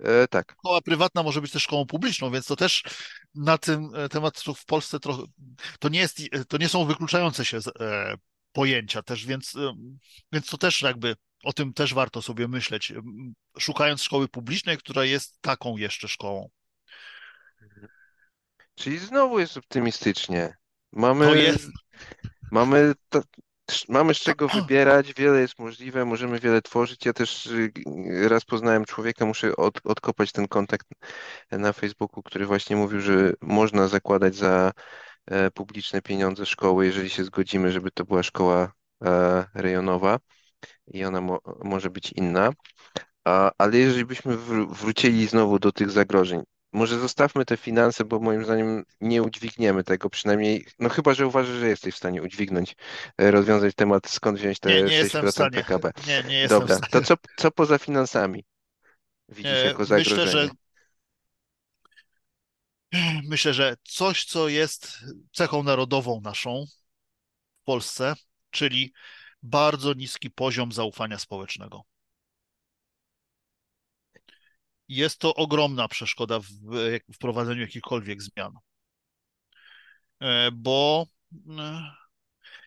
e, 0.00 0.28
Tak. 0.28 0.52
Szkoła 0.58 0.80
prywatna 0.80 1.22
może 1.22 1.40
być 1.40 1.52
też 1.52 1.62
szkołą 1.62 1.86
publiczną, 1.86 2.30
więc 2.30 2.46
to 2.46 2.56
też 2.56 2.82
na 3.34 3.58
tym 3.58 3.90
e, 3.94 4.08
temat 4.08 4.40
w 4.56 4.64
Polsce 4.64 5.00
trochę, 5.00 5.22
to 5.78 5.88
nie 5.88 6.00
jest, 6.00 6.18
to 6.48 6.56
nie 6.56 6.68
są 6.68 6.84
wykluczające 6.84 7.44
się 7.44 7.58
pojęcia 8.52 9.02
też, 9.02 9.26
więc, 9.26 9.54
więc 10.32 10.46
to 10.46 10.58
też 10.58 10.82
jakby 10.82 11.16
o 11.44 11.52
tym 11.52 11.72
też 11.72 11.94
warto 11.94 12.22
sobie 12.22 12.48
myśleć, 12.48 12.92
szukając 13.58 14.02
szkoły 14.02 14.28
publicznej, 14.28 14.78
która 14.78 15.04
jest 15.04 15.40
taką 15.40 15.76
jeszcze 15.76 16.08
szkołą. 16.08 16.50
Czyli 18.74 18.98
znowu 18.98 19.38
jest 19.38 19.56
optymistycznie. 19.56 20.56
Mamy, 20.92 21.42
jest, 21.42 21.68
mamy, 22.52 22.94
mamy 23.88 24.14
z 24.14 24.18
czego 24.18 24.48
wybierać, 24.48 25.14
wiele 25.14 25.40
jest 25.40 25.58
możliwe, 25.58 26.04
możemy 26.04 26.40
wiele 26.40 26.62
tworzyć. 26.62 27.06
Ja 27.06 27.12
też 27.12 27.46
y, 27.46 27.72
raz 28.28 28.44
poznałem 28.44 28.84
człowieka, 28.84 29.26
muszę 29.26 29.56
od, 29.56 29.80
odkopać 29.84 30.32
ten 30.32 30.48
kontakt 30.48 30.86
na 31.50 31.72
Facebooku, 31.72 32.22
który 32.22 32.46
właśnie 32.46 32.76
mówił, 32.76 33.00
że 33.00 33.32
można 33.40 33.88
zakładać 33.88 34.34
za 34.34 34.72
publiczne 35.54 36.02
pieniądze 36.02 36.46
szkoły, 36.46 36.86
jeżeli 36.86 37.10
się 37.10 37.24
zgodzimy, 37.24 37.72
żeby 37.72 37.90
to 37.90 38.04
była 38.04 38.22
szkoła 38.22 38.72
e, 39.04 39.44
rejonowa 39.54 40.18
i 40.86 41.04
ona 41.04 41.20
mo 41.20 41.40
może 41.64 41.90
być 41.90 42.12
inna. 42.12 42.50
Ale 43.58 43.78
jeżeli 43.78 44.04
byśmy 44.04 44.36
wr 44.36 44.66
wrócili 44.68 45.26
znowu 45.26 45.58
do 45.58 45.72
tych 45.72 45.90
zagrożeń, 45.90 46.42
może 46.72 46.98
zostawmy 46.98 47.44
te 47.44 47.56
finanse, 47.56 48.04
bo 48.04 48.20
moim 48.20 48.44
zdaniem 48.44 48.84
nie 49.00 49.22
udźwigniemy 49.22 49.84
tego, 49.84 50.10
przynajmniej, 50.10 50.66
no 50.78 50.88
chyba, 50.88 51.14
że 51.14 51.26
uważasz, 51.26 51.56
że 51.56 51.68
jesteś 51.68 51.94
w 51.94 51.98
stanie 51.98 52.22
udźwignąć, 52.22 52.76
e, 53.18 53.30
rozwiązać 53.30 53.74
temat, 53.74 54.08
skąd 54.08 54.38
wziąć 54.38 54.60
nie, 54.64 54.82
te 54.82 54.82
nie 54.82 55.04
w 55.04 55.06
6% 55.06 55.32
stanie, 55.32 55.50
PKB. 55.50 55.92
nie, 56.08 56.22
nie 56.28 56.38
jestem 56.38 56.66
w 56.66 56.70
Dobra, 56.70 56.76
to 56.80 56.86
stanie. 56.88 57.04
co, 57.04 57.14
co 57.36 57.50
poza 57.50 57.78
finansami 57.78 58.44
widzisz 59.28 59.52
E, 59.52 59.66
jako 59.66 59.82
Myślę, 59.82 60.04
że 60.04 60.14
zagrożenie? 60.16 60.50
Myślę, 63.24 63.54
że 63.54 63.76
coś, 63.84 64.24
co 64.24 64.48
jest 64.48 64.98
cechą 65.32 65.62
narodową 65.62 66.20
naszą 66.20 66.64
w 67.62 67.64
Polsce, 67.64 68.14
czyli 68.50 68.92
bardzo 69.42 69.92
niski 69.94 70.30
poziom 70.30 70.72
zaufania 70.72 71.18
społecznego. 71.18 71.82
Jest 74.88 75.18
to 75.18 75.34
ogromna 75.34 75.88
przeszkoda 75.88 76.40
w 76.40 76.44
w 77.08 77.14
wprowadzeniu 77.14 77.60
jakichkolwiek 77.60 78.22
zmian, 78.22 78.52
E, 80.22 80.50
bo 80.52 81.06
e, 81.58 82.01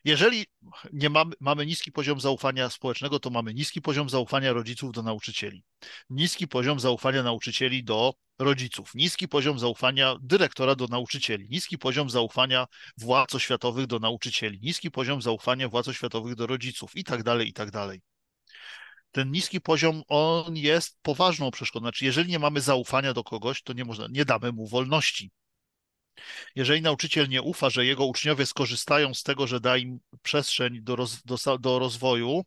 jeżeli 0.03 0.45
nie 0.93 1.09
mamy, 1.09 1.33
mamy 1.39 1.65
niski 1.65 1.91
poziom 1.91 2.19
zaufania 2.19 2.69
społecznego, 2.69 3.19
to 3.19 3.29
mamy 3.29 3.53
niski 3.53 3.81
poziom 3.81 4.09
zaufania 4.09 4.53
rodziców 4.53 4.91
do 4.91 5.03
nauczycieli, 5.03 5.63
niski 6.09 6.47
poziom 6.47 6.79
zaufania 6.79 7.23
nauczycieli 7.23 7.83
do 7.83 8.13
rodziców, 8.39 8.91
niski 8.95 9.27
poziom 9.27 9.59
zaufania 9.59 10.15
dyrektora 10.21 10.75
do 10.75 10.87
nauczycieli, 10.87 11.49
niski 11.49 11.77
poziom 11.77 12.09
zaufania 12.09 12.67
władz 12.97 13.35
oświatowych 13.35 13.87
do 13.87 13.99
nauczycieli, 13.99 14.59
niski 14.61 14.91
poziom 14.91 15.21
zaufania 15.21 15.69
władz 15.69 15.87
oświatowych 15.87 16.35
do 16.35 16.47
rodziców 16.47 16.95
i 16.95 17.03
tak 17.03 17.23
dalej, 17.23 17.49
i 17.49 17.53
tak 17.53 17.71
dalej. 17.71 18.01
Ten 19.11 19.31
niski 19.31 19.61
poziom, 19.61 20.03
on 20.07 20.57
jest 20.57 20.97
poważną 21.01 21.51
przeszkodą. 21.51 21.83
Znaczy, 21.83 22.05
jeżeli 22.05 22.31
nie 22.31 22.39
mamy 22.39 22.61
zaufania 22.61 23.13
do 23.13 23.23
kogoś, 23.23 23.61
to 23.61 23.73
nie 23.73 23.85
można, 23.85 24.07
nie 24.09 24.25
damy 24.25 24.51
mu 24.51 24.67
wolności. 24.67 25.31
Jeżeli 26.55 26.81
nauczyciel 26.81 27.29
nie 27.29 27.41
ufa, 27.41 27.69
że 27.69 27.85
jego 27.85 28.05
uczniowie 28.05 28.45
skorzystają 28.45 29.13
z 29.13 29.23
tego, 29.23 29.47
że 29.47 29.59
da 29.59 29.77
im 29.77 29.99
przestrzeń 30.21 30.81
do, 30.81 30.95
roz, 30.95 31.23
do, 31.23 31.57
do 31.57 31.79
rozwoju, 31.79 32.45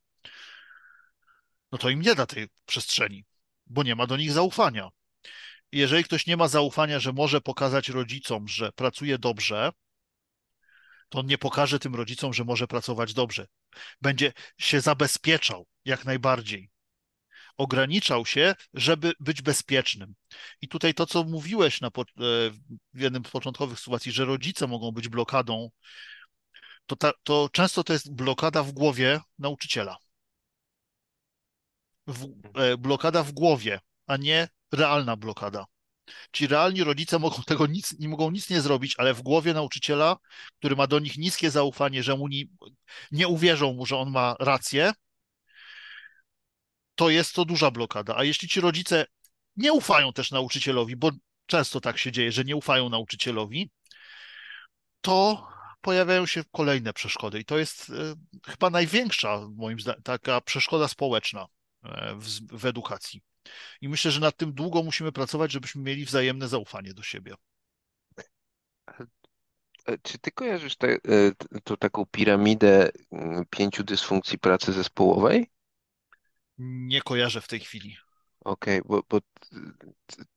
no 1.73 1.79
to 1.79 1.91
im 1.91 2.01
nie 2.01 2.15
da 2.15 2.27
tej 2.27 2.49
przestrzeni, 2.67 3.25
bo 3.67 3.83
nie 3.83 3.95
ma 3.95 4.07
do 4.07 4.17
nich 4.17 4.33
zaufania. 4.33 4.89
Jeżeli 5.73 6.05
ktoś 6.05 6.27
nie 6.27 6.37
ma 6.37 6.49
zaufania, 6.49 7.01
że 7.01 7.13
może 7.13 7.41
pokazać 7.41 7.89
rodzicom, 7.89 8.49
że 8.49 8.73
pracuje 8.73 9.19
dobrze, 9.19 9.71
to 11.09 11.19
on 11.19 11.27
nie 11.27 11.39
pokaże 11.39 11.79
tym 11.79 11.95
rodzicom, 11.95 12.35
że 12.35 12.45
może 12.45 12.67
pracować 12.67 13.15
dobrze. 13.15 13.47
Będzie 14.03 14.33
się 14.59 14.81
zabezpieczał 14.81 15.67
jak 15.85 16.05
najbardziej. 16.05 16.71
Ograniczał 17.59 18.27
się, 18.27 18.55
żeby 18.75 19.13
być 19.21 19.43
bezpiecznym. 19.43 20.15
I 20.61 20.69
tutaj 20.69 20.95
to, 20.95 21.07
co 21.07 21.25
mówiłeś 21.25 21.81
na, 21.81 21.89
e, 21.89 21.91
w 22.95 23.01
jednym 23.01 23.25
z 23.25 23.31
początkowych 23.31 23.79
sytuacji, 23.79 24.13
że 24.13 24.25
rodzice 24.25 24.67
mogą 24.67 24.93
być 24.93 25.09
blokadą, 25.09 25.71
to, 26.87 26.97
ta, 26.97 27.13
to 27.23 27.49
często 27.53 27.85
to 27.85 27.93
jest 27.93 28.15
blokada 28.15 28.63
w 28.63 28.73
głowie 28.73 29.21
nauczyciela. 29.39 29.97
W, 32.07 32.25
e, 32.55 32.77
blokada 32.77 33.23
w 33.23 33.33
głowie, 33.33 33.81
a 34.07 34.17
nie 34.17 34.49
realna 34.73 35.17
blokada. 35.17 35.65
Ci 36.33 36.47
realni 36.47 36.85
rodzice 36.85 37.19
mogą 37.19 37.43
tego 37.43 37.67
nic, 37.67 37.99
nie 37.99 38.09
mogą 38.09 38.31
nic 38.31 38.51
nie 38.51 38.61
zrobić, 38.61 38.95
ale 38.99 39.15
w 39.15 39.23
głowie 39.23 39.55
nauczyciela, 39.55 40.17
który 40.59 40.77
ma 40.77 40.87
do 40.87 40.99
nich 40.99 41.19
niskie 41.19 41.51
zaufanie, 41.51 42.03
że 42.03 42.17
mu 42.17 42.29
nie, 42.29 42.45
nie 43.13 43.29
uwierzą 43.29 43.73
mu, 43.73 43.87
że 43.87 43.97
on 43.97 44.11
ma 44.11 44.37
rację, 44.41 44.93
to 46.99 47.11
jest 47.11 47.35
to 47.35 47.45
duża 47.45 47.71
blokada. 47.71 48.17
A 48.17 48.25
jeśli 48.25 48.49
ci 48.49 48.61
rodzice 48.61 49.07
nie 49.57 49.73
ufają 49.73 50.13
też 50.13 50.31
nauczycielowi, 50.31 50.97
bo 50.97 51.11
często 51.47 51.81
tak 51.81 51.99
się 51.99 52.13
dzieje, 52.13 52.33
że 52.33 52.45
nie 52.45 52.57
ufają 52.57 52.89
nauczycielowi, 52.89 53.71
to 55.01 55.49
pojawiają 55.81 56.27
się 56.27 56.43
kolejne 56.53 56.93
przeszkody. 56.93 57.41
I 57.41 57.45
to 57.45 57.59
jest 57.59 57.91
e, 57.91 58.15
chyba 58.51 58.71
największa, 58.71 59.41
moim 59.57 59.81
zdaniem, 59.81 60.03
taka 60.03 60.41
przeszkoda 60.41 60.89
społeczna 60.89 61.47
e, 61.85 62.15
w, 62.15 62.59
w 62.59 62.67
edukacji. 62.67 63.23
I 63.81 63.89
myślę, 63.89 64.11
że 64.11 64.21
nad 64.21 64.37
tym 64.37 64.53
długo 64.53 64.83
musimy 64.83 65.13
pracować, 65.13 65.53
żebyśmy 65.53 65.83
mieli 65.83 66.05
wzajemne 66.05 66.49
zaufanie 66.49 66.95
do 66.95 67.03
siebie. 67.03 67.35
E, 69.87 69.99
Czy 70.03 70.19
ty 70.19 70.31
kojarzysz 70.31 70.77
te, 70.77 70.99
t- 71.39 71.61
tą 71.65 71.77
taką 71.77 72.07
piramidę 72.07 72.91
mm, 73.11 73.45
pięciu 73.51 73.85
dysfunkcji 73.85 74.39
pracy 74.39 74.73
zespołowej? 74.73 75.51
Nie 76.59 77.03
kojarzę 77.03 77.41
w 77.41 77.49
tej 77.49 77.61
chwili. 77.61 77.97
Okej, 78.45 78.81
bo, 78.85 79.03
bo 79.09 79.21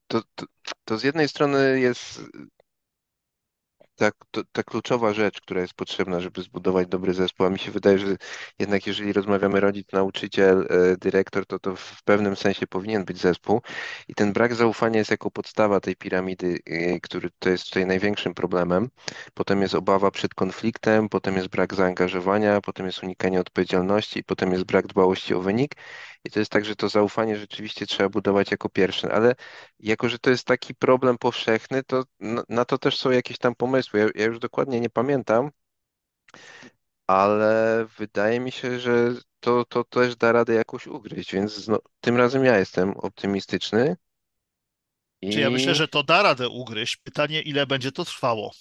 to, 0.07 0.21
to, 0.35 0.45
to 0.85 0.97
z 0.97 1.03
jednej 1.03 1.29
strony 1.29 1.79
jest 1.79 2.21
ta, 4.01 4.11
to, 4.31 4.41
ta 4.51 4.63
kluczowa 4.63 5.13
rzecz, 5.13 5.41
która 5.41 5.61
jest 5.61 5.73
potrzebna, 5.73 6.19
żeby 6.19 6.41
zbudować 6.41 6.87
dobry 6.87 7.13
zespół, 7.13 7.45
a 7.45 7.49
mi 7.49 7.59
się 7.59 7.71
wydaje, 7.71 7.99
że 7.99 8.15
jednak 8.59 8.87
jeżeli 8.87 9.13
rozmawiamy 9.13 9.59
rodzic, 9.59 9.91
nauczyciel, 9.93 10.67
e, 10.69 10.97
dyrektor, 10.97 11.45
to 11.45 11.59
to 11.59 11.75
w 11.75 12.03
pewnym 12.03 12.35
sensie 12.35 12.67
powinien 12.67 13.05
być 13.05 13.17
zespół 13.17 13.61
i 14.07 14.15
ten 14.15 14.33
brak 14.33 14.55
zaufania 14.55 14.99
jest 14.99 15.11
jako 15.11 15.31
podstawa 15.31 15.79
tej 15.79 15.95
piramidy, 15.95 16.59
e, 16.65 16.99
który 16.99 17.29
to 17.39 17.49
jest 17.49 17.65
tutaj 17.65 17.85
największym 17.85 18.33
problemem. 18.33 18.89
Potem 19.33 19.61
jest 19.61 19.75
obawa 19.75 20.11
przed 20.11 20.33
konfliktem, 20.33 21.09
potem 21.09 21.35
jest 21.35 21.47
brak 21.47 21.73
zaangażowania, 21.73 22.61
potem 22.61 22.85
jest 22.85 23.03
unikanie 23.03 23.39
odpowiedzialności, 23.39 24.23
potem 24.23 24.51
jest 24.51 24.63
brak 24.63 24.87
dbałości 24.87 25.33
o 25.33 25.41
wynik 25.41 25.75
i 26.25 26.31
to 26.31 26.39
jest 26.39 26.51
tak, 26.51 26.65
że 26.65 26.75
to 26.75 26.89
zaufanie 26.89 27.37
rzeczywiście 27.37 27.85
trzeba 27.87 28.09
budować 28.09 28.51
jako 28.51 28.69
pierwsze, 28.69 29.11
ale 29.13 29.35
jako, 29.79 30.09
że 30.09 30.19
to 30.19 30.29
jest 30.29 30.45
taki 30.47 30.75
problem 30.75 31.17
powszechny, 31.17 31.83
to 31.83 32.03
na, 32.19 32.43
na 32.49 32.65
to 32.65 32.77
też 32.77 32.97
są 32.97 33.11
jakieś 33.11 33.37
tam 33.37 33.55
pomysły. 33.55 33.99
Ja, 33.99 34.07
ja 34.15 34.25
już 34.25 34.39
dokładnie 34.39 34.79
nie 34.81 34.89
pamiętam, 34.89 35.51
ale 37.07 37.85
wydaje 37.97 38.39
mi 38.39 38.51
się, 38.51 38.79
że 38.79 39.13
to, 39.39 39.65
to 39.65 39.83
też 39.83 40.15
da 40.15 40.31
radę 40.31 40.53
jakoś 40.53 40.87
ugryźć, 40.87 41.33
więc 41.33 41.67
no, 41.67 41.79
tym 42.01 42.17
razem 42.17 42.45
ja 42.45 42.57
jestem 42.59 42.91
optymistyczny 42.97 43.95
Czy 45.29 45.39
ja 45.39 45.49
myślę, 45.49 45.75
i 45.75 45.75
że 45.75 45.87
to 45.87 46.03
da 46.03 46.21
radę 46.23 46.49
ugryźć. 46.49 46.97
Pytanie, 46.97 47.41
ile 47.41 47.67
będzie 47.67 47.91
to 47.91 48.05
trwało. 48.05 48.51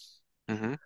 mhm. 0.49 0.77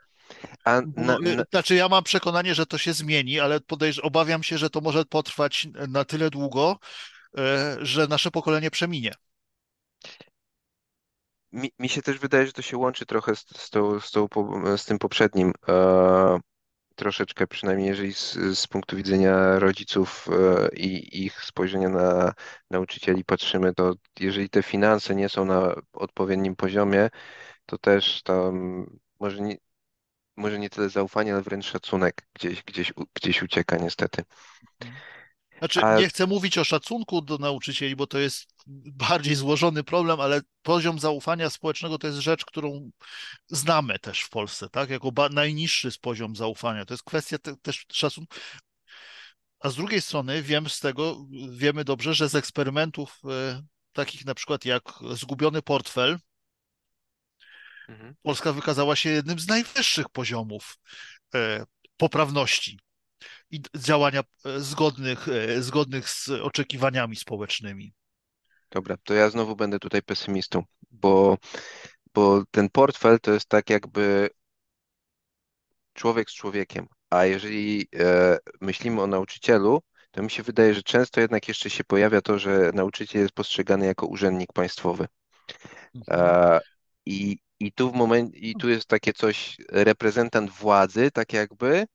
A 0.65 0.83
na, 0.97 1.16
y, 1.16 1.37
na, 1.37 1.45
znaczy, 1.51 1.75
ja 1.75 1.89
mam 1.89 2.05
przekonanie, 2.05 2.55
że 2.55 2.66
to 2.66 2.79
się 2.79 2.93
zmieni, 2.93 3.41
ale 3.41 3.61
podejrz- 3.61 4.01
obawiam 4.03 4.43
się, 4.43 4.59
że 4.59 4.71
to 4.71 4.81
może 4.81 5.05
potrwać 5.05 5.69
na 5.89 6.05
tyle 6.05 6.31
długo, 6.31 6.79
e, 7.39 7.77
że 7.83 8.07
nasze 8.07 8.31
pokolenie 8.31 8.71
przeminie. 8.71 9.12
mi, 11.53 11.73
mi 11.79 11.89
się 11.89 12.03
też 12.03 12.19
wydaje, 12.19 12.47
że 12.47 12.53
to 12.53 12.62
się 12.62 12.77
łączy 12.77 13.07
trochę 13.07 13.37
z, 13.37 13.45
z, 13.57 13.71
tą, 13.71 14.01
z, 14.01 14.11
tą, 14.11 14.29
z 14.77 14.85
tym 14.85 14.99
poprzednim. 14.99 15.53
E, 15.69 16.39
troszeczkę, 16.95 17.47
przynajmniej 17.47 17.89
jeżeli 17.89 18.15
z, 18.15 18.33
z 18.59 18.66
punktu 18.66 18.97
widzenia 18.97 19.59
rodziców 19.59 20.29
e, 20.33 20.77
i 20.77 21.25
ich 21.25 21.45
spojrzenia 21.45 21.89
na 21.89 22.33
nauczycieli 22.71 23.25
patrzymy, 23.25 23.75
to 23.75 23.95
jeżeli 24.21 24.51
te 24.51 24.62
finanse 24.62 25.15
nie 25.15 25.29
są 25.29 25.45
na 25.45 25.75
odpowiednim 25.93 26.57
poziomie, 26.57 27.11
to 27.66 27.79
też 27.79 28.23
tam 28.23 28.87
może 29.21 29.41
nie, 29.41 29.57
może 30.36 30.59
nie 30.59 30.70
tyle 30.70 30.89
zaufanie, 30.89 31.32
ale 31.32 31.43
wręcz 31.43 31.66
szacunek 31.66 32.27
gdzieś, 32.35 32.62
gdzieś, 32.62 32.93
gdzieś 33.15 33.43
ucieka 33.43 33.77
niestety. 33.77 34.24
Znaczy, 35.59 35.81
nie 35.98 36.09
chcę 36.09 36.27
mówić 36.27 36.59
o 36.59 36.65
szacunku 36.65 37.23
do 37.23 37.39
nauczycieli, 37.39 37.97
bo 37.97 38.06
to 38.06 38.19
jest 38.19 38.47
bardziej 38.86 39.35
złożony 39.35 39.85
problem, 39.85 40.20
ale 40.20 40.40
poziom 40.62 40.98
zaufania 40.98 41.51
społecznego 41.51 41.98
to 41.98 42.06
jest 42.06 42.19
rzecz, 42.19 42.44
którą 42.44 42.90
znamy 43.48 43.98
też 43.98 44.20
w 44.20 44.31
Polsce, 44.31 44.69
tak? 44.69 44.90
Jako 44.90 45.12
najniższy 45.31 45.90
z 45.90 45.98
poziom 45.98 46.36
zaufania. 46.36 46.85
To 46.85 46.94
jest 46.94 47.05
kwestia 47.05 47.39
te, 47.39 47.56
też 47.56 47.86
szacunku. 47.93 48.36
A 49.61 49.70
z 49.70 49.77
drugiej 49.77 50.01
strony 50.01 50.43
wiem 50.43 50.69
z 50.69 50.81
tego, 50.81 51.27
wiemy 51.51 51.85
dobrze, 51.85 52.15
że 52.15 52.28
z 52.28 52.35
eksperymentów 52.35 53.20
e, 53.24 53.62
takich 53.93 54.24
na 54.24 54.35
przykład 54.35 54.65
jak 54.65 54.82
zgubiony 55.12 55.62
portfel, 55.62 56.19
mhm. 57.89 58.15
Polska 58.23 58.52
wykazała 58.52 58.97
się 58.97 59.11
jednym 59.11 59.39
z 59.39 59.48
najwyższych 59.48 60.09
poziomów 60.09 60.78
e, 61.35 61.65
poprawności 61.97 62.78
i 63.51 63.61
działania 63.77 64.20
e, 64.20 64.61
zgodnych, 64.61 65.28
e, 65.28 65.62
zgodnych 65.62 66.09
z 66.09 66.28
oczekiwaniami 66.28 67.16
społecznymi. 67.16 67.94
Dobra, 68.70 68.97
to 69.05 69.15
ja 69.15 69.31
znowu 69.31 69.56
będę 69.56 69.78
tutaj 69.78 70.02
pesymistą, 70.02 70.62
bo, 70.90 71.39
bo 72.15 72.44
ten 72.51 72.70
portfel 72.70 73.20
to 73.20 73.32
jest 73.32 73.48
tak 73.48 73.70
jakby 73.70 74.31
człowiek 75.93 76.31
z 76.31 76.35
człowiekiem. 76.35 76.86
A 77.11 77.24
jeżeli 77.24 77.89
e, 77.97 78.39
myślimy 78.61 79.02
o 79.02 79.06
nauczycielu, 79.06 79.82
to 80.11 80.23
mi 80.23 80.31
się 80.31 80.43
wydaje, 80.43 80.74
że 80.74 80.82
często 80.82 81.20
jednak 81.20 81.48
jeszcze 81.48 81.70
się 81.70 81.85
pojawia 81.85 82.20
to, 82.20 82.39
że 82.39 82.70
nauczyciel 82.74 83.23
jest 83.23 83.35
postrzegany 83.35 83.86
jako 83.86 84.06
urzędnik 84.06 84.52
państwowy. 84.52 85.06
Mhm. 85.94 86.20
E, 86.20 86.61
i, 87.06 87.39
i 87.66 87.73
tu 87.73 87.91
w 87.91 87.95
momencie, 87.95 88.39
i 88.39 88.55
tu 88.55 88.69
jest 88.69 88.86
takie 88.86 89.12
coś, 89.12 89.57
reprezentant 89.69 90.51
władzy, 90.51 91.11
tak 91.11 91.32
jakby, 91.32 91.86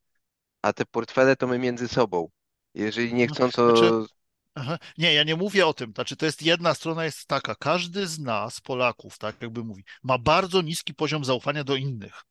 a 0.62 0.74
te 0.74 0.86
portfele 0.86 1.36
to 1.36 1.48
my 1.48 1.60
między 1.60 1.88
sobą. 1.88 2.30
Jeżeli 2.74 3.14
nie 3.14 3.28
No, 3.28 3.34
chcą, 3.34 3.52
to 3.52 3.78
Znaczy, 3.78 4.14
aha, 4.56 4.78
nie, 4.98 5.14
ja 5.14 5.24
nie 5.24 5.36
mówię 5.36 5.68
o 5.68 5.74
tym. 5.74 5.92
Znaczy, 5.96 6.16
to 6.16 6.26
jest 6.26 6.42
jedna 6.42 6.74
strona 6.74 7.06
jest 7.06 7.26
taka. 7.26 7.56
Każdy 7.56 8.08
z 8.08 8.20
nas, 8.20 8.62
Polaków, 8.62 9.18
tak 9.18 9.42
jakby 9.42 9.64
mówi, 9.64 9.84
ma 10.04 10.18
bardzo 10.18 10.62
niski 10.62 10.94
poziom 10.94 11.26
zaufania 11.26 11.64
do 11.64 11.76
innych. 11.76 12.24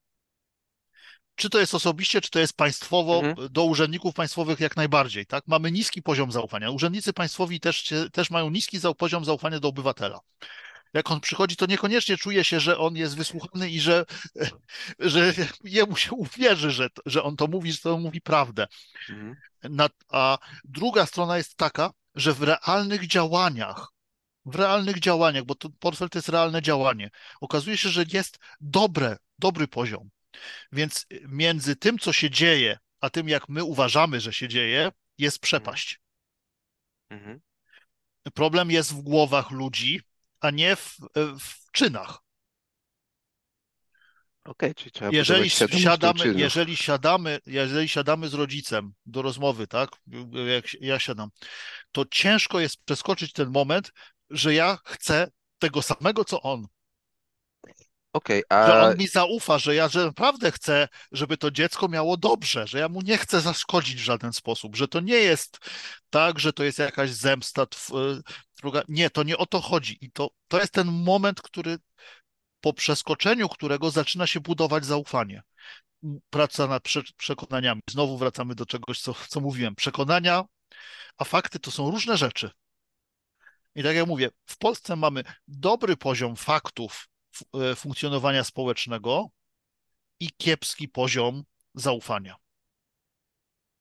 Czy 1.35 1.51
to 1.51 1.61
jest 1.61 1.75
osobiście, 1.75 2.21
czy 2.21 2.31
to 2.31 2.39
jest 2.39 2.57
państwowo, 2.57 3.21
mhm, 3.25 3.49
do 3.53 3.65
urzędników 3.65 4.15
państwowych 4.15 4.61
jak 4.61 4.77
najbardziej, 4.77 5.27
tak? 5.27 5.45
Mamy 5.47 5.73
niski 5.73 6.03
poziom 6.03 6.33
zaufania. 6.33 6.71
Urzędnicy 6.71 7.13
państwowi 7.13 7.61
też, 7.61 7.95
też 8.13 8.31
mają 8.31 8.51
niski 8.51 8.79
poziom 8.99 9.25
zaufania 9.25 9.61
do 9.61 9.69
obywatela. 9.69 10.21
Jak 10.95 11.11
on 11.11 11.21
przychodzi, 11.21 11.57
to 11.57 11.67
niekoniecznie 11.67 12.17
czuje 12.17 12.45
się, 12.45 12.61
że 12.61 12.79
on 12.79 12.97
jest 12.97 13.17
wysłuchany 13.17 13.71
i 13.71 13.81
że, 13.81 14.05
że 14.99 15.35
jemu 15.65 15.97
się 15.97 16.13
uwierzy, 16.13 16.71
że, 16.71 16.89
że 17.07 17.23
on 17.23 17.37
to 17.37 17.47
mówi, 17.47 17.73
że 17.73 17.79
to 17.79 17.99
mówi 17.99 18.21
prawdę. 18.21 18.67
mhm, 19.11 19.37
a 20.09 20.39
druga 20.65 21.07
strona 21.07 21.37
jest 21.37 21.57
taka, 21.57 21.91
że 22.15 22.33
w 22.33 22.43
realnych 22.43 23.07
działaniach, 23.07 23.89
w 24.45 24.55
realnych 24.55 25.01
działaniach, 25.01 25.45
bo 25.45 25.55
to 25.55 25.71
portfel 25.81 26.09
to 26.09 26.19
jest 26.19 26.29
realne 26.29 26.63
działanie, 26.63 27.11
okazuje 27.41 27.77
się, 27.77 27.89
że 27.89 28.05
jest 28.13 28.39
dobre, 28.61 29.17
dobry 29.39 29.69
poziom. 29.69 30.11
Więc 30.73 31.07
między 31.29 31.77
tym, 31.77 31.99
co 31.99 32.13
się 32.13 32.31
dzieje, 32.31 32.79
a 33.01 33.11
tym, 33.11 33.29
jak 33.29 33.49
my 33.49 33.65
uważamy, 33.65 34.21
że 34.21 34.33
się 34.33 34.49
dzieje, 34.49 34.93
jest 35.19 35.37
mhm, 35.37 35.41
przepaść. 35.41 36.01
mhm. 37.11 37.41
Problem 38.35 38.71
jest 38.71 38.95
w 38.95 39.01
głowach 39.01 39.51
ludzi, 39.51 40.01
a 40.41 40.51
nie 40.51 40.77
w, 40.77 40.97
w 41.15 41.71
czynach. 41.73 42.19
Trzeba 44.93 45.11
Jeżeli 45.13 45.51
siadamy, 45.51 46.35
jeżeli 46.37 46.77
siadamy, 46.77 47.39
jeżeli 47.47 47.89
siadamy 47.89 48.29
z 48.29 48.35
rodzicem 48.35 48.93
do 49.07 49.23
rozmowy, 49.23 49.67
tak, 49.67 49.91
jak 50.47 50.65
ja 50.81 50.99
siadam, 50.99 51.29
to 51.93 52.05
ciężko 52.11 52.61
jest 52.61 52.85
przeskoczyć 52.85 53.33
ten 53.33 53.51
moment, 53.51 53.93
że 54.31 54.55
ja 54.55 54.79
chcę 54.85 55.31
tego 55.59 55.83
samego, 55.83 56.25
co 56.25 56.43
on. 56.43 56.67
Okej, 58.13 58.43
Że 58.51 58.75
a 58.75 58.87
on 58.87 58.97
mi 58.97 59.09
zaufa, 59.09 59.59
że 59.59 59.75
ja 59.75 59.89
że 59.89 60.05
naprawdę 60.05 60.53
chcę, 60.53 60.89
żeby 61.13 61.37
to 61.37 61.51
dziecko 61.51 61.89
miało 61.89 62.17
dobrze, 62.17 62.67
że 62.67 62.79
ja 62.79 62.89
mu 62.89 63.03
nie 63.03 63.19
chcę 63.19 63.41
zaszkodzić 63.41 63.97
w 63.97 64.05
żaden 64.05 64.33
sposób, 64.33 64.77
że 64.77 64.89
to 64.89 65.01
nie 65.01 65.15
jest 65.17 65.59
tak, 66.11 66.39
że 66.39 66.53
to 66.53 66.65
jest 66.65 66.79
jakaś 66.79 67.11
zemsta. 67.11 67.63
tw- 67.67 68.21
Druga. 68.57 68.83
Nie, 68.89 69.11
to 69.11 69.23
nie 69.23 69.37
o 69.39 69.47
to 69.47 69.61
chodzi. 69.61 69.99
I 70.01 70.11
to, 70.11 70.31
to 70.49 70.61
jest 70.61 70.73
ten 70.73 70.87
moment, 70.87 71.43
który 71.43 71.79
po 72.61 72.73
przeskoczeniu 72.73 73.49
którego 73.49 73.91
zaczyna 73.91 74.27
się 74.27 74.41
budować 74.41 74.85
zaufanie. 74.85 75.43
Praca 76.31 76.67
nad 76.67 76.83
prze 76.83 77.03
przekonaniami. 77.17 77.81
Znowu 77.91 78.19
wracamy 78.19 78.55
do 78.55 78.67
czegoś, 78.67 79.01
co, 79.01 79.15
co 79.29 79.41
mówiłem. 79.41 79.75
Przekonania, 79.75 80.45
a 81.19 81.25
fakty 81.25 81.59
to 81.59 81.71
są 81.71 81.91
różne 81.91 82.17
rzeczy. 82.17 82.51
I 83.75 83.83
tak 83.83 83.97
jak 83.97 84.07
mówię, 84.07 84.31
w 84.47 84.59
Polsce 84.59 84.97
mamy 84.97 85.25
dobry 85.49 85.97
poziom 85.97 86.37
faktów 86.37 87.09
e, 87.09 87.18
funkcjonowania 87.77 88.45
społecznego 88.45 89.31
i 90.21 90.31
kiepski 90.37 90.89
poziom 90.89 91.45
zaufania. 91.75 92.37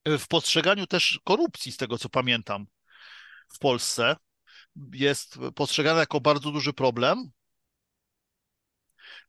E, 0.05 0.17
W 0.17 0.27
postrzeganiu 0.27 0.88
też 0.88 1.19
korupcji, 1.23 1.71
z 1.71 1.77
tego 1.77 1.97
co 1.97 2.09
pamiętam, 2.09 2.67
w 3.53 3.59
Polsce 3.59 4.15
jest 4.93 5.39
postrzegana 5.55 5.99
jako 5.99 6.21
bardzo 6.21 6.51
duży 6.51 6.73
problem. 6.73 7.31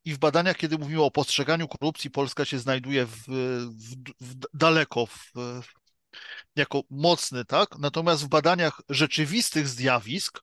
I 0.04 0.14
w 0.14 0.18
badaniach, 0.18 0.56
kiedy 0.56 0.78
mówimy 0.78 1.02
o 1.02 1.10
postrzeganiu 1.10 1.68
korupcji, 1.68 2.10
Polska 2.10 2.44
się 2.44 2.58
znajduje 2.58 3.06
w, 3.06 3.18
w, 3.18 3.94
w 4.20 4.34
daleko 4.54 5.06
w, 5.06 5.32
jako 6.56 6.82
mocny, 6.90 7.44
tak? 7.44 7.78
Natomiast 7.78 8.24
w 8.24 8.28
badaniach 8.28 8.80
rzeczywistych 8.88 9.68
zjawisk 9.68 10.40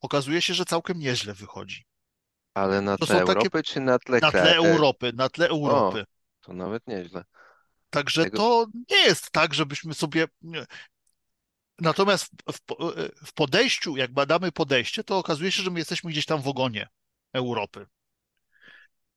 okazuje 0.00 0.42
się, 0.42 0.54
że 0.54 0.64
całkiem 0.64 0.98
nieźle 0.98 1.34
wychodzi. 1.34 1.89
Ale 2.54 2.80
na 2.80 2.98
To 2.98 3.06
tle 3.06 3.06
są 3.06 3.24
takie 3.24 3.48
Europy 3.48 3.62
czy 3.62 3.80
na 3.80 3.98
tle 3.98 4.20
na 4.20 4.32
tle 4.32 4.56
Europy, 4.56 5.12
na 5.14 5.28
tle 5.28 5.50
o, 5.50 5.50
Europy. 5.50 6.04
to 6.40 6.52
nawet 6.52 6.86
nieźle. 6.86 7.24
Także 7.90 8.24
Tego, 8.24 8.38
to 8.38 8.66
nie 8.90 8.96
jest 8.96 9.30
tak, 9.30 9.54
żebyśmy 9.54 9.94
sobie. 9.94 10.26
Natomiast 11.78 12.30
w, 12.52 12.58
w, 13.26 13.32
podejściu, 13.32 13.96
jak 13.96 14.12
badamy 14.12 14.52
podejście, 14.52 15.04
to 15.04 15.18
okazuje 15.18 15.52
się, 15.52 15.62
że 15.62 15.70
my 15.70 15.78
jesteśmy 15.78 16.10
gdzieś 16.10 16.26
tam 16.26 16.42
w 16.42 16.48
ogonie 16.48 16.88
Europy. 17.32 17.86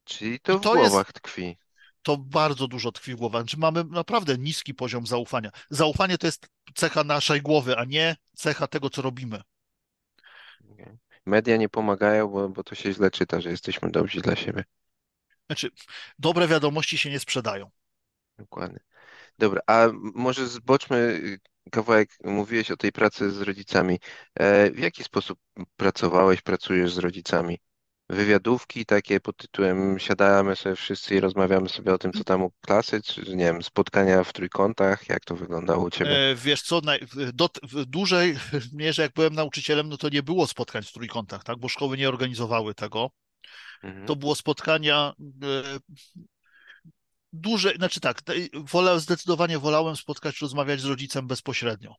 czyli 0.04 0.34
I 0.36 0.40
to 0.40 0.60
w 0.60 0.62
to 0.62 0.76
jest, 0.76 0.90
głowach 0.90 1.14
tkwi. 1.14 1.58
to 2.02 2.18
bardzo 2.18 2.68
dużo 2.68 2.92
tkwi 2.92 3.14
w 3.14 3.18
głowach. 3.18 3.42
Znaczy 3.42 3.58
mamy 3.58 3.84
naprawdę 3.84 4.38
niski 4.38 4.74
poziom 4.74 5.08
zaufania. 5.08 5.52
Zaufanie 5.70 6.18
to 6.18 6.28
jest 6.28 6.48
cecha 6.76 7.04
naszej 7.04 7.42
głowy, 7.42 7.78
a 7.78 7.86
nie 7.86 8.16
cecha 8.36 8.68
tego, 8.68 8.90
co 8.90 9.02
robimy. 9.02 9.42
Media 11.26 11.58
nie 11.58 11.70
pomagają, 11.70 12.28
bo, 12.28 12.50
bo 12.50 12.64
to 12.64 12.76
się 12.76 12.94
źle 12.94 13.12
czyta, 13.12 13.41
że 13.41 13.50
jesteśmy 13.50 13.91
dobrzy 13.91 14.22
dla 14.22 14.36
siebie. 14.36 14.64
Znaczy, 15.50 15.70
dobre 16.20 16.48
wiadomości 16.48 16.98
się 16.98 17.10
nie 17.10 17.20
sprzedają. 17.20 17.70
Dokładnie. 18.38 18.80
Dobra, 19.40 19.62
a 19.68 19.88
może 20.16 20.48
zboczmy 20.48 20.98
y, 20.98 21.40
kawałek, 21.72 22.10
mówiłeś 22.24 22.72
o 22.72 22.78
tej 22.78 22.91
pracy 22.91 23.32
z 23.32 23.41
rodzicami. 23.41 24.00
E, 24.36 24.72
w 24.72 24.80
jaki 24.80 25.04
sposób 25.04 25.40
pracowałeś, 25.76 26.41
pracujesz 26.41 26.94
z 26.94 26.98
rodzicami? 26.98 27.60
Wywiadówki 28.10 28.86
takie 28.86 29.20
pod 29.20 29.38
tytułem 29.38 30.00
siadamy 30.00 30.56
sobie 30.56 30.76
wszyscy 30.76 31.16
i 31.16 31.20
rozmawiamy 31.20 31.70
sobie 31.70 31.94
o 31.94 31.98
tym, 31.98 32.12
co 32.14 32.24
tam 32.24 32.42
u 32.44 32.52
klasy, 32.62 33.02
czy 33.02 33.22
nie 33.22 33.46
wiem, 33.46 33.64
spotkania 33.64 34.24
w 34.24 34.34
trójkątach, 34.34 35.10
jak 35.10 35.26
to 35.26 35.36
wyglądało 35.36 35.84
u 35.86 35.90
ciebie? 35.90 36.12
E, 36.12 36.36
Wiesz 36.36 36.62
co, 36.62 36.82
w- 37.02 37.32
do, 37.32 37.50
w 37.64 37.86
dłużej 37.86 38.38
mierze, 38.74 39.02
jak 39.02 39.14
byłem 39.14 39.34
nauczycielem, 39.34 39.90
no 39.90 39.98
to 39.98 40.10
nie 40.10 40.24
było 40.24 40.48
spotkań 40.48 40.84
w 40.84 40.92
trójkątach, 40.92 41.44
tak, 41.44 41.60
bo 41.60 41.70
szkoły 41.70 41.98
nie 41.98 42.10
organizowały 42.10 42.74
tego. 42.74 43.10
Mhm, 43.84 44.08
To 44.08 44.16
było 44.16 44.36
spotkania 44.36 45.14
e, 45.44 45.80
duże, 47.34 47.74
znaczy 47.76 48.00
tak, 48.00 48.22
wolę, 48.54 49.00
zdecydowanie 49.00 49.60
wolałem 49.60 49.96
spotkać, 49.96 50.42
rozmawiać 50.42 50.80
z 50.82 50.86
rodzicem 50.86 51.28
bezpośrednio, 51.28 51.96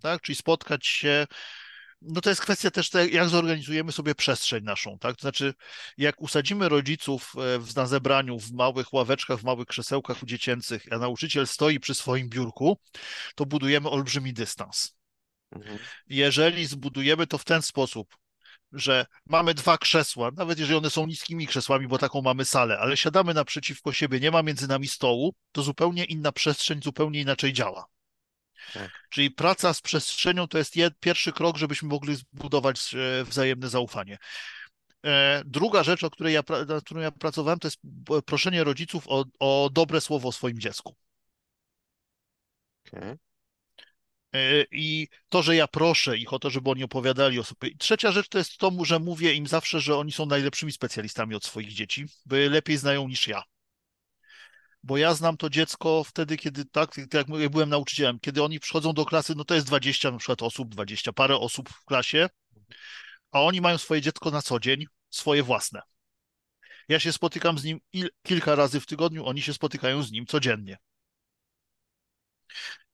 tak, 0.00 0.20
czyli 0.22 0.36
spotkać 0.36 0.86
się, 0.86 1.26
no 2.04 2.20
to 2.20 2.30
jest 2.30 2.40
kwestia 2.40 2.70
też, 2.70 2.90
te, 2.90 3.08
jak 3.08 3.28
zorganizujemy 3.28 3.92
sobie 3.92 4.14
przestrzeń 4.14 4.64
naszą, 4.64 4.98
tak, 4.98 5.16
to 5.16 5.20
znaczy, 5.20 5.54
jak 5.98 6.22
usadzimy 6.22 6.68
rodziców 6.68 7.32
e, 7.36 7.58
w, 7.58 7.76
na 7.76 7.86
zebraniu 7.86 8.38
w 8.38 8.52
małych 8.52 8.92
ławeczkach, 8.92 9.38
w 9.38 9.44
małych 9.44 9.66
krzesełkach 9.66 10.22
u 10.22 10.26
dziecięcych, 10.26 10.86
a 10.90 10.98
nauczyciel 10.98 11.46
stoi 11.46 11.80
przy 11.80 11.94
swoim 11.94 12.28
biurku, 12.28 12.78
to 13.34 13.46
budujemy 13.46 13.90
olbrzymi 13.90 14.32
dystans. 14.32 14.94
mhm, 15.52 15.78
Jeżeli 16.06 16.66
zbudujemy 16.66 17.26
to 17.26 17.38
w 17.38 17.44
ten 17.44 17.62
sposób, 17.62 18.16
że 18.72 19.06
mamy 19.26 19.54
dwa 19.54 19.78
krzesła, 19.78 20.30
nawet 20.36 20.58
jeżeli 20.58 20.78
one 20.78 20.90
są 20.90 21.06
niskimi 21.06 21.46
krzesłami, 21.46 21.88
bo 21.88 21.98
taką 21.98 22.22
mamy 22.22 22.44
salę, 22.44 22.78
ale 22.78 22.96
siadamy 22.96 23.34
naprzeciwko 23.34 23.92
siebie, 23.92 24.20
nie 24.20 24.30
ma 24.30 24.42
między 24.42 24.68
nami 24.68 24.88
stołu, 24.88 25.34
to 25.52 25.62
zupełnie 25.62 26.04
inna 26.04 26.32
przestrzeń, 26.32 26.82
zupełnie 26.82 27.20
inaczej 27.20 27.52
działa. 27.52 27.86
Tak. 28.74 28.90
Czyli 29.10 29.30
praca 29.30 29.74
z 29.74 29.80
przestrzenią 29.80 30.48
to 30.48 30.58
jest 30.58 30.76
jed, 30.76 30.94
pierwszy 31.00 31.32
krok, 31.32 31.56
żebyśmy 31.56 31.88
mogli 31.88 32.16
zbudować 32.16 32.94
e, 32.94 33.24
wzajemne 33.24 33.68
zaufanie. 33.68 34.18
E, 35.04 35.42
druga 35.46 35.82
rzecz, 35.82 36.04
o 36.04 36.10
której 36.10 36.34
ja, 36.34 36.42
nad 36.68 36.84
którą 36.84 37.00
ja 37.00 37.10
pracowałem, 37.10 37.58
to 37.58 37.66
jest 37.66 37.78
proszenie 38.26 38.64
rodziców 38.64 39.04
o, 39.06 39.24
o 39.38 39.70
dobre 39.72 40.00
słowo 40.00 40.28
o 40.28 40.32
swoim 40.32 40.58
dziecku. 40.58 40.96
Okay. 42.86 43.18
E, 44.34 44.64
I 44.70 45.08
to, 45.28 45.42
że 45.42 45.56
ja 45.56 45.68
proszę 45.68 46.18
ich 46.18 46.32
o 46.32 46.38
to, 46.38 46.50
żeby 46.50 46.70
oni 46.70 46.84
opowiadali 46.84 47.38
o 47.38 47.44
sobie. 47.44 47.70
Trzecia 47.78 48.12
rzecz 48.12 48.28
to 48.28 48.38
jest 48.38 48.58
to, 48.58 48.72
że 48.84 48.98
mówię 48.98 49.34
im 49.34 49.46
zawsze, 49.46 49.80
że 49.80 49.96
oni 49.96 50.12
są 50.12 50.26
najlepszymi 50.26 50.72
specjalistami 50.72 51.34
od 51.34 51.44
swoich 51.44 51.72
dzieci, 51.72 52.06
lepiej 52.30 52.76
znają 52.76 53.08
niż 53.08 53.28
ja. 53.28 53.42
Bo 54.82 54.96
ja 54.96 55.14
znam 55.14 55.36
to 55.36 55.50
dziecko 55.50 56.04
wtedy, 56.04 56.36
kiedy 56.36 56.64
tak, 56.64 56.96
jak 57.12 57.26
byłem 57.50 57.68
nauczycielem, 57.68 58.20
kiedy 58.20 58.42
oni 58.42 58.60
przychodzą 58.60 58.92
do 58.92 59.04
klasy, 59.04 59.34
no 59.34 59.44
to 59.44 59.54
jest 59.54 59.66
20 59.66 60.10
na 60.10 60.18
przykład 60.18 60.42
osób, 60.42 60.68
20 60.68 61.12
parę 61.12 61.36
osób 61.36 61.68
w 61.68 61.84
klasie, 61.84 62.28
a 63.32 63.42
oni 63.42 63.60
mają 63.60 63.78
swoje 63.78 64.00
dziecko 64.00 64.30
na 64.30 64.42
co 64.42 64.60
dzień, 64.60 64.86
swoje 65.10 65.42
własne. 65.42 65.82
Ja 66.88 67.00
się 67.00 67.12
spotykam 67.12 67.58
z 67.58 67.64
nim 67.64 67.80
kilka 68.22 68.54
razy 68.54 68.80
w 68.80 68.86
tygodniu, 68.86 69.26
oni 69.26 69.42
się 69.42 69.54
spotykają 69.54 70.02
z 70.02 70.12
nim 70.12 70.26
codziennie. 70.26 70.78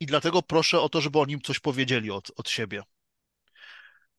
I 0.00 0.06
dlatego 0.06 0.42
proszę 0.42 0.80
o 0.80 0.88
to, 0.88 1.00
żeby 1.00 1.18
oni 1.18 1.40
coś 1.40 1.60
powiedzieli 1.60 2.10
od, 2.10 2.30
od 2.36 2.50
siebie. 2.50 2.82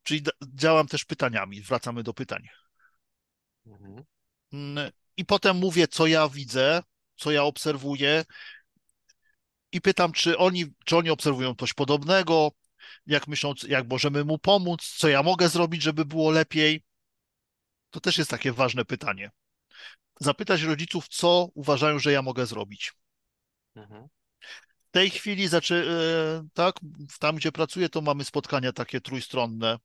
Czyli 0.04 0.24
działam 0.56 0.88
też 0.88 1.06
pytaniami, 1.06 1.62
wracamy 1.62 2.04
do 2.04 2.14
pytań. 2.14 2.44
Mhm. 3.66 4.04
Mm, 4.54 4.92
I 5.18 5.26
potem 5.26 5.58
mówię, 5.58 5.88
co 5.88 6.08
ja 6.08 6.30
widzę, 6.30 6.84
co 7.20 7.32
ja 7.32 7.44
obserwuję, 7.44 8.26
i 9.72 9.82
pytam, 9.82 10.12
czy 10.12 10.38
oni, 10.38 10.66
czy 10.86 10.98
oni 10.98 11.10
obserwują 11.10 11.56
coś 11.56 11.74
podobnego, 11.74 12.52
jak 13.08 13.28
myślą, 13.28 13.54
jak 13.68 13.90
możemy 13.90 14.26
mu 14.26 14.38
pomóc, 14.38 14.96
co 14.98 15.10
ja 15.10 15.24
mogę 15.24 15.50
zrobić, 15.50 15.82
żeby 15.82 16.06
było 16.06 16.32
lepiej. 16.32 16.84
To 17.90 18.00
też 18.00 18.18
jest 18.18 18.30
takie 18.30 18.52
ważne 18.52 18.86
pytanie. 18.86 19.32
Zapytać 20.20 20.62
rodziców, 20.62 21.08
co 21.08 21.48
uważają, 21.54 22.00
że 22.00 22.12
ja 22.12 22.22
mogę 22.22 22.46
zrobić. 22.46 22.94
Mhm. 23.76 24.08
W 24.88 24.92
tej 24.92 25.10
chwili, 25.10 25.48
znaczy, 25.48 25.88
tak, 26.54 26.76
tam 27.20 27.36
gdzie 27.36 27.52
pracuję, 27.52 27.90
to 27.90 28.02
mamy 28.02 28.26
spotkania 28.26 28.74
takie 28.74 29.02
trójstronne 29.02 29.78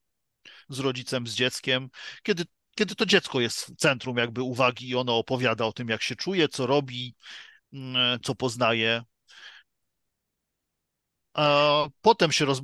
z 0.68 0.78
rodzicem, 0.78 1.26
z 1.26 1.34
dzieckiem, 1.34 1.88
kiedy, 2.22 2.44
kiedy 2.74 2.94
to 2.94 3.06
dziecko 3.06 3.40
jest 3.40 3.66
w 3.66 3.76
centrum 3.76 4.16
jakby 4.16 4.42
uwagi 4.42 4.88
i 4.88 4.96
ono 4.96 5.18
opowiada 5.18 5.64
o 5.64 5.72
tym, 5.72 5.88
jak 5.88 6.02
się 6.02 6.16
czuje, 6.16 6.48
co 6.48 6.66
robi, 6.66 7.14
mm, 7.72 8.20
co 8.20 8.34
poznaje. 8.34 9.02
A 11.34 11.86
potem 12.00 12.32
się 12.32 12.44
roz, 12.44 12.60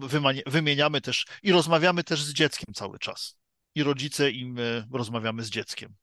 wymieniamy 0.46 1.00
też 1.00 1.26
i 1.42 1.52
rozmawiamy 1.52 2.04
też 2.04 2.22
z 2.22 2.32
dzieckiem 2.32 2.74
cały 2.74 2.98
czas. 2.98 3.36
I 3.74 3.82
rodzice 3.82 4.30
i 4.30 4.46
my 4.46 4.86
rozmawiamy 4.92 5.44
z 5.44 5.50
dzieckiem. 5.50 5.94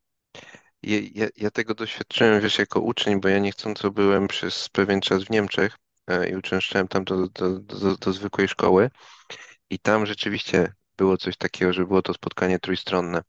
Ja, 0.83 0.97
ja, 1.13 1.27
ja, 1.35 1.51
tego 1.51 1.75
doświadczyłem, 1.75 2.41
wiesz, 2.41 2.57
jako 2.57 2.79
uczeń, 2.79 3.21
bo 3.21 3.27
ja 3.27 3.39
niechcąco 3.39 3.91
byłem 3.91 4.27
przez 4.27 4.69
pewien 4.69 5.01
czas 5.01 5.23
w 5.23 5.29
Niemczech 5.29 5.77
e, 6.07 6.29
i 6.29 6.35
uczęszczałem 6.35 6.87
tam 6.87 7.03
do, 7.03 7.27
do, 7.27 7.59
do, 7.59 7.97
do 7.97 8.13
zwykłej 8.13 8.47
szkoły 8.47 8.89
i 9.69 9.79
tam 9.79 10.05
rzeczywiście 10.05 10.73
było 10.97 11.17
coś 11.17 11.37
takiego, 11.37 11.73
że 11.73 11.85
było 11.85 12.01
to 12.01 12.13
spotkanie 12.13 12.59
trójstronne. 12.59 13.21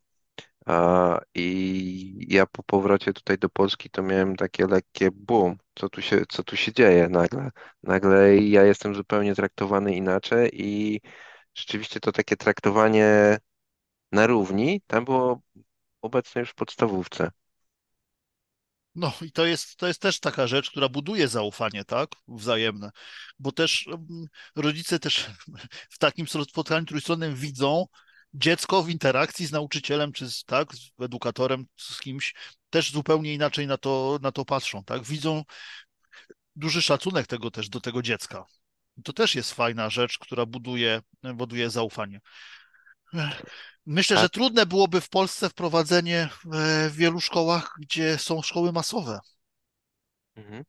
I 1.35 2.27
ja 2.28 2.47
po 2.47 2.62
powrocie 2.62 3.12
tutaj 3.12 3.39
do 3.39 3.49
Polski 3.49 3.90
to 3.90 4.03
miałem 4.03 4.36
takie 4.36 4.66
lekkie 4.66 5.11
boom, 5.11 5.57
co 5.74 5.89
tu 5.89 6.03
się, 6.03 6.23
co 6.28 6.43
tu 6.45 6.57
się 6.57 6.73
dzieje 6.73 7.09
nagle. 7.09 7.51
Nagle 7.82 8.36
ja 8.36 8.65
jestem 8.65 8.95
zupełnie 8.95 9.35
traktowany 9.35 9.95
inaczej 9.95 10.51
i 10.53 11.01
rzeczywiście 11.55 12.01
to 12.01 12.12
takie 12.12 12.36
traktowanie 12.36 13.39
na 14.12 14.27
równi 14.27 14.81
tam 14.86 15.05
było 15.05 15.40
obecne 16.03 16.40
już 16.40 16.51
w 16.51 16.55
podstawówce. 16.55 17.31
No 18.95 19.12
i 19.23 19.32
to 19.32 19.47
jest, 19.47 19.77
to 19.77 19.86
jest 19.86 20.01
też 20.03 20.20
taka 20.20 20.47
rzecz, 20.47 20.70
która 20.70 20.89
buduje 20.89 21.28
zaufanie, 21.28 21.85
tak? 21.85 22.11
Wzajemne. 22.28 22.90
Bo 23.39 23.53
też 23.53 23.86
mm, 23.86 24.27
rodzice 24.57 24.99
też 24.99 25.27
w 25.95 25.99
takim 25.99 26.27
spotkaniu 26.28 26.86
trójstronnym 26.86 27.35
widzą, 27.35 27.86
dziecko 28.34 28.82
w 28.82 28.90
interakcji 28.90 29.46
z 29.46 29.52
nauczycielem, 29.52 30.12
czy 30.12 30.30
z, 30.30 30.44
tak, 30.44 30.74
z 30.74 30.90
edukatorem, 31.00 31.66
z 31.76 32.00
kimś, 32.00 32.34
też 32.70 32.92
zupełnie 32.92 33.34
inaczej 33.34 33.66
na 33.66 33.78
to, 33.78 34.18
na 34.22 34.32
to 34.32 34.44
patrzą, 34.44 34.84
tak? 34.84 35.02
Widzą 35.02 35.44
duży 36.56 36.82
szacunek 36.82 37.26
tego 37.26 37.50
też 37.50 37.68
do 37.68 37.80
tego 37.80 38.02
dziecka. 38.02 38.44
To 39.05 39.12
też 39.12 39.34
jest 39.34 39.55
fajna 39.55 39.90
rzecz, 39.90 40.18
która 40.18 40.46
buduje, 40.46 41.00
buduje 41.34 41.70
zaufanie. 41.70 42.20
Myślę, 43.86 44.18
że 44.18 44.28
trudne 44.28 44.66
byłoby 44.66 45.00
w 45.00 45.09
Polsce 45.09 45.48
wprowadzenie 45.48 46.28
w 46.90 46.96
wielu 46.96 47.20
szkołach, 47.20 47.74
gdzie 47.80 48.18
są 48.18 48.42
szkoły 48.42 48.72
masowe. 48.72 49.18
Mhm. 50.36 50.64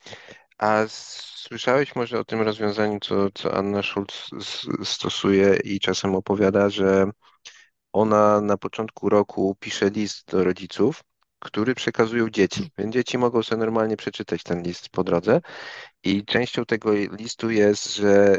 A 0.57 0.86
słyszałeś 0.88 1.95
może 1.95 2.19
o 2.19 2.26
tym 2.26 2.41
rozwiązaniu, 2.41 2.99
co, 2.99 3.31
co 3.36 3.57
Anna 3.57 3.84
Schulz 3.84 4.30
stosuje 4.84 5.60
i 5.64 5.80
czasem 5.80 6.15
opowiada, 6.15 6.69
że 6.69 7.06
ona 7.94 8.41
na 8.41 8.57
początku 8.57 9.10
roku 9.10 9.56
pisze 9.60 9.90
list 9.90 10.32
do 10.32 10.44
rodziców, 10.44 11.03
który 11.40 11.76
przekazują 11.76 12.30
dzieci. 12.30 12.72
Więc 12.78 12.94
dzieci 12.94 13.18
mogą 13.18 13.44
sobie 13.44 13.60
normalnie 13.60 13.98
przeczytać 13.98 14.44
ten 14.44 14.61
list 14.61 14.90
po 14.90 15.03
drodze. 15.03 15.41
I 16.03 16.26
częścią 16.26 16.66
tego 16.66 16.94
listu 16.94 17.49
jest, 17.49 17.95
że 17.95 18.38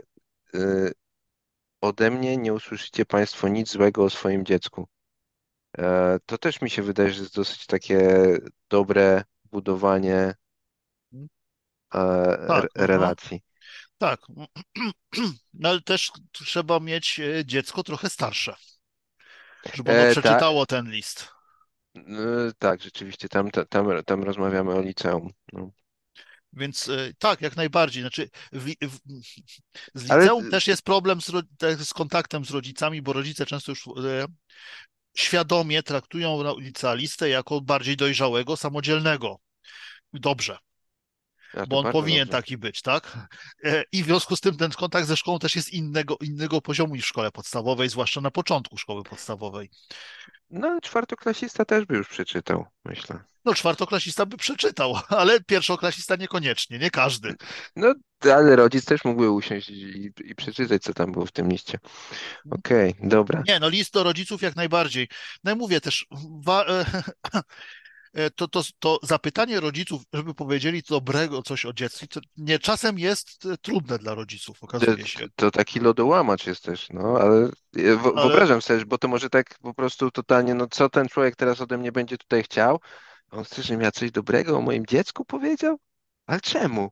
y, 0.55 0.93
ode 1.81 2.11
mnie 2.11 2.37
nie 2.37 2.55
usłyszycie 2.55 3.07
Państwo 3.07 3.49
nic 3.49 3.71
złego 3.71 4.05
o 4.05 4.11
swoim 4.11 4.45
dziecku. 4.45 4.89
E, 5.79 6.19
to 6.27 6.39
też 6.39 6.61
mi 6.61 6.71
się 6.71 6.83
wydaje, 6.83 7.11
że 7.11 7.21
jest 7.21 7.35
dosyć 7.35 7.67
takie 7.67 8.23
dobre 8.71 9.25
budowanie 9.45 10.35
e, 11.95 12.47
tak, 12.49 12.67
relacji. 12.75 13.41
Tak, 13.99 14.21
no, 15.55 15.69
ale 15.69 15.81
też 15.81 16.13
trzeba 16.33 16.81
mieć 16.81 17.21
e, 17.21 17.45
dziecko 17.45 17.83
trochę 17.83 18.11
starsze 18.11 18.55
żeby 19.75 19.91
ono 19.91 20.01
e, 20.01 20.11
przeczytało 20.11 20.67
ta... 20.67 20.77
ten 20.77 20.91
list. 20.91 21.29
E, 21.97 22.03
tak, 22.59 22.83
rzeczywiście, 22.83 23.29
tam, 23.29 23.51
tam, 23.51 23.87
tam 24.07 24.23
rozmawiamy 24.23 24.75
o 24.75 24.81
liceum. 24.81 25.31
No. 25.53 25.71
Więc 26.53 26.89
e, 26.89 27.13
tak, 27.19 27.41
jak 27.41 27.57
najbardziej. 27.57 28.03
Znaczy, 28.03 28.31
w, 28.53 28.71
w, 28.83 28.99
z 29.95 30.03
liceum 30.03 30.43
Ale... 30.43 30.51
też 30.51 30.67
jest 30.67 30.83
problem 30.83 31.21
z, 31.21 31.31
z, 31.79 31.95
kontaktem 31.95 32.45
z 32.45 32.51
rodzicami, 32.51 33.03
bo 33.03 33.13
rodzice 33.13 33.47
często 33.47 33.73
już 33.73 33.87
e, 33.87 34.27
świadomie 35.17 35.83
traktują 35.83 36.59
licealistę 36.59 37.29
jako 37.29 37.61
bardziej 37.61 37.97
dojrzałego, 37.97 38.57
samodzielnego. 38.57 39.37
Dobrze. 40.13 40.59
Ja 41.55 41.67
bo 41.67 41.79
on 41.79 41.93
powinien 41.93 42.27
dobrze. 42.27 42.43
taki 42.43 42.59
być, 42.59 42.83
tak? 42.83 43.19
I 43.93 44.03
w 44.03 44.07
związku 44.07 44.37
z 44.37 44.41
tym 44.41 44.57
ten 44.57 44.71
kontakt 44.71 45.07
ze 45.07 45.17
szkołą 45.17 45.39
też 45.39 45.57
jest 45.57 45.73
innego, 45.73 46.17
innego 46.21 46.61
poziomu 46.61 46.95
niż 46.95 47.05
w 47.05 47.09
szkole 47.09 47.31
podstawowej, 47.31 47.89
zwłaszcza 47.89 48.21
na 48.21 48.31
początku 48.31 48.77
szkoły 48.77 49.03
podstawowej. 49.03 49.71
No, 50.51 50.81
czwartoklasista 50.83 51.65
też 51.65 51.85
by 51.85 51.97
już 51.97 52.09
przeczytał, 52.09 52.67
myślę. 52.85 53.21
No, 53.45 53.55
czwartoklasista 53.55 54.27
by 54.27 54.37
przeczytał, 54.37 54.95
ale 55.09 55.41
pierwszoklasista 55.41 56.17
niekoniecznie, 56.17 56.79
nie 56.79 56.91
każdy. 56.91 57.35
No, 57.77 57.95
ale 58.23 58.57
rodzic 58.57 58.85
też 58.85 59.05
mógłby 59.05 59.31
usiąść 59.31 59.71
i, 59.71 60.13
i 60.25 60.35
przeczytać, 60.35 60.83
co 60.83 60.95
tam 60.95 61.13
było 61.13 61.27
w 61.27 61.33
tym 61.33 61.49
liście. 61.49 61.79
Okej, 62.51 62.91
okay, 62.91 63.09
dobra. 63.09 63.43
Nie, 63.49 63.61
no 63.61 63.69
list 63.69 63.93
do 63.93 64.03
rodziców 64.03 64.43
jak 64.43 64.57
najbardziej. 64.57 65.09
No 65.45 65.53
i 65.53 65.55
mówię 65.55 65.81
też, 65.81 66.07
wa- 66.45 66.67
E, 66.67 66.85
to, 68.37 68.49
to, 68.49 68.63
to 68.79 68.99
zapytanie 69.03 69.61
rodziców, 69.61 70.03
żeby 70.13 70.35
powiedzieli 70.35 70.83
dobrego 70.89 71.43
coś 71.43 71.67
o 71.67 71.73
dziecku, 71.73 72.07
nie 72.37 72.59
czasem 72.59 72.99
jest 72.99 73.47
e, 73.47 73.59
trudne 73.59 73.99
dla 73.99 74.15
rodziców, 74.15 74.63
okazuje 74.63 75.07
się. 75.07 75.19
To, 75.19 75.29
to 75.37 75.51
taki 75.51 75.81
lodołamacz 75.81 76.47
jest 76.47 76.65
też, 76.65 76.89
no, 76.91 77.19
ale, 77.21 77.49
w, 77.73 78.07
ale 78.07 78.29
wyobrażam 78.29 78.63
sobie, 78.63 78.87
bo 78.87 78.99
to 78.99 79.09
może 79.09 79.31
tak 79.31 79.59
po 79.59 79.75
prostu 79.75 80.11
totalnie, 80.11 80.55
no 80.55 80.67
co 80.67 80.89
ten 80.89 81.09
człowiek 81.09 81.37
teraz 81.37 81.61
ode 81.61 81.79
mnie 81.79 81.93
będzie 81.93 82.19
tutaj 82.19 82.43
chciał? 82.43 82.81
On 83.31 83.45
chce, 83.45 83.63
żebym 83.63 83.83
ja 83.83 83.91
coś 83.91 84.11
dobrego 84.11 84.59
o 84.59 84.61
moim 84.61 84.87
dziecku 84.87 85.25
powiedział? 85.25 85.79
Ale 86.27 86.41
czemu? 86.41 86.91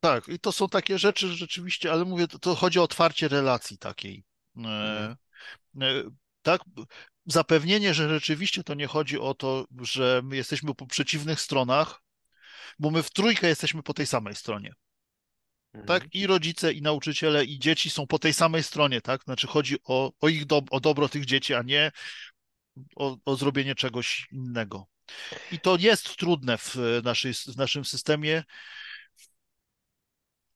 Tak, 0.00 0.28
i 0.28 0.38
to 0.38 0.52
są 0.52 0.68
takie 0.68 0.98
rzeczy 0.98 1.28
rzeczywiście, 1.28 1.92
ale 1.92 2.04
mówię, 2.04 2.28
to, 2.28 2.38
to 2.38 2.54
chodzi 2.54 2.78
o 2.78 2.82
otwarcie 2.82 3.28
relacji 3.28 3.78
takiej. 3.78 4.24
E, 4.56 4.60
mhm. 4.60 5.16
E, 5.80 6.10
tak, 6.42 6.60
zapewnienie, 7.28 7.94
że 7.94 8.08
rzeczywiście 8.08 8.64
to 8.64 8.74
nie 8.74 8.86
chodzi 8.86 9.18
o 9.18 9.34
to, 9.34 9.66
że 9.80 10.20
my 10.24 10.36
jesteśmy 10.36 10.74
po 10.74 10.86
przeciwnych 10.86 11.40
stronach, 11.40 12.02
bo 12.78 12.90
my 12.90 13.02
w 13.02 13.10
trójkę 13.10 13.48
jesteśmy 13.48 13.82
po 13.82 13.94
tej 13.94 14.06
samej 14.06 14.34
stronie. 14.34 14.72
tak? 15.72 16.02
Mhm. 16.04 16.10
I 16.12 16.26
rodzice, 16.26 16.72
i 16.72 16.82
nauczyciele, 16.82 17.44
i 17.44 17.58
dzieci 17.58 17.90
są 17.90 18.06
po 18.06 18.18
tej 18.18 18.32
samej 18.32 18.62
stronie, 18.62 19.00
tak? 19.00 19.24
Znaczy 19.24 19.46
chodzi 19.46 19.76
o, 19.84 20.12
o 20.20 20.28
ich 20.28 20.46
do, 20.46 20.62
o 20.70 20.80
dobro 20.80 21.08
tych 21.08 21.24
dzieci, 21.24 21.54
a 21.54 21.62
nie 21.62 21.92
o, 22.96 23.16
o 23.24 23.36
zrobienie 23.36 23.74
czegoś 23.74 24.28
innego. 24.32 24.86
I 25.52 25.60
to 25.60 25.76
jest 25.76 26.16
trudne 26.16 26.58
w, 26.58 26.76
naszej, 27.04 27.34
w 27.34 27.56
naszym 27.56 27.84
systemie. 27.84 28.44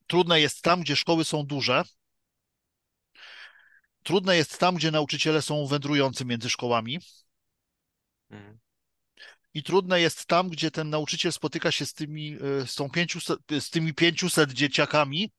Trudne 0.06 0.40
jest 0.40 0.62
tam, 0.62 0.80
gdzie 0.80 0.96
szkoły 0.96 1.24
są 1.24 1.46
duże. 1.46 1.82
Trudne 4.02 4.36
jest 4.36 4.58
tam, 4.58 4.74
gdzie 4.74 4.90
nauczyciele 4.90 5.42
są 5.42 5.66
wędrujący 5.66 6.24
między 6.24 6.50
szkołami. 6.50 6.98
Mhm. 8.30 8.58
I 9.54 9.62
trudne 9.62 10.00
jest 10.00 10.26
tam, 10.26 10.48
gdzie 10.48 10.70
ten 10.70 10.90
nauczyciel 10.90 11.32
spotyka 11.32 11.72
się 11.72 11.86
z 11.86 11.94
tymi, 11.94 12.36
e, 12.62 12.66
z 12.66 12.74
tą 12.74 12.90
500, 12.90 13.38
z 13.60 13.70
tymi 13.70 13.94
500 13.94 14.52
dzieciakami 14.52 15.32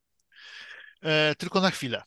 e, 1.01 1.35
tylko 1.35 1.61
na 1.61 1.71
chwilę. 1.71 2.03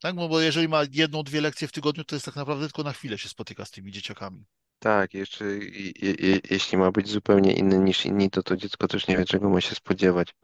Tak, 0.00 0.14
no 0.14 0.28
bo 0.28 0.40
jeżeli 0.40 0.68
ma 0.68 0.82
jedną, 0.92 1.22
dwie 1.22 1.40
lekcje 1.40 1.68
w 1.68 1.72
tygodniu, 1.72 2.04
to 2.04 2.16
jest 2.16 2.26
tak 2.26 2.36
naprawdę 2.36 2.66
tylko 2.66 2.82
na 2.82 2.92
chwilę 2.92 3.18
się 3.18 3.28
spotyka 3.28 3.64
z 3.64 3.70
tymi 3.70 3.92
dzieciakami. 3.92 4.44
Tak, 4.78 5.14
jeszcze 5.14 5.56
i, 5.56 6.06
i, 6.06 6.26
i, 6.26 6.40
jeśli 6.50 6.78
ma 6.78 6.90
być 6.90 7.08
zupełnie 7.08 7.52
inny 7.52 7.78
niż 7.78 8.06
inni, 8.06 8.30
to 8.30 8.42
to 8.42 8.56
dziecko 8.56 8.88
też 8.88 9.08
nie 9.08 9.16
wie, 9.16 9.24
czego 9.24 9.50
ma 9.50 9.60
się 9.60 9.74
spodziewać. 9.74 10.34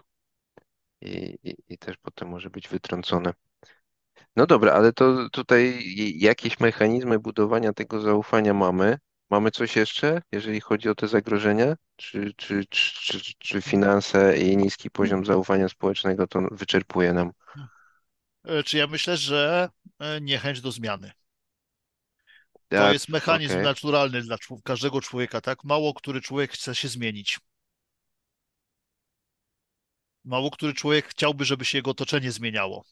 I, 1.01 1.39
i, 1.43 1.57
i 1.69 1.79
też 1.79 1.97
potem 1.97 2.29
może 2.29 2.51
być 2.51 2.69
wytrącone. 2.69 3.33
No 4.37 4.47
dobra, 4.47 4.73
ale 4.73 4.93
to 4.93 5.29
tutaj 5.31 5.85
jakieś 6.19 6.61
mechanizmy 6.61 7.19
budowania 7.19 7.73
tego 7.73 8.01
zaufania 8.01 8.55
mamy. 8.55 8.99
Mamy 9.31 9.51
coś 9.51 9.77
jeszcze, 9.77 10.23
jeżeli 10.33 10.61
chodzi 10.61 10.89
o 10.89 10.95
te 10.95 11.09
zagrożenia? 11.09 11.75
Czy, 11.97 12.33
czy, 12.37 12.65
czy, 12.71 12.93
czy, 13.21 13.33
czy 13.39 13.63
finanse 13.63 14.39
i 14.39 14.57
niski 14.57 14.91
poziom 14.91 15.25
zaufania 15.25 15.69
społecznego 15.69 16.27
to 16.27 16.41
wyczerpuje 16.51 17.13
nam? 17.13 17.31
E, 18.45 18.63
Czy 18.63 18.77
ja 18.79 18.87
myślę, 18.87 19.17
że 19.17 19.69
e, 19.99 20.21
niechęć 20.21 20.61
do 20.61 20.73
zmiany. 20.73 21.13
To 22.75 22.87
Ja, 22.87 22.89
jest 22.89 23.09
mechanizm 23.09 23.55
okej, 23.55 23.63
naturalny 23.63 24.23
dla 24.23 24.37
każdego 24.65 25.01
człowieka, 25.01 25.41
tak? 25.41 25.65
Mało 25.65 25.95
który 25.95 26.21
człowiek 26.21 26.53
chce 26.53 26.75
się 26.75 26.89
zmienić. 26.89 27.39
Mało 30.25 30.51
który 30.51 30.75
człowiek 30.75 31.09
chciałby, 31.09 31.45
żeby 31.45 31.65
się 31.65 31.79
jego 31.79 31.91
otoczenie 31.91 32.33
zmieniało. 32.33 32.85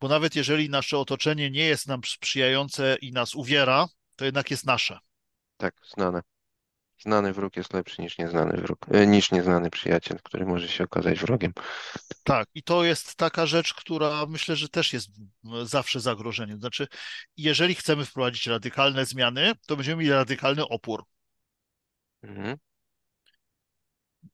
Bo 0.00 0.08
nawet 0.08 0.36
jeżeli 0.36 0.70
nasze 0.70 0.98
otoczenie 0.98 1.50
nie 1.50 1.64
jest 1.64 1.86
nam 1.86 2.00
sprzyjające 2.06 2.96
i 3.00 3.12
nas 3.12 3.34
uwiera, 3.34 3.86
to 4.16 4.24
jednak 4.24 4.50
jest 4.50 4.66
nasze. 4.66 4.98
tak, 5.56 5.74
znane. 5.94 6.22
Znany 7.02 7.32
wróg 7.32 7.56
jest 7.56 7.74
lepszy 7.74 8.02
niż 8.02 8.18
nieznany 8.18 8.56
wróg, 8.56 8.86
e, 8.90 9.06
niż 9.06 9.32
nieznany 9.32 9.70
przyjaciel, 9.70 10.18
który 10.22 10.46
może 10.46 10.68
się 10.68 10.84
okazać 10.84 11.18
wrogiem. 11.18 11.52
Tak, 12.24 12.48
i 12.54 12.62
to 12.62 12.84
jest 12.84 13.14
taka 13.14 13.46
rzecz, 13.46 13.74
która 13.74 14.26
myślę, 14.26 14.56
że 14.56 14.68
też 14.68 14.92
jest 14.92 15.08
zawsze 15.62 16.00
zagrożeniem. 16.00 16.60
Znaczy, 16.60 16.86
jeżeli 17.36 17.74
chcemy 17.74 18.04
wprowadzić 18.04 18.46
radykalne 18.46 19.06
zmiany, 19.06 19.52
to 19.66 19.76
będziemy 19.76 19.96
mieli 19.96 20.12
radykalny 20.12 20.68
opór. 20.68 21.04
Mhm. 22.22 22.56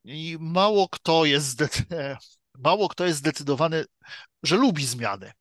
I 0.05 0.37
mało 0.41 0.89
kto 0.89 1.25
jest, 1.25 1.63
mało 2.65 2.89
kto 2.89 3.07
jest 3.07 3.19
zdecydowany, 3.19 3.85
że 4.43 4.57
lubi 4.57 4.87
zmiany. 4.87 5.33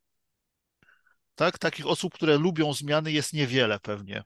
Tak? 1.36 1.60
Takich 1.60 1.88
osób, 1.88 2.14
które 2.14 2.38
lubią 2.38 2.74
zmiany, 2.74 3.12
jest 3.12 3.34
niewiele 3.34 3.80
pewnie. 3.80 4.24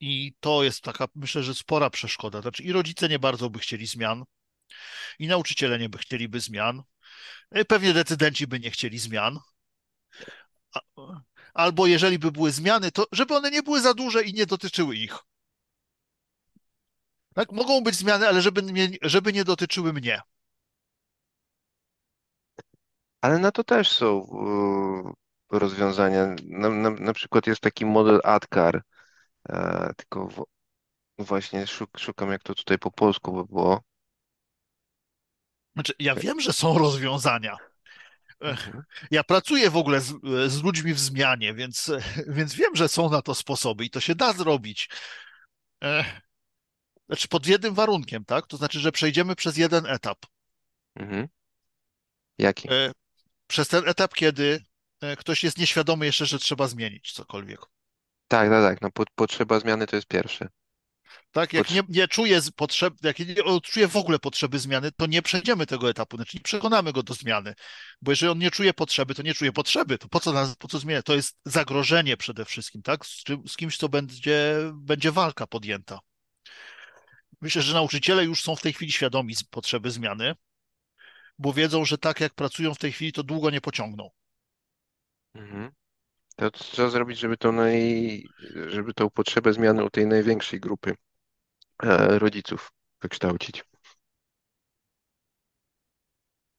I 0.00 0.34
to 0.40 0.64
jest 0.64 0.80
taka, 0.80 1.06
myślę, 1.14 1.42
że 1.42 1.54
spora 1.54 1.90
przeszkoda. 1.90 2.42
Znaczy, 2.42 2.62
i 2.62 2.72
rodzice 2.72 3.08
nie 3.08 3.18
bardzo 3.18 3.50
by 3.50 3.58
chcieli 3.58 3.86
zmian, 3.86 4.24
i 5.18 5.26
nauczyciele 5.26 5.78
nie 5.78 5.88
by 5.88 5.98
chcieliby 5.98 6.40
zmian, 6.40 6.82
i 7.54 7.64
pewnie 7.64 7.92
decydenci 7.92 8.46
by 8.46 8.60
nie 8.60 8.70
chcieli 8.70 8.98
zmian. 8.98 9.38
Albo 11.54 11.86
jeżeli 11.86 12.18
by 12.18 12.32
były 12.32 12.52
zmiany, 12.52 12.92
to 12.92 13.06
żeby 13.12 13.36
one 13.36 13.50
nie 13.50 13.62
były 13.62 13.80
za 13.80 13.94
duże 13.94 14.24
i 14.24 14.32
nie 14.32 14.46
dotyczyły 14.46 14.96
ich. 14.96 15.18
Tak? 17.34 17.52
Mogą 17.52 17.80
być 17.80 17.94
zmiany, 17.94 18.28
ale 18.28 18.42
żeby 18.42 18.62
żeby 19.02 19.32
nie 19.32 19.44
dotyczyły 19.44 19.92
mnie. 19.92 20.20
Ale 23.26 23.38
na 23.38 23.52
to 23.52 23.64
też 23.64 23.92
są 23.92 24.26
e, 25.52 25.58
rozwiązania. 25.58 26.34
Na, 26.44 26.68
na, 26.68 26.90
na 26.90 27.12
przykład 27.12 27.46
jest 27.46 27.60
taki 27.60 27.86
model 27.86 28.20
ADKAR, 28.24 28.82
e, 29.48 29.92
tylko 29.96 30.28
w, 30.28 30.44
właśnie 31.18 31.66
szuk, 31.66 31.90
szukam, 31.98 32.30
jak 32.32 32.42
to 32.42 32.54
tutaj 32.54 32.78
po 32.78 32.90
polsku 32.90 33.32
by 33.32 33.44
było. 33.44 33.82
Znaczy, 35.74 35.92
ja 35.98 36.14
wiem, 36.14 36.40
że 36.40 36.52
są 36.52 36.78
rozwiązania. 36.78 37.56
E, 38.44 38.50
Mhm. 38.50 38.82
Ja 39.10 39.24
pracuję 39.24 39.70
w 39.70 39.76
ogóle 39.76 40.00
z, 40.00 40.14
z 40.48 40.62
ludźmi 40.62 40.94
w 40.94 41.00
zmianie, 41.00 41.54
więc, 41.54 41.92
więc 42.36 42.54
wiem, 42.54 42.76
że 42.76 42.88
są 42.88 43.10
na 43.10 43.22
to 43.22 43.34
sposoby 43.34 43.84
i 43.84 43.90
to 43.90 44.00
się 44.00 44.14
da 44.14 44.32
zrobić. 44.32 44.88
E, 45.84 46.04
Znaczy 47.06 47.28
pod 47.28 47.46
jednym 47.46 47.74
warunkiem, 47.74 48.24
tak? 48.24 48.46
To 48.46 48.56
znaczy, 48.56 48.80
że 48.80 48.92
przejdziemy 48.92 49.36
przez 49.36 49.56
jeden 49.56 49.86
etap. 49.86 50.18
Mhm. 50.96 51.28
Jaki? 52.38 52.68
Przez 53.46 53.68
ten 53.68 53.88
etap, 53.88 54.14
kiedy 54.14 54.64
e, 55.00 55.16
ktoś 55.16 55.44
jest 55.44 55.58
nieświadomy 55.58 56.06
jeszcze, 56.06 56.26
że 56.26 56.38
trzeba 56.38 56.68
zmienić 56.68 57.12
cokolwiek. 57.12 57.60
Tak, 58.28 58.50
tak, 58.50 58.64
tak. 58.64 58.80
No, 58.82 58.90
po, 58.90 59.04
potrzeba 59.14 59.60
zmiany 59.60 59.86
to 59.86 59.96
jest 59.96 60.08
pierwsze. 60.08 60.48
Tak? 61.32 61.52
Jak 61.52 61.70
nie, 61.70 61.82
nie 61.88 62.08
czuje 62.08 62.40
z- 62.40 62.50
potrzeb, 62.50 62.94
jak 63.02 63.18
nie 63.18 63.44
odczuje 63.44 63.88
w 63.88 63.96
ogóle 63.96 64.18
potrzeby 64.18 64.58
zmiany, 64.58 64.92
to 64.92 65.06
nie 65.06 65.22
przejdziemy 65.22 65.66
tego 65.66 65.90
etapu, 65.90 66.16
znaczy 66.16 66.36
nie 66.36 66.42
przekonamy 66.42 66.92
go 66.92 67.02
do 67.02 67.14
zmiany. 67.14 67.54
Bo 68.02 68.12
jeżeli 68.12 68.32
on 68.32 68.38
nie 68.38 68.50
czuje 68.50 68.74
potrzeby, 68.74 69.14
to 69.14 69.22
nie 69.22 69.34
czuje 69.34 69.52
potrzeby, 69.52 69.98
to 69.98 70.08
po 70.08 70.20
co, 70.20 70.32
nas, 70.32 70.56
po 70.56 70.68
co 70.68 70.78
zmieniać? 70.78 71.04
To 71.06 71.14
jest 71.14 71.36
zagrożenie 71.44 72.16
przede 72.16 72.44
wszystkim, 72.44 72.82
tak? 72.82 73.06
Z, 73.06 73.24
czym, 73.24 73.48
z 73.48 73.56
kimś, 73.56 73.76
co 73.76 73.88
będzie, 73.88 74.54
będzie 74.74 75.12
walka 75.12 75.46
podjęta. 75.46 75.98
Myślę, 77.40 77.62
że 77.62 77.74
nauczyciele 77.74 78.24
już 78.24 78.42
są 78.42 78.56
w 78.56 78.62
tej 78.62 78.72
chwili 78.72 78.92
świadomi 78.92 79.34
potrzeby 79.50 79.90
zmiany, 79.90 80.34
bo 81.38 81.52
wiedzą, 81.52 81.84
że 81.84 81.98
tak 81.98 82.20
jak 82.20 82.34
pracują 82.34 82.74
w 82.74 82.78
tej 82.78 82.92
chwili, 82.92 83.12
to 83.12 83.22
długo 83.22 83.50
nie 83.50 83.60
pociągną. 83.60 84.10
Mhm. 85.34 85.70
To 86.36 86.50
co 86.50 86.90
zrobić, 86.90 87.18
żeby 87.18 87.36
to 87.36 87.52
naj... 87.52 88.22
żeby 88.66 88.94
tą 88.94 89.10
potrzebę 89.10 89.52
zmiany 89.52 89.84
u 89.84 89.90
tej 89.90 90.06
największej 90.06 90.60
grupy 90.60 90.94
e, 91.82 92.18
rodziców 92.18 92.72
wykształcić? 93.02 93.64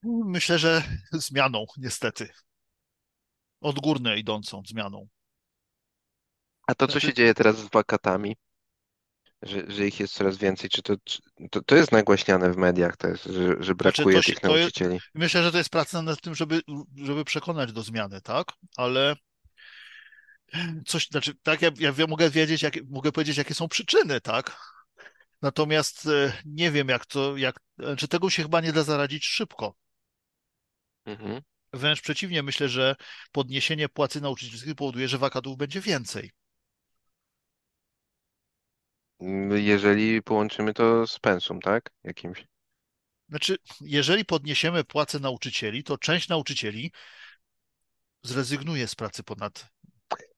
Myślę, 0.04 0.60
że 0.60 0.84
zmianą, 1.12 1.66
niestety. 1.78 2.30
Odgórnie 3.62 4.18
idącą 4.18 4.62
zmianą. 4.68 5.08
A 6.68 6.76
to, 6.76 6.88
co 6.88 7.00
się 7.00 7.14
dzieje 7.14 7.34
teraz 7.34 7.58
z 7.58 7.70
wakatami, 7.70 8.36
że, 9.42 9.72
że 9.72 9.88
ich 9.88 10.00
jest 10.00 10.14
coraz 10.14 10.38
więcej, 10.38 10.70
czy 10.70 10.82
to, 10.82 10.96
czy, 11.04 11.20
to, 11.52 11.62
to 11.62 11.76
jest 11.76 11.92
nagłaśniane 11.92 12.52
w 12.52 12.58
mediach, 12.58 12.98
to 12.98 13.08
jest, 13.08 13.24
że, 13.24 13.34
że 13.34 13.56
znaczy 13.56 13.76
brakuje 13.76 14.24
się, 14.24 14.34
tych 14.34 14.42
to 14.42 14.48
jest, 14.58 14.60
nauczycieli? 14.60 15.00
myślę, 15.16 15.44
że 15.44 15.52
to 15.52 15.58
jest 15.58 15.70
praca 15.70 16.02
nad 16.02 16.22
tym, 16.22 16.36
żeby, 16.36 16.62
żeby 16.96 17.26
przekonać 17.26 17.74
do 17.74 17.84
zmiany, 17.84 18.22
tak? 18.22 18.48
Ale 18.78 19.16
coś, 20.86 21.08
znaczy, 21.08 21.34
tak, 21.44 21.62
ja, 21.62 21.72
ja 21.80 22.08
mogę 22.08 22.30
wiedzieć, 22.30 22.62
jakie, 22.62 22.82
mogę 22.90 23.12
powiedzieć, 23.12 23.38
jakie 23.38 23.54
są 23.54 23.68
przyczyny, 23.68 24.22
tak? 24.22 24.58
Natomiast 25.42 26.06
e, 26.06 26.34
nie 26.46 26.72
wiem, 26.72 26.90
jak 26.90 27.06
to, 27.06 27.38
jak, 27.38 27.60
czy 27.98 28.08
tego 28.08 28.30
się 28.30 28.44
chyba 28.44 28.62
nie 28.62 28.74
da 28.74 28.84
zaradzić 28.84 29.26
szybko. 29.26 29.76
Mhm. 31.06 31.42
Wręcz 31.74 32.02
przeciwnie, 32.02 32.44
myślę, 32.44 32.70
że 32.70 32.96
podniesienie 33.32 33.90
płacy 33.90 34.22
nauczycielskiej 34.22 34.76
powoduje, 34.76 35.08
że 35.08 35.18
wakatów 35.18 35.58
będzie 35.58 35.82
więcej. 35.82 36.32
Jeżeli 39.56 40.22
połączymy 40.22 40.74
to 40.74 41.08
z 41.08 41.20
pensum, 41.20 41.62
tak? 41.62 41.92
Jakimś. 42.04 42.46
Znaczy, 43.30 43.58
jeżeli 43.82 44.26
podniesiemy 44.26 44.84
płacę 44.84 45.20
nauczycieli, 45.20 45.84
to 45.84 45.98
część 45.98 46.30
nauczycieli 46.30 46.92
zrezygnuje 48.24 48.88
z 48.88 48.96
pracy 48.96 49.24
ponad, 49.24 49.68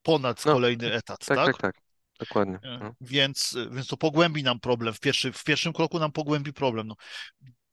ponad 0.03 0.45
No, 0.45 0.53
kolejny 0.53 0.93
etat, 0.93 1.25
tak, 1.25 1.37
tak, 1.37 1.45
tak? 1.45 1.57
tak. 1.57 1.75
Dokładnie. 2.19 2.59
E, 2.63 2.79
No. 2.83 2.93
Więc, 3.01 3.57
więc 3.71 3.87
to 3.87 3.97
pogłębi 3.97 4.43
nam 4.43 4.59
problem. 4.59 4.93
W, 4.93 4.99
pierwszy, 4.99 5.33
w 5.33 5.43
pierwszym 5.43 5.73
kroku 5.73 5.99
nam 5.99 6.11
pogłębi 6.11 6.53
problem. 6.53 6.87
No, 6.87 6.95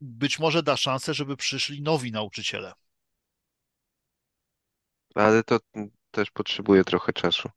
być 0.00 0.38
może 0.38 0.62
da 0.62 0.76
szansę, 0.76 1.14
żeby 1.14 1.36
przyszli 1.36 1.82
nowi 1.82 2.12
nauczyciele. 2.12 2.72
Ale 5.14 5.42
to 5.44 5.58
też 6.10 6.30
potrzebuje 6.30 6.84
trochę 6.84 7.12
czasu. 7.12 7.48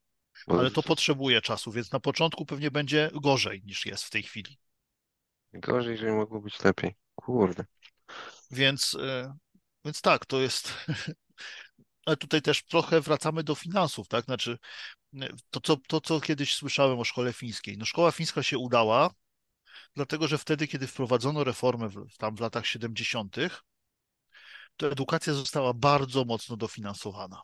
Ale 0.47 0.71
to 0.71 0.83
potrzebuje 0.83 1.41
czasu, 1.41 1.71
więc 1.71 1.91
na 1.91 1.99
początku 1.99 2.45
pewnie 2.45 2.71
będzie 2.71 3.09
gorzej 3.13 3.61
niż 3.65 3.85
jest 3.85 4.03
w 4.03 4.09
tej 4.09 4.23
chwili. 4.23 4.57
gorzej, 5.53 5.97
że 5.97 6.11
mogło 6.11 6.41
być 6.41 6.63
lepiej. 6.63 6.95
Kurde. 7.15 7.65
Więc, 8.51 8.97
e, 9.01 9.33
więc 9.85 10.01
tak, 10.01 10.25
to 10.25 10.39
jest. 10.39 10.73
Ale 12.05 12.17
tutaj 12.17 12.41
też 12.41 12.63
trochę 12.63 13.01
wracamy 13.01 13.43
do 13.43 13.55
finansów, 13.55 14.07
tak? 14.07 14.25
Znaczy, 14.25 14.57
e, 15.21 15.27
to 15.49 15.59
co, 15.59 15.77
to, 15.87 16.01
co 16.01 16.21
kiedyś 16.21 16.55
słyszałem 16.55 16.99
o 16.99 17.03
szkole 17.03 17.33
fińskiej. 17.33 17.77
No, 17.77 17.85
szkoła 17.85 18.11
fińska 18.11 18.43
się 18.43 18.57
udała, 18.57 19.09
Dlatego, 19.95 20.27
że 20.27 20.37
wtedy, 20.37 20.67
kiedy 20.67 20.87
wprowadzono 20.87 21.43
reformę 21.43 21.89
w, 21.89 22.17
tam 22.17 22.35
w 22.35 22.39
latach 22.39 22.65
70., 22.65 23.35
to 24.77 24.91
edukacja 24.91 25.33
została 25.33 25.73
bardzo 25.73 26.25
mocno 26.25 26.57
dofinansowana. 26.57 27.41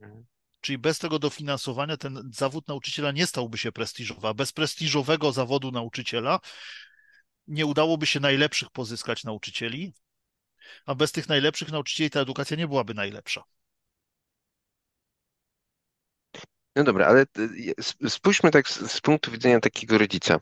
Mhm. 0.00 0.24
Czyli 0.64 0.78
bez 0.78 0.98
tego 0.98 1.18
dofinansowania 1.18 1.96
ten 1.96 2.30
zawód 2.34 2.68
nauczyciela 2.68 3.12
nie 3.12 3.26
stałby 3.26 3.58
się 3.58 3.72
prestiżowy, 3.72 4.28
a 4.28 4.34
bez 4.34 4.52
prestiżowego 4.52 5.32
zawodu 5.32 5.70
nauczyciela 5.70 6.40
nie 7.46 7.66
udałoby 7.66 8.06
się 8.06 8.20
najlepszych 8.20 8.70
pozyskać 8.70 9.24
nauczycieli, 9.24 9.94
a 10.86 10.94
bez 10.94 11.12
tych 11.12 11.28
najlepszych 11.28 11.72
nauczycieli 11.72 12.10
ta 12.10 12.20
edukacja 12.20 12.56
nie 12.56 12.68
byłaby 12.68 12.94
najlepsza. 12.94 13.42
No 16.76 16.84
dobra, 16.84 17.06
ale 17.06 17.22
y, 17.38 17.74
sp- 17.88 18.10
spójrzmy 18.10 18.50
tak 18.50 18.68
z, 18.68 18.92
z 18.92 19.00
punktu 19.00 19.30
widzenia 19.30 19.60
takiego 19.60 19.98
rodzica. 19.98 20.40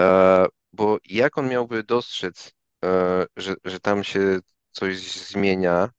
E, 0.00 0.46
bo 0.72 0.98
jak 1.04 1.38
on 1.38 1.48
miałby 1.48 1.82
dostrzec, 1.82 2.52
e, 2.84 3.26
że, 3.36 3.54
że 3.64 3.80
tam 3.80 4.04
się 4.04 4.38
coś 4.70 4.96
zmienia, 5.12 5.90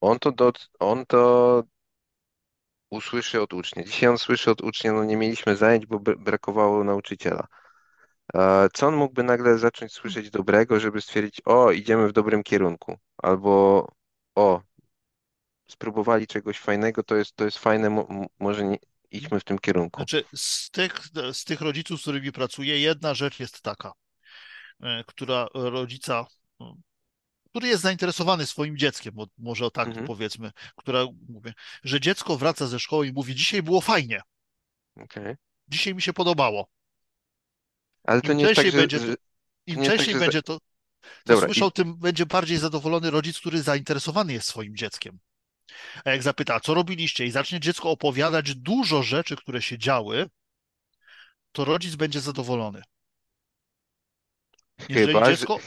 on 0.00 0.18
to, 0.18 0.32
do, 0.32 0.52
on 0.78 1.06
to 1.06 1.62
usłyszy 2.90 3.42
od 3.42 3.52
ucznia. 3.52 3.84
Dzisiaj 3.84 4.08
on 4.08 4.18
słyszy 4.18 4.50
od 4.50 4.60
ucznia, 4.60 4.92
no 4.92 5.04
nie 5.04 5.16
mieliśmy 5.16 5.56
zajęć, 5.56 5.86
bo 5.86 5.98
br- 5.98 6.18
brakowało 6.18 6.84
nauczyciela. 6.84 7.46
E, 8.34 8.68
co 8.74 8.86
on 8.86 8.96
mógłby 8.96 9.22
nagle 9.22 9.58
zacząć 9.58 9.92
słyszeć 9.92 10.30
dobrego, 10.30 10.80
żeby 10.80 11.00
stwierdzić, 11.00 11.40
o, 11.44 11.72
idziemy 11.72 12.08
w 12.08 12.12
dobrym 12.12 12.42
kierunku, 12.42 12.98
albo 13.22 13.86
o, 14.34 14.60
spróbowali 15.70 16.26
czegoś 16.26 16.58
fajnego, 16.58 17.02
to 17.02 17.16
jest, 17.16 17.36
to 17.36 17.44
jest 17.44 17.58
fajne, 17.58 18.06
może 18.40 18.64
nie, 18.64 18.76
idźmy 19.10 19.40
w 19.40 19.44
tym 19.44 19.58
kierunku. 19.58 20.00
Znaczy, 20.00 20.24
z 20.34 20.70
tych, 20.70 20.92
z 21.32 21.44
tych 21.44 21.60
rodziców, 21.60 21.98
z 21.98 22.02
którymi 22.02 22.32
pracuję, 22.32 22.80
jedna 22.80 23.14
rzecz 23.14 23.40
jest 23.40 23.62
taka, 23.62 23.92
e, 24.80 25.04
która 25.06 25.46
rodzica, 25.54 26.26
no, 26.60 26.76
który 27.50 27.68
jest 27.68 27.82
zainteresowany 27.82 28.46
swoim 28.46 28.78
dzieckiem, 28.78 29.14
bo 29.14 29.26
może 29.38 29.66
o 29.66 29.70
tak 29.70 29.88
Mhm, 29.88 30.06
powiedzmy, 30.06 30.50
która 30.76 31.06
mówię, 31.28 31.52
że 31.84 32.00
dziecko 32.00 32.36
wraca 32.36 32.66
ze 32.66 32.78
szkoły 32.78 33.06
i 33.06 33.12
mówi, 33.12 33.34
dzisiaj 33.34 33.62
było 33.62 33.80
fajnie, 33.80 34.20
okej. 34.96 35.34
dzisiaj 35.68 35.94
mi 35.94 36.02
się 36.02 36.12
podobało. 36.12 36.68
Ale 38.04 38.20
to 38.20 38.32
Im 38.32 38.38
nie 38.38 38.44
jest 38.44 38.56
tak, 38.56 38.64
częściej 38.64 38.72
że, 38.72 38.78
będzie 38.78 38.98
to, 38.98 39.06
że 39.06 39.16
im 39.66 39.80
nie 39.80 39.82
jest 39.82 39.90
tak, 39.90 39.96
częściej 39.96 40.14
że 40.14 40.20
będzie 40.20 40.42
to, 40.42 40.58
to 40.58 41.10
Dobra, 41.26 41.46
i, 41.46 41.48
słyszał, 41.48 41.70
tym 41.70 41.98
będzie 41.98 42.26
bardziej 42.26 42.58
zadowolony 42.58 43.10
rodzic, 43.10 43.38
który 43.38 43.62
zainteresowany 43.62 44.32
jest 44.32 44.48
swoim 44.48 44.76
dzieckiem. 44.76 45.18
A 46.04 46.10
jak 46.10 46.22
zapyta, 46.22 46.60
co 46.60 46.74
robiliście? 46.74 47.26
I 47.26 47.30
zacznie 47.30 47.60
dziecko 47.60 47.90
opowiadać 47.90 48.54
dużo 48.54 49.02
rzeczy, 49.02 49.36
które 49.36 49.62
się 49.62 49.78
działy, 49.78 50.30
to 51.52 51.64
rodzic 51.64 51.94
będzie 51.94 52.20
zadowolony. 52.20 52.82
Jeżeli 54.88 55.12
chyba, 55.12 55.24
że, 55.24 55.36
dziecko, 55.36 55.58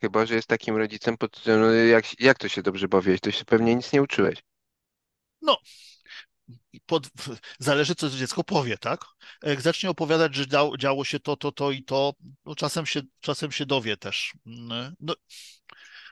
chyba, 0.00 0.26
że 0.26 0.34
jest 0.34 0.48
takim 0.48 0.76
rodzicem 0.76 1.16
pod 1.16 1.32
tytułem, 1.32 1.60
no 1.60 1.72
jak, 1.72 2.20
jak 2.20 2.38
to 2.38 2.48
się 2.48 2.62
dobrze 2.62 2.88
bawiłeś, 2.88 3.20
to 3.20 3.30
się 3.30 3.44
pewnie 3.44 3.74
nic 3.76 3.92
nie 3.92 4.02
uczyłeś. 4.02 4.42
no, 5.42 5.56
pod, 6.86 7.08
zależy, 7.58 7.94
co 7.94 8.10
dziecko 8.10 8.44
powie, 8.44 8.78
tak? 8.78 9.00
Jak 9.42 9.60
zacznie 9.60 9.90
opowiadać, 9.90 10.34
że 10.34 10.46
działo, 10.48 10.76
działo 10.76 11.04
się 11.04 11.20
to, 11.20 11.36
to, 11.36 11.52
to 11.52 11.70
i 11.70 11.84
to, 11.84 12.12
no 12.44 12.54
czasem 12.54 12.86
się, 12.86 13.00
czasem 13.20 13.52
się 13.52 13.66
dowie 13.66 13.96
też. 13.96 14.32
Mm, 14.46 14.94
No, 15.00 15.14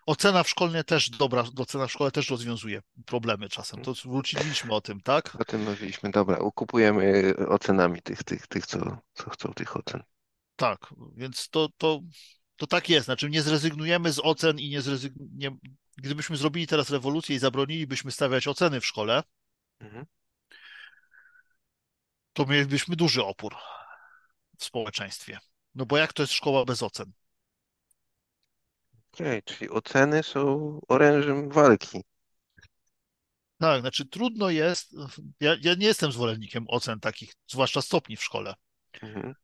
ocena 0.07 0.43
w 0.43 0.49
szkolnie 0.49 0.85
też 0.85 1.11
dobra, 1.11 1.45
ocena 1.59 1.87
w 1.87 1.93
szkole 1.93 2.11
też 2.11 2.31
rozwiązuje 2.31 2.83
problemy 3.07 3.49
czasem. 3.49 3.83
To 3.83 3.95
wróciliśmy 4.05 4.75
o 4.75 4.81
tym, 4.81 5.01
tak? 5.01 5.41
O 5.41 5.45
tym 5.45 5.63
mówiliśmy, 5.63 6.11
dobra, 6.11 6.39
ukupujemy 6.39 7.35
ocenami 7.49 8.03
tych, 8.03 8.25
tych, 8.25 8.47
tych 8.47 8.67
co, 8.67 8.99
co 9.15 9.31
chcą 9.31 9.53
tych 9.55 9.77
ocen. 9.77 10.03
Tak, 10.57 10.95
więc 11.17 11.49
to, 11.49 11.69
to, 11.79 12.01
to 12.59 12.67
tak 12.67 12.89
jest. 12.89 13.05
Znaczy 13.05 13.31
nie 13.31 13.43
zrezygnujemy 13.43 14.13
z 14.13 14.19
ocen 14.19 14.59
i 14.59 14.69
nie 14.69 14.83
zrezygnujemy. 14.83 15.57
Gdybyśmy 15.97 16.37
zrobili 16.37 16.67
teraz 16.67 16.91
rewolucję 16.91 17.37
i 17.37 17.39
zabronilibyśmy 17.39 18.13
stawiać 18.13 18.49
oceny 18.49 18.81
w 18.81 18.87
szkole, 18.87 19.23
Mhm. 19.81 20.07
to 22.33 22.47
mielibyśmy 22.47 22.97
duży 22.97 23.25
opór 23.25 23.55
w 24.59 24.65
społeczeństwie. 24.65 25.39
No 25.75 25.87
bo 25.87 25.97
jak 25.97 26.13
to 26.13 26.23
jest 26.23 26.33
szkoła 26.33 26.65
bez 26.65 26.83
ocen? 26.83 27.13
Okej, 29.13 29.43
czyli 29.43 29.71
oceny 29.71 30.23
są 30.23 30.81
orężem 30.89 31.51
walki. 31.51 32.05
Tak, 33.59 33.81
znaczy 33.81 34.07
trudno 34.07 34.51
jest. 34.51 34.95
Ja, 35.41 35.57
ja 35.61 35.75
nie 35.75 35.87
jestem 35.87 36.13
zwolennikiem 36.13 36.65
ocen 36.69 37.01
takich, 37.01 37.33
zwłaszcza 37.47 37.83
stopni 37.83 38.17
w 38.17 38.25
szkole, 38.25 38.55
Mhm. 39.03 39.35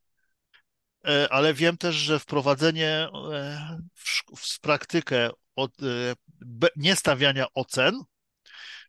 E, 1.07 1.33
ale 1.33 1.55
wiem 1.55 1.77
też, 1.77 1.97
że 1.97 2.19
wprowadzenie 2.19 2.89
e, 2.89 3.79
w, 3.95 4.23
w 4.37 4.61
praktykę 4.61 5.31
od, 5.57 5.83
e, 5.83 6.15
be- 6.41 6.69
niestawiania 6.77 7.47
ocen 7.55 8.03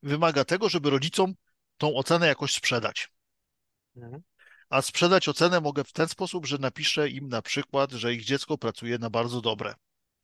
wymaga 0.03 0.45
tego, 0.45 0.69
żeby 0.69 0.89
rodzicom 0.89 1.33
tą 1.77 1.95
ocenę 1.95 2.27
jakoś 2.27 2.53
sprzedać. 2.53 3.09
Mhm. 3.95 4.21
A 4.69 4.81
sprzedać 4.81 5.29
ocenę 5.29 5.61
mogę 5.61 5.83
w 5.83 5.91
ten 5.91 6.07
sposób, 6.07 6.45
że 6.45 6.57
napiszę 6.57 7.09
im 7.09 7.27
na 7.27 7.41
przykład, 7.41 7.91
że 7.91 8.13
ich 8.13 8.23
dziecko 8.23 8.57
pracuje 8.57 8.97
na 8.97 9.09
bardzo 9.09 9.41
dobre, 9.41 9.73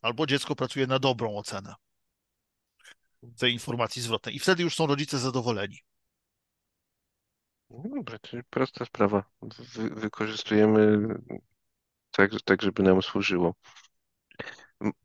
albo 0.01 0.25
dziecko 0.25 0.55
pracuje 0.55 0.87
na 0.87 0.99
dobrą 0.99 1.37
ocenę 1.37 1.75
tej 3.37 3.53
informacji 3.53 4.01
zwrotnej. 4.01 4.35
I 4.35 4.39
wtedy 4.39 4.63
już 4.63 4.75
są 4.75 4.87
rodzice 4.87 5.19
zadowoleni. 5.19 5.77
No 7.69 7.83
dobra, 7.95 8.19
czyli 8.19 8.43
prosta 8.43 8.85
sprawa. 8.85 9.23
Wy, 9.41 9.89
wykorzystujemy 9.89 10.97
tak, 12.11 12.31
tak, 12.45 12.61
żeby 12.61 12.83
nam 12.83 13.01
służyło. 13.01 13.55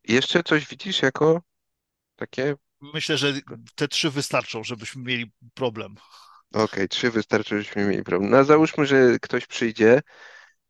Jeszcze 0.04 0.42
coś 0.42 0.68
widzisz 0.68 1.02
jako 1.02 1.42
takie? 2.16 2.54
Myślę, 2.80 3.16
że 3.18 3.32
te 3.74 3.88
trzy 3.88 4.10
wystarczą, 4.10 4.64
żebyśmy 4.64 5.02
mieli 5.02 5.32
problem. 5.54 5.96
Okej, 6.54 6.88
trzy 6.88 7.10
wystarczy, 7.10 7.48
żebyśmy 7.50 7.84
mieli 7.86 8.02
problem. 8.02 8.30
No 8.30 8.44
załóżmy, 8.44 8.86
że 8.86 9.18
ktoś 9.22 9.46
przyjdzie 9.46 10.00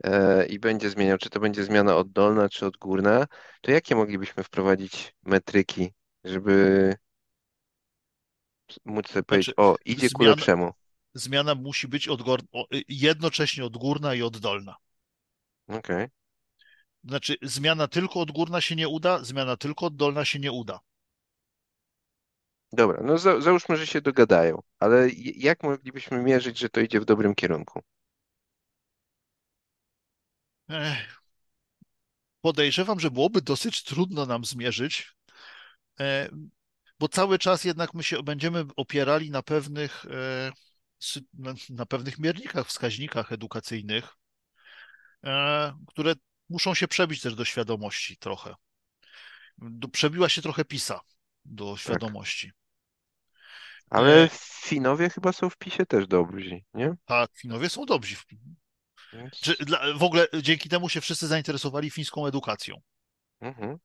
e, 0.05 0.47
i 0.47 0.59
będzie 0.59 0.91
zmieniał, 0.91 1.19
czy 1.19 1.31
to 1.31 1.41
będzie 1.41 1.65
zmiana 1.65 1.97
oddolna, 1.97 2.49
czy 2.49 2.67
odgórna, 2.67 3.27
to 3.61 3.71
jakie 3.71 3.95
moglibyśmy 3.97 4.45
wprowadzić 4.45 5.15
metryki, 5.23 5.93
żeby 6.25 6.95
móc 8.85 9.09
sobie 9.09 9.23
powiedzieć, 9.23 9.55
Znaczy, 9.55 9.69
o, 9.69 9.77
idzie 9.85 10.11
ku 10.11 10.25
lepszemu. 10.25 10.73
zmiana 11.15 11.55
musi 11.55 11.89
być 11.89 12.09
odgór, 12.09 12.41
o, 12.53 12.67
jednocześnie 12.89 13.65
odgórna 13.65 14.15
i 14.15 14.23
oddolna. 14.23 14.77
Okej. 15.69 16.09
Znaczy, 17.09 17.37
zmiana 17.43 17.89
tylko 17.89 18.21
odgórna 18.21 18.61
się 18.61 18.77
nie 18.77 18.89
uda, 18.89 19.25
zmiana 19.25 19.57
tylko 19.57 19.87
oddolna 19.87 20.25
się 20.25 20.39
nie 20.39 20.53
uda. 20.53 20.81
Dobra, 22.73 23.03
no 23.03 23.19
za, 23.19 23.41
załóżmy, 23.41 23.77
że 23.77 23.87
się 23.87 24.01
dogadają, 24.01 24.63
ale 24.79 25.09
jak 25.37 25.63
moglibyśmy 25.63 26.23
mierzyć, 26.23 26.59
że 26.59 26.69
to 26.69 26.81
idzie 26.81 27.01
w 27.01 27.05
dobrym 27.05 27.35
kierunku? 27.35 27.83
Ech, 30.69 31.23
podejrzewam, 32.41 33.01
że 33.01 33.11
byłoby 33.11 33.43
dosyć 33.43 33.83
trudno 33.83 34.27
nam 34.27 34.45
zmierzyć, 34.45 35.13
e, 36.01 36.29
bo 37.01 37.09
cały 37.09 37.39
czas 37.39 37.65
jednak 37.65 37.95
my 37.95 38.03
się 38.03 38.23
będziemy 38.23 38.65
opierali 38.77 39.31
na 39.31 39.43
pewnych, 39.43 40.07
e, 40.11 40.53
na 41.71 41.87
pewnych 41.87 42.19
miernikach, 42.19 42.67
wskaźnikach 42.67 43.33
edukacyjnych, 43.33 44.09
e, 45.25 45.73
które 45.87 46.15
muszą 46.49 46.75
się 46.75 46.89
przebić 46.89 47.21
też 47.21 47.35
do 47.35 47.45
świadomości 47.45 48.17
trochę. 48.17 48.55
Do, 49.59 49.89
przebiła 49.89 50.29
się 50.29 50.43
trochę 50.43 50.65
PISA 50.65 51.01
do 51.45 51.73
Tak. 51.73 51.81
świadomości. 51.81 52.53
Ale 53.91 54.23
E, 54.25 54.29
Finowie 54.63 55.11
chyba 55.11 55.33
są 55.33 55.51
w 55.51 55.57
PiSie 55.57 55.87
też 55.87 56.07
dobrzy, 56.07 56.61
nie? 56.75 56.95
a 57.07 57.27
Finowie 57.35 57.69
są 57.69 57.85
dobrzy. 57.87 58.17
w- 58.17 58.25
Czy, 59.41 59.55
dla, 59.65 59.95
w 59.95 60.03
ogóle 60.03 60.27
dzięki 60.43 60.69
temu 60.69 60.89
się 60.89 61.01
wszyscy 61.01 61.27
zainteresowali 61.27 61.91
fińską 61.91 62.27
edukacją. 62.27 62.81
Mhm, 63.41 63.79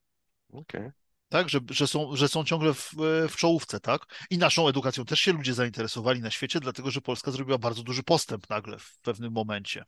okej. 0.53 0.89
tak, 1.29 1.49
że, 1.49 1.59
że, 1.69 1.87
są, 1.87 2.15
że 2.15 2.27
są 2.27 2.43
ciągle 2.43 2.73
w, 2.73 2.91
w 3.29 3.35
czołówce, 3.35 3.79
tak? 3.79 4.25
I 4.29 4.37
naszą 4.37 4.67
edukacją 4.67 5.05
też 5.05 5.19
się 5.19 5.33
ludzie 5.33 5.53
zainteresowali 5.53 6.21
na 6.21 6.31
świecie, 6.31 6.59
dlatego 6.59 6.91
że 6.91 7.01
Polska 7.01 7.31
zrobiła 7.31 7.57
bardzo 7.57 7.83
duży 7.83 8.03
postęp 8.03 8.49
nagle 8.49 8.79
w 8.79 8.99
pewnym 8.99 9.33
momencie. 9.33 9.85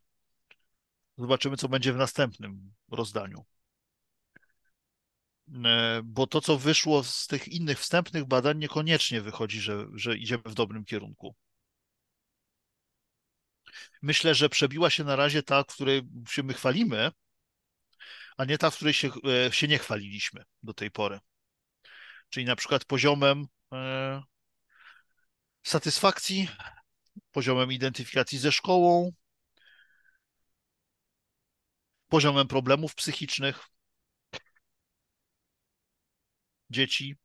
Zobaczymy, 1.18 1.58
co 1.58 1.70
będzie 1.70 1.94
w 1.94 1.98
następnym 1.98 2.74
rozdaniu. 2.92 3.46
E, 5.66 6.02
Bo 6.04 6.28
to, 6.28 6.42
co 6.42 6.58
wyszło 6.58 7.04
z 7.04 7.28
tych 7.28 7.48
innych 7.48 7.80
wstępnych 7.80 8.26
badań, 8.26 8.58
niekoniecznie 8.58 9.22
wychodzi, 9.22 9.62
że, 9.62 9.88
że 9.94 10.18
idziemy 10.18 10.44
w 10.46 10.54
dobrym 10.54 10.86
kierunku. 10.86 11.36
Myślę, 14.02 14.36
że 14.36 14.50
przebiła 14.50 14.90
się 14.90 15.04
na 15.04 15.16
razie 15.16 15.44
ta, 15.44 15.64
której 15.64 16.02
się 16.30 16.44
my 16.44 16.54
chwalimy, 16.54 17.12
a 18.38 18.46
nie 18.46 18.58
ta, 18.58 18.72
w 18.72 18.76
której 18.76 18.94
się, 18.94 19.10
e, 19.48 19.52
się 19.52 19.68
nie 19.68 19.78
chwaliliśmy 19.80 20.44
do 20.64 20.74
tej 20.74 20.92
pory. 20.92 21.20
Czyli 22.30 22.46
na 22.46 22.56
przykład 22.56 22.86
poziomem 22.86 23.46
e, 23.74 24.22
satysfakcji, 25.64 26.50
poziomem 27.32 27.72
identyfikacji 27.72 28.40
ze 28.40 28.52
szkołą, 28.52 29.12
poziomem 32.14 32.48
problemów 32.48 32.96
psychicznych 32.96 33.70
dzieci. 36.70 37.16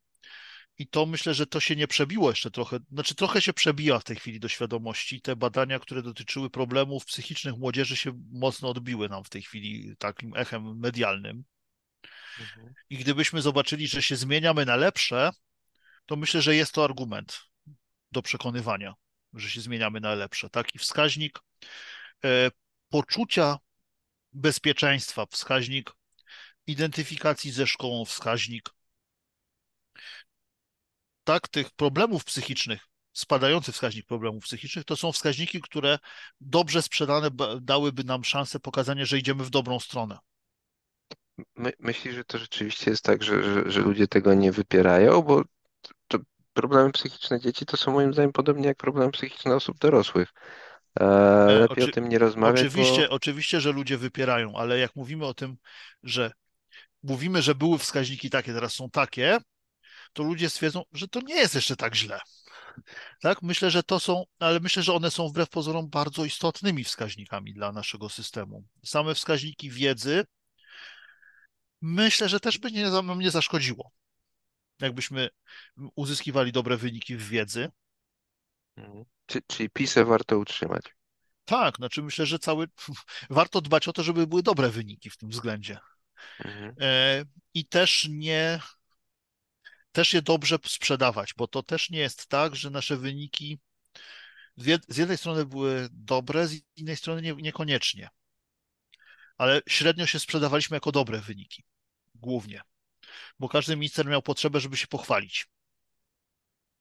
I 0.78 0.88
to 0.88 1.06
myślę, 1.06 1.34
że 1.34 1.46
to 1.46 1.60
się 1.60 1.76
nie 1.76 1.88
przebiło 1.88 2.30
jeszcze 2.30 2.50
trochę, 2.50 2.78
znaczy 2.92 3.14
trochę 3.14 3.42
się 3.42 3.52
przebija 3.52 3.98
w 3.98 4.04
tej 4.04 4.16
chwili 4.16 4.40
do 4.40 4.48
świadomości. 4.48 5.20
Te 5.20 5.36
badania, 5.36 5.78
które 5.78 6.02
dotyczyły 6.02 6.50
problemów 6.50 7.04
psychicznych 7.04 7.56
młodzieży 7.56 7.96
się 7.96 8.12
mocno 8.30 8.68
odbiły 8.68 9.08
nam 9.08 9.24
w 9.24 9.30
tej 9.30 9.42
chwili 9.42 9.96
takim 9.98 10.36
echem 10.36 10.78
medialnym. 10.78 11.44
Mhm. 12.40 12.74
I 12.90 12.98
gdybyśmy 12.98 13.42
zobaczyli, 13.42 13.88
że 13.88 14.02
się 14.02 14.16
zmieniamy 14.16 14.66
na 14.66 14.76
lepsze, 14.76 15.30
to 16.06 16.16
myślę, 16.16 16.42
że 16.42 16.56
jest 16.56 16.72
to 16.72 16.84
argument 16.84 17.40
do 18.12 18.22
przekonywania, 18.22 18.94
że 19.32 19.50
się 19.50 19.60
zmieniamy 19.60 20.00
na 20.00 20.14
lepsze. 20.14 20.50
Taki 20.50 20.78
wskaźnik 20.78 21.38
e, 22.24 22.50
poczucia 22.88 23.58
bezpieczeństwa, 24.38 25.26
wskaźnik 25.26 25.92
identyfikacji 26.66 27.50
ze 27.50 27.66
szkołą, 27.66 28.04
wskaźnik 28.04 28.70
tak, 31.24 31.48
tych 31.48 31.70
problemów 31.70 32.24
psychicznych, 32.24 32.80
spadający 33.12 33.72
wskaźnik 33.72 34.06
problemów 34.06 34.44
psychicznych, 34.44 34.84
to 34.84 34.96
są 34.96 35.12
wskaźniki, 35.12 35.60
które 35.60 35.98
dobrze 36.40 36.82
sprzedane 36.82 37.28
dałyby 37.60 38.04
nam 38.04 38.24
szansę 38.24 38.60
pokazania, 38.60 39.04
że 39.04 39.18
idziemy 39.18 39.44
w 39.44 39.50
dobrą 39.50 39.80
stronę. 39.80 40.18
My, 41.56 41.72
myślisz, 41.78 42.14
że 42.14 42.24
to 42.24 42.38
rzeczywiście 42.38 42.90
jest 42.90 43.04
tak, 43.04 43.22
że, 43.22 43.42
że, 43.42 43.70
że 43.70 43.80
ludzie 43.80 44.08
tego 44.08 44.34
nie 44.34 44.52
wypierają, 44.52 45.22
bo 45.22 45.42
problemy 46.52 46.92
psychiczne 46.92 47.40
dzieci 47.40 47.66
to 47.66 47.76
są 47.76 47.92
moim 47.92 48.12
zdaniem 48.12 48.32
podobnie 48.32 48.66
jak 48.66 48.76
problemy 48.76 49.12
psychiczne 49.12 49.54
osób 49.54 49.78
dorosłych. 49.78 50.32
E, 51.00 51.04
e 51.04 51.58
lepiej 51.58 51.84
Oczy, 51.84 51.90
o 51.90 51.94
tym 51.94 52.08
nie 52.08 52.18
rozmawiać. 52.18 52.60
Oczywiście, 52.60 53.08
bo... 53.08 53.14
oczywiście, 53.14 53.60
że 53.60 53.72
ludzie 53.72 53.98
wypierają, 53.98 54.56
ale 54.56 54.78
jak 54.78 54.96
mówimy 54.96 55.26
o 55.26 55.34
tym, 55.34 55.56
że 56.02 56.32
mówimy, 57.02 57.42
że 57.42 57.54
były 57.54 57.78
wskaźniki 57.78 58.30
takie, 58.30 58.52
teraz 58.52 58.74
są 58.74 58.90
takie, 58.90 59.38
to 60.12 60.22
ludzie 60.22 60.50
stwierdzą, 60.50 60.82
że 60.92 61.08
to 61.08 61.20
nie 61.20 61.34
jest 61.34 61.54
jeszcze 61.54 61.76
tak 61.76 61.94
źle. 61.94 62.20
Tak, 63.20 63.42
myślę, 63.42 63.70
że 63.70 63.82
to 63.82 64.00
są, 64.00 64.24
ale 64.38 64.60
myślę, 64.60 64.82
że 64.82 64.94
one 64.94 65.10
są 65.10 65.28
wbrew 65.28 65.48
pozorom 65.48 65.88
bardzo 65.88 66.24
istotnymi 66.24 66.84
wskaźnikami 66.84 67.54
dla 67.54 67.72
naszego 67.72 68.08
systemu. 68.08 68.64
Same 68.84 69.14
wskaźniki 69.14 69.70
wiedzy, 69.70 70.24
myślę, 71.82 72.28
że 72.28 72.40
też 72.40 72.58
by 72.58 72.72
nie, 72.72 72.90
nam 72.90 73.18
nie 73.18 73.30
zaszkodziło. 73.30 73.90
Jakbyśmy 74.80 75.28
uzyskiwali 75.94 76.52
dobre 76.52 76.76
wyniki 76.76 77.16
w 77.16 77.28
wiedzy. 77.28 77.68
Mhm. 78.78 79.04
Czyli 79.46 79.70
PISę 79.70 80.04
warto 80.04 80.38
utrzymać. 80.38 80.82
Tak, 81.44 81.76
znaczy 81.76 82.02
myślę, 82.02 82.26
że 82.26 82.38
cały 82.38 82.68
warto 83.30 83.60
dbać 83.60 83.88
o 83.88 83.92
to, 83.92 84.02
żeby 84.02 84.26
były 84.26 84.42
dobre 84.42 84.70
wyniki 84.70 85.10
w 85.10 85.16
tym 85.16 85.28
względzie. 85.28 85.78
Mhm. 86.44 86.74
E, 86.80 87.24
I 87.54 87.66
też 87.66 88.06
nie 88.10 88.60
też 89.92 90.14
je 90.14 90.22
dobrze 90.22 90.58
sprzedawać, 90.66 91.34
bo 91.36 91.48
to 91.48 91.62
też 91.62 91.90
nie 91.90 91.98
jest 91.98 92.26
tak, 92.26 92.56
że 92.56 92.70
nasze 92.70 92.96
wyniki 92.96 93.58
z 94.88 94.96
jednej 94.96 95.18
strony 95.18 95.46
były 95.46 95.88
dobre, 95.92 96.48
z 96.48 96.60
innej 96.76 96.96
strony 96.96 97.22
nie, 97.22 97.32
niekoniecznie. 97.34 98.08
Ale 99.36 99.62
średnio 99.68 100.06
się 100.06 100.18
sprzedawaliśmy 100.18 100.76
jako 100.76 100.92
dobre 100.92 101.20
wyniki, 101.20 101.64
głównie. 102.14 102.62
Bo 103.38 103.48
każdy 103.48 103.76
minister 103.76 104.06
miał 104.06 104.22
potrzebę, 104.22 104.60
żeby 104.60 104.76
się 104.76 104.86
pochwalić. 104.86 105.46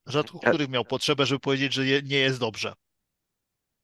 Rzadko 0.07 0.39
który 0.39 0.67
miał 0.67 0.85
potrzebę, 0.85 1.25
żeby 1.25 1.39
powiedzieć, 1.39 1.73
że 1.73 1.85
je, 1.85 2.01
nie 2.01 2.17
jest 2.17 2.39
dobrze. 2.39 2.73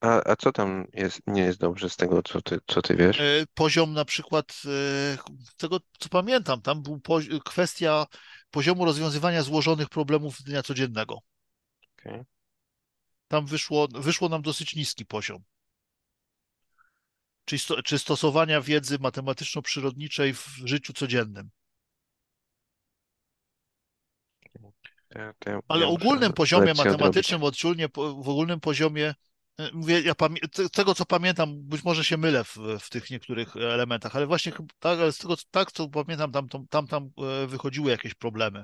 A, 0.01 0.31
a 0.31 0.35
co 0.35 0.51
tam 0.51 0.87
jest, 0.93 1.21
nie 1.27 1.41
jest 1.41 1.59
dobrze 1.59 1.89
z 1.89 1.95
tego, 1.95 2.23
co 2.23 2.41
ty, 2.41 2.59
co 2.67 2.81
ty 2.81 2.95
wiesz? 2.95 3.19
E, 3.19 3.45
poziom 3.53 3.93
na 3.93 4.05
przykład, 4.05 4.53
z 4.53 4.65
e, 4.65 5.23
tego 5.57 5.79
co 5.99 6.09
pamiętam, 6.09 6.61
tam 6.61 6.83
był 6.83 7.01
kwestia 7.45 8.05
poziomu 8.51 8.85
rozwiązywania 8.85 9.43
złożonych 9.43 9.89
problemów 9.89 10.41
dnia 10.41 10.63
codziennego. 10.63 11.19
Okay. 11.99 12.25
Tam 13.27 13.45
wyszło, 13.45 13.87
wyszło 13.87 14.29
nam 14.29 14.41
dosyć 14.41 14.75
niski 14.75 15.05
poziom. 15.05 15.43
Czyli 17.45 17.59
sto, 17.59 17.83
czy 17.83 17.99
stosowania 17.99 18.61
wiedzy 18.61 18.99
matematyczno-przyrodniczej 18.99 20.33
w 20.33 20.61
życiu 20.65 20.93
codziennym. 20.93 21.49
Ale 25.67 25.87
ogólnym 25.87 26.33
poziomie 26.33 26.73
matematycznym, 26.73 27.43
odczulnie, 27.43 27.87
w 27.95 28.29
ogólnym 28.29 28.59
poziomie 28.59 29.13
E, 29.57 29.69
mówię, 29.73 30.01
ja 30.01 30.13
tego 30.71 30.95
co 30.95 31.05
pamiętam, 31.05 31.63
być 31.63 31.83
może 31.83 32.03
się 32.03 32.17
mylę 32.17 32.43
w, 32.43 32.57
w, 32.79 32.89
tych 32.89 33.09
niektórych 33.09 33.55
elementach, 33.55 34.15
ale 34.15 34.27
właśnie 34.27 34.51
tak, 34.79 34.99
ale 34.99 35.11
z 35.11 35.17
tego 35.17 35.35
tak, 35.51 35.71
co 35.71 35.89
pamiętam, 35.89 36.31
tam, 36.31 36.67
tam, 36.69 36.87
tam 36.87 37.11
e, 37.17 37.47
wychodziły 37.47 37.91
jakieś 37.91 38.13
problemy. 38.13 38.63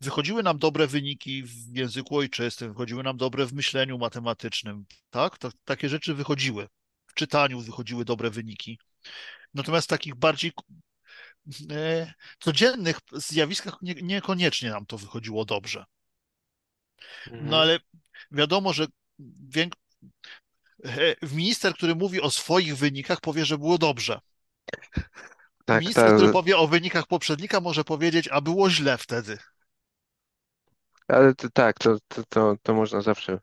Wychodziły 0.00 0.42
nam 0.42 0.58
dobre 0.58 0.86
wyniki 0.86 1.42
w 1.42 1.76
języku 1.76 2.16
ojczystym, 2.16 2.68
wychodziły 2.68 3.02
nam 3.02 3.16
dobre 3.16 3.46
w 3.46 3.52
myśleniu 3.52 3.98
matematycznym, 3.98 4.84
tak? 5.10 5.38
To, 5.38 5.50
takie 5.64 5.88
rzeczy 5.88 6.14
wychodziły. 6.14 6.68
W 7.06 7.14
czytaniu 7.14 7.60
wychodziły 7.60 8.04
dobre 8.04 8.30
wyniki. 8.30 8.78
Natomiast 9.54 9.88
takich 9.88 10.14
bardziej 10.14 10.52
codziennych 12.38 12.98
zjawiskach 13.12 13.74
nie, 13.82 13.94
niekoniecznie 13.94 14.70
nam 14.70 14.86
to 14.86 14.98
wychodziło 14.98 15.44
dobrze. 15.44 15.84
No 17.26 17.32
mhm. 17.32 17.54
ale 17.54 17.78
wiadomo, 18.30 18.72
że 18.72 18.86
minister, 21.32 21.74
który 21.74 21.94
mówi 21.94 22.20
o 22.20 22.30
swoich 22.30 22.76
wynikach, 22.76 23.20
powie, 23.20 23.44
że 23.44 23.58
było 23.58 23.78
dobrze. 23.78 24.20
Tak, 25.64 25.80
minister, 25.80 26.06
tak. 26.06 26.16
który 26.16 26.32
powie 26.32 26.56
o 26.56 26.66
wynikach 26.68 27.06
poprzednika, 27.06 27.60
może 27.60 27.84
powiedzieć, 27.84 28.28
a 28.28 28.40
było 28.40 28.70
źle 28.70 28.98
wtedy. 28.98 29.38
Ale 31.08 31.34
to, 31.34 31.50
tak, 31.50 31.78
to, 31.78 31.98
to, 32.08 32.22
to, 32.28 32.56
to 32.62 32.74
można 32.74 33.00
zawsze 33.00 33.32
y, 33.32 33.38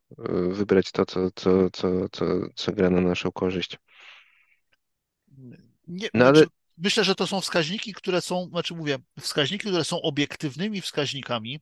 wybrać 0.54 0.92
to, 0.92 1.06
co, 1.06 1.32
co, 1.32 1.70
co, 1.70 2.10
co, 2.10 2.26
co 2.56 2.72
gra 2.72 2.90
na 2.90 3.02
naszą 3.02 3.32
korzyść. 3.32 3.78
Nie, 5.88 6.10
no, 6.14 6.26
znaczy, 6.26 6.40
ale... 6.40 6.59
Myślę, 6.80 7.04
że 7.04 7.16
to 7.16 7.28
są 7.28 7.42
wskaźniki, 7.42 7.94
które 7.94 8.22
są, 8.22 8.50
znaczy 8.50 8.76
mówię, 8.76 8.98
wskaźniki, 9.20 9.68
które 9.70 9.84
są 9.84 10.02
obiektywnymi 10.02 10.82
wskaźnikami 10.82 11.62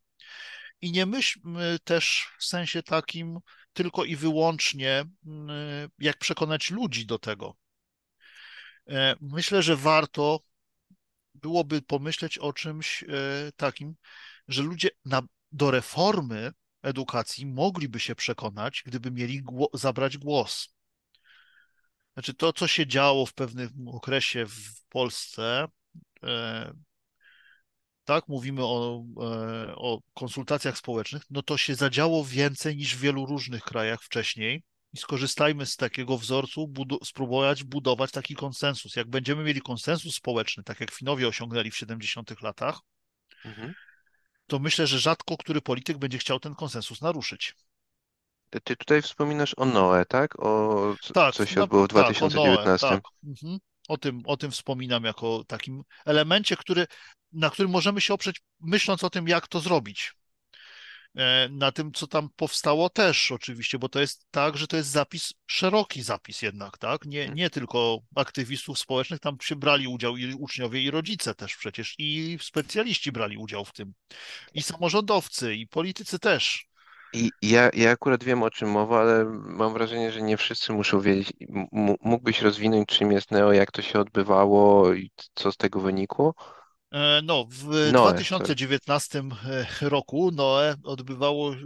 i 0.82 0.92
nie 0.92 1.06
myślmy 1.06 1.78
też 1.84 2.28
w 2.40 2.46
sensie 2.46 2.84
takim, 2.84 3.40
tylko 3.74 4.06
i 4.06 4.16
wyłącznie, 4.16 5.06
mm, 5.26 5.90
jak 6.00 6.18
przekonać 6.18 6.72
ludzi 6.72 7.06
do 7.06 7.20
tego. 7.20 7.58
E, 8.90 9.16
myślę, 9.22 9.64
że 9.64 9.76
warto 9.76 10.40
byłoby 11.34 11.82
pomyśleć 11.82 12.38
o 12.38 12.54
czymś 12.54 13.04
e, 13.04 13.08
takim, 13.56 13.96
że 14.48 14.64
ludzie 14.64 14.90
na, 15.06 15.22
do 15.52 15.72
reformy 15.72 16.52
edukacji 16.82 17.46
mogliby 17.46 18.00
się 18.00 18.16
przekonać, 18.16 18.84
gdyby 18.86 19.12
mieli 19.12 19.44
gło 19.44 19.70
zabrać 19.74 20.18
głos. 20.18 20.77
Znaczy 22.18 22.34
to, 22.34 22.54
co 22.54 22.68
się 22.68 22.88
działo 22.88 23.26
w 23.26 23.34
pewnym 23.34 23.88
okresie 23.88 24.46
w 24.46 24.86
Polsce, 24.90 25.68
e, 26.24 26.74
tak, 28.06 28.28
mówimy 28.28 28.62
o, 28.64 29.04
e, 29.22 29.76
o 29.76 30.02
konsultacjach 30.14 30.78
społecznych, 30.78 31.24
no 31.30 31.42
to 31.44 31.58
się 31.58 31.76
zadziało 31.76 32.26
więcej 32.26 32.78
niż 32.78 32.96
w 32.96 33.00
wielu 33.00 33.26
różnych 33.26 33.64
krajach 33.64 34.04
wcześniej 34.04 34.64
i 34.94 34.98
skorzystajmy 34.98 35.66
z 35.66 35.76
takiego 35.76 36.18
wzorcu, 36.18 36.68
budu 36.68 37.00
spróbować 37.06 37.64
budować 37.64 38.12
taki 38.12 38.36
konsensus. 38.36 38.96
Jak 38.96 39.10
będziemy 39.10 39.44
mieli 39.44 39.62
konsensus 39.62 40.16
społeczny, 40.16 40.64
tak 40.64 40.80
jak 40.80 40.92
Finowie 40.92 41.28
osiągnęli 41.28 41.72
w 41.72 41.78
70 41.78 42.42
latach, 42.42 42.80
mhm. 43.46 43.74
to 44.48 44.60
myślę, 44.60 44.88
że 44.88 45.00
rzadko 45.00 45.38
który 45.38 45.62
polityk 45.62 45.98
będzie 45.98 46.18
chciał 46.18 46.40
ten 46.40 46.56
konsensus 46.56 47.02
naruszyć. 47.02 47.54
Ty 48.50 48.76
tutaj 48.76 49.02
wspominasz 49.02 49.54
o 49.58 49.66
Noe, 49.66 50.06
tak? 50.06 50.40
O 50.40 50.96
tak, 51.14 51.34
co 51.34 51.46
się 51.46 51.64
odbyło 51.64 51.84
w 51.84 51.88
2019. 51.88 52.88
Tak, 52.88 53.04
tak. 53.04 53.12
Mhm. 53.24 53.58
O 53.88 53.98
tym, 53.98 54.22
o 54.26 54.38
tym 54.38 54.52
wspominam 54.52 55.04
jako 55.04 55.44
takim 55.48 55.84
elemencie, 56.06 56.58
który, 56.58 56.88
na 57.34 57.50
którym 57.50 57.72
możemy 57.72 58.02
się 58.02 58.14
oprzeć, 58.14 58.42
myśląc 58.60 59.04
o 59.04 59.10
tym, 59.10 59.28
jak 59.28 59.48
to 59.48 59.60
zrobić. 59.60 60.14
E, 61.18 61.50
na 61.52 61.72
tym, 61.72 61.92
co 61.92 62.08
tam 62.08 62.30
powstało 62.36 62.90
też 62.90 63.32
oczywiście, 63.32 63.80
bo 63.80 63.90
to 63.90 64.00
jest 64.00 64.26
tak, 64.32 64.58
że 64.58 64.68
to 64.68 64.78
jest 64.78 64.90
zapis, 64.90 65.34
szeroki 65.46 66.02
zapis 66.02 66.42
jednak, 66.42 66.78
tak? 66.78 67.06
Nie, 67.06 67.22
mhm. 67.22 67.38
nie 67.38 67.50
tylko 67.50 68.00
aktywistów 68.16 68.80
społecznych, 68.80 69.20
tam 69.20 69.38
się 69.42 69.56
brali 69.56 69.88
udział 69.88 70.18
i 70.18 70.34
uczniowie, 70.34 70.82
i 70.82 70.92
rodzice 70.92 71.36
też 71.36 71.56
przecież, 71.56 71.96
i 71.98 72.38
specjaliści 72.42 73.12
brali 73.12 73.38
udział 73.38 73.66
w 73.66 73.74
tym, 73.74 73.94
i 74.54 74.62
samorządowcy, 74.62 75.56
i 75.56 75.68
politycy 75.68 76.20
też. 76.20 76.68
I 77.18 77.32
ja, 77.42 77.70
ja 77.74 77.92
akurat 77.92 78.24
wiem, 78.24 78.44
o 78.44 78.50
czym 78.50 78.70
mowa, 78.70 79.00
ale 79.02 79.26
mam 79.36 79.74
wrażenie, 79.74 80.12
że 80.12 80.22
nie 80.22 80.38
wszyscy 80.38 80.74
muszą 80.74 81.02
wiedzieć. 81.02 81.34
mógłbyś 82.02 82.42
rozwinąć, 82.42 82.90
czym 82.90 83.12
jest 83.12 83.32
Neo, 83.32 83.52
jak 83.54 83.72
to 83.72 83.82
się 83.82 84.00
odbywało 84.00 84.94
i 84.94 85.12
co 85.36 85.52
z 85.52 85.58
tego 85.58 85.80
wynikło? 85.80 86.34
E, 86.92 87.22
no, 87.24 87.46
w 87.50 87.92
Noe, 87.92 88.14
2019 88.14 89.24
sorry. 89.48 89.90
roku 89.90 90.32
Noe 90.32 90.76
odbywało 90.84 91.54
e, 91.54 91.58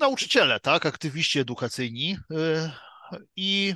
nauczyciele, 0.00 0.60
tak, 0.60 0.86
aktywiści 0.86 1.38
edukacyjni, 1.38 2.16
e, 2.30 2.72
i 3.36 3.74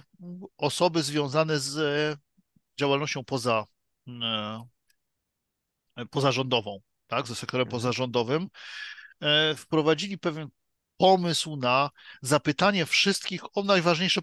osoby 0.58 1.02
związane 1.02 1.58
z 1.58 2.18
działalnością 2.78 3.24
poza, 3.24 3.64
pozarządową, 6.10 6.80
tak, 7.06 7.26
ze 7.26 7.34
sektorem 7.34 7.66
Mhm. 7.66 7.70
pozarządowym, 7.70 8.48
wprowadzili 9.56 10.18
pewien 10.18 10.48
pomysł 10.96 11.56
na 11.56 11.90
zapytanie 12.22 12.86
wszystkich 12.86 13.56
o 13.56 13.62
najważniejsze 13.62 14.20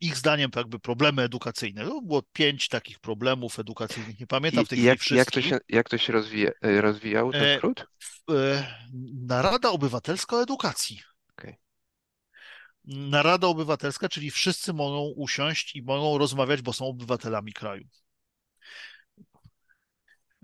ich 0.00 0.16
zdaniem 0.16 0.50
jakby 0.56 0.78
problemy 0.78 1.22
edukacyjne. 1.22 1.84
To 1.84 2.02
było 2.02 2.22
pięć 2.32 2.68
takich 2.68 2.98
problemów 2.98 3.58
edukacyjnych, 3.58 4.20
nie 4.20 4.26
pamiętam 4.26 4.62
I, 4.62 4.66
w 4.66 4.68
tej 4.68 4.78
i 4.78 4.80
chwili 4.80 4.88
jak, 4.88 5.10
jak 5.10 5.30
to 5.30 5.40
wszystkich. 5.40 5.44
się, 5.44 5.58
jak 5.68 5.88
to 5.88 5.98
się 5.98 6.12
rozwija, 6.12 6.50
e, 6.62 6.80
rozwijało, 6.80 7.32
ten 7.32 7.42
E, 7.42 7.58
skrót? 7.58 7.86
e, 8.30 8.66
Narada 9.26 9.70
Obywatelska 9.70 10.36
o 10.36 10.42
Edukacji. 10.42 11.00
Narada 12.84 13.46
Obywatelska, 13.46 14.08
czyli 14.08 14.30
wszyscy 14.30 14.72
mogą 14.72 15.12
usiąść 15.16 15.76
i 15.76 15.82
mogą 15.82 16.18
rozmawiać, 16.18 16.62
bo 16.62 16.72
są 16.72 16.86
obywatelami 16.86 17.52
kraju. 17.52 17.84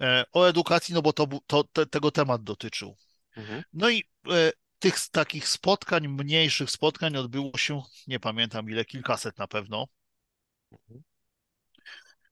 E, 0.00 0.24
O 0.32 0.48
edukacji, 0.48 0.94
no 0.94 1.02
bo 1.02 1.12
to, 1.12 1.26
to 1.46 1.64
te, 1.64 1.86
tego 1.86 2.10
temat 2.10 2.42
dotyczył. 2.42 2.96
Mhm. 3.36 3.62
No 3.72 3.90
i 3.90 4.04
e, 4.30 4.52
tych 4.78 5.08
takich 5.10 5.48
spotkań, 5.48 6.08
mniejszych 6.08 6.70
spotkań 6.70 7.16
odbyło 7.16 7.58
się, 7.58 7.82
nie 8.06 8.20
pamiętam 8.20 8.70
ile, 8.70 8.84
kilkaset 8.84 9.38
na 9.38 9.46
pewno. 9.46 9.86
Mhm. 10.72 11.02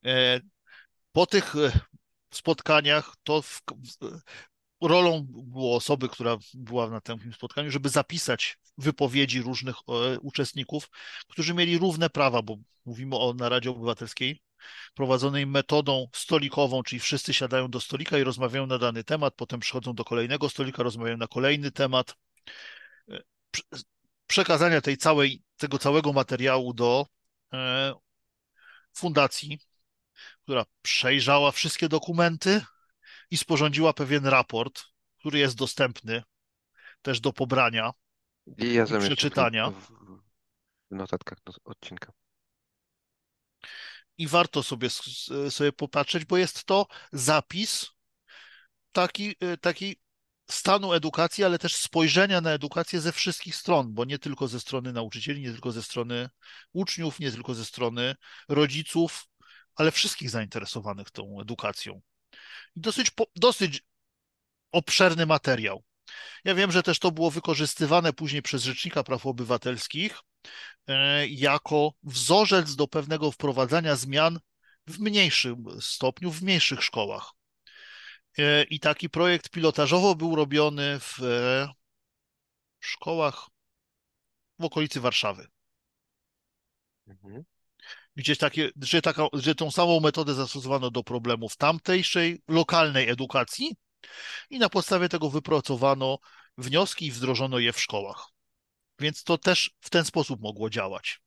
E, 0.04 0.40
Po 1.12 1.26
tych 1.26 1.56
e, 1.56 1.72
spotkaniach 2.34 3.14
to 3.22 3.42
w, 3.42 3.62
w, 4.00 4.20
rolą 4.82 5.26
było 5.28 5.76
osoby, 5.76 6.08
która 6.08 6.36
była 6.54 6.90
na 6.90 7.00
tym 7.00 7.32
spotkaniu, 7.32 7.70
żeby 7.70 7.88
zapisać 7.88 8.58
wypowiedzi 8.78 9.42
różnych 9.42 9.76
e, 9.76 10.20
uczestników, 10.20 10.88
którzy 11.28 11.54
mieli 11.54 11.78
równe 11.78 12.10
prawa, 12.10 12.42
bo 12.42 12.56
mówimy 12.84 13.16
o 13.16 13.34
Naradzie 13.34 13.70
Obywatelskiej, 13.70 14.42
prowadzonej 14.94 15.46
metodą 15.46 16.08
stolikową, 16.12 16.82
czyli 16.82 17.00
wszyscy 17.00 17.34
siadają 17.34 17.68
do 17.68 17.80
stolika 17.80 18.18
i 18.18 18.24
rozmawiają 18.24 18.66
na 18.66 18.78
dany 18.78 19.04
temat, 19.04 19.34
potem 19.34 19.60
przychodzą 19.60 19.94
do 19.94 20.04
kolejnego 20.04 20.48
stolika, 20.48 20.82
rozmawiają 20.82 21.16
na 21.16 21.26
kolejny 21.26 21.70
temat. 21.70 22.14
E, 23.08 23.20
prze- 23.50 23.82
Przekazania 24.26 24.80
tej 24.80 24.96
całej, 24.96 25.42
tego 25.56 25.78
całego 25.78 26.12
materiału 26.12 26.74
do 26.74 27.06
e, 27.52 27.94
fundacji, 28.92 29.58
która 30.42 30.64
przejrzała 30.82 31.52
wszystkie 31.52 31.88
dokumenty 31.88 32.62
i 33.30 33.36
sporządziła 33.36 33.92
pewien 33.92 34.26
raport, 34.26 34.82
który 35.18 35.38
jest 35.38 35.56
dostępny 35.56 36.22
też 37.02 37.20
do 37.20 37.32
pobrania 37.32 37.90
I 38.58 38.74
ja 38.74 38.86
przeczytania. 38.86 39.70
w, 39.70 39.92
w 40.90 40.94
notatkach 40.94 41.38
do 41.44 41.52
odcinka. 41.64 42.12
I 44.18 44.26
warto 44.26 44.62
sobie, 44.62 44.88
sobie 45.50 45.72
popatrzeć, 45.72 46.24
bo 46.24 46.36
jest 46.36 46.64
to 46.64 46.86
zapis 47.12 47.86
taki, 48.92 49.36
y, 49.42 49.58
taki 49.58 49.96
stanu 50.50 50.92
edukacji, 50.92 51.44
ale 51.44 51.58
też 51.58 51.76
spojrzenia 51.76 52.40
na 52.40 52.50
edukację 52.50 53.00
ze 53.00 53.12
wszystkich 53.12 53.56
stron, 53.56 53.94
bo 53.94 54.04
nie 54.04 54.18
tylko 54.18 54.48
ze 54.48 54.60
strony 54.60 54.92
nauczycieli, 54.92 55.40
nie 55.40 55.52
tylko 55.52 55.72
ze 55.72 55.82
strony 55.82 56.28
uczniów, 56.72 57.20
nie 57.20 57.30
tylko 57.30 57.54
ze 57.54 57.64
strony 57.64 58.14
rodziców, 58.48 59.26
ale 59.74 59.90
wszystkich 59.90 60.30
zainteresowanych 60.30 61.10
tą 61.10 61.40
edukacją. 61.40 62.00
Dosyć, 62.76 63.10
dosyć 63.36 63.82
obszerny 64.72 65.26
materiał. 65.26 65.84
Ja 66.44 66.54
wiem, 66.54 66.72
że 66.72 66.82
też 66.82 66.98
to 66.98 67.10
było 67.10 67.30
wykorzystywane 67.30 68.12
później 68.12 68.42
przez 68.42 68.62
Rzecznika 68.62 69.02
Praw 69.04 69.26
Obywatelskich 69.26 70.12
e, 70.12 70.18
jako 71.28 71.92
wzorzec 72.02 72.76
do 72.76 72.88
pewnego 72.88 73.30
wprowadzania 73.30 73.96
zmian 73.96 74.38
w 74.86 74.98
mniejszym 74.98 75.64
stopniu, 75.80 76.30
w 76.30 76.42
mniejszych 76.42 76.82
szkołach. 76.82 77.32
E, 78.38 78.64
I 78.64 78.80
taki 78.80 79.10
projekt 79.10 79.48
pilotażowo 79.48 80.14
był 80.14 80.36
robiony 80.36 81.00
w 81.00 81.22
e, 81.22 81.72
szkołach 82.80 83.46
w 84.58 84.64
okolicy 84.64 85.00
Warszawy. 85.00 85.46
Mhm. 87.06 87.44
Gdzieś 88.16 88.38
takie, 88.38 88.70
że, 88.82 89.02
taka, 89.02 89.26
że 89.32 89.54
tą 89.54 89.70
samą 89.70 90.00
metodę 90.00 90.34
zastosowano 90.34 90.90
do 90.90 91.04
problemów 91.04 91.56
tamtejszej, 91.56 92.42
lokalnej 92.48 93.08
edukacji 93.08 93.76
i 94.50 94.58
na 94.58 94.68
podstawie 94.68 95.08
tego 95.08 95.30
wypracowano 95.30 96.18
wnioski 96.58 97.06
i 97.06 97.10
wdrożono 97.10 97.58
je 97.58 97.72
w 97.72 97.80
szkołach. 97.80 98.33
Więc 99.00 99.24
to 99.24 99.38
też 99.38 99.70
w 99.80 99.90
ten 99.90 100.04
sposób 100.04 100.40
mogło 100.40 100.70
działać. 100.70 101.20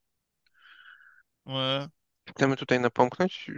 E, 1.46 1.88
Chcemy 2.28 2.56
tutaj 2.56 2.80
napomknąć 2.80 3.50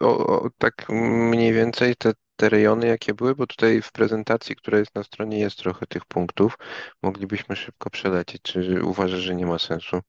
o, 0.00 0.26
o, 0.42 0.50
tak 0.58 0.86
mniej 1.30 1.52
więcej 1.52 1.96
te, 1.96 2.12
te 2.36 2.48
rejony, 2.48 2.86
jakie 2.86 3.14
były, 3.14 3.34
bo 3.34 3.46
tutaj 3.46 3.82
w 3.82 3.92
prezentacji, 3.92 4.56
która 4.56 4.78
jest 4.78 4.94
na 4.94 5.02
stronie, 5.02 5.38
jest 5.38 5.58
trochę 5.58 5.86
tych 5.86 6.04
punktów. 6.04 6.58
Moglibyśmy 7.02 7.56
szybko 7.56 7.90
przelecieć. 7.90 8.42
Czy 8.42 8.84
uważasz, 8.84 9.20
że 9.20 9.34
nie 9.34 9.46
ma 9.46 9.58
sensu? 9.58 10.00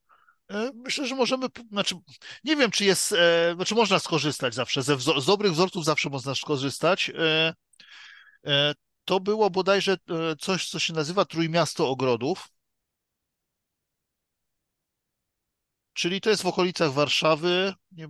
e, 0.52 0.72
Myślę, 0.76 1.08
że 1.08 1.16
możemy, 1.16 1.48
znaczy, 1.72 1.96
nie 2.44 2.56
wiem, 2.56 2.72
czy 2.72 2.86
jest, 2.86 3.12
e, 3.12 3.54
znaczy 3.56 3.76
można 3.76 4.00
skorzystać 4.00 4.54
zawsze, 4.54 4.84
ze 4.84 4.96
wzor 4.96 5.22
z 5.22 5.26
dobrych 5.26 5.52
wzorców 5.52 5.86
zawsze 5.86 6.10
można 6.10 6.36
skorzystać. 6.36 7.12
E, 7.20 7.54
e, 8.48 8.74
To 9.06 9.20
było 9.20 9.50
bodajże 9.50 9.98
coś, 10.40 10.70
co 10.70 10.80
się 10.80 10.94
nazywa 10.94 11.26
Trójmiasto 11.26 11.90
Ogrodów, 11.90 12.48
czyli 15.96 16.22
to 16.22 16.30
jest 16.30 16.44
w 16.44 16.48
okolicach 16.48 16.92
Warszawy, 16.92 17.74
nie, 17.92 18.08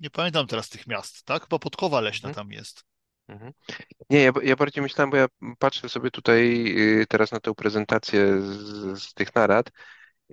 nie 0.00 0.10
pamiętam 0.10 0.46
teraz 0.46 0.68
tych 0.68 0.86
miast, 0.86 1.24
tak? 1.24 1.42
Chyba 1.42 1.58
Podkowa 1.58 2.00
Leśna 2.00 2.28
Mhm. 2.28 2.46
tam 2.46 2.52
jest. 2.52 2.84
Mhm. 3.28 3.52
Nie, 4.10 4.22
ja, 4.22 4.32
ja 4.42 4.56
bardziej 4.56 4.82
myślałem, 4.82 5.10
bo 5.10 5.16
ja 5.16 5.26
patrzę 5.58 5.88
sobie 5.88 6.10
tutaj 6.10 6.64
y, 7.02 7.06
teraz 7.08 7.32
na 7.32 7.40
tę 7.40 7.54
prezentację 7.54 8.42
z, 8.42 9.02
z 9.02 9.14
tych 9.14 9.34
narad 9.34 9.70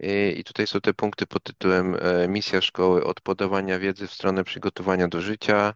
y, 0.04 0.32
i 0.32 0.44
tutaj 0.44 0.68
są 0.68 0.82
te 0.82 0.94
punkty 0.94 1.28
pod 1.28 1.44
tytułem 1.44 1.96
e, 2.02 2.28
Misja 2.28 2.62
szkoły 2.62 3.04
od 3.04 3.22
podawania 3.22 3.80
wiedzy 3.80 4.08
w 4.08 4.14
stronę 4.14 4.44
przygotowania 4.44 5.08
do 5.08 5.22
życia, 5.22 5.74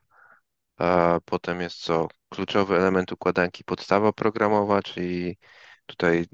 a 0.78 1.20
potem 1.26 1.62
jest 1.62 1.78
co? 1.78 2.08
Kluczowy 2.30 2.76
element 2.78 3.12
układanki 3.12 3.64
podstawa 3.64 4.14
programowa, 4.14 4.82
czyli 4.82 5.38
tutaj 5.86 6.26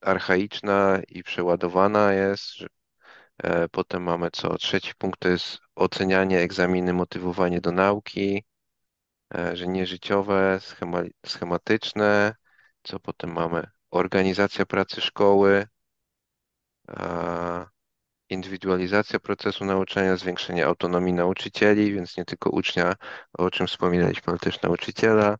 archaiczna 0.00 1.00
i 1.08 1.22
przeładowana 1.22 2.12
jest. 2.12 2.48
E, 3.42 3.68
Potem 3.68 4.02
mamy 4.02 4.30
co? 4.30 4.58
Trzeci 4.58 4.92
punkt 4.98 5.20
to 5.20 5.28
jest 5.28 5.58
ocenianie, 5.74 6.40
egzaminy, 6.40 6.92
motywowanie 6.92 7.60
do 7.60 7.72
nauki. 7.72 8.44
e, 9.34 9.56
że 9.56 9.66
nieżyciowe, 9.66 10.58
schema, 10.60 11.02
schematyczne. 11.26 12.34
Co 12.82 13.00
potem 13.00 13.32
mamy? 13.32 13.62
Organizacja 13.90 14.66
pracy 14.66 15.00
szkoły, 15.00 15.66
indywidualizacja 18.28 19.20
procesu 19.20 19.64
nauczania, 19.64 20.16
zwiększenie 20.16 20.66
autonomii 20.66 21.12
nauczycieli, 21.12 21.92
więc 21.92 22.16
nie 22.16 22.24
tylko 22.24 22.50
ucznia, 22.50 22.94
o 23.38 23.50
czym 23.50 23.66
wspominaliśmy, 23.66 24.24
ale 24.26 24.38
też 24.38 24.62
nauczyciela. 24.62 25.36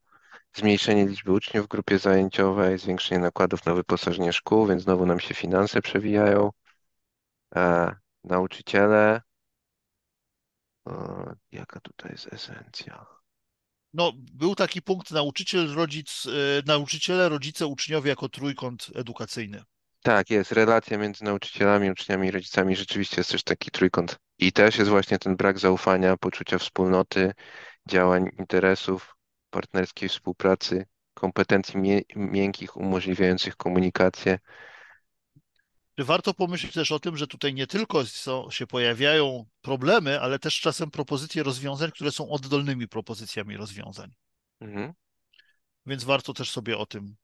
Zmniejszenie 0.56 1.06
liczby 1.06 1.32
uczniów 1.32 1.66
w 1.66 1.68
grupie 1.68 1.98
zajęciowej, 1.98 2.78
zwiększenie 2.78 3.20
nakładów 3.20 3.66
na 3.66 3.74
wyposażenie 3.74 4.32
szkół, 4.32 4.66
więc 4.66 4.82
znowu 4.82 5.06
nam 5.06 5.20
się 5.20 5.34
finanse 5.34 5.82
przewijają. 5.82 6.50
E, 7.54 7.94
nauczyciele. 8.24 9.22
E, 10.88 10.92
jaka 11.52 11.80
tutaj 11.80 12.12
jest 12.12 12.32
esencja? 12.32 13.06
No, 13.94 14.12
był 14.16 14.54
taki 14.54 14.82
punkt 14.82 15.10
nauczyciel, 15.10 15.74
rodzic, 15.74 16.26
e, 16.26 16.62
nauczyciele, 16.66 17.28
rodzice, 17.28 17.66
uczniowie 17.66 18.10
jako 18.10 18.28
trójkąt 18.28 18.86
edukacyjny. 18.94 19.62
Tak, 20.02 20.30
jest. 20.30 20.52
Relacja 20.52 20.98
między 20.98 21.24
nauczycielami, 21.24 21.90
uczniami 21.90 22.28
i 22.28 22.30
rodzicami 22.30 22.76
rzeczywiście 22.76 23.16
jest 23.16 23.30
też 23.30 23.42
taki 23.42 23.70
trójkąt. 23.70 24.16
I 24.38 24.52
też 24.52 24.78
jest 24.78 24.90
właśnie 24.90 25.18
ten 25.18 25.36
brak 25.36 25.58
zaufania, 25.58 26.16
poczucia 26.16 26.58
wspólnoty, 26.58 27.32
działań, 27.88 28.28
interesów, 28.38 29.16
partnerskiej 29.50 30.08
współpracy, 30.08 30.86
kompetencji 31.14 32.04
miękkich 32.16 32.76
umożliwiających 32.76 33.56
komunikację. 33.56 34.38
Warto 35.98 36.34
pomyśleć 36.34 36.72
też 36.72 36.92
o 36.92 37.00
tym, 37.00 37.16
że 37.16 37.26
tutaj 37.26 37.54
nie 37.54 37.66
tylko 37.66 38.06
są, 38.06 38.50
się 38.50 38.66
pojawiają 38.66 39.46
problemy, 39.62 40.20
ale 40.20 40.38
też 40.38 40.60
czasem 40.60 40.90
propozycje 40.90 41.42
rozwiązań, 41.42 41.90
które 41.90 42.12
są 42.12 42.30
oddolnymi 42.30 42.88
propozycjami 42.88 43.56
rozwiązań. 43.56 44.14
Mhm, 44.60 44.92
Więc 45.86 46.04
warto 46.04 46.32
też 46.34 46.50
sobie 46.50 46.78
o 46.78 46.86
tym 46.86 47.16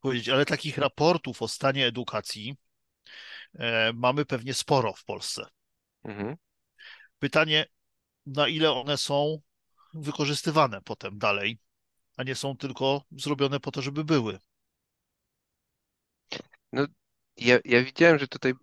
powiedzieć. 0.00 0.28
Ale 0.28 0.46
takich 0.46 0.78
raportów 0.78 1.42
o 1.42 1.48
stanie 1.48 1.86
edukacji 1.86 2.56
e, 3.54 3.92
mamy 3.92 4.24
pewnie 4.24 4.54
sporo 4.54 4.92
w 4.92 5.04
Polsce. 5.04 5.46
mhm. 6.04 6.36
Pytanie, 7.18 7.66
na 8.26 8.48
ile 8.48 8.72
one 8.72 8.96
są 8.96 9.40
wykorzystywane 9.94 10.82
potem 10.82 11.18
dalej, 11.18 11.58
a 12.16 12.22
nie 12.22 12.34
są 12.34 12.56
tylko 12.56 13.04
zrobione 13.10 13.60
po 13.60 13.70
to, 13.70 13.82
żeby 13.82 14.04
były. 14.04 14.38
No, 16.72 16.86
ja, 17.36 17.58
ja 17.64 17.84
widziałem, 17.84 18.18
że 18.18 18.28
tutaj 18.28 18.54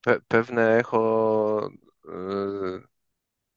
pe 0.00 0.20
pewne 0.28 0.76
echo 0.78 1.70
y, 2.04 2.10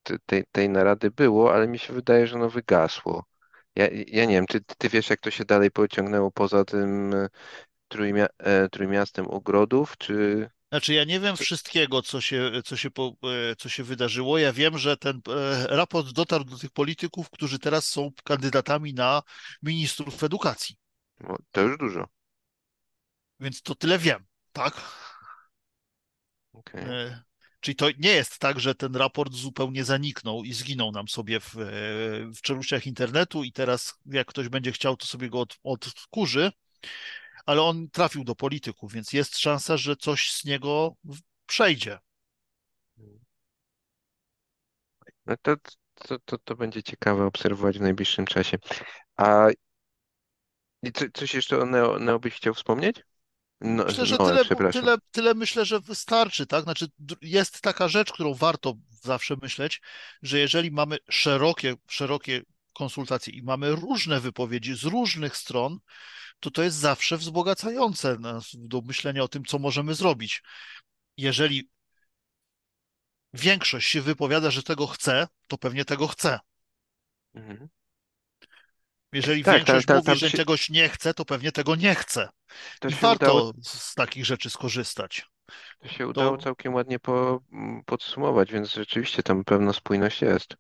te- 0.04 0.20
tej, 0.26 0.44
tej 0.52 0.70
narady 0.70 1.12
było, 1.12 1.54
ale 1.54 1.68
mi 1.68 1.80
się 1.80 1.94
wydaje, 1.94 2.28
że 2.28 2.36
ono 2.36 2.50
wygasło. 2.50 3.26
Ja, 3.76 3.88
ja 4.08 4.26
nie 4.26 4.36
wiem, 4.36 4.46
czy 4.46 4.62
ty 4.78 4.90
wiesz, 4.90 5.10
jak 5.10 5.22
to 5.22 5.32
się 5.32 5.46
dalej 5.46 5.72
pociągnęło 5.72 6.32
poza 6.32 6.66
tym 6.66 7.14
e, 7.14 7.30
trójmia 7.88 8.28
e, 8.38 8.70
trójmiastem 8.70 9.28
ogrodów, 9.28 9.98
czy... 9.98 10.50
Znaczy, 10.70 10.94
ja 10.94 11.04
nie 11.04 11.20
wiem 11.20 11.38
wszystkiego, 11.38 12.02
co 12.02 12.22
się, 12.22 12.52
co 12.66 12.78
się, 12.78 12.92
po, 12.92 13.14
co 13.58 13.70
się 13.70 13.84
wydarzyło. 13.84 14.38
Ja 14.38 14.54
wiem, 14.54 14.78
że 14.78 14.98
ten 14.98 15.22
raport 15.70 16.12
dotarł 16.12 16.44
do 16.44 16.58
tych 16.58 16.72
polityków, 16.72 17.30
którzy 17.30 17.60
teraz 17.60 17.88
są 17.88 18.12
kandydatami 18.24 18.94
na 18.94 19.22
ministrów 19.64 20.24
edukacji. 20.24 20.76
No, 21.20 21.36
to 21.52 21.62
już 21.62 21.78
dużo. 21.78 22.08
Więc 23.40 23.62
to 23.62 23.76
tyle 23.76 24.00
wiem, 24.00 24.26
tak? 24.54 24.82
Okej. 26.54 26.84
E, 26.84 27.24
Czyli 27.64 27.76
to 27.76 27.88
nie 28.00 28.12
jest 28.12 28.40
tak, 28.40 28.60
że 28.60 28.76
ten 28.76 28.96
raport 28.96 29.34
zupełnie 29.34 29.84
zaniknął 29.84 30.44
i 30.44 30.54
zginął 30.54 30.92
nam 30.92 31.08
sobie 31.08 31.40
w, 31.40 31.58
e, 31.58 31.62
w 32.36 32.42
czeluściach 32.42 32.88
internetu 32.88 33.44
i 33.44 33.52
teraz 33.52 33.94
jak 34.06 34.28
ktoś 34.28 34.50
będzie 34.50 34.72
chciał, 34.72 34.98
to 34.98 35.06
sobie 35.06 35.30
go 35.30 35.40
od, 35.40 35.60
odkurzy, 35.64 36.52
ale 37.46 37.62
on 37.62 37.90
trafił 37.90 38.24
do 38.24 38.36
polityków, 38.36 38.94
więc 38.94 39.14
jest 39.14 39.38
szansa, 39.38 39.78
że 39.78 39.96
coś 39.96 40.32
z 40.32 40.46
niego 40.46 40.96
przejdzie. 41.46 42.00
No 45.26 45.36
to, 45.42 45.56
to, 45.96 46.20
to, 46.26 46.38
to 46.38 46.56
będzie 46.56 46.84
ciekawe 46.84 47.26
obserwować 47.26 47.78
w 47.78 47.82
najbliższym 47.82 48.26
czasie. 48.26 48.58
A 49.18 49.48
coś 51.14 51.34
jeszcze 51.34 51.60
o 51.60 51.66
Neo, 51.66 52.00
Neo 52.00 52.20
byś 52.20 52.34
chciał 52.34 52.54
wspomnieć? 52.54 53.04
No, 53.64 53.86
Myślę, 53.86 54.06
że 54.06 54.16
Noe, 54.18 54.46
tyle, 54.46 54.72
tyle, 54.72 54.96
tyle 55.12 55.34
myślę, 55.34 55.66
że 55.66 55.80
wystarczy, 55.80 56.46
tak? 56.46 56.64
Znaczy, 56.64 56.88
jest 57.22 57.62
taka 57.62 57.88
rzecz, 57.88 58.12
którą 58.12 58.34
warto 58.34 58.74
zawsze 58.90 59.36
myśleć, 59.42 59.82
że 60.22 60.40
jeżeli 60.40 60.72
mamy 60.72 60.98
szerokie, 61.10 61.76
szerokie 61.88 62.42
konsultacje 62.74 63.34
i 63.34 63.44
mamy 63.44 63.72
różne 63.72 64.20
wypowiedzi 64.20 64.76
z 64.76 64.84
różnych 64.84 65.38
stron, 65.38 65.80
to 66.40 66.52
to 66.52 66.64
jest 66.64 66.78
zawsze 66.78 67.18
wzbogacające 67.18 68.20
nas 68.20 68.50
do 68.54 68.82
myślenia 68.82 69.24
o 69.24 69.28
tym, 69.28 69.46
co 69.46 69.60
możemy 69.60 69.96
zrobić. 69.96 70.44
Jeżeli 71.18 71.70
większość 73.34 73.90
się 73.90 74.02
wypowiada, 74.02 74.52
że 74.52 74.64
tego 74.64 74.88
chce, 74.88 75.28
to 75.48 75.58
pewnie 75.58 75.86
tego 75.86 76.08
chce. 76.08 76.40
Mhm. 77.36 77.70
Jeżeli 79.14 79.44
Tak, 79.44 79.56
większość 79.56 79.86
tam, 79.86 79.98
mówi, 79.98 80.06
tam 80.06 80.16
że 80.16 80.30
się, 80.30 80.38
czegoś 80.38 80.70
nie 80.70 80.90
chce, 80.90 81.14
to 81.14 81.26
pewnie 81.26 81.52
tego 81.52 81.76
nie 81.76 81.96
chce. 81.96 82.30
to 82.80 82.90
I 82.90 82.92
się 82.92 83.10
udało, 83.10 83.48
warto 83.48 83.54
z 83.64 83.96
takich 83.96 84.26
rzeczy 84.26 84.50
skorzystać. 84.50 85.26
to 85.80 85.88
się 85.88 86.08
udało 86.08 86.38
To 86.38 86.44
całkiem 86.44 86.74
ładnie 86.74 87.00
po, 87.00 87.40
m, 87.52 87.82
podsumować, 87.86 88.52
więc 88.52 88.74
rzeczywiście 88.74 89.24
tam 89.24 89.44
pewna 89.44 89.74
spójność 89.74 90.22
jest. 90.22 90.56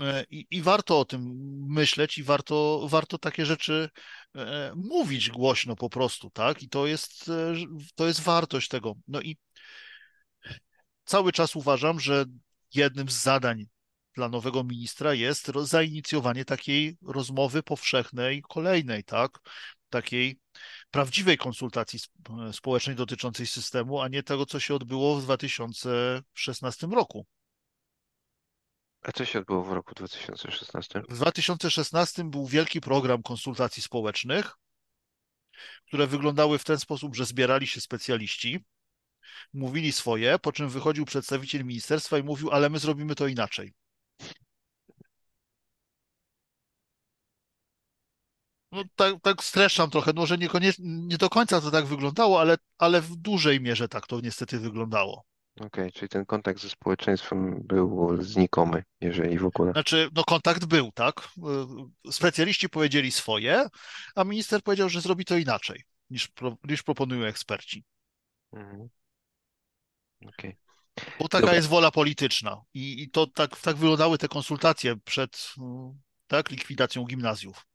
E, 0.00 0.24
I, 0.30 0.46
I 0.50 0.62
warto 0.62 1.00
o 1.00 1.04
tym 1.04 1.22
myśleć 1.68 2.18
i 2.18 2.22
warto, 2.22 2.86
warto 2.88 3.18
takie 3.18 3.46
rzeczy 3.46 3.88
e, 4.36 4.72
mówić 4.76 5.30
głośno 5.30 5.76
po 5.76 5.90
prostu, 5.90 6.30
tak? 6.30 6.62
I 6.62 6.68
to 6.68 6.86
jest, 6.86 7.28
e, 7.28 7.54
to 7.94 8.06
jest 8.06 8.20
wartość 8.20 8.68
tego. 8.68 8.94
No 9.08 9.20
i 9.20 9.36
cały 11.04 11.32
czas 11.32 11.56
uważam, 11.56 12.00
że 12.00 12.24
jednym 12.74 13.08
z 13.08 13.22
zadań 13.22 13.66
dla 14.14 14.28
nowego 14.28 14.64
ministra 14.64 15.14
jest 15.14 15.52
zainicjowanie 15.62 16.44
takiej 16.44 16.96
rozmowy 17.02 17.62
powszechnej, 17.62 18.42
kolejnej, 18.48 19.04
tak? 19.04 19.38
Takiej 19.90 20.40
prawdziwej 20.90 21.38
konsultacji 21.38 21.96
sp- 22.04 22.52
społecznej 22.52 22.96
dotyczącej 22.96 23.46
systemu, 23.46 24.00
a 24.00 24.08
nie 24.08 24.22
tego, 24.22 24.46
co 24.46 24.60
się 24.60 24.74
odbyło 24.74 25.16
w 25.16 25.22
2016 25.22 26.86
roku. 26.86 27.26
A 29.02 29.12
co 29.12 29.24
się 29.24 29.38
odbyło 29.38 29.64
w 29.64 29.72
roku 29.72 29.94
2016? 29.94 31.02
W 31.08 31.16
2016 31.16 32.24
był 32.24 32.46
wielki 32.46 32.80
program 32.80 33.22
konsultacji 33.22 33.82
społecznych, 33.82 34.52
które 35.86 36.06
wyglądały 36.06 36.58
w 36.58 36.64
ten 36.64 36.78
sposób, 36.78 37.16
że 37.16 37.26
zbierali 37.26 37.66
się 37.66 37.80
specjaliści, 37.80 38.64
mówili 39.54 39.92
swoje, 39.92 40.38
po 40.38 40.52
czym 40.52 40.68
wychodził 40.68 41.04
przedstawiciel 41.04 41.64
ministerstwa 41.64 42.18
i 42.18 42.22
mówił, 42.22 42.50
ale 42.50 42.70
my 42.70 42.78
zrobimy 42.78 43.14
to 43.14 43.26
inaczej. 43.26 43.72
No, 48.72 48.84
tak, 48.96 49.14
tak 49.22 49.44
streszczam 49.44 49.90
trochę, 49.90 50.12
może 50.12 50.38
niekoniecznie, 50.38 50.84
nie 50.88 51.18
do 51.18 51.30
końca 51.30 51.60
to 51.60 51.70
tak 51.70 51.86
wyglądało, 51.86 52.40
ale, 52.40 52.56
ale 52.78 53.00
w 53.00 53.16
dużej 53.16 53.60
mierze 53.60 53.88
tak 53.88 54.06
to 54.06 54.20
niestety 54.20 54.58
wyglądało. 54.58 55.24
Okej, 55.60 55.92
czyli 55.92 56.08
ten 56.08 56.26
kontakt 56.26 56.60
ze 56.60 56.68
społeczeństwem 56.68 57.62
był 57.62 58.22
znikomy, 58.22 58.82
jeżeli 59.00 59.38
w 59.38 59.46
ogóle. 59.46 59.72
Znaczy, 59.72 60.08
no 60.14 60.24
kontakt 60.24 60.64
był, 60.64 60.92
tak? 60.92 61.28
Y, 62.06 62.12
Specjaliści 62.12 62.68
powiedzieli 62.68 63.12
swoje, 63.12 63.66
a 64.14 64.24
minister 64.24 64.62
powiedział, 64.62 64.88
że 64.88 65.00
zrobi 65.00 65.24
to 65.24 65.36
inaczej 65.36 65.82
niż, 66.10 66.28
pro, 66.28 66.56
niż 66.64 66.82
proponują 66.82 67.26
eksperci. 67.26 67.84
Mhm. 68.52 68.88
Okej. 70.26 70.56
Bo 71.18 71.28
taka 71.28 71.40
Dobra, 71.40 71.54
jest 71.54 71.68
wola 71.68 71.90
polityczna. 71.90 72.62
I, 72.74 73.02
i 73.02 73.10
to 73.10 73.26
tak, 73.26 73.60
tak 73.60 73.76
wyglądały 73.76 74.18
te 74.18 74.28
konsultacje 74.28 74.96
przed 75.04 75.52
mm, 75.58 76.00
tak, 76.26 76.50
likwidacją 76.50 77.04
gimnazjów. 77.04 77.66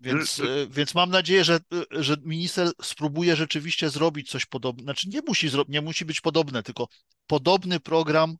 Więc, 0.00 0.40
e, 0.40 0.66
więc 0.66 0.94
mam 0.94 1.10
nadzieję, 1.10 1.44
że, 1.44 1.58
że 1.90 2.16
minister 2.22 2.68
spróbuje 2.82 3.36
rzeczywiście 3.36 3.90
zrobić 3.90 4.30
coś 4.30 4.46
podobnego. 4.46 4.86
Znaczy 4.86 5.08
nie 5.08 5.20
musi, 5.26 5.48
zro... 5.48 5.64
nie 5.68 5.80
musi 5.80 6.04
być 6.04 6.20
podobne, 6.20 6.62
tylko 6.62 6.88
podobny 7.26 7.80
program, 7.80 8.36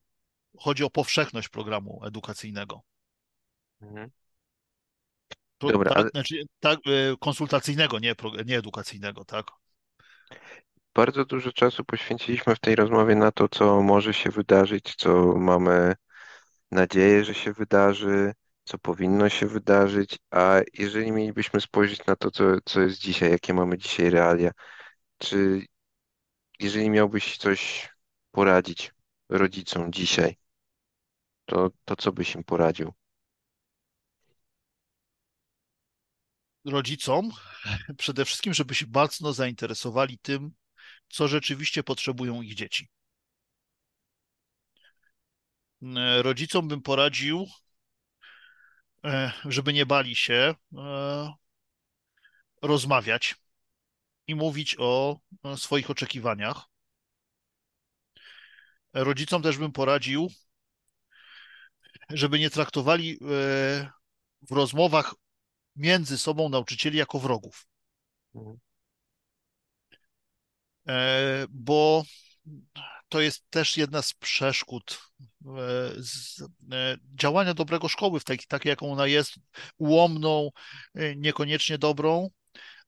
chodzi 0.59 0.85
o 0.85 0.91
powszechność 0.91 1.49
programu 1.49 2.01
edukacyjnego. 2.05 2.83
mhm. 3.83 4.11
Pro, 5.59 5.71
Dobra, 5.71 5.89
tak, 5.89 5.99
ale 5.99 6.09
znaczy, 6.11 6.43
tak, 6.61 6.79
e, 6.87 7.17
konsultacyjnego, 7.21 7.99
nie, 7.99 8.15
pro, 8.15 8.31
nie 8.45 8.59
edukacyjnego, 8.59 9.25
tak? 9.25 9.47
bardzo 10.95 11.25
dużo 11.25 11.53
czasu 11.53 11.85
poświęciliśmy 11.85 12.55
w 12.55 12.61
tej 12.61 12.77
rozmowie 12.77 13.15
na 13.15 13.33
to, 13.33 13.49
co 13.49 13.83
może 13.83 14.15
się 14.15 14.31
wydarzyć, 14.31 14.95
co 14.97 15.35
mamy 15.37 15.95
nadzieję, 16.71 17.25
że 17.25 17.35
się 17.35 17.53
wydarzy, 17.53 18.33
co 18.65 18.79
powinno 18.79 19.29
się 19.29 19.47
wydarzyć, 19.47 20.19
a 20.31 20.61
jeżeli 20.75 21.13
mielibyśmy 21.13 21.61
spojrzeć 21.61 22.07
na 22.07 22.17
to, 22.17 22.31
co, 22.31 22.45
co 22.65 22.81
jest 22.81 22.99
dzisiaj, 23.01 23.31
jakie 23.31 23.55
mamy 23.55 23.79
dzisiaj 23.79 24.11
realia, 24.11 24.51
czy 25.19 25.67
jeżeli 26.61 26.91
miałbyś 26.91 27.37
coś 27.39 27.89
poradzić 28.33 28.93
rodzicom 29.29 29.93
dzisiaj, 29.93 30.37
to, 31.47 31.71
to 31.85 31.97
co 31.97 32.13
byś 32.13 32.35
im 32.35 32.45
poradził? 32.45 32.93
Rodzicom 36.65 37.31
przede 37.99 38.25
wszystkim, 38.25 38.55
żeby 38.55 38.75
się 38.75 38.87
mocno 38.95 39.33
zainteresowali 39.33 40.19
tym, 40.19 40.53
co 41.09 41.29
rzeczywiście 41.29 41.83
potrzebują 41.83 42.43
ich 42.43 42.55
dzieci. 42.55 42.89
Rodzicom 46.23 46.69
bym 46.69 46.83
poradził, 46.83 47.47
żeby 49.45 49.73
nie 49.73 49.87
bali 49.87 50.17
się 50.17 50.55
e, 50.79 51.35
rozmawiać 52.63 53.35
i 54.27 54.35
mówić 54.35 54.77
o 54.79 55.21
swoich 55.57 55.91
oczekiwaniach. 55.91 56.65
Rodzicom 58.95 59.43
też 59.43 59.59
bym 59.59 59.73
poradził, 59.73 60.31
żeby 62.11 62.39
nie 62.39 62.51
traktowali 62.51 63.13
e, 63.13 63.17
w 64.43 64.53
rozmowach 64.53 65.15
między 65.77 66.19
sobą 66.19 66.49
nauczycieli 66.49 66.99
jako 66.99 67.19
wrogów, 67.19 67.67
Mhm. 68.35 68.61
E, 70.89 71.47
bo 71.51 72.05
to 73.09 73.21
jest 73.21 73.51
też 73.51 73.77
jedna 73.77 74.03
z 74.03 74.15
przeszkód 74.15 75.11
e, 75.21 75.25
e, 75.25 75.34
działania 77.15 77.55
dobrego 77.55 77.89
szkoły, 77.89 78.21
w 78.21 78.25
takiej, 78.25 78.47
takiej, 78.47 78.71
jaką 78.71 78.93
ona 78.93 79.07
jest, 79.07 79.35
ułomną, 79.79 80.51
e, 80.95 81.17
niekoniecznie 81.17 81.79
dobrą, 81.79 82.31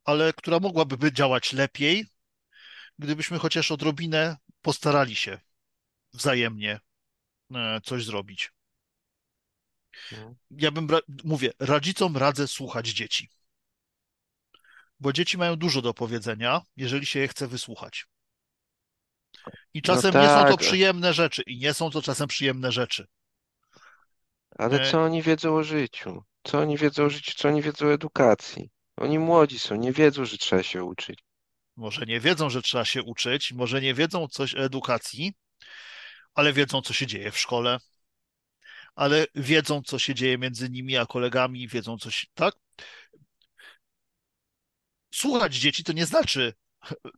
ale 0.05 0.33
która 0.33 0.61
mogłaby 0.61 0.97
by 0.97 1.13
działać 1.13 1.53
lepiej, 1.53 2.07
gdybyśmy 2.99 3.39
chociaż 3.39 3.71
odrobinę 3.71 4.37
postarali 4.63 5.15
się 5.15 5.41
wzajemnie 6.13 6.81
e, 7.55 7.81
coś 7.85 8.05
zrobić. 8.05 8.53
Mhm. 10.13 10.35
Ja 10.51 10.71
bym, 10.71 10.89
mówię, 11.25 11.53
rodzicom 11.59 12.17
radzę 12.17 12.49
słuchać 12.49 12.89
dzieci, 12.89 13.31
bo 15.01 15.13
dzieci 15.13 15.39
mają 15.39 15.57
dużo 15.57 15.83
do 15.83 15.95
powiedzenia, 15.95 16.61
jeżeli 16.77 17.07
się 17.07 17.19
je 17.21 17.29
chce 17.29 17.49
wysłuchać. 17.49 18.07
I 19.75 19.79
No 19.79 19.83
czasem 19.83 20.15
nie 20.15 20.29
są 20.29 20.45
to 20.45 20.57
tak, 20.57 20.57
przyjemne 20.57 21.15
rzeczy, 21.15 21.43
i 21.43 21.59
nie 21.59 21.75
są 21.75 21.91
to 21.91 22.03
czasem 22.03 22.29
przyjemne 22.29 22.73
rzeczy. 22.73 23.07
ale 24.59 24.81
E, 24.81 24.91
co 24.91 25.03
oni 25.03 25.23
wiedzą 25.23 25.57
o 25.57 25.63
życiu? 25.63 26.23
Co 26.45 26.59
oni 26.59 26.77
wiedzą 26.77 27.05
o 27.05 27.11
życiu? 27.11 27.33
Co 27.37 27.49
oni 27.49 27.63
wiedzą 27.63 27.87
o 27.87 27.93
edukacji? 27.93 28.71
Oni 28.97 29.19
młodzi 29.19 29.59
są, 29.59 29.75
nie 29.77 29.93
wiedzą, 29.93 30.25
że 30.25 30.39
trzeba 30.39 30.63
się 30.63 30.85
uczyć. 30.85 31.19
Może 31.77 32.07
nie 32.07 32.21
wiedzą, 32.21 32.51
że 32.51 32.63
trzeba 32.63 32.85
się 32.85 33.03
uczyć, 33.03 33.53
może 33.53 33.81
nie 33.81 33.95
wiedzą 33.95 34.29
coś 34.29 34.55
o 34.55 34.59
edukacji, 34.59 35.35
ale 36.35 36.53
wiedzą, 36.53 36.83
co 36.83 36.93
się 36.93 37.07
dzieje 37.07 37.31
w 37.31 37.39
szkole, 37.39 37.79
ale 38.95 39.27
wiedzą, 39.35 39.83
co 39.83 39.99
się 39.99 40.15
dzieje 40.15 40.39
między 40.39 40.71
nimi 40.71 40.97
a 40.97 41.07
kolegami, 41.07 41.69
wiedzą 41.69 41.99
coś, 41.99 42.27
tak? 42.35 42.55
Słuchać 45.15 45.55
dzieci 45.55 45.85
to 45.85 45.93
nie 45.93 46.07
znaczy 46.07 46.55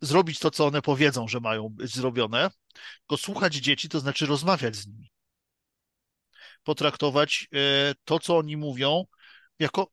zrobić 0.02 0.38
to, 0.38 0.50
co 0.50 0.66
one 0.66 0.82
powiedzą, 0.82 1.28
że 1.28 1.40
mają 1.40 1.68
być 1.68 1.94
zrobione, 1.94 2.50
tylko 2.98 3.16
słuchać 3.16 3.54
dzieci 3.54 3.88
to 3.88 4.00
znaczy 4.00 4.26
rozmawiać 4.26 4.76
z 4.76 4.86
nimi. 4.86 5.10
Potraktować 6.62 7.48
e, 7.54 7.94
to, 8.04 8.18
co 8.18 8.38
oni 8.38 8.56
mówią, 8.56 9.04
jako 9.58 9.90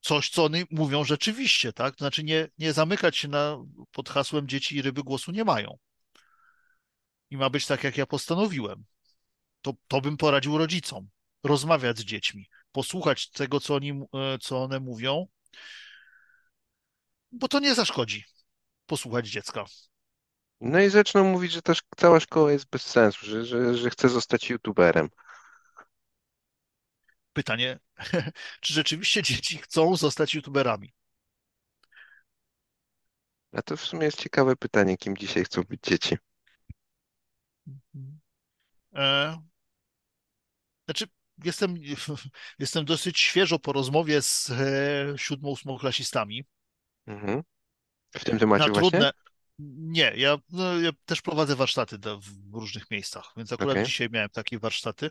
coś, 0.00 0.30
co 0.30 0.44
oni 0.44 0.64
mówią 0.70 1.04
rzeczywiście, 1.04 1.72
tak? 1.72 1.96
To 1.96 2.04
znaczy 2.04 2.24
nie, 2.24 2.48
nie 2.58 2.72
zamykać 2.72 3.16
się 3.16 3.28
na, 3.28 3.58
pod 3.92 4.08
hasłem 4.08 4.48
dzieci 4.48 4.76
i 4.76 4.82
ryby 4.82 5.02
głosu 5.02 5.32
nie 5.32 5.44
mają. 5.44 5.78
I 7.30 7.36
ma 7.36 7.50
być 7.50 7.66
tak, 7.66 7.84
jak 7.84 7.96
ja 7.96 8.06
postanowiłem. 8.06 8.84
To, 9.62 9.72
to 9.88 10.00
bym 10.00 10.16
poradził 10.16 10.58
rodzicom. 10.58 11.08
Rozmawiać 11.44 11.98
z 11.98 12.04
dziećmi, 12.04 12.48
posłuchać 12.72 13.30
tego, 13.30 13.60
co, 13.60 13.74
oni, 13.74 13.90
e, 13.90 14.38
co 14.40 14.62
one 14.62 14.80
mówią, 14.80 15.26
bo 17.32 17.48
to 17.48 17.60
nie 17.60 17.74
zaszkodzi 17.74 18.24
posłuchać 18.94 19.28
dziecka. 19.28 19.64
No 20.60 20.80
i 20.80 20.90
zaczną 20.90 21.24
mówić, 21.24 21.52
że 21.52 21.62
też 21.62 21.82
cała 21.96 22.20
szkoła 22.20 22.52
jest 22.52 22.70
bez 22.70 22.82
sensu, 22.82 23.26
że, 23.26 23.44
że, 23.44 23.76
że 23.76 23.90
chce 23.90 24.08
zostać 24.08 24.50
youtuberem. 24.50 25.08
Pytanie, 27.32 27.78
czy 28.60 28.74
rzeczywiście 28.74 29.22
dzieci 29.22 29.58
chcą 29.58 29.96
zostać 29.96 30.34
youtuberami? 30.34 30.92
A 33.52 33.62
to 33.62 33.76
w 33.76 33.80
sumie 33.80 34.04
jest 34.04 34.20
ciekawe 34.20 34.56
pytanie, 34.56 34.96
kim 34.96 35.16
dzisiaj 35.16 35.44
chcą 35.44 35.62
być 35.62 35.80
dzieci. 35.82 36.16
E, 38.94 39.38
znaczy, 40.84 41.06
jestem, 41.44 41.74
jestem 42.58 42.84
dosyć 42.84 43.18
świeżo 43.18 43.58
po 43.58 43.72
rozmowie 43.72 44.22
z 44.22 44.50
e, 44.50 45.18
siódmą, 45.18 45.48
ósmoklasistami. 45.48 46.44
Mhm. 47.06 47.42
W 48.16 48.24
tym 48.24 48.38
temacie 48.38 48.66
na 48.66 48.72
właśnie? 48.72 48.90
trudne. 48.90 49.12
Nie, 49.58 50.12
ja, 50.16 50.36
no, 50.50 50.80
ja 50.80 50.90
też 51.04 51.22
prowadzę 51.22 51.56
warsztaty 51.56 51.98
w 51.98 52.54
różnych 52.54 52.90
miejscach, 52.90 53.32
więc 53.36 53.52
akurat 53.52 53.70
Okej. 53.70 53.84
dzisiaj 53.84 54.08
miałem 54.10 54.28
takie 54.28 54.58
warsztaty, 54.58 55.10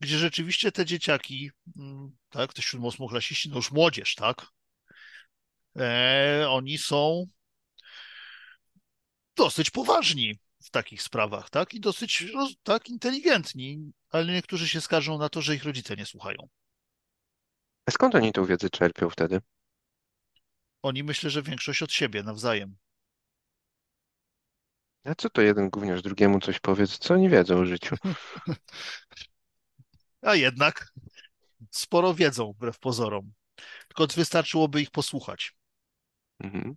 gdzie 0.00 0.18
rzeczywiście 0.18 0.72
te 0.72 0.84
dzieciaki, 0.84 1.50
mm, 1.76 2.16
tak, 2.28 2.52
te 2.52 2.62
siódmo-ósmoklasiści, 2.62 3.48
no 3.48 3.56
już 3.56 3.72
młodzież, 3.72 4.14
tak, 4.14 4.46
e, 5.78 6.46
oni 6.48 6.78
są 6.78 7.26
dosyć 9.36 9.70
poważni 9.70 10.38
w 10.64 10.70
takich 10.70 11.02
sprawach, 11.02 11.50
tak, 11.50 11.74
i 11.74 11.80
dosyć 11.80 12.20
roz, 12.20 12.52
tak 12.62 12.88
inteligentni, 12.88 13.92
ale 14.10 14.32
niektórzy 14.32 14.68
się 14.68 14.80
skarżą 14.80 15.18
na 15.18 15.28
to, 15.28 15.42
że 15.42 15.54
ich 15.54 15.64
rodzice 15.64 15.96
nie 15.96 16.06
słuchają. 16.06 16.48
A 17.86 17.90
skąd 17.90 18.14
oni 18.14 18.32
tą 18.32 18.44
wiedzę 18.44 18.70
czerpią 18.70 19.10
wtedy? 19.10 19.40
Oni 20.82 21.04
myślę, 21.04 21.30
że 21.30 21.42
większość 21.42 21.82
od 21.82 21.92
siebie 21.92 22.22
nawzajem. 22.22 22.76
A 25.04 25.14
co 25.14 25.30
to 25.30 25.42
jeden 25.42 25.70
gówniarz 25.70 26.02
drugiemu 26.02 26.40
coś 26.40 26.60
powiedz, 26.60 26.98
co 26.98 27.14
oni 27.14 27.28
wiedzą 27.28 27.58
o 27.58 27.64
życiu? 27.66 27.96
A 30.22 30.34
jednak 30.34 30.92
sporo 31.70 32.14
wiedzą, 32.14 32.52
wbrew 32.52 32.78
pozorom. 32.78 33.32
Tylko 33.88 34.06
wystarczyłoby 34.14 34.82
ich 34.82 34.90
posłuchać. 34.90 35.52
Mhm. 36.40 36.76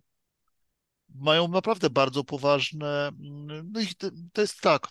Mają 1.14 1.48
naprawdę 1.48 1.90
bardzo 1.90 2.24
poważne. 2.24 3.10
No 3.64 3.80
i 3.80 3.86
to- 4.32 4.40
jest 4.40 4.60
tak. 4.60 4.88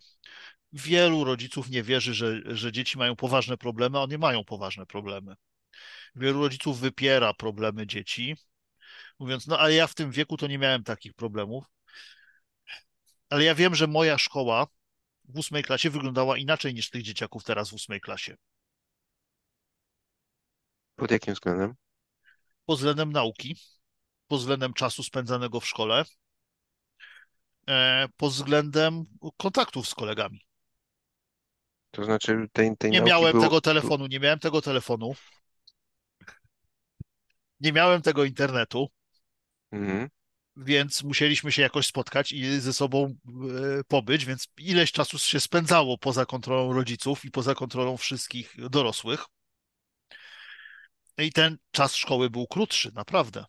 Wielu 0.74 1.24
rodziców 1.24 1.70
nie 1.70 1.84
wierzy, 1.84 2.14
że, 2.14 2.42
że 2.46 2.72
dzieci 2.72 2.98
mają 2.98 3.16
poważne 3.16 3.58
problemy, 3.58 3.98
a 3.98 4.02
one 4.02 4.18
mają 4.18 4.44
poważne 4.44 4.86
problemy. 4.86 5.36
Wielu 6.16 6.42
rodziców 6.42 6.80
wypiera 6.80 7.34
problemy 7.34 7.88
dzieci, 7.88 8.36
mówiąc, 9.22 9.48
no 9.48 9.60
ale 9.60 9.74
ja 9.74 9.88
w 9.88 9.96
tym 9.96 10.12
wieku 10.12 10.38
to 10.38 10.48
nie 10.48 10.58
miałem 10.58 10.84
takich 10.84 11.14
problemów. 11.14 11.66
Ale 13.30 13.44
ja 13.44 13.56
wiem, 13.56 13.76
że 13.76 13.88
moja 13.88 14.18
szkoła 14.18 14.68
w 15.26 15.38
ósmej 15.38 15.64
klasie 15.64 15.90
wyglądała 15.90 16.38
inaczej 16.38 16.74
niż 16.74 16.90
tych 16.90 17.04
dzieciaków 17.04 17.44
teraz 17.44 17.70
w 17.70 17.74
ósmej 17.74 18.02
klasie. 18.02 18.36
Pod 20.96 21.12
jakim 21.12 21.34
względem? 21.34 21.74
Pod 22.66 22.78
względem 22.78 23.12
nauki, 23.12 23.56
pod 24.28 24.40
względem 24.40 24.74
czasu 24.74 25.04
spędzanego 25.04 25.60
w 25.60 25.68
szkole, 25.68 26.04
e, 27.70 28.08
pod 28.18 28.32
względem 28.32 29.06
kontaktów 29.38 29.88
z 29.88 29.96
kolegami. 29.96 30.42
To 31.92 32.06
znaczy 32.06 32.48
tej, 32.54 32.78
tej 32.78 32.92
Nie 32.92 33.02
miałem 33.02 33.32
było... 33.32 33.44
tego 33.44 33.62
telefonu, 33.62 34.08
nie 34.08 34.20
miałem 34.20 34.40
tego 34.40 34.62
telefonu, 34.62 35.14
nie 37.60 37.74
miałem 37.74 38.02
tego 38.02 38.24
internetu, 38.24 38.90
Mhm. 39.72 40.10
więc 40.56 41.04
musieliśmy 41.04 41.52
się 41.52 41.62
jakoś 41.62 41.88
spotkać 41.88 42.32
i 42.32 42.60
ze 42.60 42.74
sobą 42.74 43.06
e, 43.06 43.84
pobyć, 43.84 44.26
więc 44.26 44.48
ileś 44.58 44.92
czasu 44.92 45.20
się 45.20 45.40
spędzało 45.40 45.98
poza 45.98 46.26
kontrolą 46.26 46.74
rodziców 46.74 47.26
i 47.26 47.32
poza 47.32 47.56
kontrolą 47.56 47.98
wszystkich 47.98 48.56
dorosłych. 48.70 49.26
I 51.18 51.32
ten 51.32 51.58
czas 51.72 51.96
szkoły 51.96 52.30
był 52.30 52.48
krótszy, 52.48 52.92
naprawdę. 52.94 53.46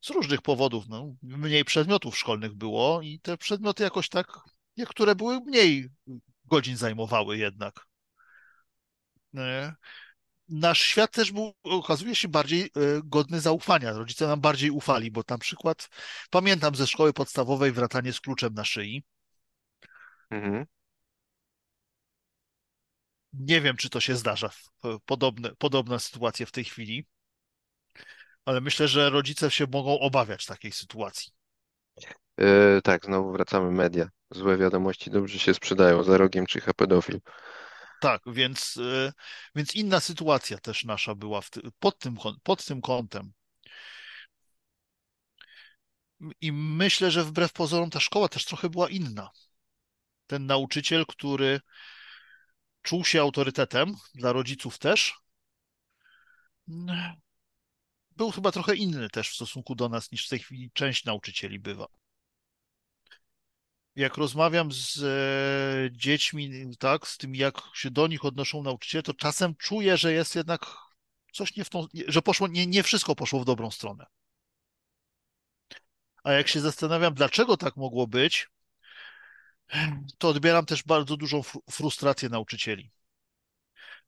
Z 0.00 0.10
różnych 0.10 0.42
powodów, 0.42 0.88
no, 0.88 1.14
mniej 1.22 1.64
przedmiotów 1.64 2.18
szkolnych 2.18 2.54
było 2.54 3.02
i 3.02 3.20
te 3.20 3.36
przedmioty 3.36 3.82
jakoś 3.82 4.08
tak, 4.08 4.26
niektóre 4.76 5.14
były 5.14 5.40
mniej 5.40 5.88
godzin 6.44 6.76
zajmowały 6.76 7.38
jednak. 7.38 7.86
E, 10.50 10.54
Nasz 10.54 10.80
świat 10.80 11.10
też 11.10 11.32
był, 11.32 11.52
okazuje 11.64 12.14
się, 12.14 12.28
bardziej 12.28 12.62
e, 12.62 12.68
godny 13.04 13.40
zaufania. 13.40 13.92
Rodzice 13.92 14.26
nam 14.26 14.40
bardziej 14.40 14.70
ufali, 14.70 15.10
bo 15.10 15.22
na 15.28 15.38
przykład 15.38 15.88
pamiętam 16.30 16.74
ze 16.74 16.86
szkoły 16.86 17.12
podstawowej 17.12 17.72
wracanie 17.72 18.12
z 18.12 18.20
kluczem 18.20 18.54
na 18.54 18.64
szyi. 18.64 19.04
Mhm. 20.30 20.64
Nie 23.32 23.60
wiem, 23.60 23.76
czy 23.76 23.90
to 23.90 24.00
się 24.00 24.16
zdarza, 24.16 24.48
w- 24.48 24.70
podobne, 25.04 25.50
podobna 25.58 25.98
sytuacja 25.98 26.46
w 26.46 26.50
tej 26.52 26.64
chwili, 26.64 27.06
ale 28.44 28.60
myślę, 28.60 28.88
że 28.88 29.10
rodzice 29.10 29.50
się 29.50 29.66
mogą 29.72 29.98
obawiać 30.00 30.46
takiej 30.46 30.72
sytuacji. 30.72 31.32
E, 32.40 32.80
tak, 32.82 33.04
znowu 33.04 33.32
wracamy 33.32 33.70
media. 33.70 34.08
Złe 34.30 34.56
wiadomości 34.56 35.10
dobrze 35.10 35.38
się 35.38 35.54
sprzedają. 35.54 36.02
Za 36.02 36.16
rogiem 36.16 36.46
czyha 36.46 36.72
pedofil. 36.74 37.20
Tak, 38.04 38.22
więc, 38.26 38.76
e, 38.76 39.12
więc 39.54 39.74
inna 39.74 40.00
sytuacja 40.00 40.58
też 40.58 40.84
nasza 40.84 41.14
była 41.14 41.40
pod 41.78 41.98
tym, 41.98 42.16
pod 42.42 42.64
tym 42.64 42.80
kątem. 42.80 43.32
I 46.40 46.52
myślę, 46.52 47.10
że 47.10 47.24
wbrew 47.24 47.52
pozorom 47.52 47.90
ta 47.90 48.00
szkoła 48.00 48.28
też 48.28 48.44
trochę 48.44 48.70
była 48.70 48.90
inna. 48.90 49.30
Ten 50.26 50.46
nauczyciel, 50.46 51.06
który 51.06 51.60
czuł 52.82 53.04
się 53.04 53.20
autorytetem, 53.20 53.94
dla 54.14 54.32
rodziców 54.32 54.78
też, 54.78 55.14
był 58.16 58.30
chyba 58.30 58.52
trochę 58.52 58.76
inny 58.76 59.10
też 59.10 59.30
w 59.30 59.34
stosunku 59.34 59.74
do 59.74 59.88
nas, 59.88 60.12
niż 60.12 60.26
w 60.26 60.28
tej 60.28 60.38
chwili 60.38 60.70
część 60.74 61.04
nauczycieli 61.04 61.58
bywa. 61.58 61.86
Jak 63.96 64.16
rozmawiam 64.16 64.72
z 64.72 65.02
e, 65.02 65.96
dziećmi, 65.96 66.76
tak, 66.78 67.06
z 67.08 67.18
tym, 67.18 67.34
jak 67.34 67.62
się 67.74 67.90
do 67.90 68.06
nich 68.06 68.24
odnoszą 68.24 68.62
nauczyciele, 68.62 69.02
to 69.02 69.14
czasem 69.14 69.54
czuję, 69.56 69.96
że 69.96 70.12
jest 70.12 70.34
jednak 70.34 70.66
coś 71.32 71.56
nie 71.56 71.64
w 71.64 71.70
tą, 71.70 71.86
że 72.08 72.22
poszło, 72.22 72.48
nie, 72.48 72.66
nie 72.66 72.82
wszystko 72.82 73.14
poszło 73.14 73.40
w 73.40 73.44
dobrą 73.44 73.70
stronę. 73.70 74.06
A 76.24 76.32
jak 76.32 76.48
się 76.48 76.60
zastanawiam, 76.60 77.14
dlaczego 77.14 77.56
tak 77.56 77.76
mogło 77.76 78.06
być, 78.06 78.48
to 80.18 80.28
odbieram 80.28 80.66
też 80.66 80.82
bardzo 80.82 81.16
dużą 81.16 81.40
fru- 81.40 81.62
frustrację 81.70 82.28
nauczycieli. 82.28 82.90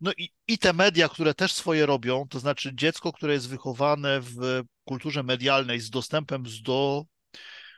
No 0.01 0.13
i, 0.19 0.33
i 0.49 0.59
te 0.59 0.73
media, 0.73 1.09
które 1.09 1.35
też 1.35 1.53
swoje 1.53 1.87
robią, 1.87 2.29
to 2.29 2.41
znaczy 2.41 2.75
dziecko, 2.75 3.13
które 3.13 3.33
jest 3.33 3.49
wychowane 3.49 4.21
w 4.21 4.63
kulturze 4.85 5.23
medialnej 5.23 5.81
z 5.81 5.91
dostępem 5.91 6.45
do 6.63 7.05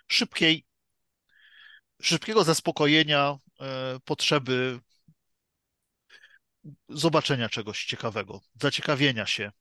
szybkiej, 0.08 0.67
szybkiego 2.02 2.44
zaspokojenia 2.44 3.38
e, 3.60 3.98
potrzeby 4.04 4.80
zobaczenia 6.88 7.48
czegoś 7.48 7.84
ciekawego, 7.84 8.40
zaciekawienia 8.62 9.26
się 9.26 9.52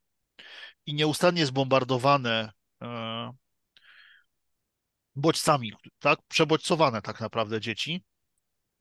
i 0.86 0.94
nieustannie 0.94 1.40
jest 1.40 1.52
bombardowane 1.52 2.52
e, 2.82 3.32
bodźcami, 5.16 5.74
tak? 6.00 6.20
Przebodźcowane 6.28 7.02
tak 7.02 7.22
naprawdę 7.22 7.62
dzieci 7.62 8.04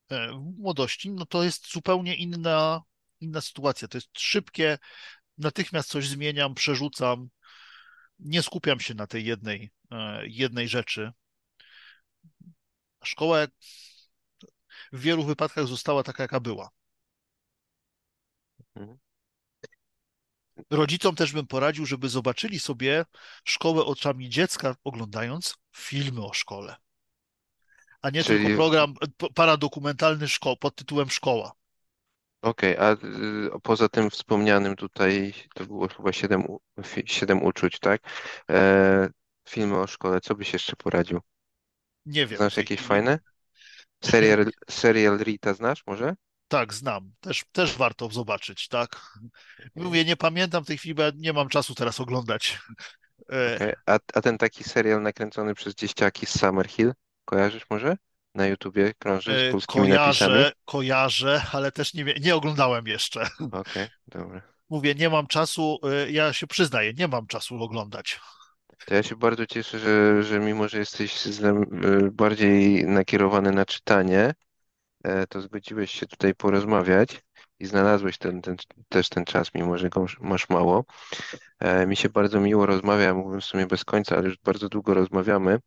e, 0.08 0.28
w 0.32 0.58
młodości, 0.58 1.10
no 1.10 1.26
to 1.26 1.44
jest 1.44 1.72
zupełnie 1.72 2.14
inna, 2.14 2.82
inna 3.20 3.40
sytuacja. 3.40 3.88
To 3.88 3.98
jest 3.98 4.10
szybkie, 4.18 4.78
natychmiast 5.38 5.88
coś 5.88 6.08
zmieniam, 6.08 6.54
przerzucam. 6.54 7.28
nie 8.18 8.42
skupiam 8.42 8.80
się 8.80 8.94
na 8.94 9.06
tej 9.06 9.24
jednej, 9.24 9.70
jednej 10.22 10.68
rzeczy. 10.68 11.12
Szkoła 13.06 13.46
w 14.92 15.00
wielu 15.00 15.24
wypadkach 15.24 15.66
została 15.66 16.02
taka, 16.02 16.22
jaka 16.22 16.40
była. 16.40 16.70
Mhm. 18.76 18.98
Rodzicom 20.70 21.14
też 21.14 21.32
bym 21.32 21.46
poradził, 21.46 21.86
żeby 21.86 22.08
zobaczyli 22.08 22.60
sobie 22.60 23.04
szkołę 23.44 23.84
oczami 23.84 24.28
dziecka, 24.28 24.76
oglądając 24.84 25.54
filmy 25.76 26.24
o 26.24 26.32
szkole, 26.32 26.76
a 28.02 28.10
nie 28.10 28.24
Czyli- 28.24 28.44
tylko 28.44 28.56
program 28.56 28.94
paradokumentalny 29.34 30.26
szko- 30.26 30.56
pod 30.56 30.76
tytułem 30.76 31.10
Szkoła. 31.10 31.52
Okej, 32.42 32.76
a 32.76 32.92
y, 32.92 33.60
poza 33.62 33.88
tym 33.88 34.10
wspomnianym 34.10 34.76
tutaj, 34.76 35.34
to 35.54 35.66
było 35.66 35.88
chyba 35.88 36.12
siedem, 36.12 36.44
u- 36.50 36.60
fi- 36.82 37.06
siedem 37.06 37.42
uczuć, 37.42 37.78
tak? 37.78 38.02
E, 38.50 39.08
filmy 39.48 39.78
o 39.78 39.86
szkole, 39.86 40.20
co 40.20 40.34
byś 40.34 40.52
jeszcze 40.52 40.76
poradził? 40.76 41.20
Nie 42.06 42.26
wiem. 42.26 42.36
Znasz 42.38 42.56
jakieś 42.56 42.80
fajne? 42.80 43.18
Serial, 44.04 44.46
serial 44.70 45.18
Rita 45.18 45.54
znasz 45.54 45.82
może? 45.86 46.14
Tak, 46.48 46.74
znam. 46.74 47.12
Też, 47.20 47.44
też 47.52 47.76
warto 47.76 48.10
zobaczyć, 48.10 48.68
tak. 48.68 49.18
Mówię, 49.74 50.04
nie 50.04 50.16
pamiętam 50.16 50.64
w 50.64 50.66
tej 50.66 50.78
chwili, 50.78 50.94
bo 50.94 51.02
ja 51.02 51.10
nie 51.16 51.32
mam 51.32 51.48
czasu 51.48 51.74
teraz 51.74 52.00
oglądać. 52.00 52.58
E, 53.32 53.72
A, 53.86 53.98
a 54.14 54.20
ten 54.22 54.38
taki 54.38 54.64
serial 54.64 55.02
nakręcony 55.02 55.54
przez 55.54 55.74
dzieciaki 55.74 56.26
z 56.26 56.38
Summer 56.38 56.68
Hill, 56.68 56.92
kojarzysz 57.24 57.66
może? 57.70 57.96
Na 58.34 58.46
YouTubie 58.46 58.94
krąży 58.98 59.38
z 59.38 59.48
e, 59.48 59.50
polskimi 59.52 59.88
napisami? 59.88 60.32
kojarzę, 60.32 60.52
kojarzę, 60.64 61.42
ale 61.52 61.72
też 61.72 61.94
nie, 61.94 62.04
nie 62.04 62.36
oglądałem 62.36 62.86
jeszcze. 62.86 63.28
Okej, 63.52 63.88
dobra. 64.06 64.42
Mówię, 64.68 64.94
nie 64.94 65.10
mam 65.10 65.26
czasu, 65.26 65.78
e, 65.82 66.10
ja 66.10 66.32
się 66.32 66.46
przyznaję, 66.46 66.92
nie 66.92 67.08
mam 67.08 67.26
czasu 67.26 67.62
oglądać. 67.62 68.20
To 68.84 68.94
ja 68.94 69.02
się 69.02 69.16
bardzo 69.16 69.46
cieszę, 69.46 69.78
że, 69.78 70.22
że 70.22 70.40
mimo, 70.40 70.68
że 70.68 70.78
jesteś 70.78 71.26
y, 71.26 72.10
bardziej 72.12 72.84
nakierowany 72.86 73.50
na 73.52 73.66
czytanie, 73.66 74.34
e, 75.04 75.26
to 75.26 75.40
zgodziłeś 75.42 75.90
się 75.92 76.06
tutaj 76.06 76.34
porozmawiać 76.34 77.22
i 77.60 77.66
znalazłeś 77.66 78.18
ten, 78.18 78.42
ten, 78.42 78.56
też 78.88 79.08
ten 79.08 79.24
czas, 79.24 79.54
mimo 79.54 79.78
że 79.78 79.88
go 79.90 80.06
masz- 80.20 80.48
mało. 80.50 80.84
E, 81.60 81.86
Mi 81.86 81.96
się 81.96 82.08
bardzo 82.08 82.40
miło 82.40 82.66
rozmawia, 82.66 83.14
mógłbym 83.14 83.40
w 83.40 83.44
sumie 83.44 83.66
bez 83.66 83.84
końca, 83.84 84.16
ale 84.16 84.28
już 84.28 84.38
bardzo 84.38 84.68
długo 84.68 84.94
rozmawiamy. 84.94 85.60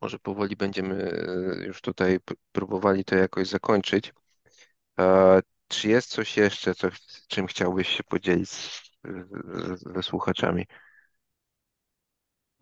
Może 0.00 0.18
powoli 0.18 0.56
będziemy 0.56 0.94
e, 1.62 1.66
już 1.66 1.80
tutaj 1.80 2.18
próbowali 2.52 3.04
to 3.04 3.14
jakoś 3.16 3.48
zakończyć. 3.48 4.12
E, 5.00 5.40
Czy 5.68 5.88
jest 5.88 6.10
coś 6.10 6.36
jeszcze, 6.36 6.74
co, 6.74 6.88
czym 7.28 7.46
chciałbyś 7.46 7.88
się 7.88 8.04
podzielić 8.04 8.50
ze 9.76 10.02
słuchaczami? 10.02 10.66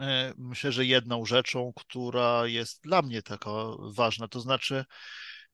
E, 0.00 0.34
Myślę, 0.38 0.72
że 0.72 0.84
jedną 0.86 1.24
rzeczą, 1.26 1.72
która 1.76 2.46
jest 2.46 2.82
dla 2.82 3.02
mnie 3.02 3.22
taka 3.22 3.50
ważna, 3.78 4.28
to 4.28 4.40
znaczy 4.40 4.84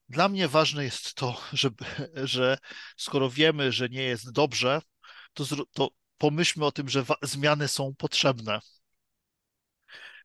dla 0.08 0.28
mnie 0.28 0.48
ważne 0.48 0.84
jest 0.84 1.14
to, 1.14 1.40
żeby, 1.52 1.84
że 2.14 2.58
skoro 2.96 3.30
wiemy, 3.30 3.72
że 3.72 3.88
nie 3.88 4.02
jest 4.02 4.32
dobrze, 4.32 4.80
to, 5.34 5.44
to 5.72 5.90
pomyślmy 6.18 6.64
o 6.66 6.72
tym, 6.72 6.88
że 6.88 7.04
zmiany 7.22 7.68
są 7.68 7.94
potrzebne 7.98 8.60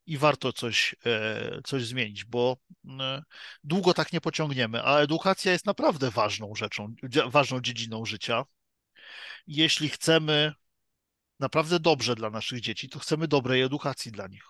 i 0.05 0.17
warto 0.17 0.53
coś, 0.53 0.95
e, 1.05 1.61
coś 1.65 1.85
zmienić, 1.85 2.25
bo 2.25 2.57
e, 2.99 3.23
długo 3.63 3.93
tak 3.93 4.13
nie 4.13 4.21
pociągniemy, 4.21 4.83
a 4.83 4.99
edukacja 4.99 5.51
jest 5.51 5.65
naprawdę 5.65 6.11
ważną 6.11 6.55
rzeczą, 6.55 6.93
ważną 7.27 7.61
dziedziną 7.61 8.05
życia. 8.05 8.45
Jeśli 9.47 9.89
chcemy 9.89 10.53
naprawdę 11.39 11.79
dobrze 11.79 12.15
dla 12.15 12.29
naszych 12.29 12.61
dzieci, 12.61 12.89
to 12.89 12.99
chcemy 12.99 13.27
dobrej 13.27 13.61
edukacji 13.61 14.11
dla 14.11 14.27
nich. 14.27 14.43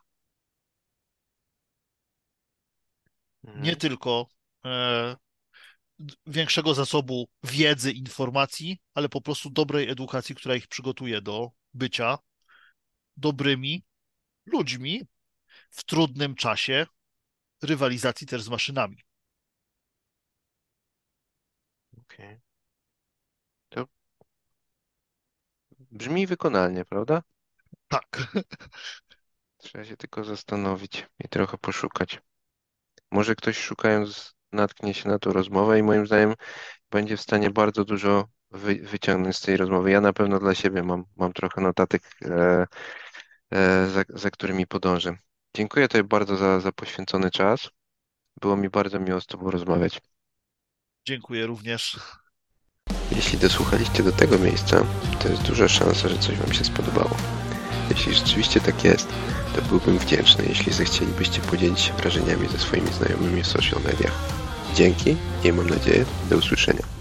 nie 3.44 3.52
Mhm. 3.54 3.76
tylko 3.76 4.28
e, 4.66 5.16
większego 6.28 6.74
zasobu 6.74 7.30
wiedzy, 7.44 7.92
informacji, 7.92 8.82
ale 8.94 9.10
po 9.10 9.22
prostu 9.22 9.50
dobrej 9.50 9.90
edukacji, 9.90 10.36
która 10.36 10.56
ich 10.56 10.68
przygotuje 10.68 11.22
do 11.22 11.52
bycia 11.74 12.18
dobrymi 13.18 13.84
ludźmi 14.46 15.02
w 15.70 15.84
trudnym 15.84 16.36
czasie 16.36 16.86
rywalizacji 17.62 18.28
też 18.28 18.42
z 18.42 18.50
maszynami. 18.50 19.04
Okej. 21.98 22.36
To 22.36 22.49
brzmi 25.92 26.28
wykonalnie, 26.28 26.86
prawda? 26.86 27.24
Tak, 27.88 28.08
Trzeba 29.58 29.86
się 29.86 29.98
tylko 29.98 30.24
zastanowić 30.24 31.08
i 31.20 31.30
trochę 31.30 31.58
poszukać. 31.58 32.22
Może 33.12 33.36
ktoś 33.36 33.58
szukając 33.58 34.36
natknie 34.52 34.94
się 34.94 35.10
na 35.10 35.20
tą 35.20 35.34
rozmowę 35.34 35.80
i 35.80 35.84
moim 35.84 36.08
zdaniem 36.08 36.34
będzie 36.92 37.18
w 37.18 37.22
stanie 37.22 37.50
bardzo 37.52 37.86
dużo 37.86 38.28
wy, 38.52 38.76
wyciągnąć 38.76 39.38
z 39.38 39.42
tej 39.42 39.58
rozmowy. 39.58 39.92
Ja 39.92 40.02
na 40.02 40.14
pewno 40.14 40.40
dla 40.40 40.56
siebie 40.56 40.84
mam, 40.84 41.06
mam 41.16 41.34
trochę 41.34 41.62
notatek, 41.62 42.04
e, 42.26 42.68
e, 43.54 43.88
za, 43.88 44.04
za 44.10 44.32
którymi 44.32 44.68
podążę. 44.68 45.18
Dziękuję 45.56 45.88
Tobie 45.88 46.04
bardzo 46.04 46.38
za, 46.38 46.60
za 46.60 46.72
poświęcony 46.72 47.32
czas. 47.32 47.70
Było 48.42 48.58
mi 48.58 48.70
bardzo 48.70 49.00
miło 49.00 49.22
z 49.22 49.26
Tobą 49.28 49.52
rozmawiać. 49.52 50.02
dziękuję 51.06 51.46
również. 51.46 52.00
Jeśli 53.16 53.40
dosłuchaliście 53.40 54.04
do 54.04 54.12
tego 54.12 54.38
miejsca, 54.38 54.84
to 55.20 55.30
jest 55.30 55.42
duża 55.42 55.68
szansa, 55.68 56.10
że 56.10 56.18
coś 56.18 56.38
Wam 56.38 56.54
się 56.54 56.64
spodobało. 56.64 57.10
Jeśli 57.90 58.14
rzeczywiście 58.14 58.60
tak 58.60 58.84
jest, 58.84 59.08
to 59.56 59.62
byłbym 59.62 59.98
wdzięczny, 59.98 60.46
jeśli 60.50 60.74
zechcielibyście 60.74 61.42
podzielić 61.42 61.80
się 61.80 61.94
wrażeniami 61.94 62.48
ze 62.48 62.60
swoimi 62.60 62.94
znajomymi 62.94 63.44
w 63.44 63.48
social 63.48 63.82
mediach. 63.82 64.14
Dzięki 64.76 65.16
i 65.44 65.54
mam 65.54 65.70
nadzieję 65.70 66.06
do 66.30 66.38
usłyszenia. 66.38 66.99